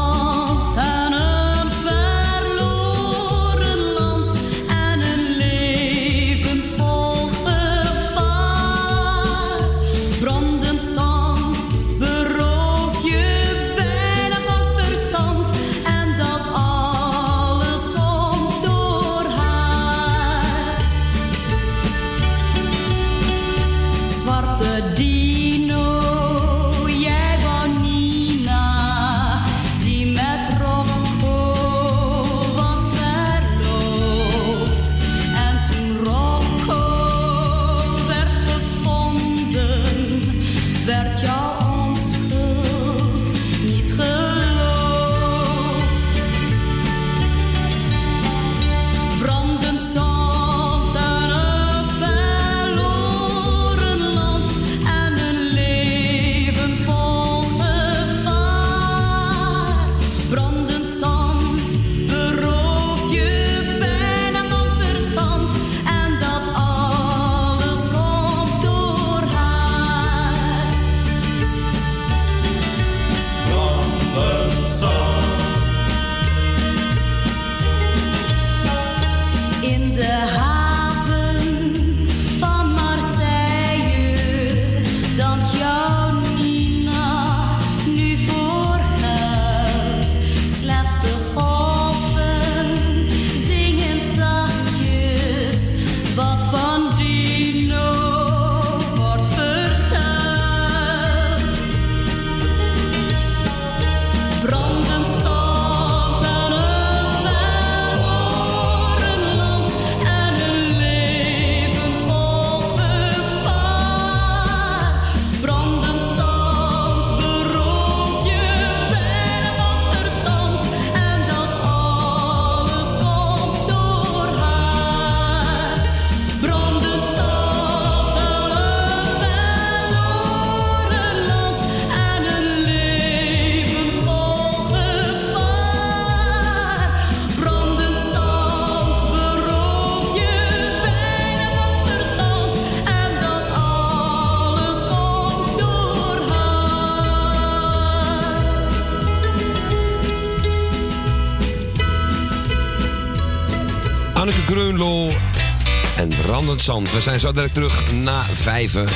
We 156.53 157.01
zijn 157.01 157.19
zo 157.19 157.31
direct 157.31 157.53
terug 157.53 157.91
na 157.91 158.25
vijven. 158.33 158.87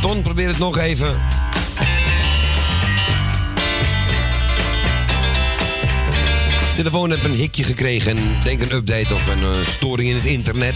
Ton, 0.00 0.22
probeer 0.22 0.48
het 0.48 0.58
nog 0.58 0.78
even. 0.78 1.20
De 6.76 6.82
telefoon 6.82 7.10
heeft 7.10 7.24
een 7.24 7.34
hikje 7.34 7.64
gekregen. 7.64 8.16
Denk 8.42 8.60
een 8.60 8.72
update 8.72 9.14
of 9.14 9.26
een 9.26 9.42
eh, 9.42 9.66
storing 9.66 10.08
in 10.08 10.14
het 10.14 10.24
internet. 10.24 10.74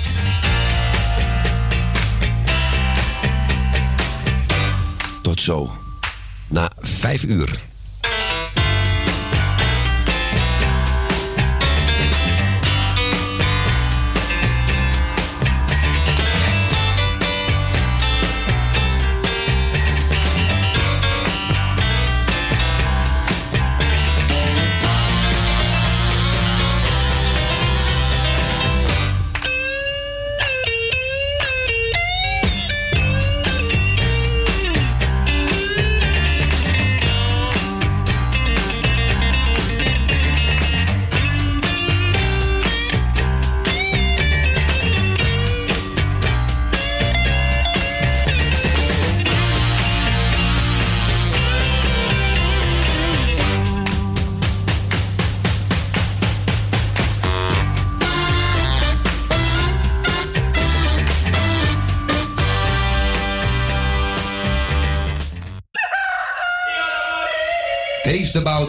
Tot 5.22 5.40
zo. 5.40 5.72
Na 6.48 6.70
vijf 6.80 7.24
uur. 7.24 7.69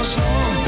coração. 0.00 0.59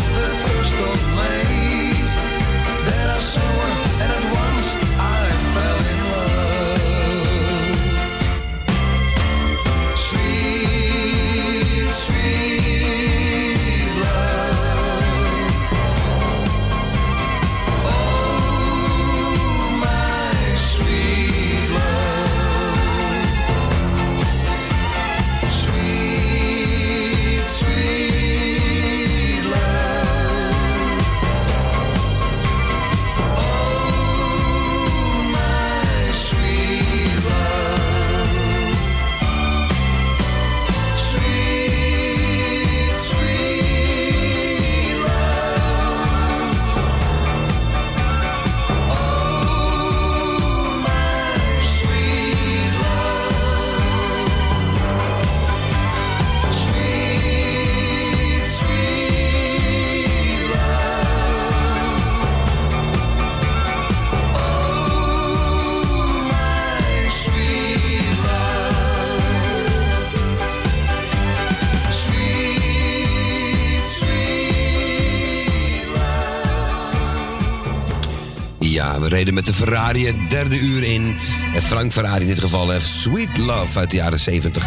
Met 79.30 79.46
de 79.46 79.52
Ferrari 79.52 80.06
het 80.06 80.30
derde 80.30 80.58
uur 80.58 80.82
in. 80.82 81.16
En 81.54 81.62
Frank 81.62 81.92
Ferrari 81.92 82.20
in 82.20 82.26
dit 82.26 82.40
geval 82.40 82.70
heeft 82.70 82.86
Sweet 82.86 83.36
Love 83.36 83.78
uit 83.78 83.90
de 83.90 83.96
jaren 83.96 84.20
70. 84.20 84.66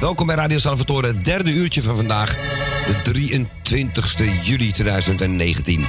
Welkom 0.00 0.26
bij 0.26 0.36
Radio 0.36 0.58
Salvatore, 0.58 1.06
het 1.06 1.24
derde 1.24 1.50
uurtje 1.50 1.82
van 1.82 1.96
vandaag, 1.96 2.36
de 2.86 3.12
23 3.12 4.16
juli 4.42 4.72
2019. 4.72 5.84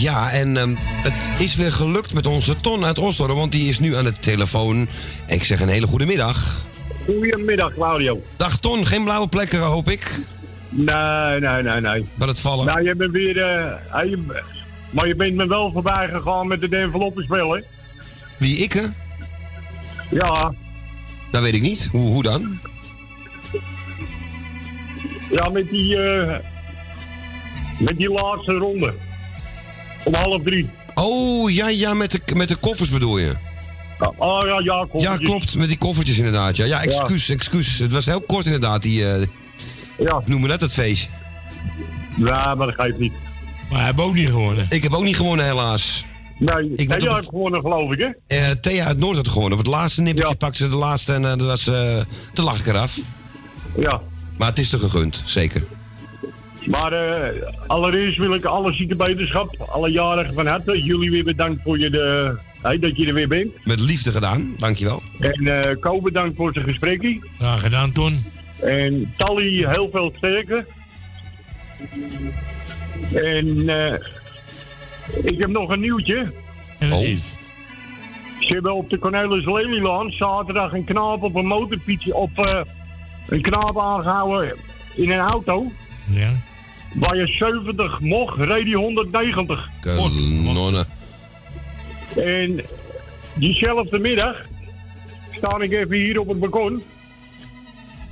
Ja, 0.00 0.30
en 0.30 0.56
ehm, 0.56 0.74
het 0.78 1.40
is 1.40 1.54
weer 1.54 1.72
gelukt 1.72 2.12
met 2.12 2.26
onze 2.26 2.60
Ton 2.60 2.84
uit 2.84 2.98
Oslo, 2.98 3.34
want 3.34 3.52
die 3.52 3.68
is 3.68 3.78
nu 3.78 3.96
aan 3.96 4.04
de 4.04 4.18
telefoon. 4.20 4.88
Ik 5.26 5.44
zeg 5.44 5.60
een 5.60 5.68
hele 5.68 5.86
goede 5.86 6.06
middag. 6.06 6.66
Goedemiddag, 7.06 7.74
Claudio. 7.74 8.22
Dag 8.36 8.58
Ton, 8.58 8.86
geen 8.86 9.04
blauwe 9.04 9.28
plekken 9.28 9.60
hoop 9.60 9.90
ik. 9.90 10.20
Nee, 10.84 11.40
nee, 11.40 11.62
nee, 11.62 11.80
nee. 11.80 12.04
Maar 12.14 12.28
het 12.28 12.40
vallen. 12.40 12.66
Nou, 12.66 12.82
je 12.82 12.94
bent 12.96 13.10
weer... 13.12 13.42
eh, 13.42 14.10
je- 14.10 14.24
maar 14.90 15.06
je 15.06 15.14
bent 15.14 15.34
me 15.34 15.46
wel 15.46 15.72
voorbij 15.72 16.08
gegaan 16.08 16.46
met 16.46 16.60
de 16.60 16.76
enveloppenspel, 16.76 17.50
hè? 17.54 17.60
Wie 18.36 18.56
ik 18.58 18.72
hè? 18.72 18.82
Ja, 20.10 20.52
Dat 21.30 21.42
weet 21.42 21.54
ik 21.54 21.62
niet. 21.62 21.88
Hoe, 21.90 22.00
hoe 22.12 22.22
dan? 22.22 22.58
ja, 25.30 25.48
met 25.48 25.68
die... 25.70 25.96
eh, 25.96 26.36
met 27.78 27.96
die 27.96 28.10
laatste 28.10 28.52
ronde. 28.52 28.94
Om 30.04 30.14
half 30.14 30.42
drie. 30.42 30.68
Oh, 30.94 31.50
ja, 31.50 31.68
ja, 31.68 31.94
met 31.94 32.10
de, 32.10 32.20
met 32.34 32.48
de 32.48 32.56
koffers 32.56 32.90
bedoel 32.90 33.18
je? 33.18 33.32
Oh 34.16 34.42
ja, 34.46 34.60
ja, 34.64 34.86
kom. 34.90 35.00
Ja, 35.00 35.16
klopt, 35.16 35.54
met 35.54 35.68
die 35.68 35.78
koffertjes 35.78 36.16
inderdaad. 36.16 36.56
Ja, 36.56 36.64
ja 36.64 36.82
excuus, 36.82 37.28
excuus. 37.28 37.78
Het 37.78 37.92
was 37.92 38.04
heel 38.06 38.20
kort 38.20 38.44
inderdaad, 38.44 38.82
die... 38.82 39.10
eh 39.12 39.22
ja. 39.98 40.22
Noem 40.24 40.40
me 40.40 40.46
net 40.46 40.60
het 40.60 40.72
feestje. 40.72 41.08
Ja, 42.16 42.54
maar 42.54 42.66
dat 42.66 42.74
geeft 42.74 42.98
niet. 42.98 43.12
Maar 43.70 43.78
hij 43.78 43.86
heeft 43.86 44.00
ook 44.00 44.14
niet 44.14 44.28
gewonnen. 44.28 44.66
Ik 44.70 44.82
heb 44.82 44.92
ook 44.94 45.02
niet 45.04 45.16
gewonnen, 45.16 45.46
helaas. 45.46 46.04
Nee, 46.38 46.72
Ik 46.76 46.90
hebt 46.90 47.24
gewonnen, 47.28 47.60
geloof 47.60 47.92
ik, 47.92 47.98
hè? 47.98 48.36
Eh 48.36 48.50
Thea 48.60 48.84
uit 48.86 48.98
Noord 48.98 49.16
had 49.16 49.28
gewonnen. 49.28 49.58
Op 49.58 49.64
het 49.64 49.74
laatste 49.74 50.00
nippertje 50.00 50.34
pakte 50.34 50.56
ze 50.58 50.68
de 50.68 50.76
laatste 50.76 51.12
en 51.12 51.22
dat 51.22 51.40
was... 51.40 51.66
eh 51.66 52.00
te 52.32 52.42
lach 52.42 52.58
ik 52.58 52.66
eraf. 52.66 52.98
Ja. 53.76 54.00
Maar 54.36 54.48
het 54.48 54.58
is 54.58 54.68
te 54.68 54.78
gegund, 54.78 55.22
zeker. 55.24 55.64
Maar 56.66 56.92
eh, 56.92 57.42
allereerst 57.66 58.18
wil 58.18 58.34
ik 58.34 58.44
alle 58.44 58.72
ziekenbeterschap, 58.72 59.56
alle 59.70 59.90
jarigen 59.90 60.34
van 60.34 60.46
harte, 60.46 60.82
jullie 60.82 61.10
weer 61.10 61.24
bedankt 61.24 61.62
voor 61.62 61.78
je 61.78 61.90
de, 61.90 62.38
hey, 62.62 62.78
dat 62.78 62.96
je 62.96 63.06
er 63.06 63.14
weer 63.14 63.28
bent. 63.28 63.50
Met 63.64 63.80
liefde 63.80 64.12
gedaan, 64.12 64.54
dankjewel. 64.58 65.02
En 65.18 65.62
eh 65.70 65.76
Ko 65.80 66.00
bedankt 66.00 66.36
voor 66.36 66.52
zijn 66.52 66.64
gesprekje. 66.64 67.20
Graag 67.36 67.60
gedaan, 67.60 67.92
Ton. 67.92 68.24
En 68.60 69.12
Tally 69.16 69.68
heel 69.68 69.88
veel 69.90 70.12
sterker. 70.16 70.66
En 73.14 73.68
eh, 73.68 73.94
ik 75.22 75.38
heb 75.38 75.48
nog 75.48 75.70
een 75.70 75.80
nieuwtje. 75.80 76.32
En 76.78 76.90
dat 76.90 77.02
is? 77.02 77.22
Ze 78.40 78.52
hebben 78.54 78.74
op 78.74 78.90
de 78.90 78.98
Cornelis 78.98 79.44
Lelylaan 79.44 80.12
zaterdag 80.12 80.72
een 80.72 80.84
knaap 80.84 81.22
op 81.22 81.34
een 81.34 81.46
motorfiets 81.46 82.12
op 82.12 82.38
eh, 82.38 82.60
een 83.28 83.40
knaap 83.40 83.78
aangehouden 83.78 84.54
in 84.94 85.10
een 85.10 85.18
auto. 85.18 85.72
Ja. 86.10 86.30
Waar 86.94 87.16
je 87.16 87.26
70 87.26 88.00
mocht, 88.00 88.38
reed 88.38 88.64
hij 88.64 88.72
190. 88.72 89.68
Kanonne. 89.80 90.84
En 92.16 92.60
diezelfde 93.34 93.98
middag 93.98 94.36
sta 95.36 95.60
ik 95.60 95.72
even 95.72 95.96
hier 95.96 96.20
op 96.20 96.28
het 96.28 96.38
balkon. 96.38 96.82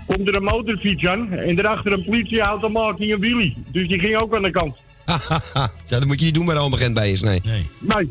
Komt 0.06 0.28
er 0.28 0.34
een 0.34 0.42
motorfiets 0.42 1.06
aan 1.06 1.32
en 1.32 1.54
daarachter 1.54 1.92
een 1.92 2.04
politieauto 2.04 2.68
maakt 2.68 2.98
hij 2.98 3.12
een 3.12 3.20
wheelie. 3.20 3.56
Dus 3.72 3.88
die 3.88 3.98
ging 3.98 4.16
ook 4.16 4.34
aan 4.34 4.42
de 4.42 4.50
kant. 4.50 4.76
ja, 5.54 5.70
dat 5.88 6.04
moet 6.04 6.18
je 6.18 6.24
niet 6.24 6.34
doen 6.34 6.46
bij 6.46 6.54
de 6.54 6.60
omagent 6.60 6.94
bij 6.94 7.12
is, 7.12 7.20
nee. 7.22 7.40
nee. 7.44 7.66
Nee, 7.80 8.10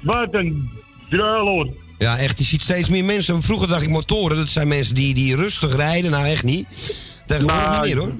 wat 0.00 0.34
een 0.34 0.70
druil 1.08 1.46
hoor. 1.46 1.68
Ja, 1.98 2.18
echt, 2.18 2.38
je 2.38 2.44
ziet 2.44 2.62
steeds 2.62 2.88
meer 2.88 3.04
mensen. 3.04 3.42
Vroeger 3.42 3.68
dacht 3.68 3.82
ik 3.82 3.88
motoren, 3.88 4.36
dat 4.36 4.48
zijn 4.48 4.68
mensen 4.68 4.94
die, 4.94 5.14
die 5.14 5.36
rustig 5.36 5.76
rijden. 5.76 6.10
Nou, 6.10 6.26
echt 6.26 6.44
niet. 6.44 6.66
Tegenwoordig 7.26 7.66
Nou, 7.66 7.86
niet 7.86 7.94
meer, 7.94 8.04
hoor. 8.04 8.14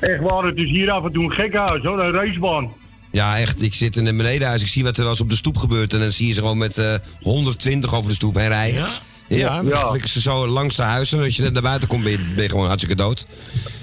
Echt 0.00 0.22
waar, 0.22 0.44
het 0.44 0.56
is 0.56 0.68
hier 0.68 0.90
af 0.90 1.04
en 1.04 1.12
toe 1.12 1.24
een 1.24 1.32
gekhuis 1.32 1.82
hoor, 1.82 2.00
een 2.00 2.12
racebaan. 2.12 2.72
Ja, 3.10 3.38
echt. 3.38 3.62
Ik 3.62 3.74
zit 3.74 3.96
in 3.96 4.06
een 4.06 4.16
benedenhuis. 4.16 4.62
Ik 4.62 4.68
zie 4.68 4.84
wat 4.84 4.96
er 4.96 5.02
wel 5.02 5.10
eens 5.10 5.20
op 5.20 5.28
de 5.30 5.36
stoep 5.36 5.56
gebeurt. 5.56 5.92
En 5.92 5.98
dan 6.00 6.12
zie 6.12 6.26
je 6.26 6.32
ze 6.32 6.40
gewoon 6.40 6.58
met 6.58 6.78
eh 6.78 6.94
120 7.22 7.94
over 7.94 8.08
de 8.08 8.16
stoep 8.16 8.34
heen 8.34 8.48
rijden. 8.48 8.80
Ja? 8.80 8.90
Ja, 9.28 9.62
dan 9.62 9.88
flikken 9.88 10.10
ze 10.10 10.20
zo 10.20 10.46
langs 10.46 10.76
de 10.76 10.82
huizen. 10.82 11.18
En 11.18 11.24
als 11.24 11.36
je 11.36 11.42
net 11.42 11.52
naar 11.52 11.62
buiten 11.62 11.88
komt, 11.88 12.02
ben 12.02 12.12
je, 12.12 12.18
ben 12.34 12.42
je 12.42 12.48
gewoon 12.48 12.66
hartstikke 12.66 12.96
dood. 12.96 13.26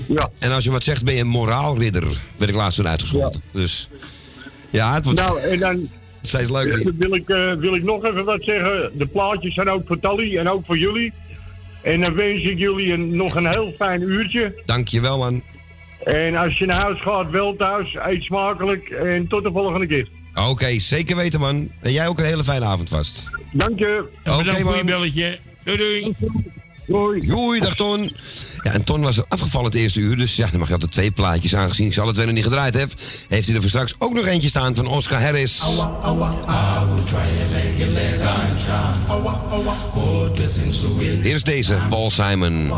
Ja. 0.07 0.30
En 0.39 0.51
als 0.51 0.63
je 0.63 0.72
wat 0.72 0.84
zegt, 0.84 1.03
ben 1.03 1.13
je 1.13 1.22
een 1.22 1.27
moraalridder. 1.27 2.22
Ben 2.38 2.47
ik 2.47 2.55
laatst 2.55 2.77
weer 2.77 2.88
uitgescholden. 2.88 3.41
Dus 3.51 3.89
ja, 4.69 4.93
het 4.93 5.03
wordt 5.03 5.19
Nou, 5.19 5.39
en 5.39 5.59
dan 5.59 5.89
steeds 6.22 6.51
eh, 6.51 6.85
wil 6.97 7.15
ik, 7.15 7.30
eh, 7.30 7.53
wil 7.53 7.76
ik 7.76 7.84
nog 7.84 8.05
even 8.05 8.26
wat 8.26 8.43
zeggen. 8.43 8.91
De 8.93 9.05
plaatjes 9.05 9.53
zijn 9.53 9.69
ook 9.69 9.88
voor 9.88 9.99
Tally 9.99 10.38
en 10.38 10.49
ook 10.49 10.65
voor 10.65 10.77
jullie. 10.77 11.13
En 11.81 12.01
dan 12.01 12.13
wens 12.13 12.43
ik 12.43 12.57
jullie 12.57 12.93
een, 12.93 13.15
nog 13.15 13.35
een 13.35 13.47
heel 13.47 13.73
fijn 13.77 14.01
uurtje. 14.01 14.61
Dankjewel, 14.65 15.17
man. 15.17 15.41
En 16.03 16.35
als 16.35 16.57
je 16.57 16.65
naar 16.65 16.81
huis 16.81 17.01
gaat, 17.01 17.30
wel 17.30 17.55
thuis, 17.55 17.95
eet 18.05 18.23
smakelijk 18.23 18.89
en 18.89 19.27
tot 19.27 19.43
de 19.43 19.51
volgende 19.51 19.88
keer. 19.88 20.07
Oké, 20.36 20.80
zeker 20.80 21.16
weten, 21.16 21.40
man. 21.40 21.70
En 21.80 21.91
jij 21.91 22.07
ook 22.07 22.20
een 22.20 22.26
hele 22.26 22.44
fijne 22.44 22.66
avond 22.66 22.90
vast. 22.90 23.24
Dank 23.52 23.80
je. 23.80 24.07
Oké, 24.26 24.57
je 24.57 24.64
man. 24.64 24.86
belletje. 24.86 25.40
Doei, 25.64 25.78
doei. 25.78 26.16
Doei. 26.88 27.28
Doei, 27.28 27.60
dag 27.60 27.76
Ton. 27.76 28.12
Ja, 28.65 28.71
en 28.71 28.83
Ton 28.83 29.01
was 29.01 29.17
er 29.17 29.25
afgevallen 29.27 29.71
het 29.71 29.79
eerste 29.79 29.99
uur. 29.99 30.17
Dus 30.17 30.35
ja, 30.35 30.47
dan 30.47 30.59
mag 30.59 30.67
je 30.67 30.73
altijd 30.73 30.91
twee 30.91 31.11
plaatjes. 31.11 31.55
Aangezien 31.55 31.85
ik 31.85 31.93
ze 31.93 32.01
alle 32.01 32.13
twee 32.13 32.25
nog 32.25 32.35
niet 32.35 32.43
gedraaid 32.43 32.73
heb, 32.73 32.91
heeft 33.29 33.45
hij 33.45 33.55
er 33.55 33.61
voor 33.61 33.69
straks 33.69 33.95
ook 33.97 34.13
nog 34.13 34.25
eentje 34.25 34.47
staan 34.47 34.75
van 34.75 34.87
Oscar 34.87 35.21
Harris. 35.21 35.61
Hier 41.21 41.35
is 41.35 41.43
deze, 41.43 41.77
Paul 41.89 42.09
Simon. 42.09 42.71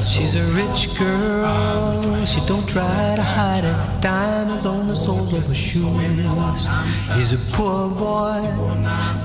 She's 0.00 0.34
a 0.34 0.40
rich 0.54 0.96
girl, 0.96 2.26
she 2.26 2.40
don't 2.46 2.68
try 2.68 3.14
to 3.14 3.22
hide 3.22 3.66
it. 3.66 4.02
Diamonds 4.02 4.64
on 4.64 4.86
the 4.86 4.94
soles 4.94 5.32
of 5.32 5.46
her 5.46 5.54
shoes. 5.54 6.68
He's 7.16 7.32
a 7.32 7.56
poor 7.56 7.88
boy, 7.88 8.32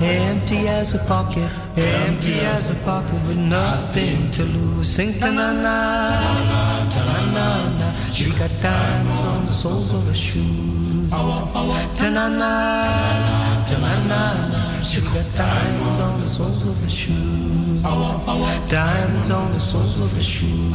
empty 0.00 0.49
as 0.58 0.94
a 0.94 0.98
pocket, 1.06 1.50
empty 1.76 2.34
as 2.40 2.70
a 2.70 2.84
pocket 2.84 3.20
with 3.26 3.38
nothing 3.38 4.30
to 4.32 4.42
lose. 4.42 4.88
Sing 4.88 5.12
ta 5.18 5.30
na 5.30 5.52
na, 5.52 6.88
ta 6.90 7.02
na 7.04 7.20
na 7.34 7.78
na. 7.78 7.92
She 8.12 8.30
got 8.38 8.50
diamonds 8.60 9.24
on 9.24 9.46
the 9.46 9.52
soles 9.52 9.94
of 9.94 10.06
her 10.06 10.14
shoes. 10.14 10.89
Ta 11.10 12.08
na 12.08 12.28
na, 12.28 12.52
ta 13.66 13.76
na 13.82 13.92
na 14.06 14.20
na. 14.48 14.80
She 14.80 15.00
got 15.02 15.26
diamonds 15.34 15.98
on 15.98 16.16
the 16.20 16.26
soles 16.26 16.62
of 16.62 16.80
her 16.82 16.88
shoes. 16.88 17.82
Diamonds 18.68 19.30
on 19.30 19.50
the 19.50 19.58
soles 19.58 19.98
of 20.00 20.14
her 20.14 20.22
shoes. 20.22 20.70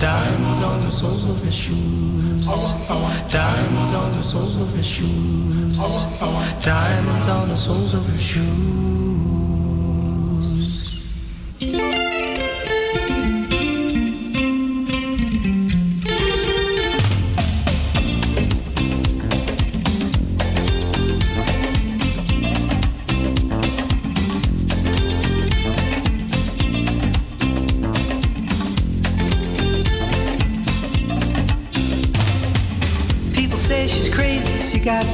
Diamonds 0.00 0.62
on 0.62 0.80
the 0.80 0.90
soles 0.90 1.24
of 1.28 1.44
her 1.44 1.52
shoes. 1.52 2.46
Diamonds 3.30 3.92
on 3.92 4.12
the 4.14 4.22
soles 4.22 4.56
of 4.56 4.74
her 4.74 4.82
shoes. 4.82 5.76
Diamonds 6.62 7.28
on 7.28 7.48
the 7.48 7.54
soles 7.54 7.92
of 7.94 8.06
her 8.10 8.16
shoes. 8.16 9.03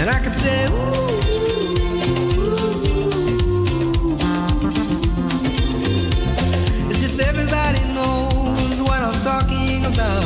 and 0.00 0.08
I 0.08 0.18
could 0.18 0.34
say, 0.34 0.66
ooh. 0.66 1.20
As 6.88 7.02
if 7.04 7.20
everybody 7.20 7.80
knows 7.92 8.80
what 8.80 9.02
I'm 9.02 9.20
talking 9.20 9.84
about. 9.84 10.24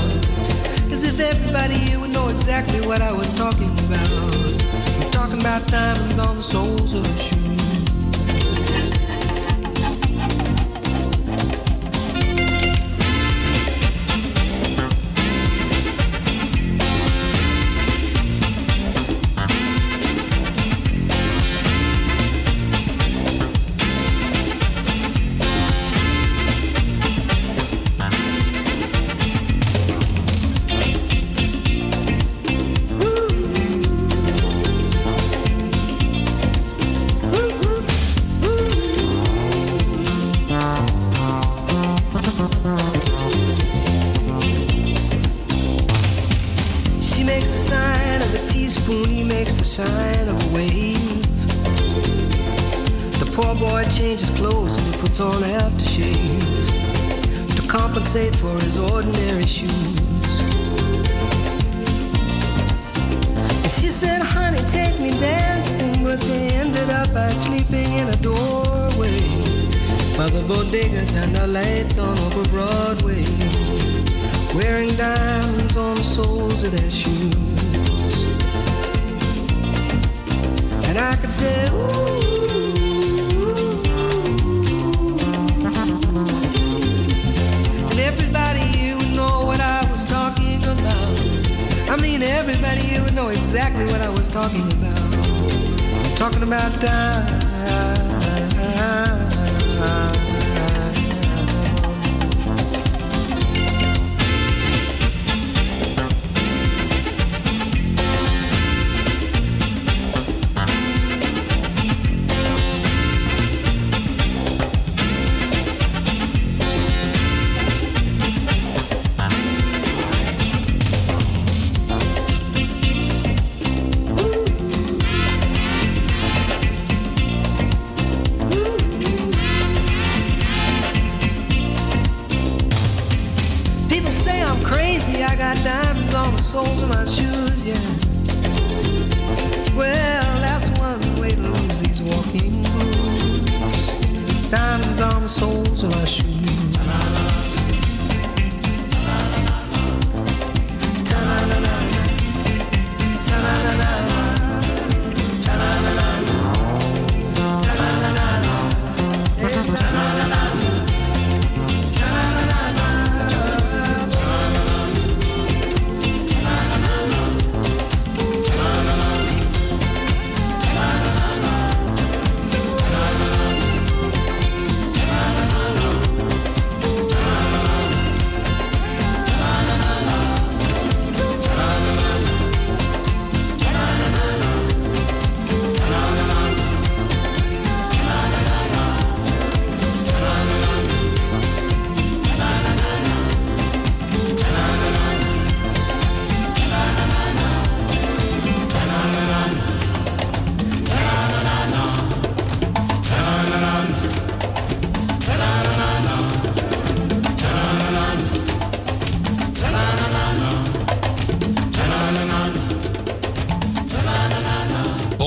As 0.93 1.03
if 1.03 1.19
everybody 1.19 1.97
would 1.97 2.13
know 2.13 2.29
exactly 2.29 2.87
what 2.87 3.03
I 3.03 3.13
was 3.13 3.35
talking 3.37 3.77
about. 3.87 5.03
I'm 5.03 5.11
talking 5.11 5.41
about 5.41 5.67
diamonds 5.67 6.19
on 6.19 6.37
the 6.37 6.43
soles 6.43 6.95
of 6.95 7.05
shoes. 7.21 7.44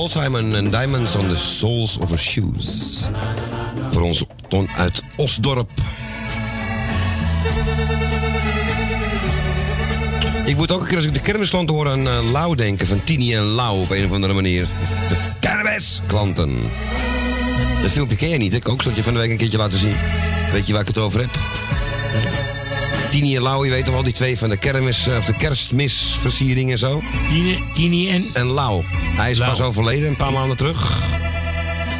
Simon 0.08 0.54
en 0.54 0.70
Diamonds 0.70 1.16
on 1.16 1.28
the 1.28 1.36
Soles 1.36 1.98
of 1.98 2.08
Her 2.08 2.18
Shoes. 2.18 2.98
Voor 3.92 4.02
ons 4.02 4.24
Ton 4.48 4.68
uit 4.76 5.02
Osdorp. 5.16 5.70
Ik 10.44 10.56
moet 10.56 10.72
ook 10.72 10.80
een 10.80 10.86
keer 10.86 10.96
als 10.96 11.04
ik 11.04 11.14
de 11.14 11.20
kermisklanten 11.20 11.74
hoor 11.74 11.88
aan 11.88 12.06
eh, 12.06 12.30
Lau 12.32 12.56
denken. 12.56 12.86
Van 12.86 13.04
Tini 13.04 13.34
en 13.34 13.42
Lau 13.42 13.80
op 13.80 13.90
een 13.90 14.04
of 14.04 14.12
andere 14.12 14.32
manier. 14.32 14.66
De 15.08 15.16
kermisklanten. 15.40 16.56
Dat 17.82 17.90
filmpje 17.90 18.16
ken 18.16 18.28
je 18.28 18.38
niet? 18.38 18.54
Ik 18.54 18.64
zal 18.64 18.76
het 18.76 18.94
je 18.94 19.02
van 19.02 19.12
de 19.12 19.18
week 19.18 19.30
een 19.30 19.36
keertje 19.36 19.58
laten 19.58 19.78
zien. 19.78 19.94
Weet 20.52 20.66
je 20.66 20.72
waar 20.72 20.82
ik 20.82 20.88
het 20.88 20.98
over 20.98 21.20
heb? 21.20 21.30
Tini 23.10 23.36
en 23.36 23.42
Lau, 23.42 23.64
je 23.64 23.70
weet 23.70 23.84
toch 23.84 23.94
wel 23.94 24.02
die 24.02 24.12
twee 24.12 24.38
van 24.38 24.48
de 24.48 24.56
kermis, 24.56 25.06
eh, 25.08 25.16
of 25.16 25.24
de 25.24 25.32
kerstmisversiering 25.32 26.70
en 26.70 26.78
zo? 26.78 27.02
Tini, 27.28 27.58
Tini 27.74 28.10
en? 28.10 28.24
En 28.32 28.46
Lau. 28.46 28.82
Hij 29.16 29.30
is 29.30 29.38
Lau. 29.38 29.50
pas 29.50 29.60
overleden, 29.60 30.08
een 30.08 30.16
paar 30.16 30.32
maanden 30.32 30.56
terug. 30.56 30.92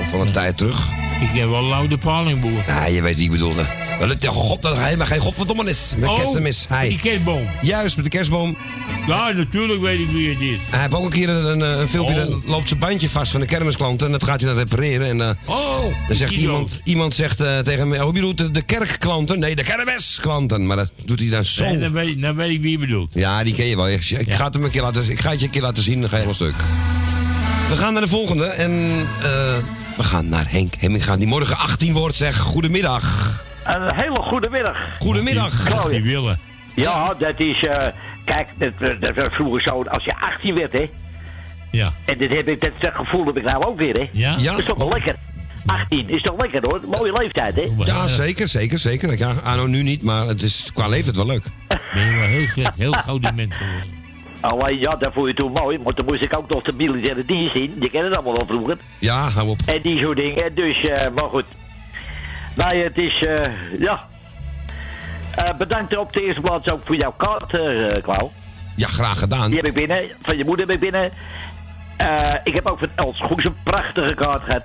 Of 0.00 0.08
van 0.10 0.20
een 0.20 0.32
tijd 0.32 0.56
terug. 0.56 0.86
Ik 1.20 1.28
ken 1.34 1.50
wel 1.50 1.62
Lau 1.62 1.88
de 1.88 1.98
Palingboer. 1.98 2.62
Ja, 2.66 2.86
je 2.86 3.02
weet 3.02 3.16
wie 3.16 3.24
ik 3.24 3.30
bedoelde. 3.30 3.62
Wel, 3.98 4.08
het- 4.08 4.26
God, 4.26 4.62
dat 4.62 4.76
hij 4.76 4.96
maar 4.96 5.06
geen 5.06 5.20
godverdommenis. 5.20 5.92
Met 5.96 6.08
Oh, 6.08 6.16
kerstmis. 6.16 6.64
Hij. 6.68 6.88
die 6.88 6.98
kerstboom. 7.00 7.42
Juist, 7.62 7.96
met 7.96 8.04
de 8.04 8.10
kerstboom. 8.10 8.56
Ja, 9.08 9.32
natuurlijk 9.32 9.80
weet 9.80 9.98
ik 10.00 10.06
wie 10.08 10.28
het 10.30 10.40
is. 10.40 10.58
Hij 10.70 10.80
heeft 10.80 10.94
ook 10.94 11.04
een 11.04 11.10
keer 11.10 11.28
een, 11.28 11.44
een, 11.60 11.80
een 11.80 11.88
filmpje, 11.88 12.14
Oh. 12.14 12.28
dan 12.30 12.42
loopt 12.46 12.68
zijn 12.68 12.80
bandje 12.80 13.08
vast 13.10 13.30
van 13.30 13.40
de 13.40 13.46
kermisklant 13.46 14.02
en 14.02 14.10
dat 14.10 14.24
gaat 14.24 14.40
hij 14.40 14.48
dan 14.48 14.58
repareren. 14.58 15.08
En, 15.08 15.20
eh, 15.20 15.30
Oh, 15.44 15.82
dan 16.08 16.16
zegt 16.16 16.30
die 16.30 16.40
iemand, 16.40 16.80
iemand 16.84 17.14
zegt 17.14 17.40
eh, 17.40 17.58
tegen 17.58 17.88
me, 17.88 18.00
oh, 18.00 18.06
je 18.06 18.12
bedoelt 18.12 18.38
de, 18.38 18.50
de 18.50 18.62
kerkklanten? 18.62 19.38
Nee, 19.38 19.56
de 19.56 19.62
kermisklanten. 19.62 20.66
Maar 20.66 20.76
dat 20.76 20.90
doet 21.04 21.20
hij 21.20 21.28
dan 21.28 21.44
zo. 21.44 21.64
Nee, 21.64 21.78
dan, 21.78 21.92
weet, 21.92 22.20
dan 22.20 22.34
weet 22.34 22.50
ik 22.50 22.60
wie 22.60 22.70
je 22.70 22.78
bedoelt. 22.78 23.10
Ja, 23.14 23.44
die 23.44 23.54
ken 23.54 23.66
je 23.66 23.76
wel. 23.76 23.88
Ik, 23.88 24.04
ik 24.10 24.32
ga, 24.32 24.44
het 24.44 24.54
hem 24.54 24.64
een 24.64 24.70
keer 24.70 24.82
laten, 24.82 25.10
ik 25.10 25.20
ga 25.20 25.30
het 25.30 25.38
je 25.40 25.44
een 25.46 25.52
keer 25.52 25.62
laten 25.62 25.82
zien, 25.82 26.00
dan 26.00 26.10
ga 26.10 26.16
je 26.16 26.22
helemaal 26.22 26.50
stuk. 26.50 26.64
We 27.68 27.76
gaan 27.76 27.92
naar 27.92 28.02
de 28.02 28.08
volgende 28.08 28.44
en 28.46 28.70
eh, 29.22 29.28
we 29.96 30.02
gaan 30.02 30.28
naar 30.28 30.46
Henk 30.48 30.74
Hemminga, 30.78 31.16
die 31.16 31.26
morgen 31.26 31.56
18 31.58 31.92
wordt. 31.92 32.16
Zeg, 32.16 32.36
goedemiddag. 32.38 33.36
Een 33.64 33.94
hele 33.94 34.16
goede 34.22 34.48
middag. 34.50 34.76
Goedemiddag. 35.00 35.64
Claudia. 35.64 35.88
Die 36.00 36.02
willen. 36.12 36.38
Ja, 36.74 37.14
dat 37.18 37.40
is... 37.40 37.64
eh, 37.64 37.86
kijk, 38.28 38.48
dat, 38.78 39.00
dat 39.00 39.14
was 39.14 39.32
vroeger 39.32 39.62
zo. 39.62 39.82
Als 39.82 40.04
je 40.04 40.20
18 40.20 40.54
werd, 40.54 40.72
hè. 40.72 40.90
Ja. 41.70 41.92
En 42.04 42.18
dit 42.18 42.30
heb 42.32 42.48
ik, 42.48 42.60
dat, 42.60 42.70
dat 42.78 42.94
gevoel 42.94 43.26
heb 43.26 43.36
ik 43.36 43.44
nou 43.44 43.64
ook 43.64 43.78
weer, 43.78 43.94
hè. 43.94 44.08
Ja? 44.12 44.36
Ja. 44.38 44.50
Dat 44.50 44.58
is 44.58 44.64
toch 44.64 44.78
wel 44.78 44.88
lekker. 44.88 45.14
18 45.66 46.08
is 46.08 46.22
toch 46.22 46.40
lekker, 46.40 46.60
hoor. 46.62 46.80
Mooie 46.90 47.12
leeftijd, 47.12 47.54
hè. 47.54 47.68
Ja, 47.84 48.08
zeker, 48.08 48.48
zeker, 48.48 48.78
zeker. 48.78 49.18
Ja, 49.18 49.34
Anno 49.44 49.66
nu 49.66 49.82
niet, 49.82 50.02
maar 50.02 50.26
het 50.26 50.42
is 50.42 50.70
qua 50.74 50.88
leeftijd 50.88 51.16
wel 51.16 51.26
leuk. 51.26 51.44
Ben 51.94 52.06
je 52.06 52.12
wel 52.12 52.26
heel 52.26 52.46
slecht, 52.48 52.72
heel 52.76 52.92
gouden 52.92 53.34
mens 53.34 53.54
geworden. 53.54 53.96
Alleen 54.40 54.78
ja, 54.78 54.96
dat 54.96 55.12
vond 55.12 55.28
je 55.28 55.34
toen 55.34 55.52
mooi, 55.52 55.78
maar 55.78 55.94
toen 55.94 56.04
moest 56.04 56.22
ik 56.22 56.36
ook 56.36 56.48
nog 56.48 56.62
de 56.62 56.72
militaire 56.72 57.24
dienst 57.24 57.54
in. 57.54 57.74
Je 57.80 57.90
kent 57.90 58.04
het 58.04 58.14
allemaal 58.14 58.34
wel 58.36 58.46
vroeger. 58.46 58.76
Ja, 58.98 59.30
hou 59.30 59.48
op. 59.48 59.58
En 59.66 59.80
die 59.82 60.00
soort 60.00 60.16
dingen, 60.16 60.54
dus, 60.54 60.84
eh, 60.84 61.10
maar 61.14 61.24
goed. 61.24 61.44
Nee, 62.54 62.82
het 62.82 62.98
is, 62.98 63.22
eh, 63.22 63.44
ja. 63.78 64.06
Eh, 65.44 65.54
bedankt 65.58 65.96
op 65.96 66.12
de 66.12 66.24
eerste 66.26 66.40
plaats 66.40 66.70
ook 66.70 66.80
voor 66.84 66.96
jouw 66.96 67.12
kaart, 67.16 67.54
eh 67.54 68.02
Klauw. 68.02 68.32
Ja, 68.76 68.86
graag 68.88 69.18
gedaan. 69.18 69.46
Die 69.46 69.56
heb 69.56 69.66
ik 69.66 69.74
binnen, 69.74 70.04
van 70.22 70.36
je 70.36 70.44
moeder 70.44 70.66
heb 70.66 70.74
ik 70.74 70.80
binnen. 70.80 71.10
Eh, 71.96 72.34
ik 72.44 72.54
heb 72.54 72.66
ook 72.66 72.78
van 72.78 72.88
Els 72.94 73.20
Goes 73.20 73.44
een 73.44 73.54
prachtige 73.62 74.14
kaart 74.14 74.42
gehad. 74.42 74.62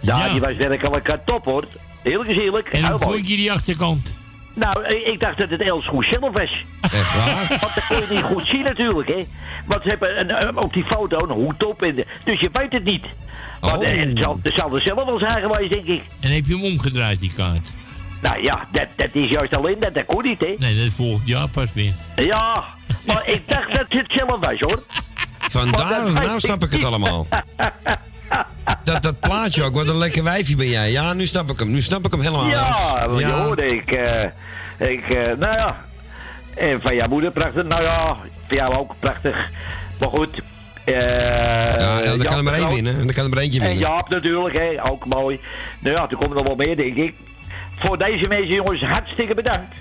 Ja, 0.00 0.28
die 0.28 0.40
was 0.40 0.54
werkelijk 0.56 1.18
top 1.24 1.44
hoor. 1.44 1.64
Heel 2.02 2.24
gezellig. 2.24 2.62
En 2.62 2.84
hoe 2.84 2.98
vond 2.98 3.28
je 3.28 3.36
die 3.36 3.52
achterkant? 3.52 4.14
Nou, 4.54 4.84
ik 4.86 5.20
dacht 5.20 5.38
dat 5.38 5.50
het 5.50 5.60
Els 5.60 5.86
Goes 5.86 6.08
zelf 6.08 6.32
was. 6.32 6.64
Echt 6.80 7.16
waar? 7.16 7.46
Want 7.60 7.74
dat 7.74 7.86
kon 7.88 7.96
je 8.00 8.06
niet 8.14 8.22
goed 8.24 8.46
zien 8.46 8.62
natuurlijk, 8.62 9.08
hè. 9.08 9.26
Want 9.66 9.82
ze 9.82 9.88
hebben 9.88 10.20
een, 10.20 10.46
een- 10.48 10.56
op 10.58 10.72
die 10.72 10.84
foto 10.84 11.18
een 11.22 11.30
hoed 11.30 11.64
op. 11.64 11.82
En, 11.82 11.94
dus 12.24 12.40
je 12.40 12.48
weet 12.52 12.72
het 12.72 12.84
niet. 12.84 13.04
Maar 13.60 13.76
Oh. 13.76 13.86
eh, 13.88 13.98
het, 14.08 14.18
zal, 14.18 14.38
het 14.42 14.54
zal 14.54 14.74
er 14.74 14.80
zelf 14.82 15.04
wel 15.04 15.18
zijn 15.18 15.42
geweest, 15.42 15.70
denk 15.70 15.86
ik. 15.86 16.02
En 16.20 16.30
heb 16.30 16.46
je 16.46 16.54
hem 16.54 16.64
omgedraaid, 16.64 17.20
die 17.20 17.32
kaart? 17.36 17.68
Nou 18.20 18.42
ja, 18.42 18.66
dat, 18.72 18.86
dat 18.96 19.08
is 19.12 19.28
juist 19.30 19.56
alleen 19.56 19.76
dat. 19.80 19.94
Dat 19.94 20.04
kon 20.04 20.22
niet, 20.24 20.40
hè. 20.40 20.54
Nee, 20.58 20.82
dat 20.84 20.92
volgt 20.92 21.26
jaar 21.26 21.48
pas 21.48 21.72
weer. 21.72 21.92
Ja, 22.16 22.64
maar 23.06 23.22
ik 23.28 23.42
dacht 23.48 23.72
dat 23.72 23.86
het 23.88 24.12
zelf 24.16 24.40
was, 24.40 24.60
hoor. 24.60 24.82
Vandaar, 25.38 26.12
nou 26.12 26.40
snap 26.40 26.62
ik 26.64 26.72
het 26.72 26.84
allemaal. 26.84 27.26
Dat, 28.84 29.02
dat 29.02 29.20
plaatje 29.20 29.62
ook, 29.62 29.74
wat 29.74 29.88
een 29.88 29.98
lekker 29.98 30.22
wijfje 30.22 30.56
ben 30.56 30.68
jij. 30.68 30.90
Ja, 30.90 31.12
nu 31.12 31.26
snap 31.26 31.50
ik 31.50 31.58
hem. 31.58 31.70
Nu 31.70 31.82
snap 31.82 32.04
ik 32.06 32.10
hem 32.12 32.20
helemaal. 32.20 32.46
Ja, 32.46 32.96
Els. 32.98 33.20
je 33.20 33.26
hoorde 33.26 33.66
ik. 33.66 33.92
eh, 33.92 34.22
ik 34.90 35.02
eh, 35.10 35.36
nou 35.38 35.56
ja. 35.56 35.84
En 36.54 36.80
van 36.80 36.94
jouw 36.94 37.08
moeder 37.08 37.30
prachtig. 37.30 37.64
Nou 37.66 37.82
ja, 37.82 38.16
van 38.46 38.56
jou 38.56 38.74
ook 38.74 38.94
prachtig. 38.98 39.50
Maar 39.98 40.08
goed. 40.08 40.40
eh 40.84 40.94
Ja, 41.78 41.98
ja, 42.00 42.04
dan 42.04 42.18
kan 42.26 42.36
er 42.36 42.42
maar 42.44 42.54
één 42.54 42.68
winnen. 42.74 42.98
Dan 42.98 43.14
kan 43.14 43.24
er 43.24 43.30
maar 43.30 43.38
eentje 43.42 43.60
En 43.60 43.66
winnen. 43.66 43.88
Jaap 43.88 44.08
natuurlijk, 44.08 44.54
hè, 44.56 44.90
ook 44.90 45.06
mooi. 45.06 45.40
Nou 45.80 45.96
ja, 45.96 46.06
er 46.10 46.16
komt 46.16 46.34
nog 46.34 46.42
wel 46.46 46.56
meer, 46.56 46.76
denk 46.76 46.96
ik. 46.96 47.14
Voor 47.80 47.98
deze 47.98 48.28
mensen, 48.28 48.54
jongens, 48.54 48.82
hartstikke 48.82 49.34
bedankt. 49.34 49.74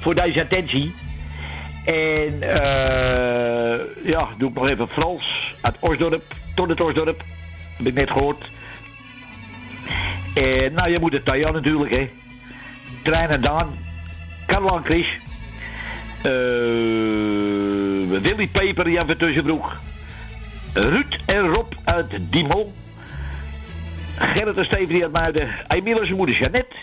Voor 0.00 0.14
deze 0.14 0.40
attentie. 0.40 0.94
En 1.84 2.42
eh 2.42 3.78
ja, 4.02 4.28
doe 4.38 4.48
ik 4.48 4.54
nog 4.54 4.68
even 4.68 4.88
Frans 4.88 5.54
uit 5.60 5.76
Osdorp, 5.78 6.22
tot 6.54 6.68
het 6.68 6.80
Osdorp. 6.80 7.22
Heb 7.76 7.86
ik 7.86 7.94
net 7.94 8.10
gehoord. 8.10 8.50
En 10.34 10.72
nou, 10.72 10.90
je 10.90 10.98
moet 11.00 11.12
het 11.12 11.24
Tanja 11.24 11.50
natuurlijk, 11.50 11.90
hè. 11.90 12.08
Trein 13.02 13.28
en 13.28 13.40
Daan. 13.40 13.74
Karel 14.46 14.76
en 14.76 14.84
Chris. 14.84 15.06
Eh 16.22 16.30
Willy 18.20 18.46
Peper, 18.46 18.90
Jan 18.90 19.06
van 19.06 19.16
Tussenbroek. 19.16 19.76
Ruud 20.74 21.18
en 21.26 21.46
Rob 21.46 21.72
uit 21.84 22.18
Diemel. 22.20 22.72
Gerrit 24.18 24.56
en 24.56 24.64
Steven 24.64 25.02
uit 25.02 25.12
Muiden. 25.12 25.48
Emiel 25.68 25.98
en 25.98 26.04
zijn 26.04 26.16
moeder 26.16 26.36
Jeannette. 26.36 26.76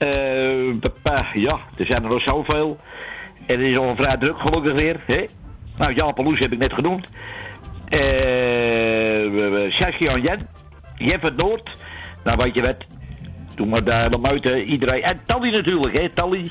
Eh, 0.00 0.74
papa, 0.80 1.26
ja, 1.34 1.58
er 1.76 1.86
zijn 1.86 2.02
er 2.02 2.08
nog 2.08 2.22
zoveel. 2.22 2.78
En 3.46 3.56
het 3.56 3.66
is 3.66 3.76
al 3.76 3.96
vrij 3.96 4.16
druk 4.16 4.38
gelukkig 4.38 4.72
weer. 4.72 5.00
Hè? 5.06 5.26
Nou, 5.78 5.94
Jan 5.94 6.14
Peloes 6.14 6.38
heb 6.38 6.52
ik 6.52 6.58
net 6.58 6.72
genoemd. 6.72 7.06
Eh 7.88 9.70
Saskia 9.70 10.12
en 10.12 10.22
Jen. 10.22 10.48
Jeff 10.96 11.22
het 11.22 11.36
Noord. 11.36 11.70
Nou, 12.24 12.36
weet 12.36 12.54
je 12.54 12.62
wat. 12.62 12.76
Doe 13.54 13.66
maar 13.66 13.84
daar 13.84 14.10
de 14.10 14.18
muiten, 14.18 14.64
iedereen. 14.64 15.02
En 15.02 15.20
Tally 15.26 15.50
natuurlijk, 15.50 15.98
hè, 15.98 16.08
Tally. 16.08 16.50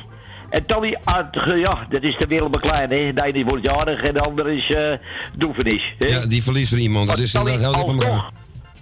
En 0.50 0.66
Tally, 0.66 0.98
eh, 1.06 1.60
ja, 1.60 1.86
dat 1.90 2.04
is 2.04 2.18
de 2.18 2.28
wereld 2.28 2.52
beklein, 2.52 2.90
hè. 2.90 3.14
De 3.14 3.24
ene 3.24 3.46
wordt 3.46 3.64
jarig 3.64 4.02
en 4.02 4.14
de 4.14 4.22
andere 4.22 4.56
is 4.56 4.72
eh 4.72 4.94
doevenis. 5.34 5.96
Hè? 5.98 6.08
Ja, 6.08 6.26
die 6.26 6.44
verliest 6.44 6.72
er 6.72 6.78
iemand. 6.78 7.08
Dat 7.08 7.20
is 7.20 7.32
Tally, 7.32 7.52
inderdaad 7.52 7.76
heel 7.76 7.88
alsnog, 7.88 8.32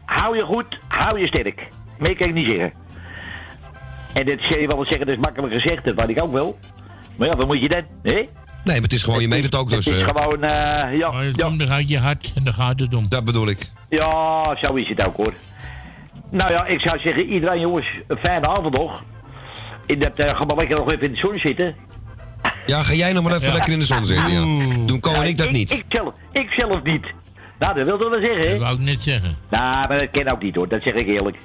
Hou 0.06 0.36
je 0.36 0.44
goed, 0.44 0.80
hou 0.88 1.20
je 1.20 1.28
sterk. 1.28 1.68
Meer 1.98 2.16
kan 2.16 2.28
ik 2.28 2.34
niet 2.34 2.46
zeggen. 2.46 2.74
En 4.14 4.26
dit 4.26 4.42
zou 4.42 4.60
je 4.62 4.68
wel 4.68 4.78
eens 4.80 4.88
zeggen, 4.88 5.06
dat 5.08 5.16
is 5.16 5.22
makkelijk 5.22 5.54
gezegd, 5.54 5.86
dat 5.86 5.96
weet 5.96 6.10
ik 6.18 6.24
ook 6.24 6.32
wel. 6.32 6.58
Maar 7.16 7.28
ja, 7.28 7.36
wat 7.36 7.48
moet 7.48 7.62
je 7.62 7.70
dan, 7.70 7.84
hè? 8.04 8.12
Nee, 8.12 8.28
maar 8.64 8.82
het 8.82 8.94
is 8.94 9.04
gewoon, 9.04 9.22
je 9.22 9.28
meet 9.28 9.44
het 9.44 9.56
ook 9.56 9.70
dus. 9.70 9.86
Het 9.86 9.96
is 9.96 10.02
eh, 10.02 10.08
gewoon, 10.08 10.44
eh, 10.44 10.98
ja, 10.98 11.12
Maar 11.12 11.24
het 11.24 11.42
komt 11.42 11.62
er 11.62 11.84
je 11.86 12.00
hart 12.00 12.32
en 12.36 12.44
dan 12.44 12.54
gaat 12.54 12.80
het 12.80 12.94
om. 12.96 13.06
Dat 13.10 13.26
bedoel 13.26 13.48
ik. 13.48 13.72
ja, 13.90 14.56
zo 14.62 14.74
is 14.74 14.90
het 14.90 15.06
ook 15.06 15.16
hoor. 15.16 15.34
Nou 16.30 16.52
ja, 16.52 16.66
ik 16.66 16.80
zou 16.80 17.00
zeggen, 17.00 17.26
iedereen 17.26 17.60
jongens, 17.60 17.88
een 18.08 18.18
fijne 18.18 18.48
avond 18.48 18.78
nog. 18.78 19.04
In 19.86 20.00
dat, 20.00 20.16
eh 20.16 20.36
ga 20.38 20.46
maar 20.46 20.56
lekker 20.56 20.78
nog 20.78 20.92
even 20.92 21.06
in 21.06 21.12
de 21.12 21.18
zon 21.18 21.38
zitten. 21.40 21.76
Ja, 22.66 22.84
ga 22.84 22.94
jij 22.94 23.14
nog 23.14 23.24
maar 23.24 23.34
even 23.36 23.48
Ja. 23.48 23.54
lekker 23.54 23.74
in 23.74 23.80
de 23.80 23.86
zon 23.86 24.06
zitten, 24.06 24.32
ja. 24.34 24.40
Doen 24.86 25.00
Ko 25.00 25.14
en 25.14 25.24
ik 25.24 25.38
dat 25.38 25.52
niet. 25.52 25.72
Ik 25.72 25.86
zelf, 25.90 26.14
ik 26.32 26.52
zelf 26.52 26.84
niet. 26.84 27.06
Nou, 27.60 27.76
dat 27.76 27.86
wil 27.86 27.98
toch 27.98 28.10
wel 28.10 28.20
zeggen, 28.20 28.42
hè? 28.42 28.50
Dat 28.50 28.60
wou 28.62 28.74
ik 28.74 28.80
net 28.80 29.02
zeggen. 29.02 29.38
Nou, 29.50 29.88
maar 29.88 30.00
dat 30.00 30.10
ken 30.12 30.28
ook 30.28 30.42
niet 30.42 30.56
hoor, 30.56 30.68
dat 30.68 30.82
zeg 30.82 30.94
ik 30.94 31.08
eerlijk. 31.08 31.38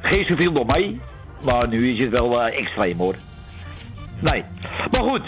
Gisteren 0.00 0.36
viel 0.36 0.52
nog 0.52 0.66
mee, 0.66 1.00
maar 1.42 1.68
nu 1.68 1.92
is 1.92 1.98
het 1.98 2.10
wel 2.10 2.42
eh, 2.42 2.58
extreem 2.58 2.98
hoor. 2.98 3.14
Nee, 4.18 4.44
maar 4.90 5.02
goed. 5.02 5.22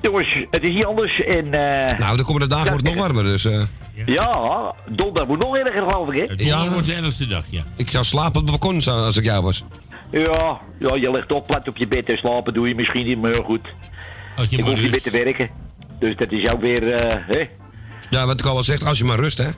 Jongens, 0.00 0.36
het 0.50 0.62
is 0.62 0.74
niet 0.74 0.84
anders 0.84 1.22
en... 1.24 1.44
eh 1.54 1.98
Nou, 1.98 2.16
de 2.16 2.24
komende 2.24 2.46
dagen 2.46 2.68
wordt 2.70 2.86
het 2.86 2.94
nog 2.94 3.04
warmer, 3.06 3.24
dus... 3.24 3.44
eh, 3.44 3.62
ja, 4.06 4.74
donderdag 4.88 5.26
moet 5.26 5.38
nog 5.38 5.56
erger 5.56 5.82
geloof 5.82 6.12
ik, 6.12 6.20
hè? 6.20 6.26
Donderdag 6.36 6.68
wordt 6.68 6.86
de 6.86 6.94
ergste 6.94 7.26
dag, 7.26 7.44
ja. 7.50 7.62
ik 7.76 7.88
zou 7.90 8.04
slapen 8.04 8.40
op 8.40 8.46
het 8.46 8.60
balkon 8.60 8.84
als 8.84 9.16
ik 9.16 9.24
jou 9.24 9.42
was. 9.42 9.64
Ja, 10.10 10.60
ja, 10.78 10.94
je 10.94 11.10
ligt 11.10 11.28
toch 11.28 11.46
plat 11.46 11.68
op 11.68 11.76
je 11.76 11.86
bed 11.86 12.08
en 12.08 12.16
slapen 12.18 12.54
doe 12.54 12.68
je 12.68 12.74
misschien 12.74 13.06
niet 13.06 13.20
meer 13.20 13.42
goed. 13.44 13.68
Als 14.36 14.48
je 14.48 14.56
ik 14.56 14.62
maar 14.62 14.72
hoef 14.72 14.82
niet 14.82 14.90
meer 14.90 15.02
te 15.02 15.10
werken. 15.10 15.50
Dus 15.98 16.16
dat 16.16 16.30
is 16.32 16.50
ook 16.50 16.60
weer, 16.60 16.92
eh, 16.92 17.16
hè? 17.26 17.48
Ja, 18.10 18.26
wat 18.26 18.40
ik 18.40 18.46
al 18.46 18.54
wel 18.54 18.62
zegt, 18.62 18.84
als 18.84 18.98
je 18.98 19.04
maar 19.04 19.18
rust, 19.18 19.38
hè. 19.38 19.48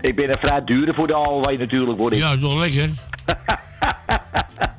Ik 0.00 0.16
ben 0.16 0.30
een 0.30 0.38
vrij 0.38 0.64
dure 0.64 0.94
voor 0.94 1.06
de 1.06 1.14
alweer 1.14 1.58
natuurlijk, 1.58 1.98
word 1.98 2.12
ik. 2.12 2.18
Ja, 2.18 2.38
toch 2.38 2.58
lekker. 2.58 2.90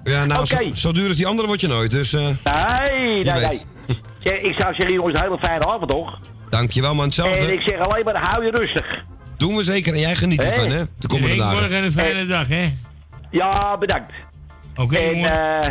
Ja, 0.03 0.25
nou, 0.25 0.45
zo, 0.45 0.57
zo 0.73 0.91
duur 0.91 1.07
als 1.07 1.17
die 1.17 1.27
andere 1.27 1.47
word 1.47 1.61
je 1.61 1.67
nooit, 1.67 1.91
dus... 1.91 2.13
eh 2.13 2.21
Nee, 2.21 3.23
nee, 3.23 3.33
nee. 4.23 4.41
ik 4.41 4.55
zou 4.59 4.73
zeggen, 4.73 4.91
jongens, 4.93 5.15
een 5.15 5.21
hele 5.21 5.37
fijne 5.39 5.65
avond 5.65 5.89
toch? 5.89 6.19
dankjewel, 6.49 6.89
man. 6.93 6.99
En 6.99 7.05
Hetzelfde. 7.05 7.53
ik 7.53 7.61
zeg 7.61 7.79
alleen 7.79 8.03
maar, 8.05 8.15
hou 8.17 8.45
je 8.45 8.51
rustig. 8.51 9.03
Doen 9.37 9.55
we 9.55 9.63
zeker 9.63 9.93
en 9.93 9.99
jij 9.99 10.15
geniet 10.15 10.41
ervan, 10.43 10.67
Hey. 10.67 10.77
hè. 10.77 10.83
De 10.99 11.07
komende 11.07 11.35
dagen. 11.35 11.59
morgen 11.59 11.83
een 11.83 11.91
fijne 11.91 12.25
dag, 12.25 12.47
hè? 12.47 12.73
Ja, 13.31 13.77
bedankt. 13.77 14.11
Oké, 14.75 14.95
en 14.97 15.15
eh 15.63 15.69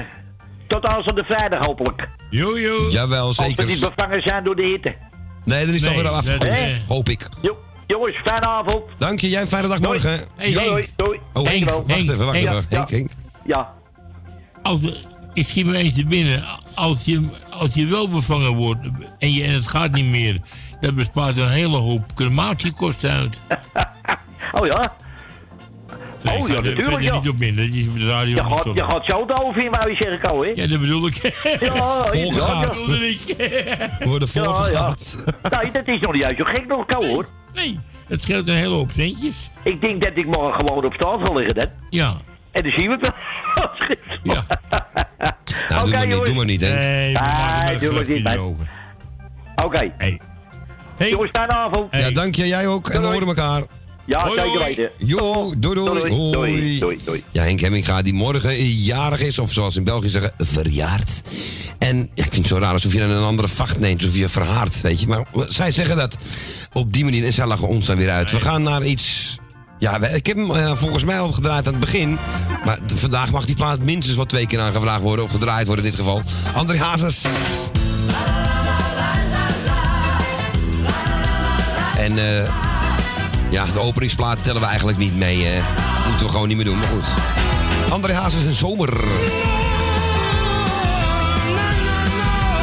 tot 0.67 0.87
aanstaande 0.87 1.25
vrijdag 1.25 1.67
hopelijk. 1.67 2.09
Yo. 2.31 2.57
Jawel, 2.91 3.27
Als 3.27 3.37
we 3.39 3.45
zeker. 3.45 3.67
niet 3.67 3.81
bevangen 3.81 4.23
zijn 4.23 4.45
door 4.45 4.57
de 4.57 4.63
hitte. 4.63 4.95
Nee, 5.45 5.65
dan 5.67 5.75
is 5.75 5.81
het 5.83 5.91
Nee, 5.91 5.91
alweer 5.91 6.11
dat, 6.11 6.13
afgekomen. 6.21 6.57
eh, 6.67 6.77
Hoop 6.89 7.09
ik. 7.09 7.29
Jo, 7.43 7.57
jongens, 7.87 8.17
fijne 8.25 8.47
avond. 8.47 8.83
Dank 8.99 9.21
je, 9.21 9.29
jij 9.29 9.41
een 9.41 9.49
fijne 9.49 9.69
dag 9.69 9.79
Doei. 9.79 9.93
morgen. 10.01 10.21
Hey, 10.37 10.53
doei, 10.53 10.89
doei. 10.97 11.19
Oh, 11.33 11.45
Henk, 11.47 11.67
Dankjewel. 11.67 11.85
wacht 11.87 11.99
even, 12.01 12.19
wacht 12.19 12.33
Henk. 12.33 12.49
even. 12.49 12.65
Ja. 12.69 12.77
Henk, 12.77 12.91
Henk. 12.91 13.11
Ja, 13.45 13.73
Als, 14.63 14.81
ik 15.35 15.47
schiet 15.49 15.67
me 15.67 15.77
eens 15.77 15.95
te 15.95 16.05
binnen. 16.07 16.45
Als 16.75 17.05
je, 17.05 17.29
als 17.51 17.75
je 17.75 17.87
wel 17.87 18.09
bevangen 18.09 18.55
wordt 18.55 18.81
en, 19.19 19.33
je, 19.33 19.43
en 19.45 19.55
het 19.55 19.67
gaat 19.69 19.93
niet 19.93 20.05
meer, 20.05 20.41
dat 20.81 20.95
bespaart 20.95 21.37
een 21.37 21.49
hele 21.51 21.77
hoop 21.77 22.15
crematiekosten 22.15 23.11
uit. 23.11 23.35
oh 24.61 24.67
ja. 24.67 24.93
Nee, 26.23 26.39
Oh, 26.39 26.49
ik 26.49 26.49
ja, 26.49 26.55
er 26.57 26.63
natuurlijk, 26.65 27.01
ja. 27.03 27.15
niet 27.19 27.29
op 27.29 27.41
in. 27.43 27.57
Dat 27.57 27.65
is 27.67 27.87
op 27.87 27.95
de 27.99 28.07
radio 28.09 28.35
Je 28.35 28.43
gaat, 28.45 28.63
zo. 28.65 28.73
je 28.75 28.83
gaat 28.83 29.05
zo 29.05 29.27
oven 29.29 29.65
in, 29.65 29.71
wou 29.71 29.91
je 29.91 29.97
zeggen, 29.97 30.21
Ko, 30.21 30.43
hè? 30.43 30.49
Ja, 30.55 30.67
dat 30.67 30.81
bedoel 30.81 31.07
ik. 31.07 31.15
Ja, 31.61 32.05
Volgegaat. 32.07 32.77
ja, 32.87 32.95
ik. 32.95 33.21
We 33.99 34.05
worden 34.09 34.29
Ja, 34.33 34.43
ja. 34.43 34.49
volgegaat. 34.55 35.25
Nee, 35.63 35.71
dat 35.73 35.89
is 35.89 36.01
nog 36.01 36.13
niet 36.13 36.25
uit 36.25 36.37
zo 36.39 36.45
gek 36.45 36.67
nog, 36.67 36.87
Ko, 36.87 37.07
hoor. 37.07 37.27
Nee, 37.55 37.79
het 38.09 38.23
scheelt 38.23 38.49
een 38.49 38.55
hele 38.55 38.75
hoop 38.75 38.91
centjes. 38.95 39.51
Ik 39.63 39.81
denk 39.81 40.03
dat 40.03 40.13
ik 40.15 40.27
morgen 40.27 40.55
gewoon 40.67 40.85
op 40.85 40.93
straat 40.95 41.21
zal 41.25 41.37
liggen, 41.37 41.55
dan. 41.55 41.67
Ja. 41.91 42.17
En 42.53 42.63
dan 42.63 42.73
zien 42.73 42.89
we 42.89 42.99
het 43.01 43.01
wel. 43.01 43.71
Ja. 44.23 44.45
Nou, 44.69 45.35
doe 45.69 45.79
Oké, 45.81 45.91
maar 45.91 46.07
niet, 46.07 46.25
doe 46.25 46.35
maar 46.35 46.45
niet, 46.45 46.61
Henk. 46.61 46.75
Nee, 46.79 47.13
we 47.13 47.19
Ah, 47.19 47.81
doe 47.81 47.93
maar 47.93 48.07
niet. 48.09 48.39
Oké. 49.65 49.93
Hey. 49.99 50.21
Hey. 50.97 51.11
Jongens, 51.11 51.31
fijne 51.31 51.53
avond. 51.53 51.91
Hey. 51.91 52.01
Ja, 52.01 52.11
dank 52.11 52.35
je, 52.35 52.47
jij 52.47 52.67
ook. 52.67 52.89
En 52.89 53.01
we 53.01 53.07
horen 53.07 53.27
elkaar. 53.27 53.63
Ja, 54.05 54.21
Hoi, 54.23 54.35
zeker 54.41 54.51
hoi. 54.61 54.65
weten. 54.65 54.91
Jo, 54.99 55.53
doei 55.57 55.75
doei. 55.75 56.01
Doei, 56.01 56.11
doei, 56.11 56.33
Hoi. 56.33 56.79
doei, 56.79 56.99
doei. 57.05 57.25
Ja, 57.31 57.43
Henk 57.43 57.61
Hemminga, 57.61 58.03
die 58.03 58.13
morgen 58.15 58.65
jarig 58.67 59.21
is, 59.21 59.39
of 59.39 59.53
zoals 59.53 59.77
in 59.77 59.85
België 59.85 60.09
zeggen, 60.09 60.33
verjaard. 60.39 61.23
En 61.79 61.97
ja, 61.97 62.25
ik 62.25 62.33
vind 62.33 62.35
het 62.37 62.47
zo 62.47 62.59
raar 62.59 62.73
alsof 62.73 62.93
je 62.93 63.01
een 63.01 63.23
andere 63.23 63.49
vacht 63.49 63.79
neemt, 63.79 64.03
alsof 64.03 64.17
je 64.17 64.29
verhaart, 64.29 64.81
weet 64.81 65.01
je. 65.01 65.07
Maar 65.07 65.25
zij 65.49 65.71
zeggen 65.73 65.97
dat 65.97 66.17
op 66.73 66.93
die 66.93 67.05
manier 67.05 67.25
en 67.25 67.33
zij 67.33 67.47
lachen 67.47 67.69
ons 67.69 67.87
dan 67.87 67.97
weer 67.97 68.11
uit. 68.11 68.31
We 68.33 68.41
gaan 68.41 68.63
naar 68.63 68.85
iets... 68.85 69.39
Ja, 69.81 70.01
ik 70.01 70.27
heb 70.27 70.37
hem 70.37 70.51
eh, 70.51 70.73
volgens 70.75 71.05
mij 71.05 71.21
al 71.21 71.33
gedraaid 71.33 71.67
aan 71.67 71.73
het 71.73 71.81
begin. 71.81 72.19
Maar 72.65 72.79
vandaag 72.95 73.31
mag 73.31 73.45
die 73.45 73.55
plaat 73.55 73.79
minstens 73.79 74.17
wel 74.17 74.27
twee 74.27 74.47
keer 74.47 74.61
aangevraagd 74.61 75.01
worden, 75.03 75.25
of 75.25 75.31
gedraaid 75.31 75.67
worden 75.67 75.85
in 75.85 75.91
dit 75.91 76.01
geval. 76.01 76.23
André 76.55 76.79
Hazes. 76.79 77.25
En 81.97 82.19
eh, 82.19 82.49
ja, 83.51 83.67
de 83.73 83.81
openingsplaat 83.81 84.43
tellen 84.45 84.61
we 84.61 84.67
eigenlijk 84.67 84.99
niet 84.99 85.17
mee. 85.17 85.47
eh. 85.47 85.63
moeten 86.09 86.27
we 86.27 86.33
gewoon 86.33 86.49
niet 86.49 86.57
meer 86.57 86.67
doen, 86.67 86.79
maar 86.79 86.89
goed. 86.89 87.05
André 87.93 88.13
Hazes 88.15 88.43
een 88.43 88.55
zomer. 88.55 88.89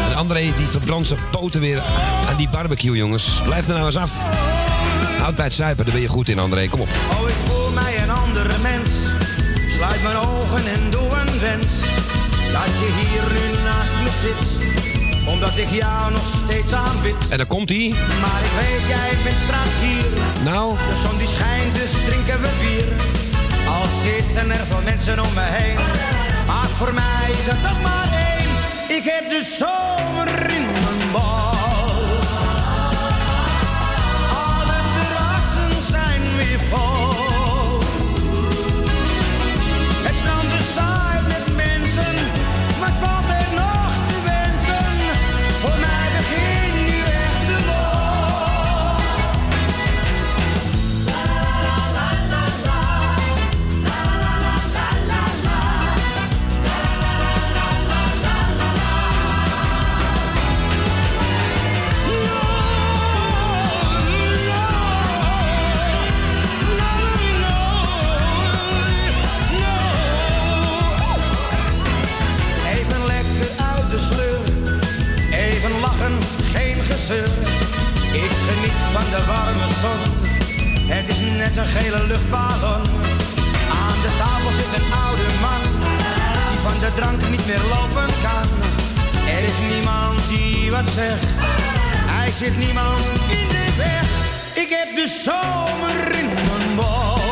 Een 0.09 0.15
André 0.15 0.39
die 0.39 0.67
verbrandt 0.67 1.07
zijn 1.07 1.19
poten 1.31 1.61
weer 1.61 1.81
aan 2.29 2.37
die 2.37 2.49
barbecue, 2.49 2.97
jongens. 2.97 3.41
Blijf 3.43 3.67
er 3.67 3.73
nou 3.73 3.85
eens 3.85 3.97
af. 3.97 4.11
Houd 5.27 5.39
bij 5.39 5.49
het 5.51 5.55
zuipen, 5.55 5.85
daar 5.85 5.93
ben 5.93 6.03
je 6.03 6.09
goed 6.17 6.29
in, 6.29 6.39
André. 6.39 6.67
Kom 6.67 6.79
op. 6.79 6.87
Oh, 6.87 7.29
ik 7.29 7.35
voel 7.45 7.69
mij 7.71 8.01
een 8.03 8.09
andere 8.09 8.57
mens. 8.61 8.89
Sluit 9.75 10.03
mijn 10.03 10.15
ogen 10.15 10.63
en 10.75 10.91
doe 10.91 11.09
een 11.19 11.39
wens. 11.39 11.71
Dat 12.55 12.71
je 12.81 12.89
hier 12.99 13.25
nu 13.37 13.45
naast 13.67 13.95
me 14.03 14.11
zit. 14.23 14.41
Omdat 15.33 15.57
ik 15.57 15.69
jou 15.69 16.11
nog 16.11 16.27
steeds 16.43 16.73
aanbid. 16.73 17.15
En 17.29 17.37
dan 17.37 17.47
komt 17.47 17.69
hij. 17.69 17.93
Maar 18.21 18.41
ik 18.47 18.53
weet, 18.61 18.83
jij 18.95 19.11
bent 19.23 19.39
straks 19.45 19.75
hier. 19.85 20.11
Nou? 20.43 20.75
De 20.89 20.95
zon 21.03 21.17
die 21.17 21.27
schijnt, 21.27 21.75
dus 21.75 21.91
drinken 22.05 22.41
we 22.41 22.49
bier. 22.61 22.89
Al 23.75 23.85
zitten 24.03 24.51
er 24.51 24.65
veel 24.65 24.83
mensen 24.83 25.19
om 25.25 25.33
me 25.33 25.47
heen. 25.59 25.77
Maar 26.47 26.69
voor 26.79 26.93
mij 26.93 27.27
is 27.39 27.45
het 27.51 27.61
toch 27.67 27.81
maar 27.81 28.09
één. 28.29 28.49
Ik 28.97 29.03
heb 29.13 29.23
de 29.29 29.41
zomer 29.59 30.29
in 30.57 30.65
mijn 30.65 31.11
bal. 31.11 31.56
Een 81.57 81.65
gele 81.65 82.05
luchtballon. 82.07 82.81
Aan 83.81 83.99
de 84.05 84.11
tafel 84.17 84.51
zit 84.59 84.79
een 84.79 84.93
oude 85.05 85.27
man. 85.41 85.61
Die 86.49 86.59
van 86.59 86.79
de 86.79 86.91
drank 86.95 87.29
niet 87.29 87.45
meer 87.45 87.61
lopen 87.69 88.13
kan. 88.21 88.47
Er 89.35 89.43
is 89.43 89.71
niemand 89.71 90.19
die 90.29 90.71
wat 90.71 90.89
zegt. 90.95 91.25
Hij 92.15 92.31
zit 92.31 92.57
niemand 92.57 93.01
in 93.29 93.47
de 93.47 93.65
weg. 93.77 94.07
Ik 94.63 94.69
heb 94.69 94.95
de 94.95 95.07
zomer 95.23 96.19
in 96.19 96.25
mijn 96.25 96.75
bol. 96.75 97.26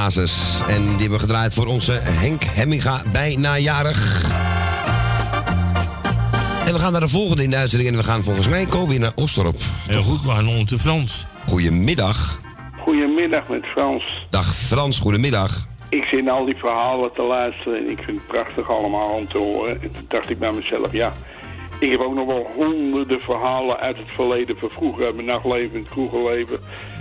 Hazes. 0.00 0.60
En 0.68 0.82
die 0.82 0.90
hebben 0.90 1.10
we 1.10 1.18
gedraaid 1.18 1.54
voor 1.54 1.66
onze 1.66 1.92
Henk 2.02 2.42
Hemminga, 2.44 3.02
bijna 3.12 3.58
jarig. 3.58 4.24
En 6.66 6.72
we 6.72 6.78
gaan 6.78 6.92
naar 6.92 7.00
de 7.00 7.08
volgende 7.08 7.42
in 7.42 7.50
de 7.50 7.56
uitzending. 7.56 7.90
En 7.90 7.96
we 7.96 8.02
gaan 8.02 8.22
volgens 8.22 8.48
mij 8.48 8.66
komen 8.66 8.88
weer 8.88 9.00
naar 9.00 9.12
Ostorp. 9.14 9.56
Heel 9.88 10.02
goed, 10.02 10.22
we 10.22 10.28
gaan 10.28 10.48
onder 10.48 10.78
Frans. 10.78 11.26
Goedemiddag. 11.48 12.40
Goedemiddag 12.78 13.48
met 13.48 13.66
Frans. 13.66 14.26
Dag 14.30 14.54
Frans, 14.56 14.98
goedemiddag. 14.98 15.66
Ik 15.88 16.04
zit 16.04 16.28
al 16.28 16.44
die 16.44 16.56
verhalen 16.56 17.12
te 17.12 17.22
luisteren 17.22 17.78
en 17.78 17.90
ik 17.90 18.02
vind 18.02 18.18
het 18.18 18.26
prachtig 18.26 18.70
allemaal 18.70 19.08
om 19.08 19.28
te 19.28 19.38
horen. 19.38 19.82
En 19.82 19.92
toen 19.92 20.04
dacht 20.08 20.30
ik 20.30 20.38
bij 20.38 20.52
mezelf, 20.52 20.92
ja, 20.92 21.12
ik 21.78 21.90
heb 21.90 22.00
ook 22.00 22.14
nog 22.14 22.26
wel 22.26 22.50
honderden 22.56 23.20
verhalen 23.20 23.78
uit 23.78 23.96
het 23.96 24.10
verleden 24.10 24.58
van 24.58 24.70
vroeger, 24.70 25.04
uit 25.04 25.14
mijn 25.14 25.26
nachtleven, 25.26 25.78
het 25.78 25.88
kroegenleven. 25.88 26.58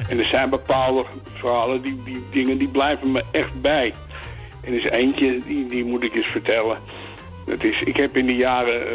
En 0.10 0.20
er 0.20 0.26
zijn 0.26 0.50
bepaalde 0.50 1.06
verhalen, 1.34 1.82
die, 1.82 2.02
die 2.04 2.24
dingen, 2.32 2.58
die 2.58 2.68
blijven 2.68 3.12
me 3.12 3.24
echt 3.32 3.62
bij. 3.62 3.94
En 4.62 4.72
er 4.72 4.78
is 4.78 4.90
eentje, 4.90 5.40
die, 5.46 5.68
die 5.68 5.86
moet 5.86 6.04
ik 6.04 6.16
eens 6.16 6.26
vertellen. 6.26 6.78
Dat 7.46 7.64
is, 7.64 7.82
ik 7.82 7.98
heb 7.98 8.18
in 8.18 8.26
de 8.26 8.36
jaren, 8.36 8.88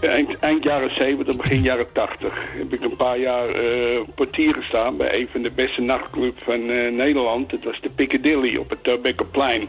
eh, 0.00 0.24
eind, 0.40 0.64
jaren 0.64 0.94
70, 0.94 1.36
begin 1.36 1.62
jaren 1.62 1.92
80, 1.92 2.38
heb 2.58 2.72
ik 2.72 2.82
een 2.82 2.96
paar 2.96 3.18
jaar 3.18 3.48
eh 3.48 4.00
portier 4.14 4.54
gestaan 4.54 4.96
bij 4.96 5.20
een 5.20 5.28
van 5.32 5.42
de 5.42 5.50
beste 5.50 5.80
nachtclubs 5.80 6.42
van 6.42 6.70
eh, 6.70 6.92
Nederland. 6.92 7.50
Dat 7.50 7.64
was 7.64 7.80
de 7.80 7.90
Piccadilly 7.90 8.56
op 8.56 8.70
het 8.70 8.84
Torbekkerplein. 8.84 9.68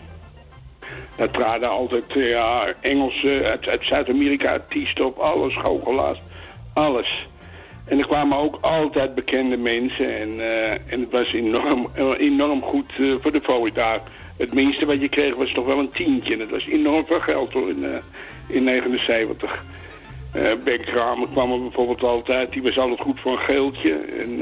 Daar 1.15 1.31
traden 1.31 1.69
altijd 1.69 2.13
ja, 2.13 2.73
Engelsen 2.81 3.45
uit, 3.45 3.67
uit 3.67 3.85
Zuid-Amerika, 3.85 4.51
artiesten 4.51 5.05
op, 5.05 5.17
alles, 5.17 5.55
goochelaars, 5.55 6.21
alles. 6.73 7.27
En 7.87 7.99
er 7.99 8.07
kwamen 8.07 8.37
ook 8.37 8.57
altijd 8.61 9.15
bekende 9.15 9.57
mensen 9.57 10.17
en, 10.17 10.39
eh, 10.39 10.71
en 10.71 10.99
het 10.99 11.11
was 11.11 11.33
enorm, 11.33 11.87
enorm 12.17 12.61
goed 12.61 12.91
eh, 12.99 13.05
voor 13.21 13.31
de 13.31 13.41
fooie 13.41 13.71
daar. 13.71 14.01
Het 14.37 14.53
minste 14.53 14.85
wat 14.85 15.01
je 15.01 15.09
kreeg 15.09 15.35
was 15.35 15.51
toch 15.51 15.65
wel 15.65 15.79
een 15.79 15.91
tientje 15.91 16.33
en 16.33 16.39
dat 16.39 16.49
was 16.49 16.67
enorm 16.67 17.05
veel 17.05 17.19
geld 17.19 17.53
hoor 17.53 17.69
in, 17.69 17.83
eh, 17.83 17.89
in 18.47 18.63
79. 18.63 19.63
Ben 20.63 20.81
Kramer 20.81 21.27
kwam 21.31 21.51
er 21.51 21.61
bijvoorbeeld 21.61 22.03
altijd, 22.03 22.51
die 22.51 22.61
was 22.61 22.79
altijd 22.79 22.99
goed 22.99 23.19
voor 23.19 23.31
een 23.31 23.37
geeltje. 23.37 23.91
En, 24.19 24.39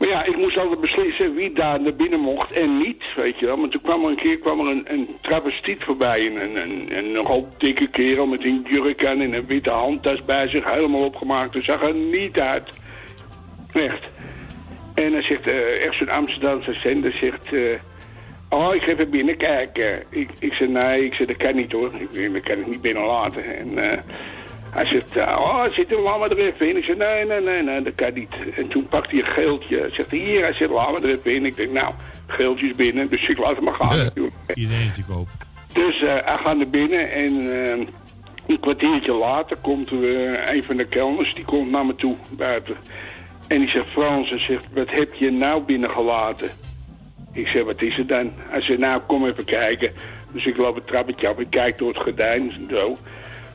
maar 0.00 0.08
ja, 0.08 0.24
ik 0.24 0.36
moest 0.36 0.58
altijd 0.58 0.80
beslissen 0.80 1.34
wie 1.34 1.52
daar 1.52 1.80
naar 1.80 1.94
binnen 1.94 2.20
mocht 2.20 2.52
en 2.52 2.78
niet, 2.78 3.02
weet 3.16 3.38
je 3.38 3.46
wel. 3.46 3.56
Maar 3.56 3.68
toen 3.68 3.80
kwam 3.80 4.04
er 4.04 4.10
een 4.10 4.16
keer 4.16 4.38
kwam 4.38 4.60
er 4.60 4.66
een, 4.66 4.84
een 4.88 5.08
travestiet 5.20 5.82
voorbij. 5.84 6.26
Een, 6.26 6.56
een, 6.56 6.96
een, 6.96 7.12
nogal 7.12 7.48
dikke 7.58 7.86
kerel 7.86 8.26
met 8.26 8.44
een 8.44 8.66
jurk 8.68 9.06
aan 9.06 9.20
en 9.20 9.32
een 9.32 9.46
witte 9.46 9.70
handtas 9.70 10.24
bij 10.24 10.48
zich, 10.48 10.64
helemaal 10.74 11.04
opgemaakt. 11.04 11.54
Hij 11.54 11.62
zag 11.62 11.82
er 11.82 11.94
niet 11.94 12.40
uit. 12.40 12.68
Echt. 13.72 14.04
En 14.94 15.12
hij 15.12 15.22
zegt, 15.22 15.46
eh, 15.46 15.86
echt 15.86 15.96
zo'n 15.96 16.10
Amsterdamse 16.10 16.72
zender 16.72 17.12
zegt... 17.12 17.52
eh, 17.52 17.60
oh, 18.48 18.74
ik 18.74 18.82
ga 18.82 18.90
even 18.90 19.10
binnenkijken. 19.10 20.02
Ik, 20.08 20.30
ik 20.38 20.52
zei, 20.52 20.70
nee, 20.70 21.04
ik 21.04 21.14
zei, 21.14 21.28
dat 21.28 21.36
kan 21.36 21.54
niet 21.54 21.72
hoor. 21.72 21.90
Ik, 21.98 22.34
ik 22.34 22.42
kan 22.42 22.58
het 22.58 22.66
niet 22.66 22.82
binnen 22.82 23.04
laten. 23.04 23.58
En... 23.58 23.90
eh, 23.90 23.98
Hij 24.70 24.86
zegt, 24.86 25.16
eh, 25.16 25.36
oh, 25.40 25.64
zit 25.70 25.90
er, 25.90 26.04
er 26.30 26.38
even 26.38 26.68
in. 26.68 26.76
Ik 26.76 26.84
zeg, 26.84 26.96
nee, 26.96 27.24
nee, 27.24 27.40
nee, 27.40 27.62
nee, 27.62 27.82
dat 27.82 27.94
kan 27.94 28.14
niet. 28.14 28.34
En 28.56 28.68
toen 28.68 28.88
pakt 28.88 29.10
hij 29.10 29.20
een 29.20 29.26
geeltje. 29.26 29.78
Hij 29.78 29.90
zegt, 29.90 30.10
hier, 30.10 30.42
hij 30.42 30.68
er 31.02 31.10
even 31.10 31.34
in. 31.34 31.46
Ik 31.46 31.56
denk, 31.56 31.72
nou, 31.72 31.94
geeltjes 32.26 32.74
binnen, 32.74 33.08
dus 33.08 33.28
ik 33.28 33.38
laat 33.38 33.54
hem 33.54 33.64
maar 33.64 33.74
gaan. 33.74 34.10
Iedereen 34.54 34.92
te 34.94 35.04
koop. 35.08 35.28
Dus 35.72 36.02
eh, 36.02 36.08
hij 36.24 36.36
gaat 36.44 36.56
naar 36.56 36.68
binnen 36.68 37.12
en 37.12 37.52
eh, 37.52 37.86
een 38.46 38.60
kwartiertje 38.60 39.12
later 39.12 39.56
komt 39.56 39.90
er 39.90 40.32
eh, 40.32 40.54
een 40.54 40.64
van 40.64 40.76
de 40.76 40.84
kelners, 40.84 41.34
die 41.34 41.44
komt 41.44 41.70
naar 41.70 41.86
me 41.86 41.94
toe 41.94 42.16
buiten. 42.28 42.76
En 43.46 43.58
die 43.58 43.68
zegt, 43.68 43.86
Frans, 43.88 44.28
hij 44.28 44.38
zegt, 44.38 44.64
wat 44.74 44.90
heb 44.90 45.14
je 45.14 45.30
nou 45.30 45.62
binnengelaten? 45.62 46.50
Ik 47.32 47.46
zeg, 47.46 47.64
wat 47.64 47.82
is 47.82 47.96
het 47.96 48.08
dan? 48.08 48.32
Hij 48.36 48.60
zegt, 48.60 48.78
nou, 48.78 49.00
kom 49.06 49.26
even 49.26 49.44
kijken. 49.44 49.92
Dus 50.32 50.46
ik 50.46 50.56
loop 50.56 50.74
het 50.74 50.86
trappetje 50.86 51.28
af, 51.28 51.38
ik 51.38 51.50
kijk 51.50 51.78
door 51.78 51.88
het 51.88 52.02
gordijn, 52.02 52.52
zo. 52.70 52.98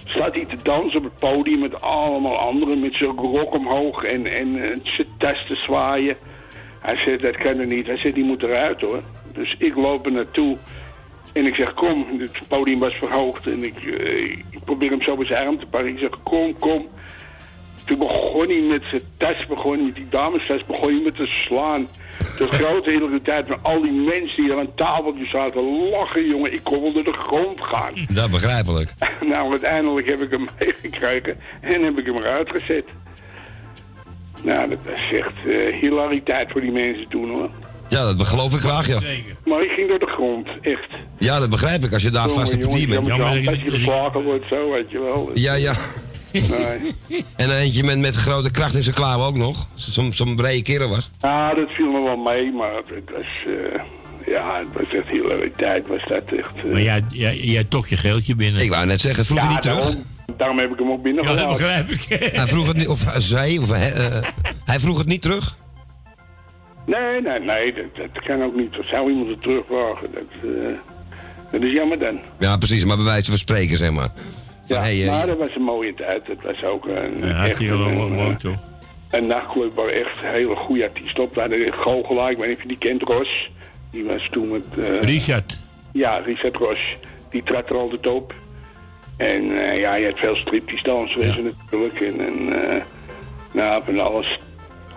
Staat 0.06 0.34
hij 0.34 0.46
te 0.46 0.58
dansen 0.64 0.98
op 0.98 1.04
het 1.04 1.20
podium 1.20 1.60
met 1.60 1.82
allemaal 1.82 2.38
anderen, 2.38 2.80
met 2.80 2.94
zijn 2.94 3.12
rok 3.12 3.54
omhoog 3.54 4.04
en, 4.04 4.26
en 4.26 4.64
eh, 4.64 4.78
zijn 4.84 5.08
tas 5.18 5.46
te 5.46 5.56
zwaaien. 5.56 6.18
Hij 6.80 6.98
zegt, 6.98 7.22
dat 7.22 7.38
kan 7.38 7.60
er 7.60 7.66
niet. 7.66 7.88
Hij 7.88 7.98
zegt, 7.98 8.16
die 8.16 8.24
moet 8.24 8.44
eruit 8.44 8.82
hoor. 8.82 9.02
Dus 9.34 9.56
ik 9.60 9.76
loop 9.76 10.06
er 10.06 10.12
naartoe. 10.12 10.58
En 11.34 11.46
ik 11.46 11.56
zeg, 11.56 11.74
kom, 11.74 12.06
het 12.18 12.48
podium 12.48 12.80
was 12.80 12.96
verhoogd. 12.96 13.48
En 13.48 13.64
ik, 13.64 13.78
eh, 13.78 14.24
ik 14.32 14.64
probeer 14.66 14.90
hem 14.90 15.02
zo 15.02 15.16
bij 15.16 15.26
zijn 15.26 15.48
arm 15.48 15.60
te 15.60 15.66
pakken. 15.66 15.92
Ik 15.92 16.00
zeg, 16.00 16.24
kom, 16.24 16.60
kom. 16.60 16.88
Toen 17.86 17.98
begon 17.98 18.48
hij 18.48 18.62
met 18.62 18.84
zijn 18.90 19.02
tas, 19.18 19.46
begon 19.46 19.74
hij 19.74 19.86
met 19.86 19.96
die 19.96 20.10
damestas, 20.10 20.66
begon 20.66 20.90
hij 20.94 21.02
met 21.04 21.16
te 21.16 21.26
slaan. 21.26 21.88
De 22.38 22.48
grote 22.52 22.90
hele 22.90 23.22
tijd 23.22 23.48
met 23.48 23.58
al 23.62 23.82
die 23.82 23.92
mensen 23.92 24.44
die 24.44 24.54
aan 24.54 24.74
tafeltjes 24.76 25.30
zaten 25.30 25.90
lachen, 25.90 26.28
jongen. 26.28 26.54
Ik 26.54 26.64
kon 26.64 26.82
wel 26.82 26.94
door 26.94 27.04
de 27.04 27.14
grond 27.14 27.62
gaan. 27.62 27.94
Dat 28.10 28.32
begrijpelijk. 28.32 28.94
Nou, 29.26 29.52
uiteindelijk 29.52 30.08
heb 30.08 30.22
ik 30.22 30.32
hem 30.32 30.48
meegekregen 30.60 31.38
en 31.62 31.84
heb 31.84 32.00
ik 32.00 32.06
hem 32.06 32.18
eruit 32.18 32.50
gezet. 32.50 32.86
Nou, 34.42 34.70
dat 34.70 34.78
was 34.84 35.20
echt 35.20 35.48
eh, 35.48 35.80
hilariteit 35.82 36.52
voor 36.52 36.62
die 36.62 36.72
mensen 36.72 37.08
toen, 37.08 37.30
hoor. 37.30 37.50
Ja, 37.88 38.14
dat 38.14 38.28
geloof 38.28 38.54
ik 38.54 38.60
graag, 38.60 38.88
ja. 38.88 39.00
Maar 39.46 39.64
ik 39.64 39.72
ging 39.72 39.90
door 39.90 40.00
de 40.00 40.08
grond, 40.08 40.48
echt. 40.62 40.90
Ja, 41.18 41.40
dat 41.40 41.50
begrijp 41.50 41.84
ik, 41.84 41.94
als 41.94 42.04
je 42.04 42.10
daar 42.10 42.30
vast 42.30 42.54
op 42.54 42.72
dier 42.72 42.88
bent. 42.88 43.12
Als 43.12 43.62
je 43.62 43.72
geslagen 43.72 44.24
wordt, 44.24 44.46
zo, 44.48 44.72
weet 44.72 44.92
je 44.92 45.00
wel. 45.00 45.32
Ja, 45.34 45.54
ja. 45.54 45.74
Nee. 46.42 46.94
En 47.36 47.48
dan 47.48 47.58
eentje 47.58 47.84
met, 47.84 47.98
met 48.00 48.16
grote 48.16 48.52
kracht 48.52 48.76
in 48.76 48.84
zijn 48.84 48.96
klauw 48.96 49.22
ook 49.22 49.38
nog. 49.38 49.68
Zo'n 49.76 50.14
zo'n 50.14 50.36
brede 50.36 50.62
kerel 50.62 50.90
was. 50.90 51.10
Ja, 51.22 51.54
dat 51.54 51.70
viel 51.70 51.92
me 51.92 52.02
wel 52.04 52.18
mee, 52.18 52.52
maar 52.52 52.72
het 52.76 53.10
was... 53.16 53.26
eh, 53.46 53.80
ja, 54.34 54.60
het 54.60 54.68
was 54.74 54.94
echt 55.00 55.08
hilariteit, 55.08 55.88
was 55.88 56.04
dat 56.08 56.24
echt... 56.38 56.56
eh. 56.66 56.72
Maar 56.72 56.82
jij, 56.82 57.04
jij, 57.10 57.38
jij 57.38 57.64
toch 57.64 57.88
je 57.88 57.98
geeltje 57.98 58.36
binnen. 58.36 58.62
Ik 58.62 58.70
wou 58.70 58.86
net 58.86 59.00
zeggen, 59.00 59.26
vroeg 59.26 59.38
ja, 59.38 59.44
hij 59.44 59.54
niet 59.54 59.62
terug? 59.62 59.80
Daarom, 59.84 60.04
daarom 60.38 60.60
heb 60.60 60.72
ik 60.72 60.80
hem 60.80 60.92
ook 60.92 61.04
binnen 61.04 61.24
Ja, 61.24 61.34
dat 61.34 61.48
begrijp 61.58 61.90
ik. 61.90 62.06
Hij 62.34 62.48
vroeg 62.48 62.68
het 62.68 62.78
niet, 62.78 62.88
of 62.88 63.04
zij, 63.18 63.58
of 63.58 63.70
hij, 63.70 63.92
eh, 63.94 64.24
hij 64.66 64.80
vroeg 64.80 64.98
het 64.98 65.08
niet 65.08 65.22
terug? 65.22 65.56
Nee, 66.86 67.22
nee, 67.22 67.40
nee, 67.40 67.74
dat, 67.74 68.12
dat 68.14 68.24
kan 68.24 68.44
ook 68.44 68.56
niet. 68.56 68.74
Dat 68.74 68.86
zou 68.86 69.10
iemand 69.10 69.30
het 69.30 69.42
terugvragen. 69.42 70.08
Dat, 70.14 70.52
eh, 70.52 70.68
dat 71.52 71.62
is 71.62 71.72
jammer 71.74 72.00
dan. 72.00 72.20
Ja, 72.40 72.58
precies, 72.58 72.86
maar 72.86 72.96
bij 72.96 73.06
wijze 73.06 73.30
van 73.30 73.40
spreken, 73.40 73.78
zeg 73.78 73.92
maar. 73.92 74.10
Ja, 74.66 74.82
hey, 74.82 75.02
eh, 75.04 75.10
maar 75.10 75.28
dat 75.28 75.38
was 75.38 75.56
een 75.56 75.62
mooie 75.62 75.94
tijd. 75.94 76.28
Dat 76.28 76.38
was 76.44 76.64
ook 76.64 76.86
een, 76.86 77.28
Ja, 77.28 77.46
echt 77.48 77.60
wel 77.60 77.80
een, 77.80 77.94
mooi, 77.94 78.10
een, 78.10 78.16
mooi 78.16 78.36
toch? 78.36 78.56
een 79.10 79.28
nachtclub 79.28 79.76
waar 79.76 79.88
echt 79.88 80.22
een 80.24 80.30
hele 80.30 80.56
goede 80.56 80.84
artiest 80.84 81.20
op. 81.20 81.36
Daar 81.36 81.50
de 81.50 81.72
goochelaar, 81.72 82.32
ik 82.32 82.38
weet 82.38 82.48
niet 82.48 82.56
of 82.58 82.62
je 82.62 82.68
die 82.68 82.78
kent, 82.78 83.02
Ros. 83.02 83.52
Die 83.92 84.04
was 84.04 84.28
toen 84.32 84.48
met... 84.52 84.62
eh, 84.86 85.02
Richard. 85.02 85.58
Ja, 85.94 86.18
Richard 86.18 86.56
Ros. 86.56 86.98
Die 87.30 87.44
trad 87.44 87.70
er 87.70 87.76
altijd 87.78 88.08
op. 88.08 88.34
En 89.18 89.58
eh, 89.62 89.80
ja, 89.80 89.96
je 89.96 90.06
had 90.06 90.20
veel 90.20 90.36
stripjes 90.36 90.84
dansen 90.84 91.20
natuurlijk. 91.44 92.02
En, 92.02 92.20
en 92.20 92.70
eh, 92.70 92.82
nou, 93.52 93.84
van 93.86 94.00
alles. 94.00 94.40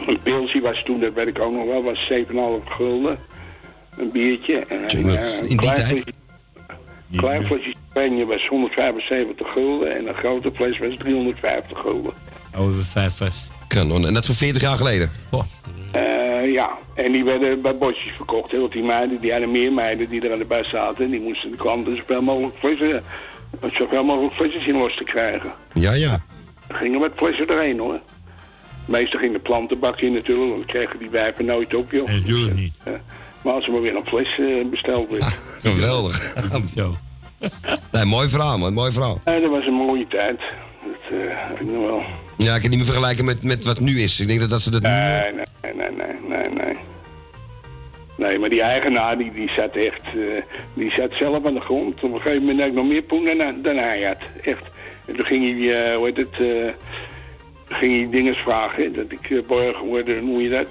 Een 0.06 0.20
pilsje 0.22 0.60
was 0.60 0.82
toen, 0.84 1.00
dat 1.00 1.12
weet 1.12 1.26
ik 1.26 1.38
ook 1.40 1.52
nog 1.52 1.64
wel, 1.66 1.82
was 1.82 2.10
7,5 2.12 2.68
gulden. 2.68 3.18
Een 3.96 4.10
biertje. 4.10 4.58
En, 4.58 4.84
eh, 4.88 5.38
in 5.38 5.46
die 5.46 5.58
tijd? 5.58 6.04
Een 7.10 7.18
klein 7.18 7.44
flesje 7.44 7.74
champagne 7.92 8.26
was 8.26 8.46
175 8.46 9.52
gulden 9.52 9.96
en 9.96 10.08
een 10.08 10.14
grote 10.14 10.50
fles 10.54 10.78
was 10.78 10.94
350 10.98 11.78
gulden. 11.78 12.12
Oh, 12.56 12.76
we 12.76 12.84
vijf 12.84 13.16
vast. 13.16 13.50
Kanon. 13.68 14.06
En 14.06 14.14
dat 14.14 14.26
voor 14.26 14.34
40 14.34 14.62
jaar 14.62 14.76
geleden? 14.76 15.10
Eh, 15.92 16.52
ja, 16.52 16.78
en 16.94 17.12
die 17.12 17.24
werden 17.24 17.62
bij 17.62 17.76
bosjes 17.76 18.12
verkocht. 18.16 18.50
Heel 18.50 18.68
die 18.68 18.82
meiden, 18.82 19.20
die 19.20 19.30
hadden 19.30 19.50
meer 19.50 19.72
meiden 19.72 20.08
die 20.08 20.26
er 20.26 20.32
aan 20.32 20.38
de 20.38 20.44
bus 20.44 20.68
zaten. 20.68 21.10
Die 21.10 21.20
moesten 21.20 21.50
de 21.50 21.56
klanten 21.56 21.96
zoveel 21.96 22.22
mogelijk 22.22 22.56
flessen, 22.58 23.02
zoveel 23.72 24.04
mogelijk 24.04 24.34
flesjes 24.34 24.66
in 24.66 24.76
los 24.76 24.96
te 24.96 25.04
krijgen. 25.04 25.52
Ja, 25.74 25.92
ja. 25.92 26.20
Er 26.66 26.74
gingen 26.74 27.00
wat 27.00 27.12
flessen 27.16 27.48
erheen 27.48 27.78
hoor. 27.78 28.00
Meestal 28.84 29.20
ging 29.20 29.32
de 29.32 29.38
plantenbak 29.38 30.00
in 30.00 30.12
natuurlijk, 30.12 30.50
want 30.50 30.66
dan 30.66 30.74
kregen 30.74 30.98
die 30.98 31.10
wijven 31.10 31.44
nooit 31.44 31.74
op 31.74 31.92
joh. 31.92 32.06
Nee, 32.06 32.20
natuurlijk 32.20 32.54
niet. 32.54 32.74
Eh, 32.82 32.92
maar 33.42 33.52
als 33.52 33.66
er 33.66 33.72
maar 33.72 33.80
weer 33.80 33.96
een 33.96 34.06
fles 34.06 34.38
eh, 34.38 34.66
besteld 34.70 35.10
werd. 35.10 35.34
Geweldig. 35.62 36.34
Zo. 36.76 36.96
Nee, 37.92 38.04
mooi 38.04 38.28
verhaal, 38.28 38.58
man. 38.58 38.72
Mooi 38.72 38.92
verhaal. 38.92 39.20
Ja, 39.24 39.38
dat 39.40 39.50
was 39.50 39.66
een 39.66 39.72
mooie 39.72 40.06
tijd. 40.08 40.40
Dat 40.84 41.18
eh, 41.18 41.26
heb 41.28 41.60
ik 41.60 41.66
nog 41.66 41.86
wel. 41.86 42.02
Ja, 42.36 42.54
ik 42.54 42.60
kan 42.60 42.70
niet 42.70 42.78
meer 42.78 42.88
vergelijken 42.88 43.24
met, 43.24 43.42
met 43.42 43.64
wat 43.64 43.80
nu 43.80 44.00
is. 44.00 44.20
Ik 44.20 44.26
denk 44.26 44.40
dat, 44.40 44.50
dat 44.50 44.60
ze 44.60 44.70
dat 44.70 44.82
nu... 44.82 44.88
Nee, 44.88 45.32
nee, 45.32 45.74
nee, 45.74 45.90
nee, 45.90 46.16
nee, 46.28 46.48
nee. 46.50 46.76
Nee, 48.16 48.38
maar 48.38 48.48
die 48.48 48.62
eigenaar 48.62 49.18
die, 49.18 49.32
die 49.32 49.50
zat 49.56 49.76
echt, 49.76 50.00
eh, 50.04 50.42
die 50.74 50.90
zat 50.90 51.12
zelf 51.12 51.46
aan 51.46 51.54
de 51.54 51.60
grond. 51.60 52.02
Op 52.02 52.12
een 52.12 52.20
gegeven 52.20 52.40
moment 52.40 52.58
had 52.58 52.68
ik 52.68 52.74
nog 52.74 52.86
meer 52.86 53.02
poen 53.02 53.24
dan, 53.24 53.62
dan 53.62 53.76
hij 53.76 54.02
had. 54.02 54.18
Echt. 54.42 54.62
En 55.06 55.14
toen 55.16 55.24
ging 55.24 55.44
hij, 55.44 55.84
eh, 55.84 55.96
hoe 55.96 56.06
heet 56.06 56.16
het, 56.16 56.40
eh, 56.40 56.72
ging 57.68 57.96
hij 58.00 58.10
dingen 58.10 58.34
vragen. 58.34 58.82
hè, 58.82 58.90
Dat 58.90 59.04
ik 59.08 59.30
uh, 59.30 59.42
borgen 59.46 59.86
word, 59.86 60.06
hoe 60.06 60.20
noem 60.20 60.40
je 60.40 60.48
dat? 60.48 60.66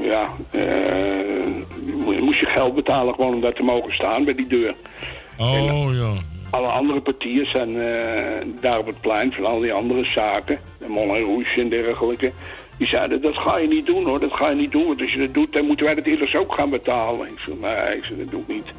Eh, 0.00 0.06
ja, 0.06 0.28
eh, 0.50 0.62
mo- 2.04 2.24
moest 2.24 2.40
je 2.40 2.46
geld 2.46 2.74
betalen 2.74 3.14
gewoon 3.14 3.34
om 3.34 3.40
daar 3.40 3.52
te 3.52 3.62
mogen 3.62 3.94
staan 3.94 4.24
bij 4.24 4.34
die 4.34 4.46
deur. 4.46 4.74
Oh, 5.38 5.94
ja. 5.94 6.12
Alle 6.50 6.66
andere 6.66 7.00
partijen 7.00 7.46
zijn 7.50 7.80
eh, 7.80 8.46
daar 8.60 8.78
op 8.78 8.86
het 8.86 9.00
plein 9.00 9.32
van 9.32 9.44
al 9.44 9.60
die 9.60 9.72
andere 9.72 10.04
zaken, 10.04 10.58
de 10.78 10.88
Moulin 10.88 11.24
Rouge 11.24 11.60
en 11.60 11.68
dergelijke. 11.68 12.32
Die 12.78 12.86
zeiden, 12.86 13.22
dat 13.22 13.36
ga 13.36 13.58
je 13.58 13.68
niet 13.68 13.86
doen 13.86 14.04
hoor, 14.04 14.20
dat 14.20 14.32
ga 14.32 14.48
je 14.48 14.54
niet 14.56 14.72
doen. 14.72 14.86
Want 14.86 15.00
als 15.00 15.12
je 15.12 15.18
dat 15.18 15.34
doet, 15.34 15.52
dan 15.52 15.66
moeten 15.66 15.86
wij 15.86 15.94
dat 15.94 16.04
eerst 16.04 16.34
ook 16.36 16.54
gaan 16.54 16.70
betalen. 16.70 17.26
Ik 17.28 17.38
zei, 17.38 17.56
nee, 17.60 17.96
ik 17.96 18.04
zei, 18.04 18.18
dat 18.18 18.30
doe 18.30 18.40
ik 18.46 18.54
niet. 18.54 18.72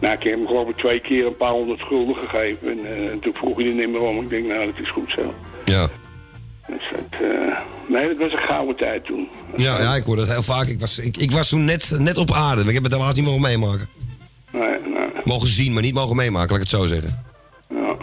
Nou, 0.00 0.14
ik 0.14 0.22
heb 0.22 0.32
hem 0.34 0.46
geloof 0.46 0.68
ik 0.68 0.76
twee 0.76 1.00
keer 1.00 1.26
een 1.26 1.36
paar 1.36 1.50
honderd 1.52 1.82
gulden 1.82 2.16
gegeven. 2.16 2.68
En 2.70 2.78
eh, 2.86 3.12
toen 3.20 3.34
vroeg 3.34 3.56
hij 3.56 3.66
er 3.66 3.72
niet 3.72 3.88
meer 3.90 4.00
om. 4.00 4.20
Ik 4.20 4.28
denk, 4.28 4.46
nou, 4.46 4.66
dat 4.66 4.78
is 4.82 4.88
goed 4.90 5.10
zo. 5.10 5.34
Ja. 5.64 5.88
Dus 6.70 6.90
dat, 6.90 7.20
eh, 7.20 7.56
nee, 7.86 8.08
dat 8.08 8.16
was 8.16 8.32
een 8.32 8.46
gouden 8.48 8.76
tijd 8.76 9.04
toen. 9.04 9.28
Ja, 9.56 9.80
ja, 9.80 9.94
ik 9.94 10.04
hoor 10.04 10.16
dat 10.16 10.28
heel 10.28 10.42
vaak. 10.42 10.66
Ik 10.66 10.80
was, 10.80 10.98
ik, 10.98 11.16
ik 11.16 11.30
was 11.30 11.48
toen 11.48 11.64
net, 11.64 11.92
net 11.98 12.16
op 12.16 12.32
aarde. 12.32 12.60
maar 12.60 12.68
Ik 12.68 12.74
heb 12.74 12.82
het 12.82 12.92
helaas 12.92 13.14
niet 13.14 13.24
mogen 13.24 13.40
meemaken. 13.40 13.88
Nee, 14.52 14.78
nee. 14.84 15.08
Mogen 15.24 15.48
zien, 15.48 15.72
maar 15.72 15.82
niet 15.82 15.94
mogen 15.94 16.16
meemaken, 16.16 16.48
laat 16.48 16.56
ik 16.56 16.70
het 16.70 16.80
zo 16.80 16.86
zeggen. 16.86 17.24
Ja. 17.68 17.96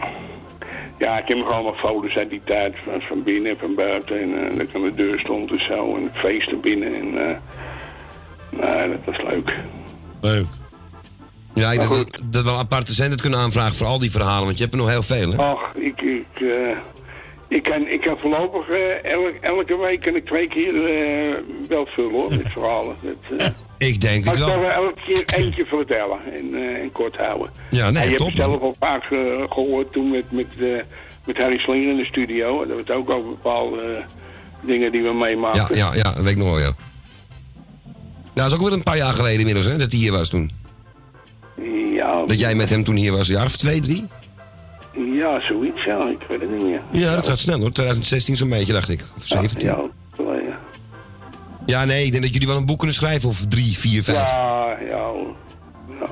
ja, 0.98 1.18
ik 1.18 1.28
heb 1.28 1.38
nog 1.38 1.50
allemaal 1.50 1.74
foto's 1.74 2.16
uit 2.16 2.30
die 2.30 2.40
tijd, 2.44 2.74
van, 2.84 3.00
van 3.00 3.22
binnen 3.22 3.50
en 3.50 3.58
van 3.58 3.74
buiten. 3.74 4.20
En 4.20 4.44
eh, 4.44 4.56
dat 4.56 4.68
ik 4.68 4.74
aan 4.74 4.82
de 4.82 4.94
deur 4.94 5.18
stond 5.18 5.50
en 5.50 5.64
zo, 5.64 5.96
en 5.96 6.02
het 6.02 6.16
feest 6.16 6.50
er 6.50 6.60
binnen. 6.60 6.94
En, 6.94 7.28
eh, 7.28 7.36
nee, 8.50 8.88
dat 8.88 9.00
was 9.04 9.22
leuk. 9.30 9.52
Leuk. 10.20 10.46
Ja, 11.54 11.72
ik 11.72 11.78
denk 11.78 11.90
dat, 11.90 12.20
dat 12.22 12.44
we 12.44 12.50
een 12.50 12.56
aparte 12.56 12.92
zender 12.92 13.20
kunnen 13.20 13.38
aanvragen 13.38 13.74
voor 13.74 13.86
al 13.86 13.98
die 13.98 14.10
verhalen, 14.10 14.44
want 14.44 14.56
je 14.56 14.62
hebt 14.62 14.74
er 14.74 14.80
nog 14.80 14.90
heel 14.90 15.02
veel, 15.02 15.30
hè? 15.30 15.36
Ach, 15.36 15.72
ik, 15.74 16.00
ik, 16.00 16.40
eh, 16.40 16.76
ik, 17.48 17.62
kan, 17.62 17.86
ik 17.86 18.00
kan 18.00 18.16
voorlopig 18.18 18.68
eh, 18.68 19.04
elk, 19.12 19.32
elke 19.40 19.78
week 19.78 20.00
kan 20.00 20.14
ik 20.14 20.26
twee 20.26 20.48
keer 20.48 20.74
eh 20.86 21.34
wel 21.68 21.86
vullen 21.86 22.10
hoor, 22.10 22.28
met 22.28 22.48
verhalen. 22.52 22.96
Dat, 23.28 23.38
eh, 23.38 23.88
Ik 23.88 24.00
denk 24.00 24.24
het 24.24 24.34
ik 24.34 24.40
wel. 24.40 24.48
zal 24.48 24.62
er 24.62 24.70
elke 24.70 25.00
keer 25.06 25.22
eentje 25.38 25.64
vertellen 25.66 26.18
en, 26.34 26.54
en 26.82 26.92
kort 26.92 27.16
houden. 27.16 27.50
Ja, 27.70 27.90
nee, 27.90 28.02
en 28.02 28.10
je 28.10 28.16
top, 28.16 28.26
hebt 28.26 28.38
het 28.38 28.46
zelf 28.46 28.60
al 28.62 28.76
vaak 28.78 29.04
eh, 29.10 29.18
gehoord 29.48 29.92
toen 29.92 30.10
met, 30.10 30.24
met, 30.32 30.46
met 31.24 31.38
Harry 31.38 31.58
Slinger 31.58 31.90
in 31.90 31.96
de 31.96 32.04
studio. 32.04 32.58
Dat 32.58 32.68
we 32.68 32.76
het 32.82 32.90
ook 32.90 33.10
over 33.10 33.28
bepaalde 33.28 34.02
dingen 34.60 34.92
die 34.92 35.02
we 35.02 35.12
meemaken. 35.14 35.76
Ja, 35.76 35.92
ja, 35.92 35.94
ja, 35.94 36.02
dat 36.12 36.22
weet 36.22 36.32
ik 36.32 36.36
nog 36.38 36.46
wel, 36.50 36.58
ja. 36.58 36.72
Ja, 38.34 38.44
dat 38.44 38.46
is 38.46 38.52
ook 38.52 38.60
weer 38.68 38.72
een 38.72 38.82
paar 38.82 38.96
jaar 38.96 39.12
geleden 39.12 39.38
inmiddels, 39.38 39.66
hè, 39.66 39.76
dat 39.76 39.90
hij 39.92 40.00
hier 40.00 40.12
was 40.12 40.28
toen. 40.28 40.50
Ja, 41.94 42.24
Dat 42.26 42.38
jij 42.38 42.54
met 42.54 42.70
hem 42.70 42.84
toen 42.84 42.96
hier 42.96 43.12
was, 43.12 43.28
een 43.28 43.34
jaar 43.34 43.44
of 43.44 43.56
twee, 43.56 43.80
drie? 43.80 44.06
Ja, 45.06 45.40
zoiets, 45.40 45.84
ja, 45.84 46.08
ik 46.08 46.26
weet 46.28 46.40
het 46.40 46.50
niet 46.50 46.62
meer. 46.62 46.80
Ja, 46.90 47.14
dat 47.14 47.26
gaat 47.26 47.38
snel 47.38 47.58
hoor. 47.60 47.72
2016 47.72 48.36
zo'n 48.36 48.48
beetje, 48.48 48.72
dacht 48.72 48.88
ik. 48.88 49.04
Of 49.16 49.26
17. 49.26 49.60
Ja, 49.60 49.80
geleden. 50.14 50.56
Ja, 51.66 51.84
nee, 51.84 52.04
ik 52.04 52.10
denk 52.10 52.22
dat 52.22 52.32
jullie 52.32 52.48
wel 52.48 52.56
een 52.56 52.66
boek 52.66 52.78
kunnen 52.78 52.96
schrijven. 52.96 53.28
Of 53.28 53.44
drie, 53.48 53.78
vier, 53.78 54.02
vijf. 54.02 54.28
Ja, 54.28 54.76
ja, 54.88 55.10
ja. 56.00 56.08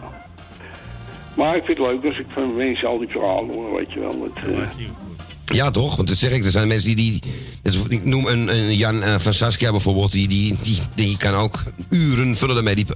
Maar 1.34 1.56
ik 1.56 1.64
vind 1.64 1.78
het 1.78 1.86
leuk 1.86 2.04
als 2.04 2.18
ik 2.18 2.26
van 2.28 2.56
mensen 2.56 2.88
al 2.88 2.98
die 2.98 3.08
verhalen 3.08 3.54
hoor, 3.54 3.74
weet 3.74 3.92
je 3.92 4.00
wel. 4.00 4.30
Het, 4.34 4.54
eh, 4.54 5.56
Ja, 5.56 5.70
toch? 5.70 5.96
Want 5.96 6.08
dat 6.08 6.16
zeg 6.16 6.32
ik, 6.32 6.44
er 6.44 6.50
zijn 6.50 6.68
mensen 6.68 6.96
die... 6.96 7.22
die 7.62 7.84
ik 7.88 8.04
noem 8.04 8.26
een, 8.26 8.48
een 8.48 8.76
Jan 8.76 9.02
eh, 9.02 9.18
van 9.18 9.34
Saskia 9.34 9.70
bijvoorbeeld. 9.70 10.12
Die, 10.12 10.28
die, 10.28 10.56
die, 10.62 10.78
die 10.94 11.16
kan 11.16 11.34
ook 11.34 11.62
uren 11.90 12.36
vullen 12.36 12.54
daarmee. 12.54 12.74
Die, 12.74 12.86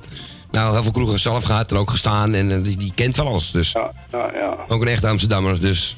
nou, 0.50 0.72
heel 0.72 0.82
veel 0.82 0.92
kroegen 0.92 1.18
zelf 1.18 1.44
gehad 1.44 1.70
en 1.70 1.76
ook 1.76 1.90
gestaan. 1.90 2.34
En 2.34 2.50
eh, 2.50 2.62
die, 2.62 2.76
die 2.76 2.92
kent 2.94 3.14
van 3.14 3.26
alles. 3.26 3.50
Dus 3.50 3.72
ja, 3.72 3.92
ja, 4.12 4.30
ja. 4.34 4.56
ook 4.68 4.82
een 4.82 4.88
echte 4.88 5.08
Amsterdammer. 5.08 5.60
Dus 5.60 5.96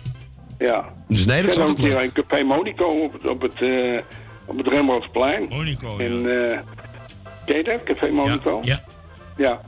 Ja. 0.58 0.84
Dus 1.08 1.24
nee, 1.24 1.42
dat 1.42 1.56
is 1.56 1.64
ook 1.64 1.78
hier 1.78 2.02
een 2.02 2.12
Café 2.12 2.42
Monaco 2.42 2.84
op 2.84 3.12
het, 3.12 3.28
op 3.28 3.42
het, 3.42 3.62
eh, 3.62 4.00
op 4.44 4.58
het 4.58 4.68
Rembrandtsplein. 4.68 5.46
Monaco, 5.48 5.94
ja. 5.98 6.04
En, 6.04 6.50
eh 6.50 6.58
ken 7.44 7.56
je 7.56 7.64
dat, 7.64 7.82
Café 7.84 8.10
Monaco? 8.10 8.60
Ja. 8.62 8.80
Ja. 9.36 9.60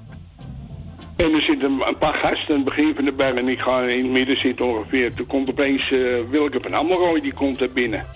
En 1.17 1.35
er 1.35 1.43
zitten 1.43 1.81
een, 1.87 1.99
paar 1.99 2.15
gasten 2.15 2.49
aan 2.49 2.55
het 2.55 2.65
begin 2.65 2.95
van 2.95 3.05
de 3.05 3.13
berg 3.13 3.35
en 3.35 3.49
ik 3.49 3.61
ga 3.61 3.83
in 3.83 4.05
het 4.05 4.13
midden 4.13 4.39
zitten 4.39 4.67
ongeveer. 4.67 5.15
Toen 5.15 5.27
komt 5.27 5.49
opeens 5.49 5.89
Wilke 6.31 6.61
van 6.61 6.75
Ammeroy, 6.75 7.21
die 7.21 7.33
komt 7.33 7.59
daar 7.59 7.71
binnen. 7.71 8.07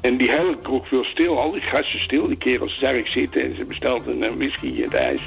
En 0.00 0.16
die 0.16 0.30
hele 0.30 0.56
kroeg 0.62 0.88
viel 0.88 1.04
stil, 1.04 1.40
al 1.40 1.52
die 1.52 1.60
gasten 1.60 2.00
stil, 2.00 2.26
die 2.26 2.36
kerels 2.36 2.78
zag 2.78 2.92
ik 2.92 3.06
zitten 3.06 3.42
en 3.42 3.56
ze 3.56 3.64
bestelt 3.64 4.06
een, 4.06 4.36
whisky 4.38 4.74
en 4.76 4.82
het 4.82 4.94
ijs. 4.94 5.20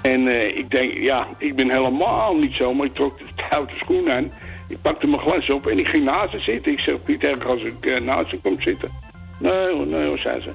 En 0.00 0.28
eh, 0.28 0.56
ik 0.56 0.70
denk, 0.70 0.92
ja, 0.92 1.26
ik 1.38 1.56
ben 1.56 1.70
helemaal 1.70 2.36
niet 2.36 2.54
zo, 2.54 2.74
maar 2.74 2.86
ik 2.86 2.94
trok 2.94 3.18
de 3.18 3.24
stoute 3.46 3.74
schoen 3.76 4.10
aan. 4.10 4.32
Ik 4.68 4.82
pakte 4.82 5.06
mijn 5.06 5.22
glas 5.22 5.50
op 5.50 5.66
en 5.66 5.78
ik 5.78 5.88
ging 5.88 6.04
naast 6.04 6.30
ze 6.30 6.38
zitten. 6.38 6.72
Ik 6.72 6.78
zeg, 6.78 7.02
Pieter, 7.02 7.48
als 7.48 7.62
ik 7.62 7.86
eh, 7.86 8.00
naast 8.00 8.28
ze 8.30 8.38
kom 8.38 8.60
zitten. 8.60 8.90
Nee 9.38 9.72
hoor, 9.72 9.86
nee 9.86 10.06
hoor, 10.06 10.18
zei 10.18 10.40
ze. 10.40 10.50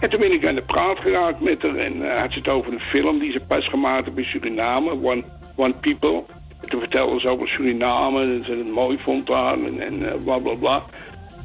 En 0.00 0.10
toen 0.10 0.20
ben 0.20 0.32
ik 0.32 0.46
aan 0.46 0.54
de 0.54 0.62
praat 0.62 0.98
geraakt 0.98 1.40
met 1.40 1.62
haar 1.62 1.76
en 1.76 2.10
eh, 2.10 2.20
had 2.20 2.32
ze 2.32 2.38
het 2.38 2.48
over 2.48 2.72
een 2.72 2.80
film 2.80 3.18
die 3.18 3.32
ze 3.32 3.40
pas 3.40 3.68
gemaakt 3.68 4.04
heeft 4.04 4.16
in 4.16 4.24
Suriname, 4.24 4.90
One, 4.90 5.24
One 5.56 5.74
People. 5.80 6.22
En 6.60 6.68
toen 6.68 6.80
vertelde 6.80 7.20
ze 7.20 7.28
over 7.28 7.48
Suriname 7.48 8.22
en 8.22 8.42
ze 8.44 8.50
het 8.50 8.72
mooi 8.72 8.98
vond 8.98 9.26
daar 9.26 9.52
en, 9.52 9.80
en 9.80 10.22
bla 10.24 10.38
bla 10.38 10.54
bla. 10.54 10.82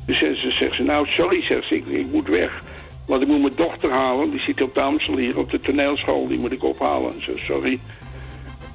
Dus 0.06 0.18
ze, 0.18 0.36
ze 0.38 0.52
zegt 0.52 0.76
ze, 0.76 0.84
nou 0.84 1.08
sorry, 1.08 1.44
zegt 1.44 1.68
ze, 1.68 1.76
ik 1.76 2.12
moet 2.12 2.28
weg. 2.28 2.64
Want 3.06 3.22
ik 3.22 3.28
moet 3.28 3.42
mijn 3.42 3.54
dochter 3.56 3.92
halen, 3.92 4.32
die 4.32 4.40
zit 4.40 4.62
op 4.62 4.74
de 4.74 5.14
hier 5.18 5.38
op 5.38 5.52
de 5.52 5.60
toneelschool, 5.60 6.28
die 6.28 6.40
moet 6.40 6.52
ik 6.52 6.64
ophalen. 6.64 7.22
Ze 7.22 7.34
sorry. 7.36 7.80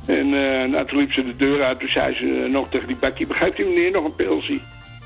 En 0.06 0.26
eh, 0.34 0.68
nou, 0.68 0.86
toen 0.86 0.98
liep 0.98 1.12
ze 1.12 1.24
de 1.24 1.36
deur 1.36 1.62
uit, 1.62 1.78
toen 1.78 1.88
zei 1.88 2.14
ze 2.14 2.42
eh, 2.44 2.50
nog 2.50 2.66
tegen 2.70 2.86
die 2.86 2.96
bakkie, 2.96 3.26
begrijpt 3.26 3.58
u 3.58 3.64
meneer 3.64 3.90
nog 3.90 4.04
een 4.04 4.14
pilsie? 4.14 4.60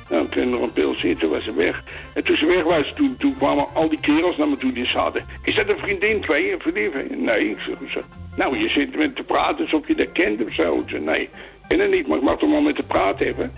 Nou, 0.09 0.29
kreeg 0.29 0.47
nog 0.47 0.61
een 0.61 0.73
pilsje 0.73 1.09
en 1.09 1.17
toen 1.17 1.31
was 1.31 1.45
ze 1.45 1.55
weg. 1.55 1.85
En 2.15 2.25
toen 2.25 2.37
ze 2.37 2.47
weg 2.47 2.63
was, 2.63 2.93
toen, 2.95 3.17
toen 3.19 3.37
kwamen 3.37 3.67
al 3.75 3.89
die 3.89 4.01
kerels 4.01 4.37
naar 4.37 4.49
me 4.49 4.57
toe 4.57 4.73
die 4.73 4.87
zaten. 4.87 5.25
Is 5.43 5.55
dat 5.55 5.69
een 5.69 5.79
vriendin, 5.79 6.21
twee, 6.21 6.53
een 6.53 6.61
vriendin? 6.61 6.83
je?" 6.83 7.17
Nee, 7.17 7.51
ik 7.51 7.59
zo. 7.89 8.01
Nou, 8.37 8.59
je 8.59 8.69
zit 8.69 8.97
met 8.97 9.17
te 9.17 9.23
praten 9.23 9.65
alsof 9.65 9.89
je 9.89 9.95
dat 9.95 10.13
kent 10.13 10.45
of 10.45 10.55
zo. 10.55 10.85
Nee, 11.01 11.29
ken 11.69 11.81
het 11.81 11.91
niet, 11.91 12.07
maar 12.07 12.17
ik 12.17 12.23
mag 12.23 12.39
toch 12.39 12.51
wel 12.51 12.61
met 12.61 12.77
te 12.77 12.83
praten 12.83 13.27
hebben. 13.27 13.53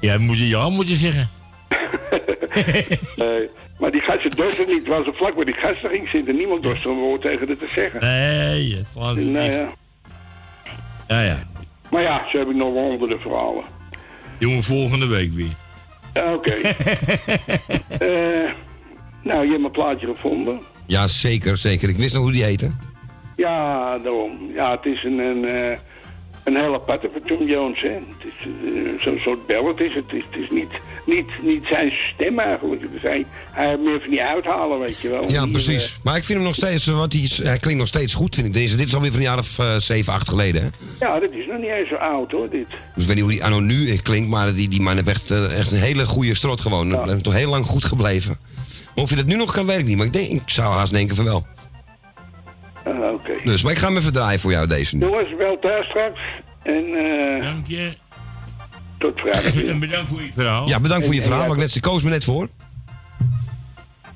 Jij 0.00 0.18
moet 0.18 0.38
je 0.38 0.48
ja 0.48 0.68
moeten 0.68 0.96
zeggen. 0.96 1.39
Eh, 3.16 3.26
maar 3.78 3.90
die 3.90 4.00
gasten 4.00 4.30
dorsten 4.30 4.66
niet, 4.66 4.82
terwijl 4.84 5.04
ze 5.04 5.12
vlak 5.14 5.34
bij 5.34 5.44
die 5.44 5.54
gasten 5.54 5.90
ging 5.90 6.08
zitten. 6.08 6.36
Niemand 6.36 6.62
dorst 6.62 6.84
een 6.84 6.92
woord 6.98 7.20
tegen 7.20 7.46
haar 7.46 7.56
te 7.56 7.68
zeggen. 7.74 8.00
Nee, 8.00 8.76
het 8.76 8.86
slaat 8.92 9.16
het 9.16 9.24
Nou 9.26 9.44
niet. 9.48 9.52
ja. 9.56 9.68
Ja, 11.08 11.20
ja. 11.22 11.38
Maar 11.90 12.02
ja, 12.02 12.26
zo 12.30 12.38
heb 12.38 12.48
ik 12.48 12.54
nog 12.56 12.72
wel 12.72 12.82
honderden 12.82 13.20
verhalen. 13.20 13.64
Jongen, 14.38 14.62
volgende 14.62 15.06
week 15.06 15.32
weer. 15.32 15.54
Ja, 16.14 16.34
Oké. 16.34 16.52
Eh, 17.98 18.50
nou, 19.22 19.42
je 19.44 19.48
hebt 19.48 19.60
mijn 19.60 19.70
plaatje 19.72 20.06
gevonden. 20.06 20.60
Ja, 20.86 21.06
zeker, 21.06 21.56
zeker. 21.56 21.88
Ik 21.88 21.96
wist 21.96 22.14
nog 22.14 22.22
hoe 22.22 22.32
die 22.32 22.44
heette. 22.44 22.70
Ja, 23.36 23.98
daarom. 23.98 24.50
Ja, 24.54 24.70
het 24.70 24.86
is 24.86 25.04
een, 25.04 25.18
een, 25.18 25.44
eh, 25.44 25.78
een 26.44 26.56
hele 26.56 26.74
aparte 26.74 27.10
van 27.12 27.22
Tom 27.26 27.46
Jones, 27.46 27.80
hè. 27.80 27.88
Het 27.88 28.24
is 28.24 28.46
eh, 28.46 29.02
zo'n 29.02 29.18
soort 29.18 29.46
ballad 29.46 29.80
is 29.80 29.94
het. 29.94 30.04
Het 30.06 30.14
is, 30.14 30.24
het 30.30 30.40
is 30.40 30.50
niet, 30.50 30.70
niet, 31.06 31.26
niet 31.42 31.64
zijn 31.66 31.92
stem 32.14 32.38
eigenlijk. 32.38 32.82
Het 32.82 32.90
is 32.94 33.02
hij, 33.02 33.26
hij 33.50 33.68
heeft 33.68 33.80
meer 33.80 34.00
van 34.00 34.10
die 34.10 34.22
uithalen, 34.22 34.78
weet 34.78 34.98
je 35.00 35.08
wel. 35.08 35.30
Ja, 35.30 35.42
Die, 35.42 35.52
precies. 35.52 35.98
Maar 36.02 36.16
ik 36.16 36.24
vind 36.24 36.38
hem 36.38 36.46
nog 36.46 36.56
steeds, 36.56 36.86
eh, 36.86 36.96
wat 36.96 37.12
hij, 37.12 37.30
hij 37.42 37.58
klinkt 37.58 37.78
nog 37.78 37.88
steeds 37.88 38.14
goed, 38.14 38.34
vind 38.34 38.46
ik. 38.46 38.52
Deze, 38.52 38.76
dit 38.76 38.86
is 38.86 38.94
alweer 38.94 39.10
van 39.10 39.18
een 39.20 39.26
jaar 39.26 39.38
of 39.38 39.58
eh, 39.58 39.76
7, 39.76 40.12
8 40.12 40.28
geleden, 40.28 40.62
hè? 40.62 40.66
eh, 40.68 40.72
ja, 41.00 41.18
dat 41.20 41.30
is 41.32 41.46
nog 41.46 41.58
niet 41.58 41.70
eens 41.70 41.88
zo 41.88 41.94
oud, 41.94 42.30
hoor, 42.30 42.50
dit. 42.50 42.66
Dus 42.68 43.02
ik 43.02 43.06
weet 43.06 43.14
niet 43.14 43.24
hoe 43.24 43.32
die 43.32 43.44
anno 43.44 43.60
nu 43.60 43.90
eh, 43.90 43.98
klinkt, 44.02 44.28
maar 44.28 44.54
die, 44.54 44.68
die 44.68 44.80
man 44.80 44.94
heeft 44.96 45.08
echt, 45.08 45.30
eh, 45.30 45.58
echt 45.58 45.70
een 45.72 45.78
hele 45.78 46.06
goede 46.06 46.34
strot 46.34 46.60
gewoon. 46.60 46.88
Dat 46.90 47.08
is 47.08 47.22
toch 47.22 47.34
heel 47.34 47.50
lang 47.50 47.66
goed 47.66 47.84
gebleven. 47.84 48.38
Maar 48.94 49.04
of 49.04 49.10
je 49.10 49.16
dat 49.16 49.26
nu 49.26 49.36
nog 49.36 49.52
kan, 49.52 49.66
weet 49.66 49.78
ik 49.78 49.84
niet. 49.84 49.96
Maar 49.96 50.06
ik, 50.06 50.12
denk, 50.12 50.26
ik 50.26 50.42
zou 50.46 50.74
haast 50.74 50.92
denken 50.92 51.16
van 51.16 51.24
wel. 51.24 51.46
Ah, 52.84 53.12
Oké. 53.12 53.32
Dus, 53.44 53.62
maar 53.62 53.72
ik 53.72 53.78
ga 53.78 53.86
hem 53.86 53.96
even 53.96 54.12
draaien 54.12 54.40
voor 54.40 54.50
jou, 54.50 54.66
deze 54.66 54.96
nu. 54.96 55.04
Jongens, 55.06 55.34
wel 55.38 55.58
thuis 55.58 55.86
straks. 55.86 56.20
En 56.62 56.84
eh 56.94 57.42
Dank 57.42 57.66
je. 57.66 57.92
tot 58.98 59.20
vrijdag 59.20 59.52
weer. 59.52 59.68
En 59.74 59.78
bedankt 59.78 60.08
voor 60.08 60.22
je 60.22 60.30
verhaal. 60.34 60.68
Ja, 60.68 60.80
bedankt 60.80 61.04
voor 61.04 61.14
je 61.14 61.20
En- 61.20 61.26
verhaal. 61.26 61.54
net, 61.54 61.70
ze 61.70 61.80
koos 61.80 62.02
me 62.02 62.10
net 62.10 62.24
voor. 62.24 62.48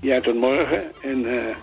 Jij 0.00 0.20
tot 0.20 0.34
morgen. 0.34 0.82
En 1.02 1.26
eh 1.26 1.56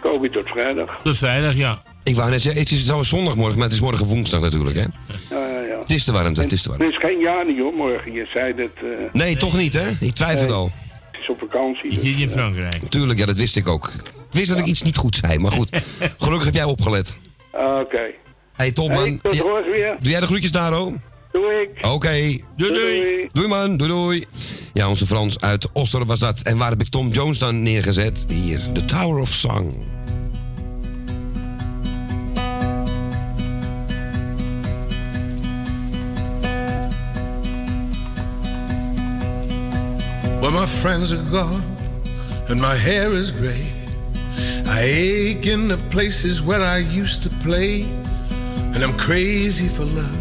Kobe 0.00 0.30
tot 0.30 0.48
vrijdag. 0.48 1.00
Tot 1.04 1.16
vrijdag, 1.16 1.54
ja. 1.54 1.82
Ik 2.04 2.16
wou 2.16 2.30
net 2.30 2.42
zeggen, 2.42 2.60
het 2.62 2.70
is 2.70 2.82
trouwens 2.82 3.08
zondagmorgen, 3.08 3.54
maar 3.58 3.64
het 3.66 3.74
is 3.76 3.80
morgen 3.80 4.06
woensdag 4.06 4.40
natuurlijk, 4.40 4.76
hè? 4.76 4.82
Ja, 4.82 5.48
ja, 5.48 5.60
ja. 5.60 5.78
Het 5.78 5.90
is 5.90 6.04
te 6.04 6.12
warm, 6.12 6.34
het 6.34 6.52
is 6.52 6.62
te 6.62 6.68
warm. 6.68 6.80
Het 6.82 6.90
is 6.90 6.96
geen 6.98 7.18
jaar 7.18 7.46
niet, 7.46 7.58
hoor, 7.58 7.72
morgen. 7.72 8.12
Je 8.12 8.26
zei 8.32 8.54
dat... 8.54 8.68
eh, 8.76 8.82
Nee, 9.12 9.36
toch 9.36 9.56
niet, 9.56 9.72
hè? 9.74 9.86
Ik 10.00 10.14
twijfelde 10.14 10.46
Nee. 10.46 10.54
al. 10.56 10.70
Het 11.12 11.20
is 11.20 11.28
op 11.28 11.38
vakantie. 11.38 11.90
Je 11.90 11.96
dus, 12.00 12.04
zit 12.10 12.18
in 12.18 12.30
Frankrijk. 12.30 12.88
Tuurlijk, 12.88 13.18
ja, 13.18 13.26
dat 13.26 13.36
wist 13.36 13.56
ik 13.56 13.68
ook. 13.68 13.92
Ik 14.30 14.34
wist 14.34 14.48
dat 14.48 14.58
ik 14.58 14.64
iets 14.66 14.82
niet 14.82 14.96
goed 14.96 15.16
zei, 15.16 15.38
maar 15.38 15.52
goed. 15.52 15.68
Gelukkig 16.18 16.44
heb 16.44 16.54
jij 16.54 16.64
opgelet. 16.64 17.14
Oké. 17.52 18.00
Hey, 18.52 18.72
top 18.72 18.88
man. 18.88 18.98
Hey, 19.02 19.18
tot 19.22 19.34
Ja, 19.36 19.42
morgen 19.44 19.70
weer. 19.70 19.96
doe 20.00 20.10
jij 20.10 20.20
de 20.20 20.26
groetjes 20.26 20.50
daar, 20.52 20.72
hoor? 20.72 20.92
Doe 21.32 21.68
ik. 21.74 21.86
Oké. 21.86 22.10
Doei, 22.56 22.72
doei. 22.72 23.28
Doei 23.32 23.48
man, 23.48 23.76
doei 23.76 23.90
doei. 23.90 24.24
Ja, 24.72 24.88
onze 24.88 25.06
Frans 25.06 25.40
uit 25.40 25.72
Oster 25.72 26.04
was 26.04 26.18
dat. 26.18 26.40
En 26.42 26.56
waar 26.56 26.70
heb 26.70 26.80
ik 26.80 26.88
Tom 26.88 27.08
Jones 27.08 27.38
dan 27.38 27.62
neergezet? 27.62 28.24
Hier, 28.28 28.60
The 28.72 28.84
Tower 28.84 29.20
of 29.20 29.28
Song. 29.32 29.74
Well, 40.40 40.52
my 40.52 40.66
friends 40.66 41.12
are 41.12 41.22
gone 41.30 41.62
and 42.48 42.60
my 42.60 42.76
hair 42.76 43.12
is 43.12 43.30
gray. 43.30 43.66
I 44.78 44.82
ache 44.82 45.46
in 45.48 45.66
the 45.66 45.76
places 45.90 46.40
where 46.40 46.60
I 46.60 46.78
used 46.78 47.24
to 47.24 47.30
play, 47.42 47.82
and 48.72 48.80
I'm 48.80 48.96
crazy 48.96 49.68
for 49.68 49.84
love, 49.84 50.20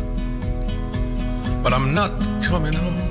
but 1.62 1.74
I'm 1.74 1.94
not 1.94 2.10
coming 2.42 2.74
home. 2.74 3.04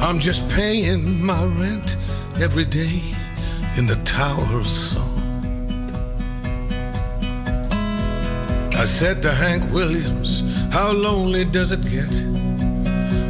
I'm 0.00 0.18
just 0.18 0.50
paying 0.52 1.22
my 1.22 1.44
rent 1.60 1.98
every 2.40 2.64
day 2.64 3.02
in 3.76 3.86
the 3.86 4.00
Tower 4.06 4.60
of 4.60 4.66
Song. 4.66 5.12
I 8.72 8.86
said 8.86 9.20
to 9.22 9.30
Hank 9.30 9.62
Williams, 9.74 10.40
How 10.72 10.90
lonely 10.90 11.44
does 11.44 11.70
it 11.70 11.82
get? 11.82 12.10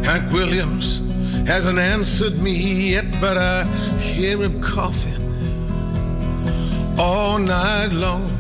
Hank 0.07 0.31
Williams 0.31 1.01
hasn't 1.47 1.79
answered 1.79 2.39
me 2.41 2.91
yet, 2.93 3.05
but 3.21 3.37
I 3.37 3.65
hear 3.99 4.39
him 4.39 4.63
coughing 4.63 5.23
all 6.99 7.39
night 7.39 7.91
long. 7.93 8.31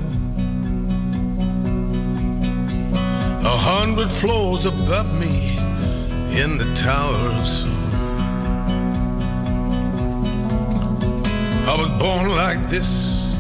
A 3.45 3.57
hundred 3.57 4.11
floors 4.11 4.67
above 4.67 5.13
me 5.19 5.57
in 6.41 6.59
the 6.59 6.73
Tower 6.75 7.15
of 7.39 7.47
Song. 7.47 7.71
I 11.67 11.77
was 11.77 11.91
born 11.91 12.31
like 12.31 12.71
this, 12.71 13.35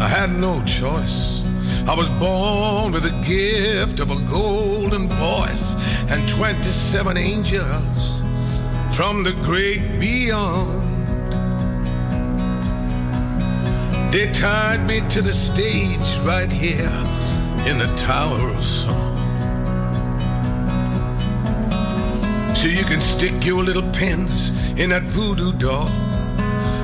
I 0.00 0.08
had 0.08 0.30
no 0.30 0.62
choice. 0.64 1.42
I 1.88 1.94
was 1.94 2.10
born 2.10 2.92
with 2.92 3.04
the 3.04 3.16
gift 3.24 4.00
of 4.00 4.10
a 4.10 4.20
golden 4.28 5.08
voice 5.08 5.76
and 6.10 6.28
27 6.28 7.16
angels 7.16 8.22
from 8.96 9.22
the 9.22 9.32
great 9.42 10.00
beyond. 10.00 10.80
They 14.10 14.32
tied 14.32 14.86
me 14.86 15.02
to 15.10 15.20
the 15.20 15.34
stage 15.34 16.08
right 16.24 16.50
here 16.50 16.96
in 17.68 17.76
the 17.76 17.92
Tower 17.98 18.56
of 18.56 18.64
Song. 18.64 19.16
So 22.54 22.68
you 22.68 22.84
can 22.84 23.02
stick 23.02 23.44
your 23.44 23.62
little 23.62 23.86
pins 23.92 24.56
in 24.80 24.88
that 24.88 25.02
voodoo 25.02 25.52
doll. 25.58 25.88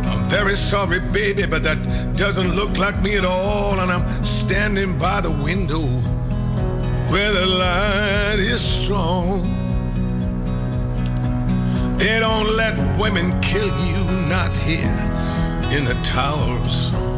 I'm 0.04 0.22
very 0.28 0.54
sorry, 0.54 1.00
baby, 1.00 1.46
but 1.46 1.62
that 1.62 1.78
doesn't 2.14 2.54
look 2.54 2.76
like 2.76 3.02
me 3.02 3.16
at 3.16 3.24
all. 3.24 3.80
And 3.80 3.90
I'm 3.90 4.06
standing 4.22 4.98
by 4.98 5.22
the 5.22 5.30
window 5.30 5.80
where 7.10 7.32
the 7.32 7.46
light 7.46 8.36
is 8.38 8.60
strong. 8.60 9.61
They 12.02 12.18
don't 12.18 12.56
let 12.56 12.74
women 12.98 13.40
kill 13.40 13.68
you, 13.86 14.04
not 14.28 14.52
here 14.52 14.98
in 15.70 15.84
the 15.84 15.96
Tower 16.02 16.58
of 16.58 16.68
Song. 16.72 17.11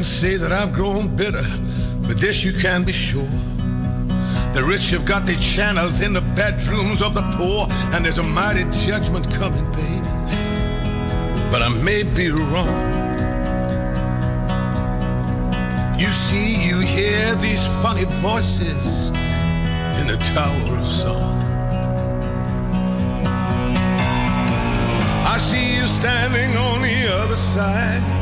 Can 0.00 0.04
say 0.06 0.36
that 0.36 0.50
I've 0.50 0.72
grown 0.72 1.14
bitter, 1.14 1.44
but 2.08 2.18
this 2.18 2.42
you 2.42 2.54
can 2.54 2.84
be 2.84 2.92
sure. 2.92 3.34
The 4.54 4.64
rich 4.66 4.88
have 4.92 5.04
got 5.04 5.26
their 5.26 5.36
channels 5.36 6.00
in 6.00 6.14
the 6.14 6.22
bedrooms 6.22 7.02
of 7.02 7.12
the 7.12 7.20
poor, 7.36 7.66
and 7.92 8.02
there's 8.02 8.16
a 8.16 8.22
mighty 8.22 8.64
judgment 8.86 9.30
coming, 9.34 9.70
baby. 9.72 10.00
But 11.52 11.60
I 11.60 11.68
may 11.84 12.02
be 12.02 12.30
wrong. 12.30 12.80
You 16.00 16.10
see, 16.10 16.66
you 16.66 16.80
hear 16.80 17.34
these 17.34 17.66
funny 17.82 18.06
voices 18.24 19.10
in 20.00 20.06
the 20.06 20.16
Tower 20.32 20.78
of 20.78 20.86
Song. 20.90 21.42
I 25.26 25.36
see 25.36 25.76
you 25.76 25.86
standing 25.86 26.56
on 26.56 26.80
the 26.80 27.14
other 27.14 27.36
side. 27.36 28.19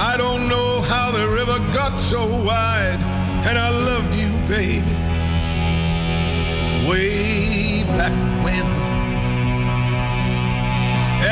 I 0.00 0.16
don't 0.16 0.48
know 0.48 0.80
how 0.82 1.10
the 1.10 1.26
river 1.28 1.58
got 1.72 1.98
so 1.98 2.24
wide, 2.44 3.02
and 3.48 3.58
I 3.58 3.70
loved 3.70 4.14
you, 4.14 4.30
baby, 4.46 4.94
way 6.88 7.82
back 7.98 8.12
when. 8.44 8.64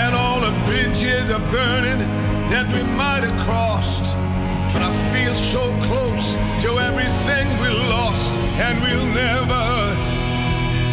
And 0.03 0.17
all 0.17 0.41
the 0.41 0.51
bridges 0.67 1.31
are 1.31 1.47
burning 1.53 2.01
that 2.51 2.67
we 2.75 2.83
might 2.97 3.23
have 3.23 3.39
crossed. 3.47 4.13
But 4.73 4.83
I 4.83 4.91
feel 5.15 5.37
so 5.37 5.63
close 5.87 6.35
to 6.65 6.81
everything 6.81 7.47
we 7.63 7.69
lost, 7.69 8.35
and 8.59 8.83
we'll 8.83 9.07
never, 9.15 9.65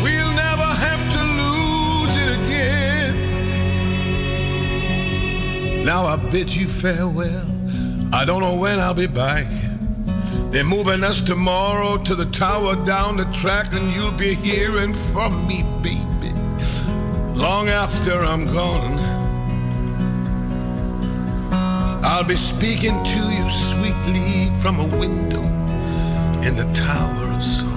we'll 0.03 0.33
never 0.35 0.69
have 0.87 1.01
to 1.15 1.21
lose 1.41 2.15
it 2.21 2.29
again. 2.39 3.13
Now 5.83 6.05
I 6.05 6.17
bid 6.17 6.55
you 6.55 6.67
farewell. 6.67 7.52
I 8.13 8.25
don't 8.25 8.41
know 8.41 8.55
when 8.55 8.79
I'll 8.79 8.93
be 8.93 9.07
back. 9.07 9.47
They're 10.51 10.63
moving 10.63 11.03
us 11.03 11.19
tomorrow 11.19 11.97
to 12.03 12.13
the 12.13 12.25
tower 12.25 12.75
down 12.85 13.17
the 13.17 13.25
track, 13.33 13.73
and 13.73 13.91
you'll 13.91 14.11
be 14.11 14.35
hearing 14.35 14.93
from 14.93 15.47
me, 15.47 15.63
baby, 15.81 16.31
long 17.33 17.69
after 17.69 18.19
I'm 18.19 18.45
gone. 18.45 18.99
I'll 22.05 22.23
be 22.23 22.35
speaking 22.35 23.03
to 23.03 23.19
you 23.33 23.49
sweetly 23.49 24.51
from 24.61 24.79
a 24.79 24.85
window 24.99 25.41
in 26.47 26.55
the 26.55 26.71
Tower 26.75 27.35
of 27.35 27.43
Song. 27.43 27.72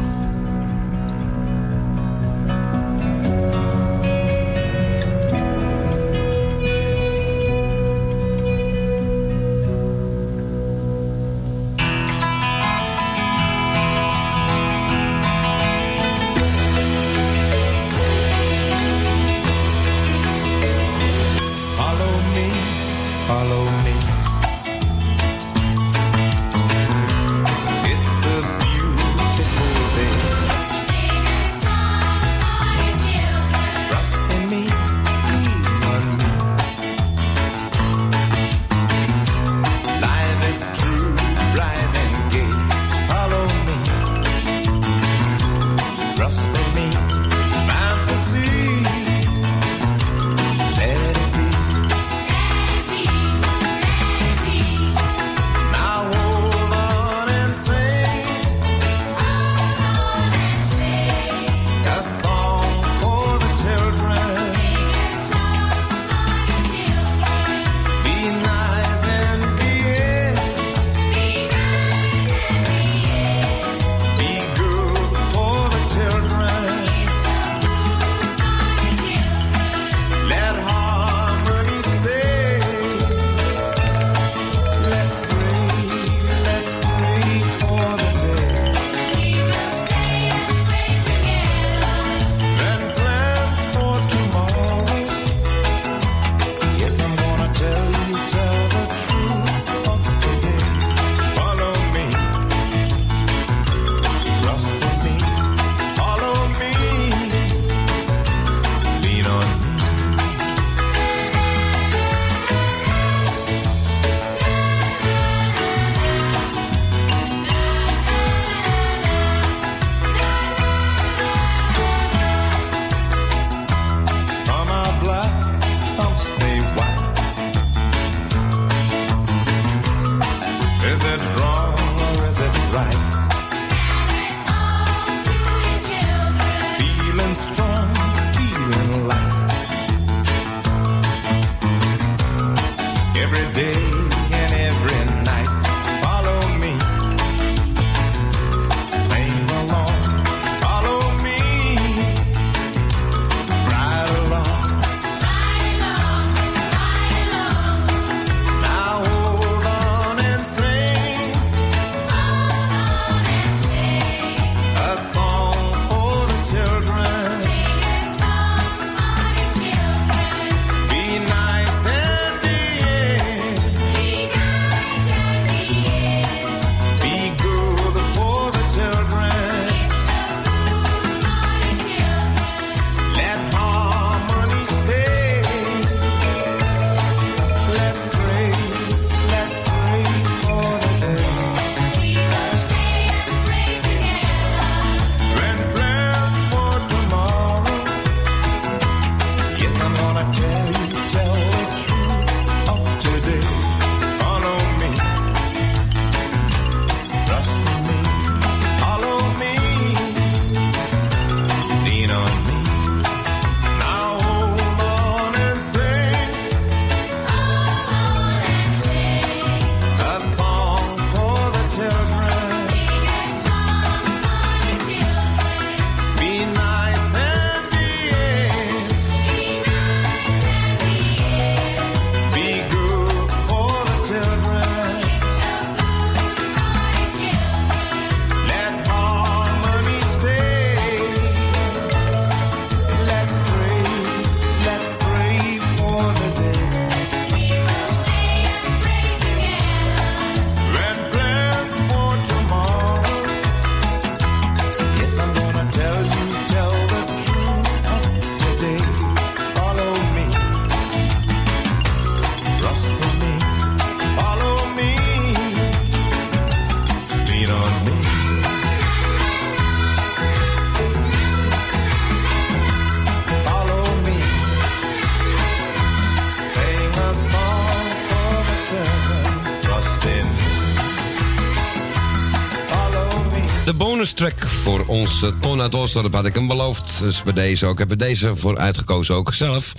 Bonus 284.06 284.30
track 284.32 284.50
voor 284.50 284.84
onze 284.86 285.38
Tornado's. 285.40 285.92
Dat 285.92 286.12
had 286.12 286.24
ik 286.24 286.34
hem 286.34 286.46
beloofd. 286.46 286.98
Dus 287.00 287.22
bij 287.22 287.32
deze 287.32 287.66
ook. 287.66 287.80
Ik 287.80 287.88
heb 287.88 287.98
deze 287.98 288.36
voor 288.36 288.58
uitgekozen 288.58 289.14
ook 289.14 289.34
zelf. 289.34 289.72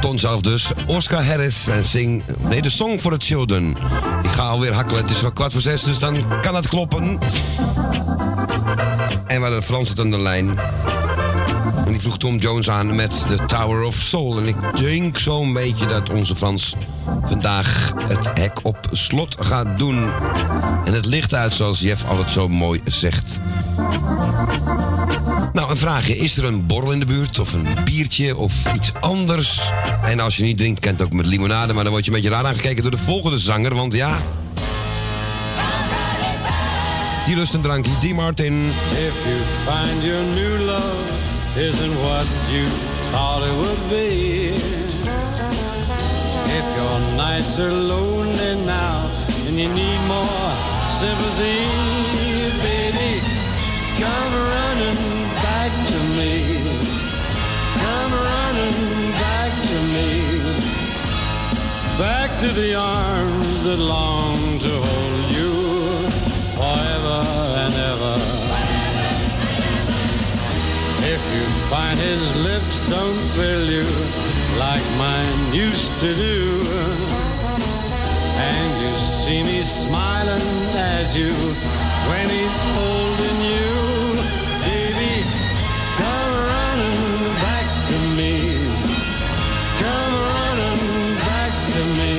Ton 0.00 0.18
zelf 0.18 0.40
dus. 0.40 0.70
Oscar 0.86 1.26
Harris 1.26 1.66
en 1.66 1.84
zing... 1.84 2.22
Nee, 2.38 2.62
de 2.62 2.70
Song 2.70 2.98
for 2.98 3.18
the 3.18 3.24
Children. 3.24 3.76
Ik 4.22 4.30
ga 4.30 4.42
alweer 4.48 4.72
hakkelen. 4.72 5.02
Het 5.02 5.10
is 5.10 5.24
al 5.24 5.32
kwart 5.32 5.52
voor 5.52 5.60
zes, 5.60 5.82
dus 5.82 5.98
dan 5.98 6.40
kan 6.40 6.54
het 6.54 6.68
kloppen. 6.68 7.18
En 9.26 9.36
we 9.36 9.42
hadden 9.42 9.62
Frans 9.62 9.88
het 9.88 9.96
de 9.96 10.18
lijn. 10.18 10.58
En 11.88 11.94
die 11.94 12.02
vroeg 12.02 12.18
Tom 12.18 12.36
Jones 12.36 12.70
aan 12.70 12.94
met 12.94 13.10
The 13.28 13.44
Tower 13.46 13.82
of 13.82 13.94
Soul. 13.94 14.38
En 14.38 14.46
ik 14.46 14.56
denk 14.76 15.18
zo'n 15.18 15.52
beetje 15.52 15.86
dat 15.86 16.10
onze 16.10 16.36
Frans 16.36 16.74
vandaag 17.26 17.92
het 18.02 18.30
hek 18.34 18.58
op 18.62 18.88
slot 18.92 19.36
gaat 19.38 19.78
doen. 19.78 20.10
En 20.84 20.92
het 20.92 21.04
licht 21.04 21.34
uit, 21.34 21.52
zoals 21.52 21.80
Jeff 21.80 22.08
altijd 22.08 22.28
zo 22.28 22.48
mooi 22.48 22.80
zegt. 22.84 23.38
Nou, 25.52 25.70
een 25.70 25.76
vraagje. 25.76 26.16
Is 26.16 26.36
er 26.36 26.44
een 26.44 26.66
borrel 26.66 26.92
in 26.92 26.98
de 26.98 27.06
buurt? 27.06 27.38
Of 27.38 27.52
een 27.52 27.66
biertje? 27.84 28.36
Of 28.36 28.74
iets 28.74 28.92
anders? 29.00 29.70
En 30.04 30.20
als 30.20 30.36
je 30.36 30.44
niet 30.44 30.58
drinkt, 30.58 30.80
kent 30.80 31.02
ook 31.02 31.12
met 31.12 31.26
limonade. 31.26 31.72
Maar 31.72 31.82
dan 31.82 31.92
word 31.92 32.04
je 32.04 32.10
een 32.10 32.16
beetje 32.16 32.32
raar 32.32 32.46
aangekeken 32.46 32.82
door 32.82 32.90
de 32.90 32.96
volgende 32.96 33.38
zanger. 33.38 33.74
Want 33.74 33.92
ja... 33.92 34.18
Die 37.26 37.36
lust 37.36 37.54
een 37.54 37.60
drankje. 37.60 37.92
D. 37.98 38.12
Martin. 38.14 38.54
If 38.90 39.14
you 39.24 39.38
find 39.66 40.02
your 40.02 40.22
new 40.34 40.66
love 40.66 41.17
isn't 41.58 41.96
what 42.04 42.26
you 42.52 42.64
thought 43.10 43.42
it 43.42 43.54
would 43.62 43.82
be. 43.90 44.54
If 46.58 46.66
your 46.78 46.98
nights 47.16 47.58
are 47.58 47.72
lonely 47.72 48.54
now 48.64 49.02
and 49.46 49.56
you 49.58 49.68
need 49.68 50.00
more 50.06 50.50
sympathy, 50.86 51.66
baby, 52.62 53.18
come 53.98 54.32
running 54.54 55.02
back 55.42 55.72
to 55.90 55.98
me. 56.18 56.62
Come 57.82 58.12
running 58.30 58.78
back 59.18 59.52
to 59.70 59.78
me. 59.94 60.10
Back 61.98 62.30
to 62.38 62.48
the 62.52 62.76
arms 62.76 63.64
that 63.64 63.78
long 63.78 64.60
to 64.60 64.70
hold 64.70 65.30
you 65.34 65.52
forever 66.54 67.47
If 71.10 71.24
you 71.34 71.44
find 71.70 71.98
his 71.98 72.36
lips 72.44 72.86
don't 72.90 73.16
thrill 73.32 73.64
you 73.64 73.88
like 74.58 74.84
mine 74.98 75.54
used 75.54 75.98
to 76.00 76.14
do, 76.14 76.60
and 78.36 78.82
you 78.82 78.98
see 78.98 79.42
me 79.42 79.62
smiling 79.62 80.42
at 80.76 81.16
you 81.16 81.32
when 82.10 82.28
he's 82.28 82.60
holding 82.76 83.38
you, 83.52 83.70
baby, 84.68 85.24
come 85.96 86.32
running 86.52 87.00
back 87.40 87.68
to 87.88 87.98
me. 88.18 88.34
Come 89.80 90.14
running 90.34 91.16
back 91.24 91.52
to 91.72 91.82
me. 92.00 92.14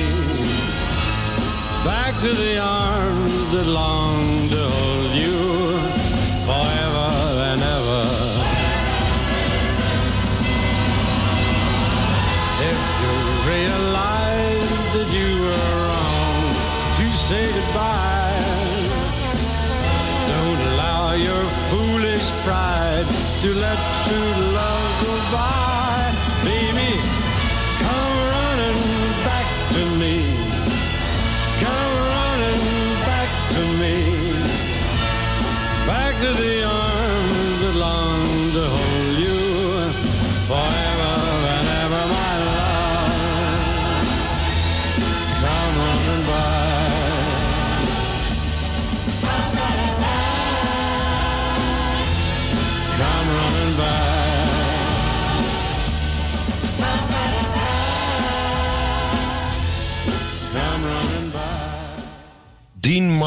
Back 1.84 2.12
to 2.22 2.32
the 2.34 2.58
arms 2.58 3.52
that 3.52 3.66
long 3.66 4.19
to 23.40 23.54
let 23.54 23.78
true 24.04 24.52
love 24.52 25.02
go 25.02 25.32
by. 25.32 25.69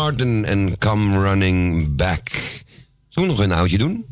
Martin 0.04 0.46
en 0.46 0.78
Come 0.78 1.22
Running 1.22 1.96
Back. 1.96 2.30
Zullen 3.10 3.30
we 3.30 3.36
nog 3.36 3.46
een 3.46 3.52
oudje 3.52 3.78
doen? 3.78 4.06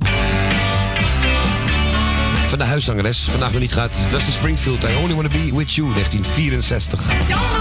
Van 2.48 2.58
de 2.58 2.64
huiszangeres, 2.64 3.24
vandaag 3.24 3.52
nog 3.52 3.61
niet 3.61 3.74
gaat. 3.74 3.98
Dusty 4.10 4.32
Springfield, 4.32 4.84
I 4.84 4.95
Only 5.02 5.14
Wanna 5.14 5.30
Be 5.30 5.56
With 5.56 5.74
You, 5.74 5.94
1964. 5.94 7.61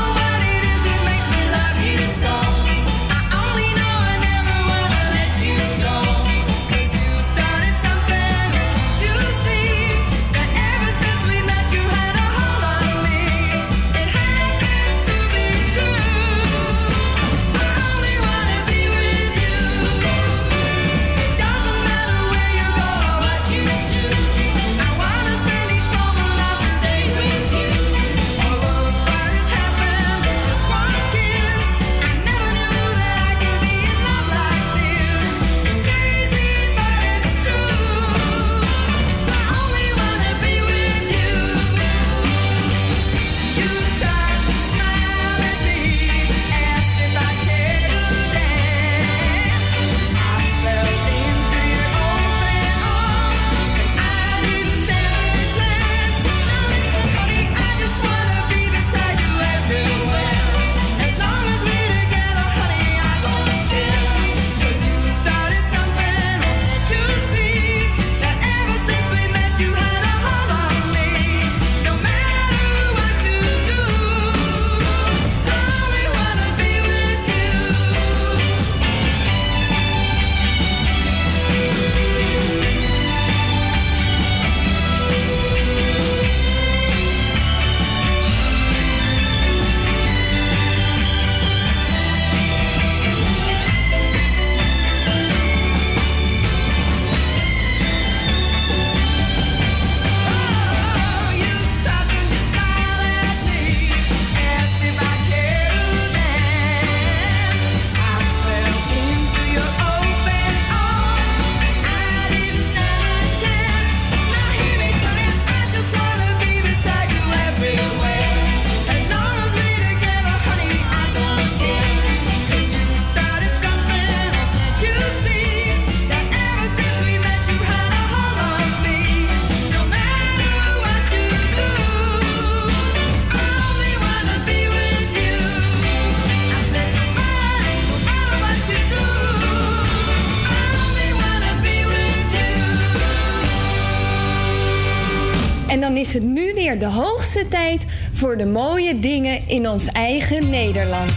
De 148.41 148.47
mooie 148.47 148.99
dingen 148.99 149.49
in 149.49 149.69
ons 149.69 149.87
eigen 149.87 150.51
Nederland. 150.51 151.13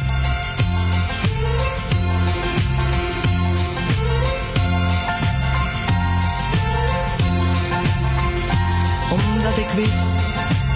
Omdat 9.11 9.57
ik 9.57 9.69
wist, 9.75 10.17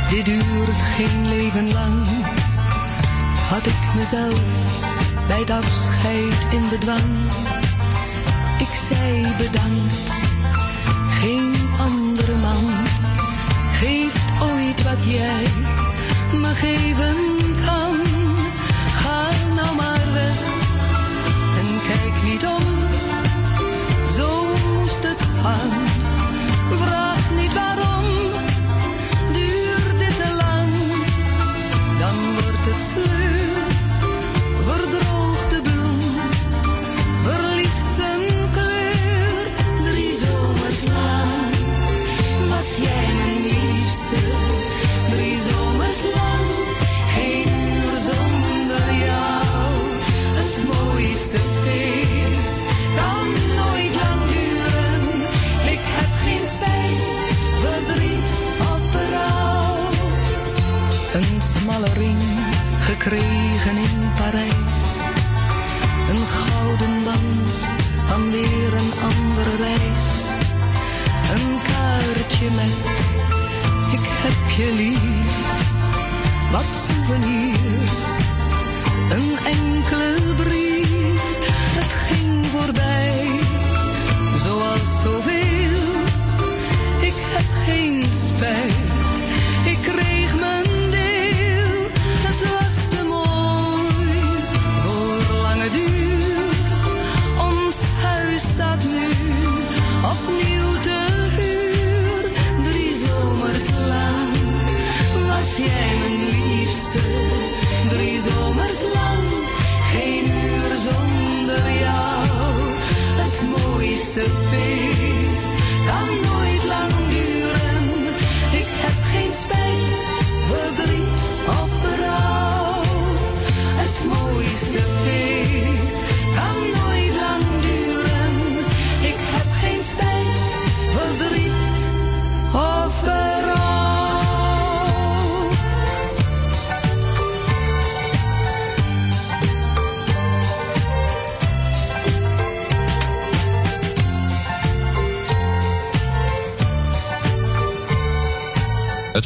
dit 0.10 0.26
duurt 0.26 0.78
geen 0.96 1.30
leven 1.30 1.72
lang, 1.74 2.08
had 3.50 3.66
ik 3.66 3.96
mezelf 3.96 4.42
bij 5.28 5.40
het 5.40 5.50
afscheid 5.50 6.54
in 6.54 6.70
bedwang. 6.70 7.16
Ik 8.60 8.74
zei 8.88 9.36
bedankt, 9.38 10.12
geen 11.22 11.57
geven 16.58 17.27
je 74.58 74.74
lief. 74.74 75.36
Wat 76.52 76.66
souvenirs. 76.88 78.08
Een 79.10 79.38
enkele 79.46 80.34
brief. 80.36 80.77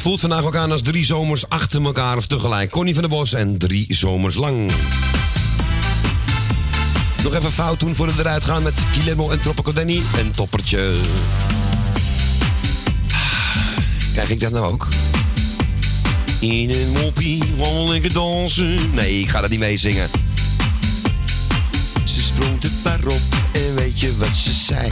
Voelt 0.01 0.19
vandaag 0.19 0.43
ook 0.43 0.55
aan 0.55 0.71
als 0.71 0.81
drie 0.81 1.05
zomers 1.05 1.49
achter 1.49 1.83
elkaar 1.83 2.17
of 2.17 2.27
tegelijk. 2.27 2.71
Connie 2.71 2.93
van 2.93 3.01
der 3.03 3.11
Bos 3.11 3.33
en 3.33 3.57
drie 3.57 3.85
zomers 3.93 4.35
lang. 4.35 4.71
Nog 7.23 7.33
even 7.33 7.51
fout 7.51 7.80
doen 7.80 7.95
voor 7.95 8.07
we 8.07 8.13
eruit 8.19 8.43
gaan 8.43 8.63
met 8.63 8.73
Guillermo 8.91 9.30
en 9.30 9.41
Tropico 9.41 9.73
Danny. 9.73 10.01
En 10.17 10.31
toppertje. 10.31 10.93
Krijg 14.13 14.30
ik 14.30 14.39
dat 14.39 14.51
nou 14.51 14.71
ook? 14.71 14.88
In 16.39 16.69
een 16.69 16.91
moppie 17.01 17.43
wandel 17.57 17.95
ik 17.95 18.13
dansen. 18.13 18.93
Nee, 18.93 19.19
ik 19.19 19.30
ga 19.30 19.41
dat 19.41 19.49
niet 19.49 19.59
mee 19.59 19.77
zingen. 19.77 20.09
Ze 22.03 22.21
sprong 22.21 22.61
het 22.61 22.83
maar 22.83 23.05
op 23.05 23.21
en 23.51 23.75
weet 23.75 23.99
je 23.99 24.17
wat 24.17 24.35
ze 24.35 24.53
zei? 24.53 24.89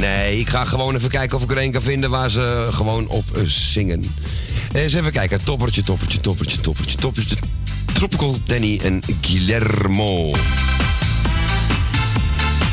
Nee, 0.00 0.38
ik 0.38 0.48
ga 0.48 0.64
gewoon 0.64 0.94
even 0.94 1.10
kijken 1.10 1.36
of 1.36 1.42
ik 1.42 1.50
er 1.50 1.58
een 1.58 1.70
kan 1.70 1.82
vinden 1.82 2.10
waar 2.10 2.30
ze 2.30 2.68
gewoon 2.70 3.08
op 3.08 3.36
eh, 3.36 3.42
zingen. 3.44 4.14
Eens 4.72 4.92
even 4.92 5.12
kijken. 5.12 5.44
Toppertje, 5.44 5.82
toppertje, 5.82 6.20
toppertje, 6.20 6.60
toppertje, 6.60 6.96
toppertje. 6.96 7.36
Tropical 7.92 8.38
Danny 8.44 8.80
en 8.82 9.02
Guillermo. 9.20 10.32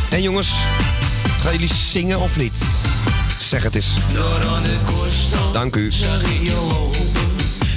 En 0.10 0.22
jongens, 0.22 0.50
gaan 1.42 1.52
jullie 1.52 1.74
zingen 1.74 2.20
of 2.20 2.38
niet? 2.38 2.64
Zeg 3.40 3.64
het 3.64 3.76
eens. 3.76 3.88
Dank 5.54 5.76
u. 5.76 5.92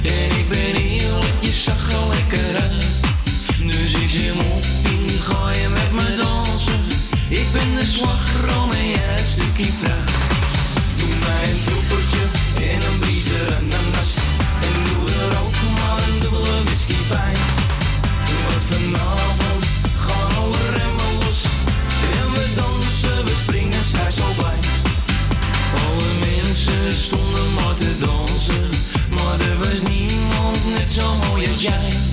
En 0.03 0.37
ik 0.37 0.49
ben 0.49 0.75
eerlijk, 0.75 1.33
zag 1.51 1.91
er 1.91 2.07
lekker 2.07 2.61
uit. 2.61 2.85
Dus 3.65 3.91
met 5.69 5.91
me 5.91 6.15
dansen? 6.21 6.79
Ik 7.27 7.51
ben 7.51 7.75
de 7.75 7.85
slagroom 7.85 8.76
en 9.57 9.63
het. 9.63 10.11
Doe 10.97 11.09
mij 11.25 11.49
een 11.51 11.61
troepertje 11.65 12.23
en 12.71 12.89
een 12.89 12.99
briezer 12.99 13.55
ananas. 13.55 14.11
En 14.67 14.73
doe 14.87 15.09
er 15.21 15.31
ook 15.43 15.57
maar 15.77 16.07
een 16.07 16.19
dubbele 16.19 16.63
whisky 16.63 16.95
bij. 17.09 17.33
Want 18.47 18.63
vanavond 18.69 19.63
gaan 20.05 20.31
alle 20.41 20.63
remmen 20.77 21.13
los. 21.21 21.39
En 22.17 22.31
we 22.33 22.45
dansen, 22.55 23.25
we 23.25 23.35
springen, 23.43 23.83
zij 23.83 24.11
zo 24.11 24.25
blij. 24.37 24.59
Alle 25.85 26.09
mensen 26.27 26.97
stonden 27.05 27.53
maar 27.53 27.75
te 27.75 27.91
dansen, 27.99 28.69
maar 29.09 29.39
er 29.49 29.57
was 29.57 29.89
niemand 29.89 30.57
net 30.77 30.91
zo 30.91 31.15
mooi 31.29 31.47
als 31.47 31.61
jij. 31.61 32.06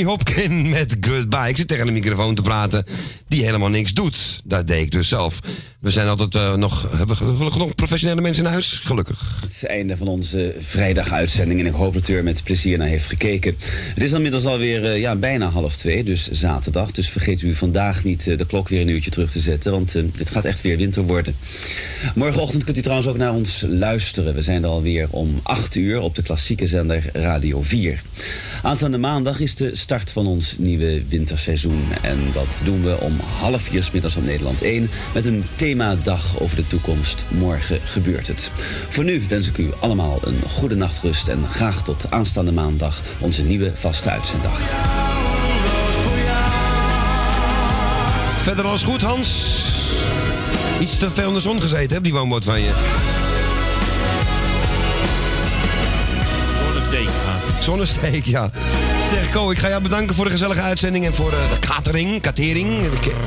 Mary 0.00 0.12
Hopkin 0.12 0.68
met 0.70 0.96
Goodbye. 1.00 1.48
Ik 1.48 1.56
zit 1.56 1.68
tegen 1.68 1.86
de 1.86 1.92
microfoon 1.92 2.34
te 2.34 2.42
praten 2.42 2.84
die 3.28 3.44
helemaal 3.44 3.68
niks 3.68 3.92
doet. 3.92 4.40
Dat 4.44 4.66
deed 4.66 4.84
ik 4.84 4.90
dus 4.90 5.08
zelf. 5.08 5.40
We 5.80 5.90
zijn 5.90 6.08
altijd 6.08 6.34
eh, 6.34 6.54
nog... 6.54 6.88
Hebben 6.96 7.16
we 7.38 7.44
nog 7.44 7.74
professionele 7.74 8.20
mensen 8.20 8.44
in 8.44 8.50
huis? 8.50 8.80
Gelukkig. 8.84 9.38
Het 9.40 9.50
is 9.50 9.60
het 9.60 9.70
einde 9.70 9.96
van 9.96 10.08
onze 10.08 10.54
vrijdaguitzending 10.60 11.60
en 11.60 11.66
ik 11.66 11.72
hoop 11.72 11.94
dat 11.94 12.08
u 12.08 12.16
er 12.16 12.22
met 12.22 12.44
plezier 12.44 12.78
naar 12.78 12.86
heeft 12.86 13.06
gekeken. 13.06 13.56
Het 13.94 14.02
is 14.02 14.12
inmiddels 14.12 14.46
alweer 14.46 14.84
uh, 14.84 14.98
ja, 14.98 15.16
bijna 15.16 15.48
half 15.48 15.76
twee, 15.76 16.04
dus 16.04 16.30
zaterdag. 16.30 16.90
Dus 16.90 17.08
vergeet 17.08 17.42
u 17.42 17.54
vandaag 17.54 18.04
niet 18.04 18.24
de 18.24 18.46
klok 18.46 18.68
weer 18.68 18.80
een 18.80 18.88
uurtje 18.88 19.10
terug 19.10 19.30
te 19.30 19.40
zetten, 19.40 19.72
want 19.72 19.92
het 19.92 20.30
gaat 20.30 20.44
echt 20.44 20.60
weer 20.60 20.76
winter 20.76 21.02
worden. 21.02 21.34
Morgenochtend 22.14 22.64
kunt 22.64 22.78
u 22.78 22.82
trouwens 22.82 23.08
ook 23.08 23.16
naar 23.16 23.32
ons 23.32 23.64
luisteren. 23.68 24.34
We 24.34 24.42
zijn 24.42 24.62
er 24.62 24.68
alweer 24.68 25.06
om 25.10 25.40
8 25.42 25.74
uur 25.74 26.00
op 26.00 26.14
de 26.14 26.22
klassieke 26.22 26.66
zender 26.66 27.10
Radio 27.12 27.62
4. 27.62 28.02
Aanstaande 28.62 28.98
maandag 28.98 29.40
is 29.40 29.54
de 29.54 29.76
start 29.76 30.10
van 30.10 30.26
ons 30.26 30.54
nieuwe 30.58 31.02
winterseizoen. 31.08 31.84
En 32.02 32.18
dat 32.32 32.60
doen 32.64 32.82
we 32.82 33.00
om 33.00 33.20
half 33.38 33.62
vier 33.62 33.88
middags 33.92 34.16
op 34.16 34.24
Nederland 34.24 34.62
1 34.62 34.90
met 35.14 35.24
een 35.24 35.44
themadag 35.56 36.40
over 36.40 36.56
de 36.56 36.66
toekomst. 36.66 37.24
Morgen 37.28 37.78
gebeurt 37.84 38.28
het. 38.28 38.50
Voor 38.88 39.04
nu 39.04 39.22
wens 39.28 39.48
ik 39.48 39.58
u 39.58 39.70
allemaal 39.80 40.18
een 40.24 40.40
goede 40.48 40.74
nachtrust 40.74 41.28
en 41.28 41.44
graag 41.50 41.84
tot 41.84 42.10
aanstaande 42.10 42.52
maandag 42.52 43.02
onze 43.18 43.42
nieuwe 43.42 43.76
vaste 43.76 44.10
uitzenddag. 44.10 44.60
Verder 48.42 48.64
alles 48.64 48.82
goed, 48.82 49.00
Hans? 49.00 49.28
Iets 50.80 50.96
te 50.96 51.10
veel 51.10 51.28
in 51.28 51.34
de 51.34 51.40
zon 51.40 51.60
gezeten, 51.60 51.96
hè, 51.96 52.02
die 52.02 52.12
woonboot 52.12 52.44
van 52.44 52.60
je. 52.60 53.09
Zonnesteek, 57.60 58.26
ja. 58.26 58.50
Zeg, 59.10 59.30
Ko, 59.30 59.50
ik 59.50 59.58
ga 59.58 59.68
jou 59.68 59.82
bedanken 59.82 60.14
voor 60.14 60.24
de 60.24 60.30
gezellige 60.30 60.60
uitzending 60.60 61.06
en 61.06 61.14
voor 61.14 61.32
uh, 61.32 61.50
de 61.50 61.58
catering. 61.58 62.20
catering. 62.20 62.86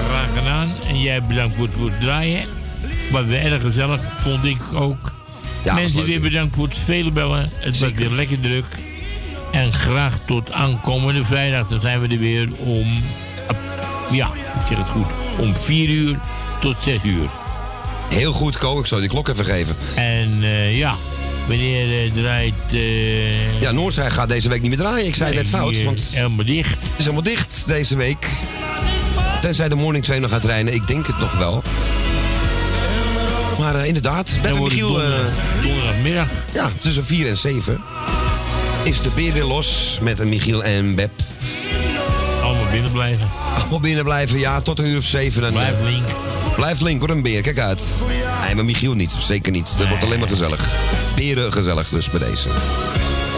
Graag 0.10 0.28
gedaan. 0.38 0.70
En 0.88 1.00
jij 1.02 1.24
bedankt 1.24 1.56
voor 1.56 1.68
het, 1.86 2.00
draaien. 2.00 2.42
Was 3.12 3.26
weer 3.26 3.52
erg 3.52 3.62
gezellig, 3.62 4.00
vond 4.22 4.46
ik 4.46 4.58
ook. 4.74 5.12
Ja, 5.64 5.74
Mensen 5.74 6.06
weer 6.06 6.22
bedankt 6.22 6.56
voor 6.56 6.68
het 6.68 6.78
vele 6.78 7.12
bellen. 7.12 7.50
Het 7.56 7.80
was 7.80 7.92
weer 7.92 8.10
lekker 8.10 8.40
druk. 8.40 8.66
En 9.52 9.74
graag 9.74 10.20
tot 10.26 10.52
aankomende 10.52 11.24
vrijdag. 11.24 11.68
Dan 11.68 11.80
zijn 11.80 12.02
we 12.02 12.08
er 12.08 12.20
weer 12.20 12.48
om... 12.58 12.88
Ja, 14.12 14.26
ik 14.26 14.68
zeg 14.70 14.78
het 14.78 14.88
goed. 14.88 15.06
Om 15.40 15.56
4 15.56 15.90
uur 15.90 16.18
tot 16.62 16.76
6 16.84 17.04
uur. 17.04 17.30
Heel 18.10 18.32
goed, 18.32 18.58
Ko. 18.58 18.80
Ik 18.80 18.86
zal 18.86 19.00
die 19.00 19.10
klok 19.10 19.28
even 19.28 19.46
geven. 19.46 19.76
En 19.96 20.30
uh, 20.42 20.78
ja, 20.78 20.96
wanneer 21.48 22.06
uh, 22.06 22.12
draait... 22.14 22.54
Uh... 22.72 23.62
Ja, 23.62 23.72
Noordzij 23.72 24.10
gaat 24.10 24.30
deze 24.30 24.50
week 24.50 24.62
niet 24.62 24.70
meer 24.70 24.80
draaien. 24.80 25.08
Ik 25.08 25.16
zei 25.16 25.30
nee, 25.30 25.40
net 25.40 25.48
fout. 25.48 25.84
Want 25.84 26.08
helemaal 26.12 26.46
dicht. 26.46 26.70
Het 26.70 26.80
is 26.98 27.04
helemaal 27.04 27.24
dicht 27.24 27.64
deze 27.66 27.96
week. 27.96 28.28
Tenzij 29.42 29.70
de 29.70 29.76
Morning 29.76 30.04
2 30.04 30.20
nog 30.20 30.30
gaat 30.30 30.46
rijden. 30.46 30.74
Ik 30.74 30.88
denk 30.88 31.08
het 31.08 31.20
nog 31.20 31.38
wel. 31.38 31.64
Maar 33.60 33.88
inderdaad, 33.88 34.30
Ben 34.42 34.56
en 34.56 34.64
Michiel... 34.64 34.88
Donderdag, 34.88 35.32
donderdagmiddag. 35.62 36.28
Ja, 36.54 36.72
tussen 36.82 37.06
4 37.06 37.28
en 37.28 37.38
7 37.38 37.82
is 38.84 39.02
de 39.02 39.10
beer 39.16 39.34
weer 39.34 39.44
los 39.44 39.98
met 40.02 40.20
een 40.20 40.30
Michiel 40.30 40.64
en 40.64 40.96
Beb. 40.96 41.12
Allemaal 42.44 42.72
binnen 42.72 42.92
blijven. 42.92 43.28
Allemaal 43.60 43.80
binnen 43.80 44.04
blijven, 44.04 44.40
ja, 44.40 44.62
tot 44.62 44.80
een 44.80 44.86
uur 44.86 44.98
of 44.98 45.04
zeven. 45.04 45.42
Dan, 45.42 45.52
Blijf 45.52 45.76
link. 45.84 46.06
Blijft 46.56 46.82
link, 46.82 47.00
hoor, 47.00 47.10
een 47.10 47.22
beer, 47.22 47.42
kijk 47.42 47.60
uit. 47.60 47.84
Nee, 48.46 48.56
maar 48.56 48.66
Michiel 48.66 48.94
niet, 48.94 49.12
zeker 49.20 49.52
niet. 49.52 49.70
Dat 49.78 49.88
wordt 49.88 50.04
alleen 50.04 50.20
maar 50.20 50.28
gezellig. 50.28 50.70
Beren 51.16 51.54
gezellig 51.54 51.90
dus 51.90 52.10
bij 52.10 52.20
deze. 52.20 52.50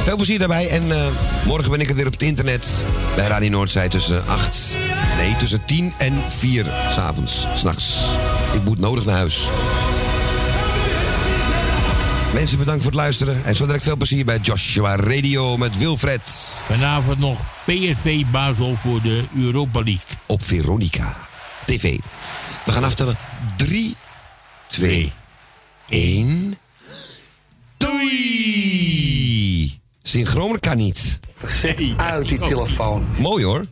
Veel 0.04 0.16
plezier 0.16 0.40
daarbij 0.40 0.70
en 0.70 0.84
uh, 0.88 1.06
morgen 1.46 1.72
ben 1.72 1.80
ik 1.80 1.90
er 1.90 1.96
weer 1.96 2.06
op 2.06 2.12
het 2.12 2.22
internet 2.22 2.86
bij 3.16 3.28
Radio 3.28 3.50
Noordzij 3.50 3.90
tussen 3.90 4.28
8, 4.28 4.76
nee, 5.18 5.36
tussen 5.40 5.66
10 5.66 5.94
en 5.98 6.14
4 6.38 6.66
s'avonds, 6.94 7.48
s'nachts. 7.56 8.00
Ik 8.54 8.64
moet 8.64 8.80
nodig 8.80 9.06
naar 9.06 9.16
huis. 9.16 9.48
Mensen, 12.34 12.58
bedankt 12.58 12.82
voor 12.84 12.92
het 12.92 13.02
luisteren. 13.02 13.42
En 13.46 13.56
zo 13.56 13.66
direct 13.66 13.84
veel 13.84 13.96
plezier 13.96 14.26
bij 14.26 14.40
Joshua 14.42 14.96
Radio 14.96 15.58
met 15.58 15.78
Wilfred. 15.78 16.22
Vanavond 16.68 17.20
nog 17.20 17.40
PSV 17.66 18.24
Basel 18.32 18.78
voor 18.82 19.02
de 19.02 19.24
Europa 19.38 19.80
League. 19.84 20.18
Op 20.26 20.44
Veronica 20.44 21.18
TV. 21.66 21.98
We 22.66 22.72
gaan 22.72 22.84
aftellen. 22.84 23.18
3, 23.58 23.96
2, 24.68 25.12
1. 25.90 26.58
Doei! 27.78 29.80
Synchroon 30.04 30.60
kan 30.60 30.78
niet. 30.78 31.20
Zet 31.48 31.84
uit 31.98 32.28
die 32.28 32.40
telefoon. 32.40 33.08
Mooi 33.18 33.44
hoor. 33.44 33.66